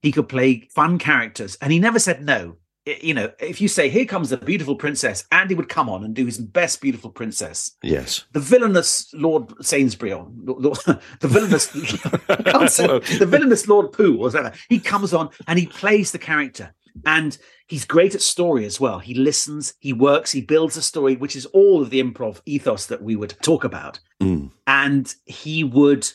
He 0.00 0.12
could 0.12 0.28
play 0.30 0.66
fun 0.74 0.98
characters, 0.98 1.58
and 1.60 1.70
he 1.70 1.78
never 1.78 1.98
said 1.98 2.24
no. 2.24 2.56
You 3.02 3.14
know, 3.14 3.30
if 3.38 3.60
you 3.60 3.68
say, 3.68 3.88
"Here 3.88 4.04
comes 4.04 4.30
the 4.30 4.36
beautiful 4.36 4.76
princess," 4.76 5.24
Andy 5.32 5.54
would 5.54 5.68
come 5.68 5.88
on 5.88 6.04
and 6.04 6.14
do 6.14 6.26
his 6.26 6.38
best 6.38 6.80
beautiful 6.80 7.10
princess 7.10 7.72
Yes. 7.82 8.24
the 8.32 8.40
villainous 8.40 9.12
Lord 9.14 9.52
Sainsbury, 9.64 10.12
or 10.12 10.28
Lord, 10.44 10.78
the 11.20 11.28
villainous, 11.28 11.68
I 12.28 12.66
say- 12.66 12.86
Well- 12.86 13.00
the 13.00 13.26
villainous 13.26 13.68
Lord 13.68 13.92
Pooh, 13.92 14.14
or 14.16 14.24
whatever. 14.24 14.52
He 14.68 14.78
comes 14.80 15.12
on 15.12 15.30
and 15.46 15.58
he 15.58 15.66
plays 15.66 16.12
the 16.12 16.18
character, 16.18 16.74
and 17.06 17.36
he's 17.68 17.84
great 17.84 18.14
at 18.14 18.22
story 18.22 18.64
as 18.64 18.80
well. 18.80 18.98
He 18.98 19.14
listens, 19.14 19.74
he 19.78 19.92
works, 19.92 20.32
he 20.32 20.40
builds 20.40 20.76
a 20.76 20.82
story, 20.82 21.16
which 21.16 21.36
is 21.36 21.46
all 21.46 21.82
of 21.82 21.90
the 21.90 22.02
improv 22.02 22.40
ethos 22.46 22.86
that 22.86 23.02
we 23.02 23.14
would 23.16 23.34
talk 23.42 23.64
about, 23.64 24.00
Mm. 24.20 24.50
and 24.66 25.14
he 25.26 25.62
would 25.64 26.10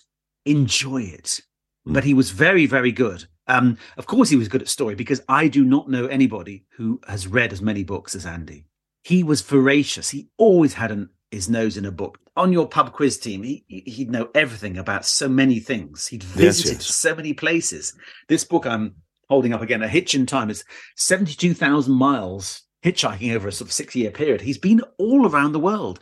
enjoy 0.45 1.01
it. 1.03 1.41
But 1.85 2.03
he 2.03 2.13
was 2.13 2.31
very, 2.31 2.65
very 2.65 2.91
good. 2.91 3.25
Um, 3.47 3.77
of 3.97 4.05
course, 4.07 4.29
he 4.29 4.35
was 4.35 4.47
good 4.47 4.61
at 4.61 4.67
story 4.69 4.95
because 4.95 5.21
I 5.29 5.47
do 5.47 5.63
not 5.63 5.89
know 5.89 6.07
anybody 6.07 6.65
who 6.77 6.99
has 7.07 7.27
read 7.27 7.53
as 7.53 7.61
many 7.61 7.83
books 7.83 8.15
as 8.15 8.25
Andy 8.25 8.65
he 9.05 9.23
was 9.23 9.41
voracious. 9.41 10.09
He 10.09 10.29
always 10.35 10.73
had 10.73 10.89
an, 10.89 11.09
his 11.29 11.47
nose 11.47 11.77
in 11.77 11.85
a 11.85 11.91
book. 11.91 12.17
On 12.35 12.51
your 12.51 12.67
pub 12.67 12.91
quiz 12.91 13.19
team, 13.19 13.43
he, 13.43 13.63
he- 13.67 13.83
he'd 13.85 14.09
know 14.09 14.29
everything 14.33 14.79
about 14.79 15.05
so 15.05 15.29
many 15.29 15.59
things. 15.59 16.07
He'd 16.07 16.23
visited 16.23 16.77
yes. 16.77 16.87
so 16.87 17.13
many 17.13 17.31
places. 17.31 17.93
This 18.29 18.43
book 18.43 18.65
I'm 18.65 18.95
holding 19.29 19.53
up 19.53 19.61
again, 19.61 19.83
A 19.83 19.87
Hitch 19.87 20.15
in 20.15 20.25
Time, 20.25 20.49
is 20.49 20.63
72,000 20.97 21.93
miles 21.93 22.63
hitchhiking 22.83 23.35
over 23.35 23.47
a 23.47 23.51
sort 23.51 23.69
of 23.69 23.73
six 23.73 23.95
year 23.95 24.09
period. 24.09 24.41
He's 24.41 24.57
been 24.57 24.81
all 24.97 25.29
around 25.29 25.51
the 25.51 25.59
world. 25.59 25.99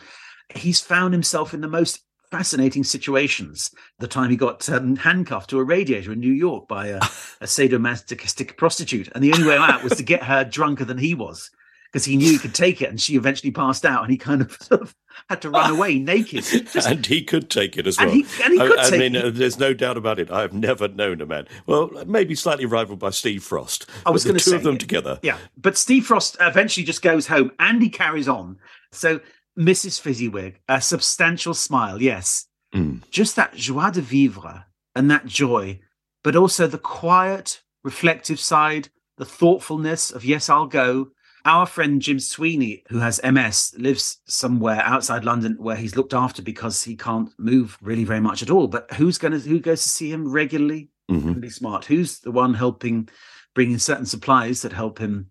He's 0.56 0.80
found 0.80 1.14
himself 1.14 1.54
in 1.54 1.60
the 1.60 1.68
most 1.68 2.00
fascinating 2.38 2.84
situations. 2.84 3.70
The 4.00 4.08
time 4.08 4.32
he 4.32 4.36
got 4.36 4.68
um, 4.68 4.96
handcuffed 4.96 5.52
to 5.52 5.60
a 5.60 5.64
radiator 5.64 6.12
in 6.14 6.20
New 6.20 6.32
York 6.34 6.68
by 6.68 6.88
a, 6.88 6.98
a 6.98 7.46
sadomasochistic 7.46 8.58
prostitute, 8.58 9.08
and 9.14 9.24
the 9.24 9.32
only 9.34 9.48
way 9.48 9.56
out 9.58 9.84
was 9.84 9.94
to 9.98 10.04
get 10.04 10.24
her 10.24 10.44
drunker 10.44 10.84
than 10.84 10.98
he 10.98 11.14
was 11.14 11.52
because 11.92 12.06
he 12.06 12.18
knew 12.18 12.32
he 12.32 12.40
could 12.40 12.56
take 12.56 12.82
it, 12.82 12.90
and 12.90 13.00
she 13.00 13.16
eventually 13.16 13.52
passed 13.52 13.86
out, 13.86 14.02
and 14.02 14.12
he 14.12 14.18
kind 14.18 14.42
of, 14.42 14.52
sort 14.62 14.82
of 14.82 14.96
had 15.30 15.44
to 15.44 15.50
run 15.52 15.70
away 15.70 16.00
naked. 16.00 16.44
Just- 16.44 16.88
and 16.88 17.06
he 17.06 17.24
could 17.24 17.52
take 17.52 17.78
it 17.78 17.86
as 17.86 18.00
And 18.00 18.08
well. 18.08 18.16
he- 18.16 18.44
and 18.44 18.54
he 18.54 18.60
I- 18.60 18.68
could 18.68 18.80
I, 18.80 18.90
take 18.90 19.00
mean, 19.00 19.16
it. 19.16 19.26
uh, 19.26 19.30
there's 19.30 19.60
no 19.60 19.76
doubt 19.76 19.96
about 19.96 20.18
it. 20.18 20.32
I 20.32 20.42
have 20.42 20.54
never 20.54 20.88
known 20.88 21.22
a 21.22 21.28
man. 21.28 21.48
Well, 21.68 21.92
maybe 22.08 22.34
slightly 22.34 22.66
rivaled 22.66 22.98
by 22.98 23.12
Steve 23.12 23.44
Frost. 23.44 23.88
I 24.08 24.10
was 24.10 24.24
going 24.24 24.34
the 24.34 24.40
to 24.40 24.50
two 24.50 24.56
of 24.56 24.64
them 24.64 24.80
together. 24.80 25.20
Yeah, 25.22 25.38
but 25.56 25.78
Steve 25.78 26.08
Frost 26.08 26.36
eventually 26.40 26.84
just 26.84 27.04
goes 27.04 27.28
home. 27.28 27.52
and 27.60 27.80
he 27.80 27.90
carries 27.90 28.28
on. 28.28 28.58
So 28.92 29.20
Mrs. 29.58 30.00
Fezziwig, 30.00 30.60
a 30.68 30.82
substantial 30.82 31.54
smile, 31.54 32.02
yes, 32.02 32.48
Mm. 32.74 33.02
just 33.12 33.36
that 33.36 33.56
joie 33.56 33.92
de 33.92 34.02
vivre 34.02 34.66
and 34.96 35.10
that 35.12 35.28
joy, 35.28 35.80
but 36.24 36.36
also 36.36 36.66
the 36.66 36.80
quiet, 36.80 37.62
reflective 37.84 38.40
side, 38.40 38.90
the 39.18 39.26
thoughtfulness 39.26 40.10
of 40.10 40.26
yes, 40.26 40.50
I'll 40.50 40.66
go. 40.66 41.12
Our 41.46 41.66
friend 41.68 42.02
Jim 42.02 42.20
Sweeney, 42.20 42.84
who 42.90 43.00
has 43.00 43.20
MS, 43.22 43.76
lives 43.78 44.20
somewhere 44.26 44.82
outside 44.82 45.26
London 45.26 45.56
where 45.60 45.76
he's 45.76 45.96
looked 45.96 46.14
after 46.14 46.42
because 46.42 46.84
he 46.84 46.96
can't 46.96 47.30
move 47.38 47.78
really 47.82 48.06
very 48.06 48.22
much 48.22 48.42
at 48.42 48.50
all. 48.50 48.68
But 48.68 48.92
who's 48.94 49.18
going 49.18 49.34
to 49.34 49.40
who 49.40 49.60
goes 49.60 49.84
to 49.84 49.90
see 49.90 50.10
him 50.10 50.32
regularly? 50.32 50.90
Mhm. 51.12 51.36
Really 51.36 51.50
smart. 51.50 51.86
Who's 51.86 52.20
the 52.20 52.32
one 52.32 52.54
helping 52.54 53.10
bring 53.54 53.72
in 53.72 53.78
certain 53.80 54.06
supplies 54.06 54.62
that 54.62 54.72
help 54.74 54.98
him 55.00 55.28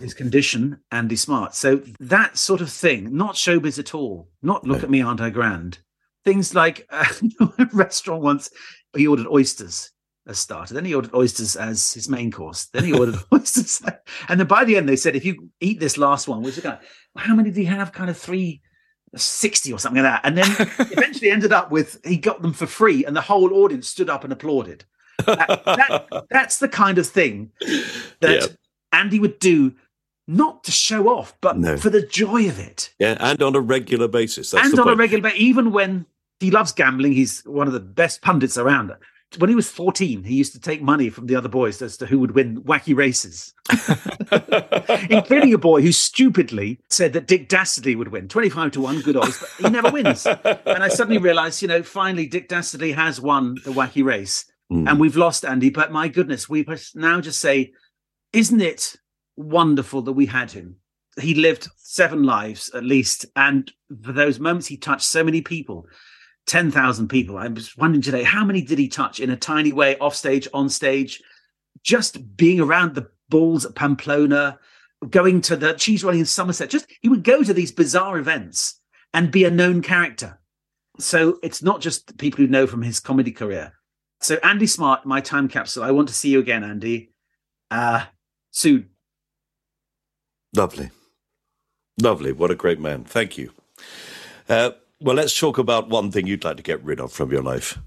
his 0.00 0.14
condition? 0.14 0.78
Andy 0.90 1.16
Smart. 1.16 1.54
So 1.54 1.82
that 2.00 2.36
sort 2.36 2.60
of 2.60 2.70
thing, 2.70 3.16
not 3.16 3.34
showbiz 3.34 3.78
at 3.78 3.94
all. 3.94 4.28
Not 4.42 4.66
look 4.66 4.78
No. 4.78 4.84
at 4.84 4.90
me, 4.90 5.02
aren't 5.02 5.20
I 5.20 5.30
grand? 5.30 5.78
Things 6.24 6.54
like 6.54 6.86
uh, 6.90 7.04
a 7.58 7.66
restaurant 7.72 8.22
once 8.22 8.50
he 8.96 9.06
ordered 9.06 9.26
oysters 9.26 9.90
as 10.26 10.38
starter. 10.38 10.74
Then 10.74 10.84
he 10.84 10.94
ordered 10.94 11.14
oysters 11.14 11.56
as 11.56 11.92
his 11.92 12.08
main 12.08 12.30
course. 12.30 12.66
Then 12.66 12.84
he 12.84 12.92
ordered 12.92 13.16
oysters, 13.32 13.82
and 14.28 14.38
then 14.38 14.46
by 14.46 14.64
the 14.64 14.76
end 14.76 14.88
they 14.88 14.96
said, 14.96 15.16
if 15.16 15.24
you 15.24 15.48
eat 15.60 15.80
this 15.80 15.98
last 15.98 16.28
one, 16.28 16.42
which 16.42 16.56
is 16.56 16.62
kind 16.62 16.78
of, 16.78 17.20
how 17.22 17.34
many 17.34 17.50
do 17.50 17.60
you 17.60 17.66
have? 17.68 17.92
Kind 17.92 18.10
of 18.10 18.16
three 18.16 18.60
60 19.14 19.72
or 19.72 19.78
something 19.78 20.02
like 20.02 20.10
that. 20.12 20.26
And 20.26 20.38
then 20.38 20.50
eventually 20.92 21.30
ended 21.30 21.52
up 21.52 21.70
with 21.70 21.98
he 22.04 22.16
got 22.16 22.40
them 22.42 22.52
for 22.52 22.66
free, 22.66 23.04
and 23.04 23.14
the 23.16 23.20
whole 23.20 23.52
audience 23.54 23.88
stood 23.88 24.08
up 24.10 24.24
and 24.24 24.32
applauded. 24.32 24.84
That, 25.26 25.62
that, 25.66 26.24
that's 26.30 26.58
the 26.58 26.68
kind 26.68 26.98
of 26.98 27.06
thing 27.06 27.50
that 28.20 28.40
Yeah. 28.40 28.46
Andy 28.92 29.18
would 29.18 29.38
do, 29.38 29.72
not 30.28 30.64
to 30.64 30.70
show 30.70 31.08
off, 31.08 31.34
but 31.40 31.58
No. 31.58 31.76
for 31.76 31.90
the 31.90 32.02
joy 32.06 32.48
of 32.48 32.58
it. 32.58 32.92
Yeah, 32.98 33.16
and 33.20 33.42
on 33.42 33.56
a 33.56 33.60
regular 33.60 34.08
basis. 34.08 34.50
That's 34.50 34.68
and 34.70 34.78
on 34.78 34.88
a 34.88 34.96
regular 34.96 35.22
basis, 35.22 35.40
even 35.40 35.72
when 35.72 36.06
he 36.40 36.50
loves 36.50 36.72
gambling, 36.72 37.12
he's 37.12 37.40
one 37.42 37.66
of 37.66 37.72
the 37.72 37.80
best 37.80 38.22
pundits 38.22 38.56
around. 38.58 38.92
When 39.38 39.48
he 39.48 39.56
was 39.56 39.68
14, 39.70 40.24
he 40.24 40.34
used 40.34 40.52
to 40.52 40.60
take 40.60 40.82
money 40.82 41.08
from 41.08 41.26
the 41.26 41.34
other 41.36 41.48
boys 41.48 41.80
as 41.80 41.96
to 41.96 42.06
who 42.06 42.18
would 42.18 42.32
win 42.34 42.60
wacky 42.64 42.94
races, 42.94 43.54
including 45.10 45.54
a 45.54 45.58
boy 45.58 45.80
who 45.82 45.92
stupidly 45.92 46.78
said 46.90 47.12
that 47.14 47.26
Dick 47.26 47.48
Dastardly 47.48 47.96
would 47.96 48.08
win 48.08 48.28
25 48.28 48.72
to 48.72 48.80
1, 48.82 49.00
good 49.00 49.16
odds, 49.16 49.38
but 49.40 49.48
he 49.58 49.70
never 49.70 49.90
wins. 49.90 50.26
And 50.66 50.82
I 50.82 50.88
suddenly 50.88 51.18
realized, 51.18 51.62
you 51.62 51.68
know, 51.68 51.82
finally 51.82 52.26
Dick 52.26 52.48
Dastardly 52.48 52.92
has 52.92 53.20
won 53.20 53.54
the 53.64 53.70
wacky 53.72 54.04
race 54.04 54.46
Mm. 54.72 54.88
and 54.88 54.98
we've 55.00 55.16
lost 55.16 55.44
Andy. 55.44 55.68
But 55.68 55.92
my 55.92 56.08
goodness, 56.08 56.48
we 56.48 56.62
must 56.64 56.96
now 56.96 57.20
just 57.20 57.40
say, 57.40 57.72
isn't 58.32 58.60
it 58.60 58.96
wonderful 59.36 60.02
that 60.02 60.12
we 60.12 60.26
had 60.26 60.50
him? 60.50 60.76
He 61.20 61.34
lived 61.34 61.68
seven 61.76 62.22
lives 62.22 62.70
at 62.74 62.84
least. 62.84 63.26
And 63.36 63.70
for 64.02 64.12
those 64.12 64.40
moments, 64.40 64.66
he 64.66 64.76
touched 64.76 65.04
so 65.04 65.22
many 65.22 65.42
people 65.42 65.86
10,000 66.46 67.08
people. 67.08 67.38
I 67.38 67.48
was 67.48 67.76
wondering 67.76 68.02
today, 68.02 68.22
how 68.22 68.44
many 68.44 68.62
did 68.62 68.78
he 68.78 68.88
touch 68.88 69.20
in 69.20 69.30
a 69.30 69.36
tiny 69.36 69.72
way, 69.72 69.96
off 69.98 70.16
stage, 70.16 70.48
on 70.52 70.68
stage? 70.68 71.22
Just 71.82 72.36
being 72.36 72.60
around 72.60 72.94
the 72.94 73.08
balls 73.28 73.64
at 73.64 73.74
Pamplona, 73.74 74.58
going 75.08 75.40
to 75.42 75.56
the 75.56 75.74
cheese 75.74 76.02
rolling 76.02 76.20
in 76.20 76.26
Somerset. 76.26 76.70
Just 76.70 76.86
he 77.00 77.08
would 77.08 77.24
go 77.24 77.42
to 77.42 77.54
these 77.54 77.72
bizarre 77.72 78.18
events 78.18 78.80
and 79.14 79.30
be 79.30 79.44
a 79.44 79.50
known 79.50 79.82
character. 79.82 80.40
So 80.98 81.38
it's 81.42 81.62
not 81.62 81.80
just 81.80 82.16
people 82.18 82.38
who 82.38 82.46
know 82.46 82.66
from 82.66 82.82
his 82.82 83.00
comedy 83.00 83.32
career. 83.32 83.72
So 84.20 84.36
Andy 84.42 84.66
Smart, 84.66 85.04
my 85.06 85.20
time 85.20 85.48
capsule. 85.48 85.82
I 85.82 85.90
want 85.90 86.08
to 86.08 86.14
see 86.14 86.30
you 86.30 86.40
again, 86.40 86.64
Andy. 86.64 87.12
Uh 87.70 88.04
soon. 88.52 88.90
Lovely. 90.54 90.90
Lovely. 92.00 92.32
What 92.32 92.50
a 92.50 92.54
great 92.54 92.78
man. 92.78 93.04
Thank 93.04 93.36
you. 93.36 93.50
Uh, 94.48 94.70
well, 95.00 95.16
let's 95.16 95.36
talk 95.36 95.58
about 95.58 95.88
one 95.88 96.10
thing 96.12 96.26
you'd 96.26 96.44
like 96.44 96.58
to 96.58 96.62
get 96.62 96.82
rid 96.84 97.00
of 97.00 97.12
from 97.12 97.32
your 97.32 97.42
life. 97.42 97.78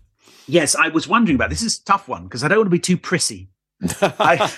Yes, 0.48 0.76
I 0.76 0.90
was 0.90 1.08
wondering 1.08 1.36
about 1.36 1.50
this 1.50 1.62
is 1.62 1.80
a 1.80 1.84
tough 1.86 2.08
one 2.08 2.24
because 2.26 2.44
I 2.44 2.48
don't 2.48 2.60
want 2.60 2.68
to 2.68 2.72
be 2.72 2.80
too 2.80 2.98
prissy. 2.98 3.50
I, 4.02 4.52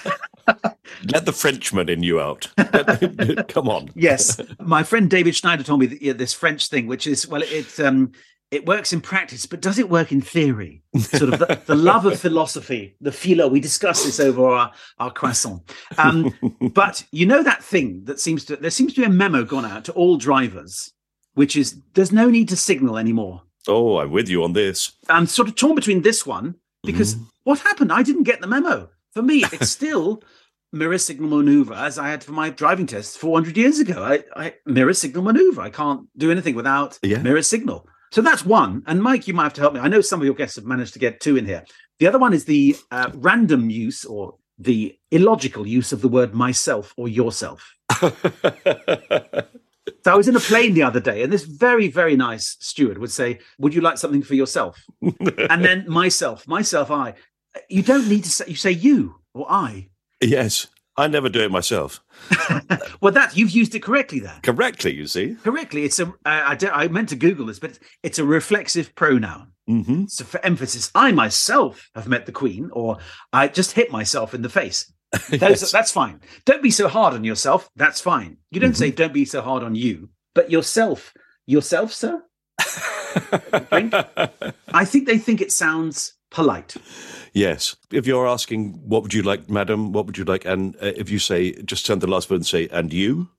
Let 1.13 1.25
the 1.25 1.33
Frenchman 1.33 1.89
in 1.89 2.03
you 2.03 2.19
out. 2.19 2.49
Come 3.49 3.69
on. 3.69 3.89
yes, 3.95 4.39
my 4.59 4.83
friend 4.83 5.09
David 5.09 5.35
Schneider 5.35 5.63
told 5.63 5.79
me 5.79 5.87
this 6.13 6.33
French 6.33 6.67
thing, 6.67 6.87
which 6.87 7.07
is 7.07 7.27
well, 7.27 7.41
it 7.43 7.79
um, 7.79 8.11
it 8.51 8.65
works 8.65 8.93
in 8.93 9.01
practice, 9.01 9.45
but 9.45 9.61
does 9.61 9.77
it 9.77 9.89
work 9.89 10.11
in 10.11 10.21
theory? 10.21 10.83
Sort 10.97 11.33
of 11.33 11.39
the, 11.39 11.61
the 11.65 11.75
love 11.75 12.05
of 12.05 12.19
philosophy, 12.19 12.95
the 13.01 13.11
philo. 13.11 13.47
We 13.49 13.59
discussed 13.59 14.05
this 14.05 14.19
over 14.19 14.45
our 14.47 14.71
our 14.99 15.11
croissant. 15.11 15.69
Um, 15.97 16.33
but 16.73 17.03
you 17.11 17.25
know 17.25 17.43
that 17.43 17.63
thing 17.63 18.03
that 18.05 18.19
seems 18.19 18.45
to 18.45 18.55
there 18.55 18.71
seems 18.71 18.93
to 18.93 19.01
be 19.01 19.05
a 19.05 19.09
memo 19.09 19.43
gone 19.43 19.65
out 19.65 19.83
to 19.85 19.91
all 19.93 20.17
drivers, 20.17 20.93
which 21.33 21.55
is 21.57 21.81
there's 21.93 22.11
no 22.11 22.29
need 22.29 22.49
to 22.49 22.55
signal 22.55 22.97
anymore. 22.97 23.41
Oh, 23.67 23.97
I'm 23.99 24.11
with 24.11 24.29
you 24.29 24.43
on 24.45 24.53
this. 24.53 24.93
I'm 25.09 25.25
sort 25.27 25.49
of 25.49 25.55
torn 25.55 25.75
between 25.75 26.01
this 26.01 26.25
one 26.25 26.55
because 26.83 27.15
Mm-hmm. 27.15 27.23
what 27.43 27.59
happened? 27.59 27.91
I 27.91 28.01
didn't 28.03 28.23
get 28.23 28.39
the 28.39 28.47
memo. 28.47 28.89
For 29.13 29.21
me, 29.21 29.43
it's 29.51 29.69
still 29.79 30.23
mirror 30.71 30.97
signal 30.97 31.29
maneuver 31.29 31.73
as 31.73 31.97
I 31.99 32.07
had 32.09 32.23
for 32.23 32.31
my 32.31 32.49
driving 32.49 32.85
test 32.87 33.17
400 33.17 33.57
years 33.57 33.79
ago. 33.79 34.03
I, 34.03 34.23
I 34.41 34.53
mirror 34.65 34.93
signal 34.93 35.23
maneuver. 35.23 35.61
I 35.61 35.69
can't 35.69 36.07
do 36.17 36.31
anything 36.31 36.55
without 36.55 36.97
Yeah. 37.01 37.17
mirror 37.21 37.41
signal. 37.41 37.87
So 38.11 38.21
that's 38.21 38.45
one. 38.45 38.83
And 38.87 39.01
Mike, 39.01 39.27
you 39.27 39.33
might 39.33 39.43
have 39.43 39.53
to 39.53 39.61
help 39.61 39.73
me. 39.73 39.79
I 39.79 39.87
know 39.87 40.01
some 40.01 40.19
of 40.19 40.25
your 40.25 40.35
guests 40.35 40.55
have 40.55 40.65
managed 40.65 40.93
to 40.93 40.99
get 40.99 41.19
two 41.19 41.37
in 41.37 41.45
here. 41.45 41.63
The 41.99 42.07
other 42.07 42.19
one 42.19 42.33
is 42.33 42.45
the 42.45 42.75
uh, 42.91 43.11
random 43.15 43.69
use 43.69 44.05
or 44.05 44.35
the 44.59 44.97
illogical 45.11 45.67
use 45.67 45.91
of 45.91 46.01
the 46.01 46.07
word 46.07 46.33
myself 46.33 46.93
or 46.97 47.07
yourself. 47.07 47.75
So 50.03 50.13
I 50.13 50.15
was 50.15 50.27
in 50.27 50.35
a 50.35 50.39
plane 50.39 50.73
the 50.73 50.83
other 50.83 50.99
day, 50.99 51.21
and 51.21 51.31
this 51.31 51.43
very, 51.43 51.89
very 51.89 52.15
nice 52.15 52.55
steward 52.59 52.97
would 52.97 53.11
say, 53.11 53.39
Would 53.59 53.73
you 53.73 53.81
like 53.81 53.97
something 53.97 54.23
for 54.23 54.35
yourself? 54.35 54.81
and 55.01 55.63
then 55.63 55.85
myself, 55.87 56.47
myself, 56.47 56.91
I. 56.91 57.13
You 57.69 57.81
don't 57.81 58.07
need 58.07 58.23
to 58.23 58.29
say, 58.29 58.45
you 58.47 58.55
say 58.55 58.71
you 58.71 59.15
or 59.33 59.45
I. 59.49 59.89
yes, 60.21 60.67
I 60.97 61.07
never 61.07 61.29
do 61.29 61.41
it 61.41 61.51
myself. 61.51 62.03
Well, 62.99 63.13
that 63.13 63.37
you've 63.37 63.51
used 63.51 63.75
it 63.75 63.83
correctly 63.83 64.19
there. 64.19 64.39
Correctly, 64.41 64.91
you 64.95 65.05
see. 65.05 65.35
Correctly. 65.43 65.83
It's 65.83 65.99
a, 65.99 66.11
I, 66.25 66.51
I, 66.53 66.55
don't- 66.55 66.73
I 66.75 66.87
meant 66.87 67.09
to 67.09 67.15
Google 67.15 67.45
this, 67.45 67.59
but 67.59 67.77
it's 68.01 68.17
a 68.17 68.25
reflexive 68.25 68.95
pronoun. 68.95 69.51
hmm 69.67 70.05
So 70.07 70.25
for 70.25 70.43
emphasis, 70.43 70.89
I 70.95 71.11
myself 71.11 71.91
have 71.93 72.07
met 72.07 72.25
the 72.25 72.31
Queen, 72.31 72.71
or 72.73 72.97
I 73.31 73.49
just 73.49 73.73
hit 73.73 73.91
myself 73.91 74.33
in 74.33 74.41
the 74.41 74.49
face. 74.49 74.91
Those, 75.29 75.41
Yes. 75.41 75.71
That's 75.71 75.91
fine. 75.91 76.21
Don't 76.45 76.63
be 76.63 76.71
so 76.71 76.87
hard 76.87 77.13
on 77.13 77.23
yourself. 77.23 77.69
That's 77.75 78.01
fine. 78.01 78.37
You 78.49 78.59
don't 78.59 78.75
say 78.75 78.89
don't 78.89 79.13
be 79.13 79.25
so 79.25 79.41
hard 79.41 79.61
on 79.63 79.75
you, 79.75 80.09
but 80.33 80.49
yourself. 80.49 81.13
Yourself, 81.45 81.93
sir? 81.93 82.23
I 84.73 84.85
think 84.85 85.05
they 85.07 85.17
think 85.19 85.41
it 85.41 85.51
sounds 85.51 86.13
polite. 86.29 86.75
Yes. 87.33 87.75
If 87.91 88.05
you're 88.07 88.27
asking, 88.27 88.73
what 88.85 89.03
would 89.03 89.13
you 89.13 89.21
like, 89.23 89.49
madam? 89.49 89.91
What 89.91 90.05
would 90.05 90.17
you 90.17 90.23
like? 90.25 90.45
And 90.45 90.75
uh, 90.77 90.91
if 90.95 91.09
you 91.09 91.19
say, 91.19 91.53
just 91.63 91.85
turn 91.85 91.99
the 91.99 92.07
last 92.07 92.29
word 92.29 92.37
and 92.37 92.45
say, 92.45 92.67
and 92.71 92.91
you, 92.91 93.29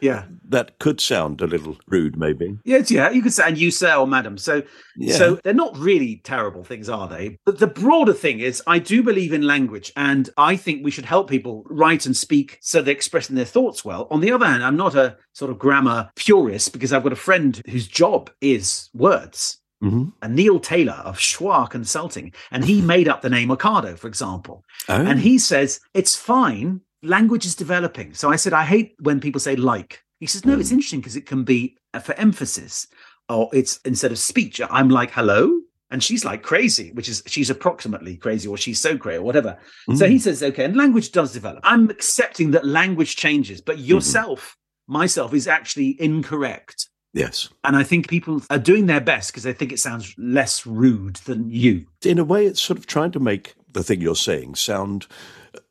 Yeah. 0.00 0.24
that 0.48 0.78
could 0.78 1.00
sound 1.00 1.40
a 1.40 1.46
little 1.46 1.76
rude, 1.88 2.16
maybe. 2.16 2.58
Yes, 2.64 2.90
yeah, 2.90 3.10
you 3.10 3.20
could 3.22 3.32
say, 3.32 3.44
and 3.48 3.58
you, 3.58 3.70
sir, 3.72 3.94
or 3.96 4.06
madam. 4.06 4.38
So, 4.38 4.62
Yeah. 4.96 5.16
so 5.16 5.38
they're 5.42 5.52
not 5.54 5.76
really 5.76 6.20
terrible 6.22 6.62
things, 6.62 6.88
are 6.88 7.08
they? 7.08 7.38
But 7.44 7.58
the 7.58 7.66
broader 7.66 8.12
thing 8.12 8.38
is, 8.40 8.62
I 8.66 8.78
do 8.78 9.02
believe 9.02 9.32
in 9.32 9.42
language, 9.42 9.90
and 9.96 10.30
I 10.36 10.54
think 10.56 10.84
we 10.84 10.90
should 10.92 11.06
help 11.06 11.28
people 11.28 11.64
write 11.68 12.06
and 12.06 12.16
speak 12.16 12.58
so 12.60 12.80
they're 12.80 12.94
expressing 12.94 13.34
their 13.34 13.44
thoughts 13.44 13.84
well. 13.84 14.06
On 14.10 14.20
the 14.20 14.30
other 14.30 14.46
hand, 14.46 14.62
I'm 14.62 14.76
not 14.76 14.94
a 14.94 15.16
sort 15.32 15.50
of 15.50 15.58
grammar 15.58 16.10
purist 16.14 16.72
because 16.72 16.92
I've 16.92 17.02
got 17.02 17.12
a 17.12 17.16
friend 17.16 17.60
whose 17.68 17.88
job 17.88 18.30
is 18.40 18.90
words. 18.94 19.58
Mhm. 19.82 20.12
And 20.22 20.34
Neil 20.34 20.58
Taylor 20.58 21.00
of 21.04 21.18
Schwa 21.18 21.68
Consulting, 21.70 22.32
and 22.50 22.64
he 22.64 22.80
made 22.80 23.08
up 23.08 23.22
the 23.22 23.30
name 23.30 23.48
Ocado, 23.48 23.98
for 23.98 24.08
example. 24.08 24.64
Oh. 24.88 25.00
And 25.00 25.20
he 25.20 25.38
says, 25.38 25.80
it's 25.94 26.16
fine. 26.16 26.80
Language 27.02 27.46
is 27.46 27.54
developing. 27.54 28.12
So 28.14 28.30
I 28.30 28.36
said, 28.36 28.52
I 28.52 28.64
hate 28.64 28.96
when 29.00 29.20
people 29.20 29.40
say 29.40 29.54
like. 29.54 30.02
He 30.18 30.26
says, 30.26 30.44
no, 30.44 30.58
it's 30.58 30.72
interesting 30.72 30.98
because 31.00 31.14
it 31.14 31.26
can 31.26 31.44
be 31.44 31.76
uh, 31.94 32.00
for 32.00 32.12
emphasis 32.14 32.88
or 33.28 33.48
it's 33.52 33.78
instead 33.84 34.10
of 34.10 34.18
speech. 34.18 34.60
I'm 34.68 34.88
like, 34.88 35.12
hello. 35.12 35.60
And 35.90 36.02
she's 36.02 36.24
like 36.24 36.42
crazy, 36.42 36.90
which 36.92 37.08
is 37.08 37.22
she's 37.26 37.48
approximately 37.48 38.16
crazy 38.16 38.48
or 38.48 38.56
she's 38.58 38.80
so 38.80 38.98
crazy 38.98 39.18
or 39.18 39.22
whatever. 39.22 39.58
So 39.94 40.06
he 40.06 40.18
says, 40.18 40.42
okay, 40.42 40.64
and 40.64 40.76
language 40.76 41.12
does 41.12 41.32
develop. 41.32 41.60
I'm 41.62 41.88
accepting 41.88 42.50
that 42.50 42.66
language 42.66 43.16
changes, 43.16 43.62
but 43.62 43.78
yourself, 43.78 44.56
myself, 44.86 45.32
is 45.32 45.48
actually 45.48 45.96
incorrect. 46.00 46.88
Yes. 47.12 47.48
And 47.64 47.76
I 47.76 47.82
think 47.82 48.08
people 48.08 48.42
are 48.50 48.58
doing 48.58 48.86
their 48.86 49.00
best 49.00 49.30
because 49.30 49.42
they 49.42 49.52
think 49.52 49.72
it 49.72 49.78
sounds 49.80 50.14
less 50.18 50.66
rude 50.66 51.16
than 51.16 51.50
you. 51.50 51.86
In 52.04 52.18
a 52.18 52.24
way, 52.24 52.46
it's 52.46 52.60
sort 52.60 52.78
of 52.78 52.86
trying 52.86 53.12
to 53.12 53.20
make 53.20 53.54
the 53.72 53.82
thing 53.82 54.00
you're 54.00 54.16
saying 54.16 54.54
sound, 54.54 55.06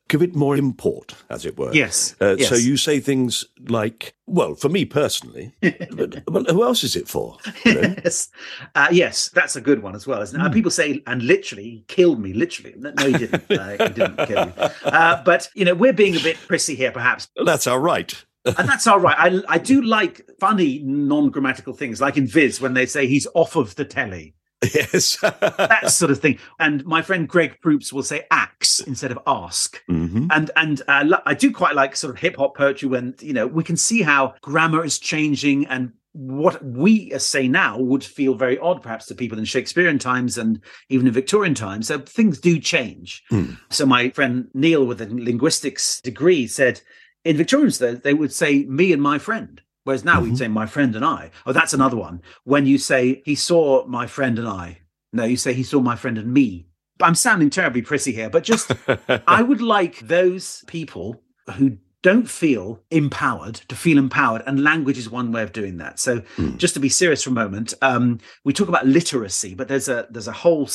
give 0.07 0.21
it 0.21 0.35
more 0.35 0.55
import, 0.55 1.15
as 1.29 1.45
it 1.45 1.57
were. 1.57 1.73
Yes, 1.73 2.15
Uh, 2.21 2.35
yes. 2.37 2.47
So 2.49 2.55
you 2.55 2.77
say 2.77 2.99
things 2.99 3.43
like, 3.67 4.13
well, 4.25 4.55
for 4.55 4.69
me 4.69 4.85
personally, 4.85 5.53
but, 5.61 6.23
well, 6.29 6.43
who 6.45 6.63
else 6.63 6.83
is 6.83 6.95
it 6.95 7.07
for? 7.07 7.37
You 7.65 7.73
know? 7.73 7.95
yes, 8.03 8.29
uh, 8.75 8.87
yes, 8.91 9.29
that's 9.29 9.55
a 9.55 9.61
good 9.61 9.81
one 9.83 9.95
as 9.95 10.05
well. 10.07 10.21
Isn't 10.21 10.39
it? 10.39 10.43
Uh, 10.45 10.49
people 10.49 10.71
say, 10.71 11.01
and 11.07 11.23
literally, 11.23 11.63
he 11.63 11.83
killed 11.87 12.19
me. 12.21 12.33
Literally, 12.33 12.75
no, 12.77 12.91
he 13.05 13.13
didn't. 13.17 13.51
Uh, 13.51 13.69
he 13.87 13.93
didn't 13.93 14.27
kill 14.27 14.45
you. 14.45 14.53
Uh, 14.85 15.23
but 15.23 15.49
you 15.55 15.65
know, 15.65 15.73
we're 15.75 15.93
being 15.93 16.15
a 16.15 16.19
bit 16.21 16.37
prissy 16.47 16.75
here, 16.75 16.91
perhaps, 16.91 17.27
That's 17.43 17.67
all 17.67 17.79
right. 17.79 18.23
And 18.57 18.69
that's 18.69 18.87
all 18.87 18.99
right. 18.99 19.15
I 19.17 19.41
I 19.55 19.57
do 19.57 19.81
like 19.81 20.27
funny 20.39 20.81
non-grammatical 20.83 21.73
things, 21.73 22.01
like 22.01 22.17
in 22.17 22.27
Viz 22.27 22.61
when 22.61 22.73
they 22.73 22.85
say 22.85 23.07
he's 23.07 23.27
off 23.33 23.55
of 23.55 23.75
the 23.75 23.85
telly. 23.85 24.33
Yes. 24.73 25.17
That 25.21 25.91
sort 25.91 26.09
of 26.09 26.19
thing. 26.19 26.39
And 26.59 26.83
my 26.85 27.03
friend 27.03 27.29
Greg 27.29 27.61
Proops 27.61 27.93
will 27.93 28.01
say 28.01 28.25
axe 28.31 28.79
instead 28.79 29.11
of 29.11 29.19
ask. 29.27 29.81
Mhm. 29.89 30.27
And 30.31 30.51
and 30.55 30.81
uh, 30.87 31.17
I 31.25 31.35
do 31.35 31.51
quite 31.51 31.75
like 31.75 31.95
sort 31.95 32.13
of 32.13 32.19
hip 32.19 32.37
hop 32.37 32.57
poetry 32.57 32.89
when 32.89 33.13
you 33.21 33.33
know 33.33 33.45
we 33.45 33.63
can 33.63 33.77
see 33.77 34.01
how 34.01 34.33
grammar 34.41 34.83
is 34.83 34.97
changing 34.97 35.67
and 35.67 35.91
what 36.13 36.63
we 36.65 37.13
uh, 37.13 37.19
say 37.19 37.47
now 37.47 37.77
would 37.77 38.03
feel 38.03 38.33
very 38.33 38.57
odd 38.57 38.81
perhaps 38.81 39.05
to 39.05 39.15
people 39.15 39.37
in 39.37 39.45
Shakespearean 39.45 39.99
times 39.99 40.37
and 40.39 40.59
even 40.89 41.05
in 41.05 41.13
Victorian 41.13 41.53
times. 41.53 41.87
So 41.87 41.99
things 41.99 42.39
do 42.39 42.59
change. 42.59 43.23
Hmm. 43.29 43.51
So 43.69 43.85
my 43.85 44.09
friend 44.09 44.47
Neil 44.55 44.83
with 44.85 45.01
a 45.01 45.05
linguistics 45.05 46.01
degree 46.01 46.47
said 46.47 46.81
in 47.27 47.37
Victorians 47.37 47.79
though 47.79 47.95
they 47.95 48.13
would 48.13 48.33
say 48.33 48.63
me 48.63 48.93
and 48.93 49.01
my 49.01 49.19
friend. 49.19 49.61
Whereas 49.83 50.03
now 50.03 50.19
we'd 50.19 50.37
say 50.37 50.49
my 50.49 50.65
friend 50.65 50.95
and 50.97 51.05
I. 51.05 51.31
Oh, 51.45 51.53
that's 51.53 51.73
another 51.73 51.95
one. 51.95 52.21
When 52.43 52.65
you 52.65 52.77
say 52.77 53.21
he 53.23 53.35
saw 53.35 53.85
my 53.85 54.05
friend 54.05 54.37
and 54.37 54.47
I. 54.47 54.79
No, 55.13 55.23
you 55.23 55.37
say 55.37 55.53
he 55.53 55.63
saw 55.63 55.79
my 55.79 55.95
friend 55.95 56.17
and 56.17 56.33
me. 56.33 56.67
I'm 57.01 57.15
sounding 57.15 57.49
terribly 57.49 57.81
prissy 57.81 58.11
here, 58.11 58.29
but 58.29 58.43
just 58.43 58.71
I 59.27 59.41
would 59.41 59.61
like 59.61 59.99
those 59.99 60.63
people 60.67 61.21
who 61.55 61.77
don't 62.01 62.29
feel 62.29 62.81
empowered 62.91 63.55
to 63.55 63.75
feel 63.75 63.97
empowered 63.97 64.43
and 64.45 64.63
language 64.63 64.97
is 64.97 65.09
one 65.09 65.31
way 65.31 65.41
of 65.41 65.51
doing 65.51 65.77
that 65.77 65.99
so 65.99 66.19
mm. 66.37 66.55
just 66.55 66.75
to 66.75 66.79
be 66.79 66.89
serious 66.89 67.23
for 67.23 67.31
a 67.31 67.33
moment 67.33 67.73
um, 67.81 68.19
we 68.45 68.53
talk 68.53 68.69
about 68.69 68.85
literacy 68.85 69.55
but 69.55 69.67
there's 69.67 69.89
a 69.89 70.07
there's 70.11 70.27
a 70.27 70.31
whole 70.31 70.69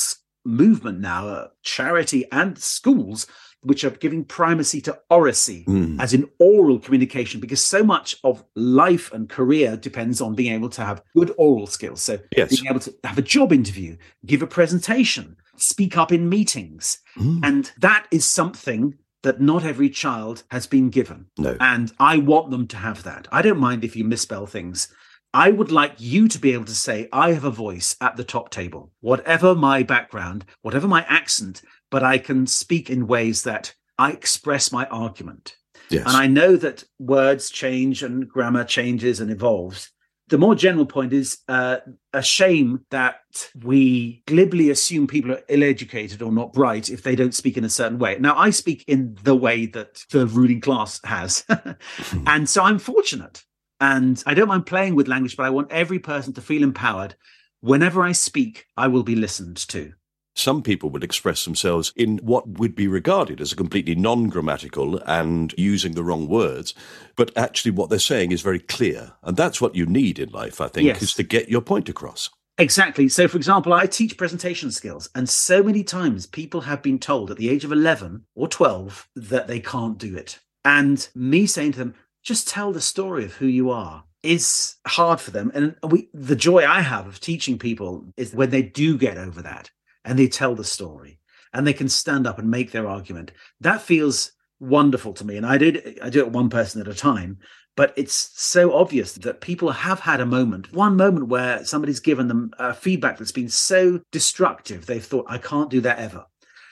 movement 0.45 0.99
now 0.99 1.27
uh, 1.27 1.47
charity 1.63 2.25
and 2.31 2.59
schools 2.59 3.25
which 3.63 3.83
are 3.83 3.89
giving 3.91 4.23
primacy 4.23 4.81
to 4.81 4.97
oracy 5.09 5.65
mm. 5.65 5.99
as 5.99 6.13
in 6.13 6.29
oral 6.39 6.79
communication 6.79 7.39
because 7.39 7.63
so 7.63 7.83
much 7.83 8.15
of 8.23 8.43
life 8.55 9.11
and 9.13 9.29
career 9.29 9.77
depends 9.77 10.21
on 10.21 10.35
being 10.35 10.53
able 10.53 10.69
to 10.69 10.83
have 10.83 11.01
good 11.15 11.33
oral 11.37 11.67
skills 11.67 12.01
so 12.01 12.17
yes. 12.35 12.49
being 12.49 12.69
able 12.69 12.79
to 12.79 12.93
have 13.03 13.17
a 13.17 13.21
job 13.21 13.51
interview 13.51 13.95
give 14.25 14.41
a 14.41 14.47
presentation 14.47 15.35
speak 15.57 15.97
up 15.97 16.11
in 16.11 16.29
meetings 16.29 16.99
mm. 17.17 17.39
and 17.43 17.71
that 17.77 18.07
is 18.11 18.25
something 18.25 18.95
that 19.23 19.39
not 19.39 19.63
every 19.63 19.89
child 19.89 20.43
has 20.51 20.67
been 20.67 20.89
given 20.89 21.25
no. 21.37 21.55
and 21.59 21.93
i 21.99 22.17
want 22.17 22.51
them 22.51 22.67
to 22.67 22.77
have 22.77 23.03
that 23.03 23.27
i 23.31 23.41
don't 23.41 23.59
mind 23.59 23.83
if 23.83 23.95
you 23.95 24.03
misspell 24.03 24.45
things 24.45 24.87
I 25.35 25.49
would 25.49 25.71
like 25.71 25.95
you 25.97 26.27
to 26.27 26.37
be 26.37 26.53
able 26.53 26.65
to 26.65 26.75
say, 26.75 27.09
I 27.11 27.31
have 27.31 27.43
a 27.43 27.49
voice 27.49 27.95
at 27.99 28.17
the 28.17 28.23
top 28.23 28.51
table, 28.51 28.91
whatever 28.99 29.55
my 29.55 29.81
background, 29.81 30.45
whatever 30.61 30.87
my 30.87 31.03
accent, 31.09 31.63
but 31.93 32.01
I 32.01 32.17
can 32.17 32.47
speak 32.47 32.89
in 32.89 33.05
ways 33.05 33.43
that 33.43 33.75
I 33.99 34.13
express 34.13 34.71
my 34.71 34.87
argument. 34.87 35.55
Yes. 35.91 36.07
And 36.07 36.17
I 36.17 36.25
know 36.25 36.55
that 36.55 36.83
words 36.97 37.51
change 37.51 38.01
and 38.01 38.27
grammar 38.27 38.63
changes 38.63 39.19
and 39.19 39.29
evolves. 39.29 39.91
The 40.29 40.39
more 40.39 40.55
general 40.55 40.87
point 40.87 41.13
is 41.13 41.37
uh, 41.47 41.77
a 42.11 42.23
shame 42.23 42.83
that 42.89 43.17
we 43.61 44.23
glibly 44.25 44.71
assume 44.71 45.05
people 45.05 45.33
are 45.33 45.43
ill 45.49 45.61
educated 45.61 46.23
or 46.23 46.31
not 46.31 46.51
bright 46.51 46.89
if 46.89 47.03
they 47.03 47.15
don't 47.15 47.35
speak 47.35 47.57
in 47.57 47.63
a 47.63 47.69
certain 47.69 47.99
way. 47.99 48.17
Now, 48.19 48.35
I 48.39 48.49
speak 48.49 48.83
in 48.87 49.15
the 49.21 49.35
way 49.35 49.67
that 49.67 50.01
the 50.09 50.25
ruling 50.25 50.61
class 50.61 50.99
has. 51.03 51.45
and 52.25 52.49
so 52.49 52.63
I'm 52.63 52.79
fortunate 52.79 53.43
and 53.79 54.23
I 54.25 54.33
don't 54.33 54.47
mind 54.47 54.65
playing 54.65 54.95
with 54.95 55.07
language, 55.07 55.37
but 55.37 55.45
I 55.45 55.51
want 55.51 55.71
every 55.71 55.99
person 55.99 56.33
to 56.33 56.41
feel 56.41 56.63
empowered. 56.63 57.13
Whenever 57.61 58.01
I 58.01 58.13
speak, 58.13 58.65
I 58.75 58.87
will 58.87 59.03
be 59.03 59.15
listened 59.15 59.57
to. 59.67 59.93
Some 60.35 60.63
people 60.63 60.89
would 60.89 61.03
express 61.03 61.45
themselves 61.45 61.93
in 61.95 62.17
what 62.17 62.47
would 62.47 62.75
be 62.75 62.87
regarded 62.87 63.39
as 63.39 63.51
a 63.51 63.55
completely 63.55 63.95
non 63.95 64.29
grammatical 64.29 64.99
and 65.05 65.53
using 65.57 65.93
the 65.93 66.03
wrong 66.03 66.27
words, 66.27 66.73
but 67.15 67.31
actually 67.37 67.71
what 67.71 67.89
they're 67.89 67.99
saying 67.99 68.31
is 68.31 68.41
very 68.41 68.59
clear. 68.59 69.13
And 69.21 69.37
that's 69.37 69.61
what 69.61 69.75
you 69.75 69.85
need 69.85 70.17
in 70.17 70.29
life, 70.29 70.59
I 70.59 70.67
think, 70.67 70.87
yes. 70.87 71.01
is 71.01 71.13
to 71.13 71.23
get 71.23 71.49
your 71.49 71.61
point 71.61 71.87
across. 71.87 72.29
Exactly. 72.57 73.09
So, 73.09 73.27
for 73.27 73.37
example, 73.37 73.73
I 73.73 73.87
teach 73.87 74.17
presentation 74.17 74.71
skills, 74.71 75.09
and 75.15 75.27
so 75.27 75.63
many 75.63 75.83
times 75.83 76.27
people 76.27 76.61
have 76.61 76.81
been 76.81 76.99
told 76.99 77.31
at 77.31 77.37
the 77.37 77.49
age 77.49 77.63
of 77.63 77.71
11 77.71 78.25
or 78.35 78.47
12 78.47 79.09
that 79.15 79.47
they 79.47 79.59
can't 79.59 79.97
do 79.97 80.15
it. 80.15 80.39
And 80.65 81.07
me 81.15 81.45
saying 81.45 81.73
to 81.73 81.79
them, 81.79 81.95
just 82.23 82.47
tell 82.47 82.71
the 82.71 82.81
story 82.81 83.25
of 83.25 83.33
who 83.33 83.47
you 83.47 83.69
are 83.69 84.03
is 84.21 84.75
hard 84.87 85.19
for 85.19 85.31
them. 85.31 85.51
And 85.53 85.75
we, 85.83 86.09
the 86.13 86.35
joy 86.35 86.65
I 86.65 86.81
have 86.81 87.07
of 87.07 87.19
teaching 87.19 87.59
people 87.59 88.05
is 88.17 88.33
when 88.33 88.49
they 88.49 88.61
do 88.61 88.97
get 88.97 89.17
over 89.17 89.41
that 89.41 89.69
and 90.05 90.17
they 90.17 90.27
tell 90.27 90.55
the 90.55 90.63
story 90.63 91.19
and 91.53 91.65
they 91.65 91.73
can 91.73 91.89
stand 91.89 92.25
up 92.27 92.39
and 92.39 92.49
make 92.49 92.71
their 92.71 92.87
argument. 92.87 93.31
That 93.61 93.81
feels 93.81 94.31
wonderful 94.59 95.13
to 95.13 95.25
me. 95.25 95.37
And 95.37 95.45
I 95.45 95.57
did, 95.57 95.99
I 96.01 96.09
do 96.09 96.19
it 96.19 96.31
one 96.31 96.49
person 96.49 96.81
at 96.81 96.87
a 96.87 96.95
time, 96.95 97.37
but 97.75 97.93
it's 97.95 98.31
so 98.35 98.73
obvious 98.73 99.13
that 99.13 99.41
people 99.41 99.71
have 99.71 99.99
had 99.99 100.21
a 100.21 100.25
moment, 100.25 100.71
one 100.73 100.95
moment 100.95 101.27
where 101.27 101.63
somebody's 101.65 101.99
given 101.99 102.27
them 102.27 102.51
uh, 102.59 102.73
feedback 102.73 103.17
that's 103.17 103.31
been 103.31 103.49
so 103.49 103.99
destructive. 104.11 104.85
They've 104.85 105.03
thought, 105.03 105.25
I 105.27 105.37
can't 105.37 105.69
do 105.69 105.81
that 105.81 105.99
ever. 105.99 106.25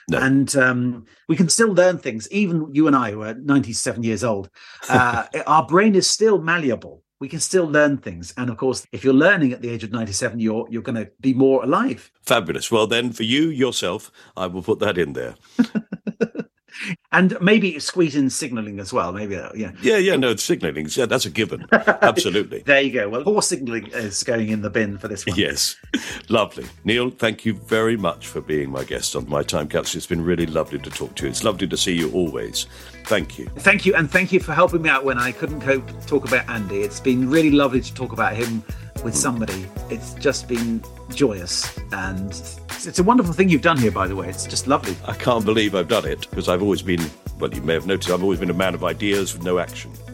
No. 0.08 0.18
And 0.18 0.54
um, 0.56 1.06
we 1.28 1.36
can 1.36 1.48
still 1.48 1.72
learn 1.72 1.98
things. 1.98 2.30
Even 2.30 2.68
you 2.72 2.86
and 2.86 2.96
I, 2.96 3.12
who 3.12 3.22
are 3.22 3.34
97 3.34 4.02
years 4.02 4.24
old, 4.24 4.50
uh, 4.88 5.26
our 5.46 5.66
brain 5.66 5.94
is 5.94 6.08
still 6.08 6.40
malleable. 6.40 7.01
We 7.22 7.28
can 7.28 7.38
still 7.38 7.66
learn 7.66 7.98
things. 7.98 8.34
And 8.36 8.50
of 8.50 8.56
course, 8.56 8.84
if 8.90 9.04
you're 9.04 9.14
learning 9.14 9.52
at 9.52 9.62
the 9.62 9.68
age 9.68 9.84
of 9.84 9.92
97, 9.92 10.40
you're, 10.40 10.66
you're 10.68 10.82
going 10.82 10.96
to 10.96 11.08
be 11.20 11.32
more 11.32 11.62
alive. 11.62 12.10
Fabulous. 12.20 12.68
Well, 12.68 12.88
then, 12.88 13.12
for 13.12 13.22
you 13.22 13.42
yourself, 13.42 14.10
I 14.36 14.48
will 14.48 14.60
put 14.60 14.80
that 14.80 14.98
in 14.98 15.12
there. 15.12 15.36
and 17.12 17.40
maybe 17.40 17.78
squeeze 17.78 18.16
in 18.16 18.28
signaling 18.28 18.80
as 18.80 18.92
well. 18.92 19.12
Maybe, 19.12 19.36
uh, 19.36 19.50
yeah. 19.54 19.70
Yeah, 19.82 19.98
yeah, 19.98 20.16
no, 20.16 20.34
signaling. 20.34 20.88
Yeah, 20.90 21.06
that's 21.06 21.24
a 21.24 21.30
given. 21.30 21.64
Absolutely. 21.72 22.62
there 22.62 22.80
you 22.80 22.92
go. 22.92 23.08
Well, 23.08 23.22
horse 23.22 23.46
signaling 23.46 23.86
is 23.92 24.24
going 24.24 24.48
in 24.48 24.62
the 24.62 24.70
bin 24.70 24.98
for 24.98 25.06
this 25.06 25.24
one. 25.24 25.36
Yes. 25.36 25.76
Lovely. 26.28 26.66
Neil, 26.82 27.10
thank 27.10 27.44
you 27.44 27.54
very 27.54 27.96
much 27.96 28.26
for 28.26 28.40
being 28.40 28.68
my 28.68 28.82
guest 28.82 29.14
on 29.14 29.28
my 29.28 29.44
time 29.44 29.68
capsule. 29.68 29.98
It's 29.98 30.08
been 30.08 30.24
really 30.24 30.46
lovely 30.46 30.80
to 30.80 30.90
talk 30.90 31.14
to 31.16 31.26
you. 31.26 31.30
It's 31.30 31.44
lovely 31.44 31.68
to 31.68 31.76
see 31.76 31.94
you 31.96 32.10
always. 32.10 32.66
Thank 33.04 33.38
you. 33.38 33.46
Thank 33.56 33.86
you. 33.86 33.94
And 33.94 34.10
thank 34.10 34.32
you 34.32 34.40
for 34.40 34.52
helping 34.52 34.82
me 34.82 34.88
out 34.88 35.04
when 35.04 35.18
I 35.18 35.32
couldn't 35.32 35.60
cope, 35.60 35.88
talk 36.06 36.26
about 36.26 36.48
Andy. 36.48 36.80
It's 36.80 37.00
been 37.00 37.28
really 37.28 37.50
lovely 37.50 37.80
to 37.80 37.94
talk 37.94 38.12
about 38.12 38.34
him 38.34 38.62
with 39.04 39.16
somebody. 39.16 39.66
It's 39.90 40.14
just 40.14 40.48
been 40.48 40.82
joyous 41.10 41.78
and 41.92 42.32
it's 42.86 42.98
a 42.98 43.02
wonderful 43.02 43.32
thing 43.32 43.48
you've 43.48 43.62
done 43.62 43.78
here, 43.78 43.90
by 43.90 44.06
the 44.06 44.16
way. 44.16 44.28
It's 44.28 44.46
just 44.46 44.66
lovely. 44.66 44.96
I 45.06 45.14
can't 45.14 45.44
believe 45.44 45.74
I've 45.74 45.88
done 45.88 46.06
it 46.06 46.28
because 46.30 46.48
I've 46.48 46.62
always 46.62 46.82
been, 46.82 47.00
well, 47.38 47.52
you 47.52 47.62
may 47.62 47.74
have 47.74 47.86
noticed, 47.86 48.10
I've 48.10 48.22
always 48.22 48.40
been 48.40 48.50
a 48.50 48.54
man 48.54 48.74
of 48.74 48.84
ideas 48.84 49.34
with 49.34 49.42
no 49.42 49.58
action. 49.58 49.92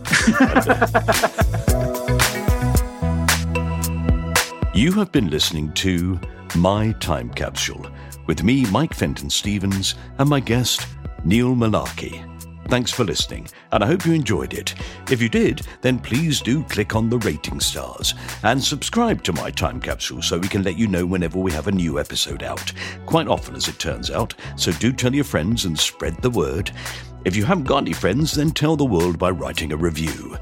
you 4.75 4.93
have 4.93 5.13
been 5.13 5.31
listening 5.31 5.73
to 5.75 6.21
My 6.57 6.93
Time 7.01 7.31
Capsule 7.31 7.87
with 8.27 8.43
me, 8.43 8.67
Mike 8.71 8.95
Fenton 8.95 9.31
Stevens, 9.31 9.95
and 10.19 10.29
my 10.29 10.41
guest, 10.41 10.87
Neil 11.25 11.55
Mullarkey. 11.55 12.28
Thanks 12.69 12.91
for 12.91 13.03
listening, 13.03 13.49
and 13.73 13.83
I 13.83 13.87
hope 13.87 14.05
you 14.05 14.13
enjoyed 14.13 14.53
it. 14.53 14.75
If 15.11 15.23
you 15.23 15.31
did, 15.31 15.63
then 15.81 15.99
please 15.99 16.43
do 16.43 16.63
click 16.65 16.95
on 16.95 17.09
the 17.09 17.17
rating 17.21 17.61
stars 17.61 18.13
and 18.43 18.63
subscribe 18.63 19.23
to 19.23 19.33
my 19.33 19.51
time 19.51 19.81
capsule 19.81 20.21
so 20.21 20.39
we 20.39 20.49
can 20.49 20.63
let 20.63 20.77
you 20.77 20.87
know 20.87 21.07
whenever 21.07 21.39
we 21.39 21.51
have 21.53 21.69
a 21.69 21.73
new 21.73 21.99
episode 21.99 22.43
out. 22.43 22.71
Quite 23.07 23.27
often, 23.27 23.57
as 23.57 23.69
it 23.69 23.79
turns 23.79 24.11
out, 24.11 24.35
so 24.57 24.71
do 24.73 24.93
tell 24.93 25.15
your 25.15 25.25
friends 25.25 25.65
and 25.65 25.79
spread 25.79 26.21
the 26.21 26.29
word. 26.29 26.71
If 27.25 27.37
you 27.37 27.47
haven't 27.47 27.65
got 27.65 27.85
any 27.85 27.95
friends, 27.95 28.33
then 28.33 28.51
tell 28.51 28.77
the 28.77 28.85
world 28.85 29.19
by 29.19 29.31
writing 29.31 29.73
a 29.73 29.77
review. 29.77 30.37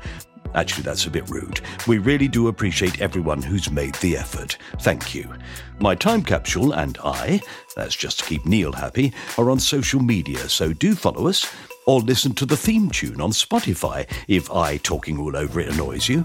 Actually, 0.57 0.83
that's 0.83 1.07
a 1.07 1.11
bit 1.11 1.31
rude. 1.31 1.61
We 1.87 1.99
really 1.99 2.27
do 2.27 2.49
appreciate 2.49 3.01
everyone 3.01 3.41
who's 3.41 3.71
made 3.71 3.95
the 3.97 4.17
effort. 4.17 4.59
Thank 4.81 5.15
you. 5.15 5.33
My 5.79 5.95
time 5.95 6.25
capsule 6.25 6.73
and 6.73 6.99
I, 7.05 7.41
that's 7.77 7.95
just 7.95 8.19
to 8.19 8.25
keep 8.25 8.47
Neil 8.47 8.73
happy, 8.73 9.13
are 9.39 9.49
on 9.49 9.61
social 9.61 10.01
media, 10.01 10.49
so 10.49 10.73
do 10.73 10.97
follow 10.97 11.29
us 11.29 11.47
or 11.87 12.01
listen 12.01 12.35
to 12.35 12.45
the 12.45 12.57
theme 12.57 12.91
tune 12.91 13.21
on 13.21 13.31
Spotify 13.31 14.09
if 14.29 14.51
I 14.51 14.77
talking 14.79 15.19
all 15.19 15.37
over 15.37 15.61
it 15.61 15.69
annoys 15.69 16.09
you. 16.09 16.25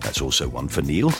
That's 0.00 0.22
also 0.22 0.48
one 0.48 0.68
for 0.68 0.82
Neil. 0.82 1.12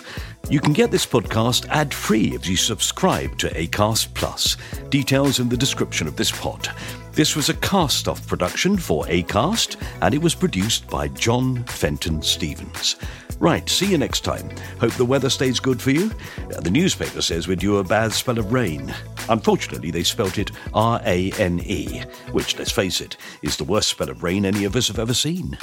You 0.49 0.61
can 0.61 0.73
get 0.73 0.91
this 0.91 1.05
podcast 1.05 1.69
ad 1.69 1.93
free 1.93 2.35
if 2.35 2.47
you 2.47 2.57
subscribe 2.57 3.37
to 3.39 3.51
Acast 3.51 4.15
Plus. 4.15 4.57
Details 4.89 5.39
in 5.39 5.49
the 5.49 5.57
description 5.57 6.07
of 6.07 6.17
this 6.17 6.31
pod. 6.31 6.69
This 7.13 7.37
was 7.37 7.49
a 7.49 7.55
cast 7.55 8.09
off 8.09 8.27
production 8.27 8.77
for 8.77 9.05
Acast, 9.07 9.77
and 10.01 10.15
it 10.15 10.23
was 10.23 10.35
produced 10.35 10.89
by 10.89 11.09
John 11.09 11.65
Fenton 11.65 12.23
Stevens. 12.23 12.97
Right, 13.41 13.67
see 13.71 13.87
you 13.87 13.97
next 13.97 14.21
time. 14.21 14.51
Hope 14.81 14.93
the 14.93 15.05
weather 15.05 15.31
stays 15.31 15.61
good 15.61 15.81
for 15.81 15.91
you. 15.91 16.11
Uh, 16.55 16.61
the 16.61 16.71
newspaper 16.71 17.23
says 17.23 17.49
we're 17.49 17.57
due 17.57 17.79
a 17.79 17.85
bad 17.85 18.13
spell 18.13 18.39
of 18.39 18.53
rain. 18.53 18.95
Unfortunately, 19.31 19.91
they 19.91 20.03
spelt 20.03 20.37
it 20.37 20.51
R 20.75 21.01
A 21.07 21.33
N 21.33 21.59
E, 21.65 22.03
which, 22.33 22.59
let's 22.59 22.71
face 22.71 23.01
it, 23.01 23.17
is 23.41 23.57
the 23.57 23.65
worst 23.65 23.89
spell 23.89 24.11
of 24.11 24.23
rain 24.23 24.45
any 24.45 24.65
of 24.65 24.77
us 24.77 24.89
have 24.89 24.99
ever 24.99 25.15
seen. 25.15 25.57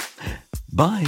Bye. 0.72 1.06